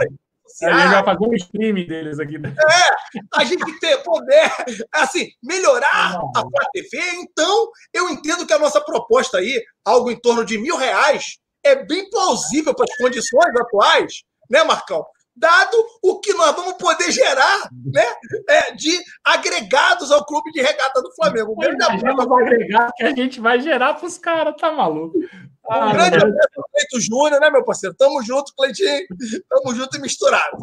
sociais. 0.60 0.76
A 0.76 0.82
gente 0.82 0.92
vai 0.92 1.04
fazer 1.04 1.26
um 1.26 1.34
streaming 1.36 1.88
deles 1.88 2.20
aqui. 2.20 2.38
Né? 2.38 2.54
É, 2.54 3.40
a 3.40 3.44
gente 3.44 3.80
ter 3.80 3.98
poder, 4.04 4.52
assim, 4.92 5.30
melhorar 5.44 6.14
não, 6.14 6.32
a 6.36 6.42
Flá 6.42 6.70
TV. 6.74 7.00
Então, 7.22 7.70
eu 7.94 8.10
entendo 8.10 8.46
que 8.46 8.54
a 8.54 8.60
nossa 8.60 8.82
proposta 8.82 9.38
aí, 9.38 9.64
algo 9.86 10.12
em 10.12 10.20
torno 10.20 10.44
de 10.44 10.58
mil 10.58 10.76
reais, 10.76 11.38
é 11.64 11.76
bem 11.76 12.10
plausível 12.10 12.74
para 12.74 12.86
as 12.90 12.98
condições 12.98 13.56
atuais, 13.60 14.24
né, 14.50 14.64
Marcão? 14.64 15.06
Dado 15.36 15.78
o 16.04 16.20
que 16.20 16.34
nós 16.34 16.54
vamos 16.56 16.74
poder 16.74 17.12
gerar 17.12 17.70
né, 17.72 18.04
é, 18.50 18.74
de 18.74 18.92
agregados 19.24 20.12
ao 20.12 20.26
clube 20.26 20.52
de 20.52 20.62
regata 20.62 21.02
do 21.02 21.14
Flamengo. 21.16 21.54
Um 21.54 21.56
grande 21.56 21.84
abraço. 21.84 22.94
que 22.98 23.04
a 23.04 23.16
gente 23.16 23.40
vai 23.40 23.62
gerar 23.62 23.94
para 23.94 24.06
os 24.06 24.18
caras, 24.18 24.56
tá 24.60 24.72
maluco? 24.72 25.18
Ah, 25.70 25.88
um 25.88 25.94
grande 25.94 26.18
abraço 26.18 26.50
ao 26.58 26.70
Cleito 26.72 27.00
Júnior, 27.00 27.40
né, 27.40 27.50
meu 27.50 27.64
parceiro? 27.64 27.96
Tamo 27.96 28.22
junto, 28.22 28.54
Cleitinho. 28.56 29.06
Tamo 29.50 29.76
junto 29.76 29.98
e 29.98 30.02
misturado. 30.02 30.58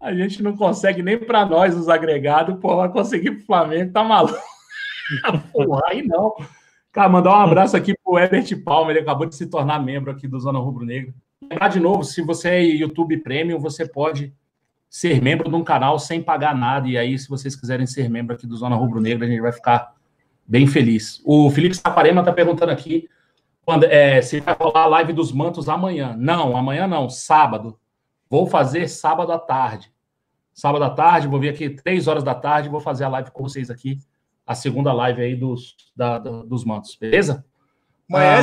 A 0.00 0.12
gente 0.12 0.42
não 0.42 0.54
consegue 0.54 1.02
nem 1.02 1.18
para 1.18 1.46
nós 1.46 1.74
os 1.74 1.88
agregados, 1.88 2.60
pô, 2.60 2.76
vai 2.76 2.90
conseguir 2.90 3.32
pro 3.32 3.46
Flamengo, 3.46 3.90
tá 3.90 4.04
maluco? 4.04 4.38
Porra, 5.52 5.80
aí 5.88 6.06
não. 6.06 6.34
Cara, 6.92 7.08
mandar 7.08 7.30
um 7.30 7.40
abraço 7.40 7.76
aqui 7.76 7.94
pro 8.04 8.18
Herbert 8.18 8.62
Palma, 8.62 8.92
ele 8.92 9.00
acabou 9.00 9.26
de 9.26 9.34
se 9.34 9.46
tornar 9.46 9.82
membro 9.82 10.12
aqui 10.12 10.28
do 10.28 10.38
Zona 10.38 10.58
Rubro 10.58 10.84
Negro. 10.84 11.14
Lembrar 11.50 11.68
de 11.68 11.80
novo, 11.80 12.04
se 12.04 12.22
você 12.22 12.48
é 12.48 12.62
YouTube 12.62 13.18
Premium, 13.18 13.58
você 13.58 13.86
pode 13.86 14.34
ser 14.88 15.22
membro 15.22 15.48
de 15.48 15.54
um 15.54 15.64
canal 15.64 15.98
sem 15.98 16.22
pagar 16.22 16.54
nada. 16.54 16.88
E 16.88 16.96
aí, 16.96 17.18
se 17.18 17.28
vocês 17.28 17.54
quiserem 17.54 17.86
ser 17.86 18.08
membro 18.08 18.34
aqui 18.34 18.46
do 18.46 18.56
Zona 18.56 18.76
Rubro 18.76 19.00
Negro, 19.00 19.24
a 19.24 19.28
gente 19.28 19.40
vai 19.40 19.52
ficar 19.52 19.94
bem 20.46 20.66
feliz. 20.66 21.20
O 21.24 21.50
Felipe 21.50 21.74
Saparema 21.76 22.20
está 22.20 22.32
perguntando 22.32 22.72
aqui 22.72 23.08
quando, 23.64 23.84
é, 23.84 24.20
se 24.20 24.40
vai 24.40 24.54
rolar 24.58 24.82
a 24.82 24.86
live 24.86 25.12
dos 25.12 25.32
mantos 25.32 25.68
amanhã. 25.68 26.14
Não, 26.18 26.56
amanhã 26.56 26.86
não, 26.86 27.08
sábado. 27.08 27.78
Vou 28.28 28.46
fazer 28.46 28.88
sábado 28.88 29.32
à 29.32 29.38
tarde. 29.38 29.92
Sábado 30.52 30.84
à 30.84 30.90
tarde, 30.90 31.28
vou 31.28 31.40
vir 31.40 31.48
aqui 31.48 31.70
três 31.70 32.06
horas 32.06 32.22
da 32.22 32.34
tarde, 32.34 32.68
vou 32.68 32.80
fazer 32.80 33.04
a 33.04 33.08
live 33.08 33.30
com 33.30 33.42
vocês 33.42 33.70
aqui 33.70 33.98
a 34.46 34.54
segunda 34.54 34.92
live 34.92 35.22
aí 35.22 35.34
dos, 35.34 35.74
da, 35.96 36.18
dos 36.18 36.64
mantos, 36.64 36.96
beleza? 36.96 37.44
Amanhã, 38.08 38.26
é 38.26 38.38
ah, 38.38 38.42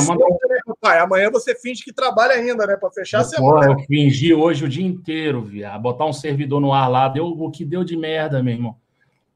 papai? 0.75 0.99
Amanhã 0.99 1.29
você 1.29 1.55
finge 1.55 1.83
que 1.83 1.93
trabalha 1.93 2.33
ainda, 2.33 2.65
né? 2.65 2.75
Para 2.75 2.91
fechar 2.91 3.19
a 3.19 3.23
semana. 3.23 3.67
Eu 3.67 3.79
fingi 3.79 4.33
hoje 4.33 4.65
o 4.65 4.69
dia 4.69 4.85
inteiro, 4.85 5.41
viado. 5.41 5.81
Botar 5.81 6.05
um 6.05 6.13
servidor 6.13 6.59
no 6.59 6.73
ar 6.73 6.87
lá, 6.87 7.07
deu 7.07 7.25
o 7.25 7.51
que 7.51 7.65
deu 7.65 7.83
de 7.83 7.95
merda, 7.97 8.41
meu 8.41 8.53
irmão. 8.53 8.75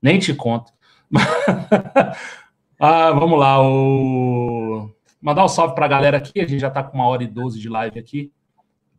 Nem 0.02 0.20
te 0.20 0.34
conto. 0.34 0.72
ah, 2.80 3.12
vamos 3.12 3.40
lá. 3.40 3.62
O... 3.62 4.90
Mandar 5.22 5.46
um 5.46 5.50
salve 5.50 5.76
para 5.76 5.86
a 5.86 5.90
galera 5.90 6.18
aqui. 6.18 6.40
A 6.40 6.48
gente 6.48 6.60
já 6.60 6.68
está 6.68 6.84
com 6.84 6.98
uma 6.98 7.08
hora 7.08 7.24
e 7.24 7.28
doze 7.28 7.60
de 7.60 7.70
live 7.70 8.00
aqui. 8.00 8.32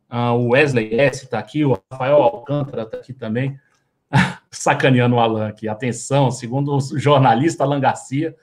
Ah, 0.09 0.33
o 0.33 0.49
Wesley 0.49 0.99
S 0.99 1.25
está 1.25 1.39
aqui, 1.39 1.65
o 1.65 1.81
Rafael 1.91 2.15
Alcântara 2.15 2.83
está 2.83 2.97
aqui 2.97 3.13
também. 3.13 3.59
sacaneando 4.51 5.15
o 5.15 5.19
Alan 5.19 5.47
aqui. 5.47 5.67
Atenção, 5.67 6.31
segundo 6.31 6.75
o 6.75 6.99
jornalista 6.99 7.63
Alan 7.63 7.79
Garcia, 7.79 8.35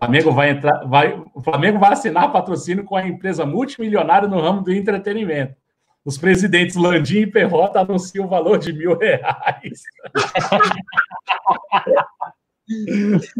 Flamengo 0.00 0.32
vai 0.32 0.50
entrar, 0.50 0.84
vai, 0.86 1.22
o 1.34 1.42
Flamengo 1.42 1.78
vai 1.78 1.92
assinar 1.92 2.32
patrocínio 2.32 2.84
com 2.84 2.96
a 2.96 3.06
empresa 3.06 3.44
multimilionária 3.44 4.26
no 4.26 4.40
ramo 4.40 4.62
do 4.62 4.72
entretenimento. 4.72 5.54
Os 6.02 6.16
presidentes 6.16 6.74
Landim 6.74 7.18
e 7.18 7.26
Perrota 7.26 7.80
anunciam 7.80 8.24
o 8.24 8.28
valor 8.28 8.58
de 8.58 8.72
mil 8.72 8.96
reais. 8.96 9.82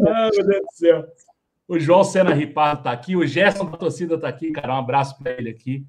ah, 0.07 0.29
meu 0.31 0.45
Deus 0.45 0.61
do 0.61 0.71
céu. 0.71 1.03
O 1.67 1.79
João 1.79 2.03
Sena 2.03 2.31
Ripardo 2.33 2.81
está 2.81 2.91
aqui, 2.91 3.15
o 3.15 3.25
Gerson 3.25 3.65
da 3.65 3.77
torcida 3.77 4.13
está 4.15 4.27
aqui, 4.27 4.51
cara. 4.51 4.75
Um 4.75 4.77
abraço 4.77 5.17
para 5.17 5.31
ele 5.31 5.49
aqui. 5.49 5.83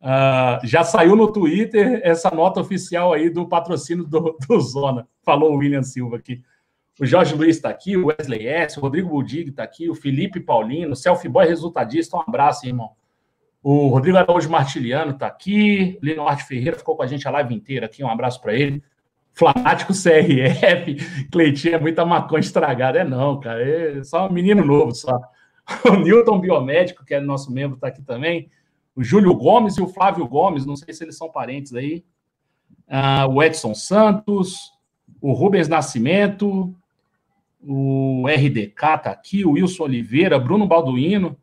Uh, 0.00 0.66
já 0.66 0.82
saiu 0.82 1.14
no 1.14 1.30
Twitter 1.30 2.00
essa 2.02 2.30
nota 2.30 2.60
oficial 2.60 3.12
aí 3.12 3.30
do 3.30 3.48
patrocínio 3.48 4.04
do, 4.04 4.36
do 4.48 4.60
Zona, 4.60 5.06
falou 5.22 5.52
o 5.52 5.58
William 5.58 5.82
Silva 5.82 6.16
aqui. 6.16 6.42
O 7.00 7.06
Jorge 7.06 7.34
Luiz 7.34 7.56
está 7.56 7.68
aqui, 7.68 7.96
o 7.96 8.06
Wesley 8.06 8.46
S., 8.46 8.78
o 8.78 8.82
Rodrigo 8.82 9.08
Budig 9.08 9.50
está 9.50 9.62
aqui, 9.62 9.88
o 9.88 9.94
Felipe 9.94 10.40
Paulino, 10.40 10.92
o 10.92 10.96
Selfie 10.96 11.28
Boy 11.28 11.46
resultadista, 11.46 12.16
um 12.16 12.20
abraço, 12.20 12.66
irmão. 12.66 12.90
O 13.62 13.88
Rodrigo 13.88 14.16
Araújo 14.16 14.50
Martiliano 14.50 15.12
está 15.12 15.26
aqui, 15.26 15.98
Arte 16.26 16.44
Ferreira 16.44 16.76
ficou 16.76 16.96
com 16.96 17.02
a 17.02 17.06
gente 17.06 17.26
a 17.26 17.30
live 17.30 17.54
inteira 17.54 17.86
aqui, 17.86 18.02
um 18.02 18.10
abraço 18.10 18.40
para 18.40 18.54
ele. 18.54 18.82
Flamático 19.32 19.92
CRF, 19.92 20.96
Cleitinho 21.30 21.76
é 21.76 21.78
muita 21.78 22.04
maconha 22.04 22.40
estragada. 22.40 22.98
É 22.98 23.04
não, 23.04 23.38
cara, 23.38 23.62
é 23.62 24.02
só 24.02 24.26
um 24.26 24.32
menino 24.32 24.64
novo 24.64 24.92
só. 24.92 25.20
O 25.84 25.96
Newton 25.96 26.40
Biomédico, 26.40 27.04
que 27.04 27.14
é 27.14 27.20
nosso 27.20 27.52
membro, 27.52 27.76
está 27.76 27.88
aqui 27.88 28.02
também 28.02 28.50
o 28.98 29.04
Júlio 29.04 29.32
Gomes 29.32 29.76
e 29.76 29.80
o 29.80 29.86
Flávio 29.86 30.26
Gomes, 30.26 30.66
não 30.66 30.74
sei 30.74 30.92
se 30.92 31.04
eles 31.04 31.16
são 31.16 31.30
parentes 31.30 31.72
aí. 31.72 32.04
Uh, 32.88 33.30
o 33.32 33.40
Edson 33.40 33.72
Santos, 33.72 34.72
o 35.20 35.32
Rubens 35.32 35.68
Nascimento, 35.68 36.74
o 37.60 38.24
RDK 38.26 38.98
tá 38.98 39.10
aqui, 39.10 39.44
o 39.44 39.52
Wilson 39.52 39.84
Oliveira, 39.84 40.38
Bruno 40.38 40.66
Balduino. 40.66 41.36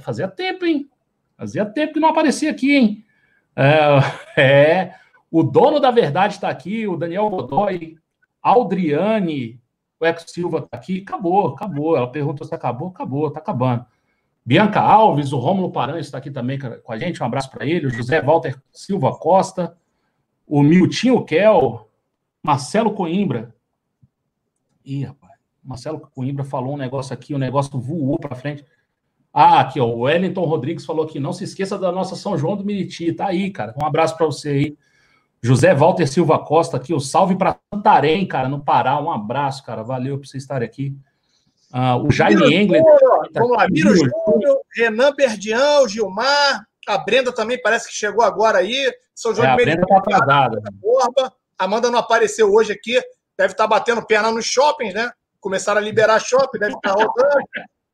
Fazia 0.00 0.28
tempo, 0.28 0.64
hein? 0.64 0.88
Fazia 1.36 1.64
tempo 1.64 1.94
que 1.94 2.00
não 2.00 2.08
aparecia 2.08 2.50
aqui, 2.50 2.74
hein? 2.74 3.04
É, 3.56 4.00
é 4.40 4.94
o 5.30 5.42
dono 5.42 5.80
da 5.80 5.90
verdade 5.90 6.34
está 6.34 6.48
aqui, 6.48 6.86
o 6.86 6.96
Daniel 6.96 7.28
Godoy, 7.28 7.98
Aldriane, 8.40 9.60
o 9.98 10.06
Eco 10.06 10.22
Silva 10.30 10.58
está 10.58 10.76
aqui. 10.76 11.02
Acabou, 11.06 11.48
acabou. 11.48 11.96
Ela 11.96 12.10
perguntou 12.10 12.46
se 12.46 12.54
acabou, 12.54 12.88
acabou, 12.88 13.26
está 13.26 13.40
acabando. 13.40 13.84
Bianca 14.46 14.80
Alves, 14.80 15.32
o 15.32 15.38
Rômulo 15.38 15.72
Paranhos 15.72 16.06
está 16.06 16.18
aqui 16.18 16.30
também 16.30 16.58
com 16.58 16.92
a 16.92 16.98
gente, 16.98 17.22
um 17.22 17.26
abraço 17.26 17.50
para 17.50 17.66
ele, 17.66 17.86
o 17.86 17.90
José 17.90 18.20
Walter 18.20 18.60
Silva 18.70 19.16
Costa, 19.16 19.76
o 20.46 20.62
Miltinho 20.62 21.24
Kel, 21.24 21.90
Marcelo 22.42 22.92
Coimbra. 22.92 23.54
Ih, 24.84 25.04
rapaz, 25.04 25.23
Marcelo 25.64 26.00
Coimbra 26.00 26.44
falou 26.44 26.74
um 26.74 26.76
negócio 26.76 27.14
aqui, 27.14 27.32
o 27.32 27.36
um 27.36 27.40
negócio 27.40 27.78
voou 27.78 28.18
para 28.18 28.36
frente. 28.36 28.64
Ah, 29.32 29.60
aqui, 29.60 29.80
ó, 29.80 29.86
o 29.86 30.00
Wellington 30.00 30.44
Rodrigues 30.44 30.84
falou 30.84 31.04
aqui, 31.04 31.18
não 31.18 31.32
se 31.32 31.44
esqueça 31.44 31.78
da 31.78 31.90
nossa 31.90 32.14
São 32.14 32.36
João 32.36 32.56
do 32.56 32.64
Miriti, 32.64 33.12
tá 33.12 33.26
aí, 33.26 33.50
cara, 33.50 33.74
um 33.80 33.84
abraço 33.84 34.16
para 34.16 34.26
você 34.26 34.48
aí. 34.50 34.78
José 35.42 35.74
Walter 35.74 36.06
Silva 36.06 36.38
Costa 36.38 36.76
aqui, 36.76 36.94
o 36.94 37.00
salve 37.00 37.36
para 37.36 37.58
Santarém, 37.72 38.26
cara, 38.26 38.48
no 38.48 38.64
Pará, 38.64 39.00
um 39.00 39.10
abraço, 39.10 39.64
cara, 39.64 39.82
valeu 39.82 40.18
por 40.18 40.26
você 40.26 40.38
estar 40.38 40.62
aqui. 40.62 40.96
Uh, 41.72 42.06
o 42.06 42.10
Jaime 42.10 42.54
Engler. 42.54 42.82
Tá 43.32 43.40
vamos 43.40 43.56
lá, 43.56 43.66
Miro 43.68 43.94
Júnior, 43.94 44.60
Renan 44.76 45.12
Berdião, 45.14 45.88
Gilmar, 45.88 46.64
a 46.86 46.98
Brenda 46.98 47.32
também 47.32 47.60
parece 47.60 47.88
que 47.88 47.94
chegou 47.94 48.24
agora 48.24 48.58
aí. 48.58 48.92
São 49.14 49.34
João 49.34 49.48
é, 49.48 49.50
de 49.50 49.56
Meriti. 49.56 49.78
A 49.78 49.84
Brenda 49.84 49.98
está 49.98 50.16
atrasada. 50.16 50.62
Borba. 50.74 51.32
Amanda 51.58 51.90
não 51.90 51.98
apareceu 51.98 52.52
hoje 52.52 52.72
aqui, 52.72 53.00
deve 53.36 53.52
estar 53.52 53.64
tá 53.64 53.68
batendo 53.68 54.04
perna 54.04 54.30
nos 54.30 54.44
shoppings, 54.44 54.94
né? 54.94 55.10
Começaram 55.44 55.78
a 55.78 55.84
liberar 55.84 56.18
shopping, 56.20 56.58
deve 56.58 56.74
estar 56.74 56.94
tá 56.94 57.04
rodando. 57.04 57.44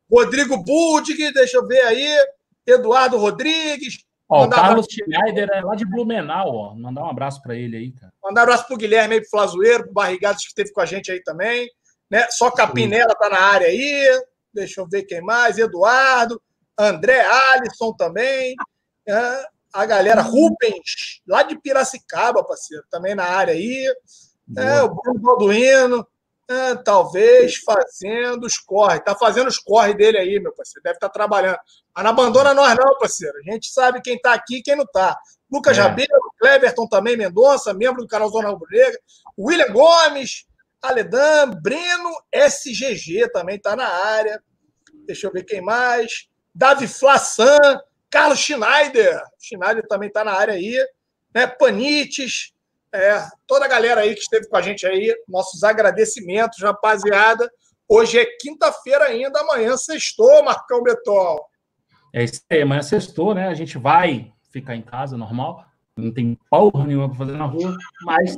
Rodrigo 0.08 0.62
Budig, 0.62 1.32
deixa 1.32 1.56
eu 1.56 1.66
ver 1.66 1.80
aí. 1.80 2.16
Eduardo 2.64 3.18
Rodrigues. 3.18 4.04
Ó, 4.28 4.44
o 4.44 4.48
Carlos 4.48 4.86
Schneider 4.88 5.50
é 5.52 5.60
lá 5.60 5.74
de 5.74 5.84
Blumenau, 5.84 6.54
ó. 6.54 6.74
Mandar 6.76 7.02
um 7.02 7.10
abraço 7.10 7.42
para 7.42 7.56
ele 7.56 7.76
aí, 7.76 7.90
cara. 7.90 8.12
Mandar 8.22 8.42
um 8.42 8.44
abraço 8.44 8.68
pro 8.68 8.76
Guilherme 8.76 9.14
aí, 9.14 9.20
pro 9.20 9.30
Flazoeiro, 9.30 9.82
pro 9.82 9.92
Barrigados 9.92 10.42
que 10.44 10.50
esteve 10.50 10.70
com 10.72 10.80
a 10.80 10.86
gente 10.86 11.10
aí 11.10 11.20
também. 11.24 11.68
Né? 12.08 12.24
Só 12.30 12.52
Capinela 12.52 13.10
está 13.10 13.28
na 13.28 13.40
área 13.40 13.66
aí. 13.66 14.22
Deixa 14.54 14.80
eu 14.80 14.88
ver 14.88 15.02
quem 15.02 15.20
mais. 15.20 15.58
Eduardo, 15.58 16.40
André 16.78 17.20
Alisson 17.20 17.92
também. 17.94 18.54
É, 19.08 19.44
a 19.74 19.84
galera 19.86 20.22
Rubens, 20.22 21.20
lá 21.26 21.42
de 21.42 21.60
Piracicaba, 21.60 22.44
parceiro, 22.44 22.84
também 22.88 23.16
na 23.16 23.24
área 23.24 23.54
aí. 23.54 23.92
É, 24.56 24.82
o 24.82 24.94
Bruno 24.94 25.18
Balduino, 25.18 26.06
é, 26.50 26.74
talvez 26.74 27.58
fazendo 27.58 28.44
os 28.44 28.58
corre. 28.58 28.98
Tá 29.00 29.14
fazendo 29.14 29.46
os 29.46 29.58
corre 29.58 29.94
dele 29.94 30.18
aí, 30.18 30.40
meu 30.40 30.52
parceiro. 30.52 30.82
Deve 30.82 30.96
estar 30.96 31.08
tá 31.08 31.12
trabalhando. 31.12 31.58
Mas 31.94 32.04
não 32.04 32.10
abandona 32.10 32.52
nós, 32.52 32.76
não, 32.76 32.98
parceiro. 32.98 33.34
A 33.38 33.52
gente 33.52 33.68
sabe 33.70 34.02
quem 34.02 34.16
está 34.16 34.34
aqui 34.34 34.56
e 34.56 34.62
quem 34.62 34.74
não 34.74 34.82
está. 34.82 35.16
Lucas 35.50 35.78
é. 35.78 35.82
Rabelo, 35.82 36.34
Cleverton 36.40 36.88
também, 36.88 37.16
Mendonça, 37.16 37.72
membro 37.72 38.02
do 38.02 38.08
canal 38.08 38.28
Zona 38.28 38.48
Rubro 38.48 38.68
Negra. 38.68 38.98
William 39.38 39.72
Gomes, 39.72 40.44
Aledan, 40.82 41.50
Breno, 41.62 42.10
SGG 42.32 43.30
também 43.32 43.56
está 43.56 43.76
na 43.76 43.86
área. 43.86 44.42
Deixa 45.06 45.28
eu 45.28 45.32
ver 45.32 45.44
quem 45.44 45.60
mais. 45.60 46.28
Davi 46.52 46.88
Flassan, 46.88 47.80
Carlos 48.10 48.40
Schneider. 48.40 49.22
Schneider 49.38 49.86
também 49.86 50.08
está 50.08 50.24
na 50.24 50.32
área 50.32 50.54
aí. 50.54 50.76
Né? 51.32 51.46
Panites. 51.46 52.52
É, 52.92 53.24
toda 53.46 53.64
a 53.64 53.68
galera 53.68 54.00
aí 54.00 54.14
que 54.14 54.20
esteve 54.20 54.48
com 54.48 54.56
a 54.56 54.62
gente 54.62 54.86
aí. 54.86 55.14
Nossos 55.28 55.62
agradecimentos, 55.62 56.60
rapaziada. 56.60 57.50
Hoje 57.88 58.18
é 58.18 58.26
quinta-feira 58.40 59.04
ainda, 59.04 59.40
amanhã 59.40 59.76
sextou, 59.76 60.42
Marcão 60.44 60.82
Betol. 60.82 61.44
É 62.12 62.24
isso 62.24 62.42
aí, 62.50 62.62
amanhã 62.62 62.82
sextou, 62.82 63.34
né? 63.34 63.48
A 63.48 63.54
gente 63.54 63.78
vai 63.78 64.32
ficar 64.50 64.74
em 64.76 64.82
casa, 64.82 65.16
normal. 65.16 65.64
Não 65.96 66.12
tem 66.12 66.38
porra 66.48 66.84
nenhuma 66.84 67.08
para 67.08 67.18
fazer 67.18 67.32
na 67.32 67.44
rua, 67.44 67.76
mas 68.02 68.36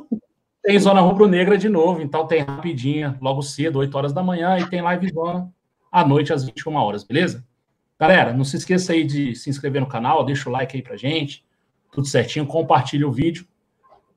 tem 0.62 0.78
Zona 0.78 1.00
Rubro-Negra 1.00 1.58
de 1.58 1.68
novo, 1.68 2.00
então 2.00 2.26
tem 2.26 2.42
rapidinha, 2.42 3.18
logo 3.20 3.42
cedo, 3.42 3.78
8 3.78 3.94
horas 3.96 4.12
da 4.12 4.22
manhã, 4.22 4.58
e 4.58 4.68
tem 4.68 4.80
live 4.80 5.12
zona 5.12 5.52
à 5.90 6.04
noite 6.06 6.32
às 6.32 6.44
21 6.44 6.74
horas, 6.76 7.04
beleza? 7.04 7.44
Galera, 7.98 8.32
não 8.32 8.44
se 8.44 8.56
esqueça 8.56 8.92
aí 8.92 9.04
de 9.04 9.34
se 9.34 9.50
inscrever 9.50 9.80
no 9.80 9.88
canal, 9.88 10.24
deixa 10.24 10.48
o 10.48 10.52
like 10.52 10.76
aí 10.76 10.82
pra 10.82 10.96
gente, 10.96 11.44
tudo 11.90 12.06
certinho, 12.06 12.46
compartilha 12.46 13.06
o 13.06 13.12
vídeo. 13.12 13.46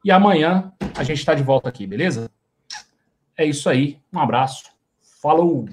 E 0.05 0.11
amanhã 0.11 0.71
a 0.95 1.03
gente 1.03 1.17
está 1.17 1.33
de 1.33 1.41
volta 1.41 1.67
aqui, 1.67 1.87
beleza? 1.87 2.29
É 3.35 3.43
isso 3.43 3.67
aí. 3.67 3.99
Um 4.13 4.19
abraço. 4.19 4.65
Falou! 5.19 5.67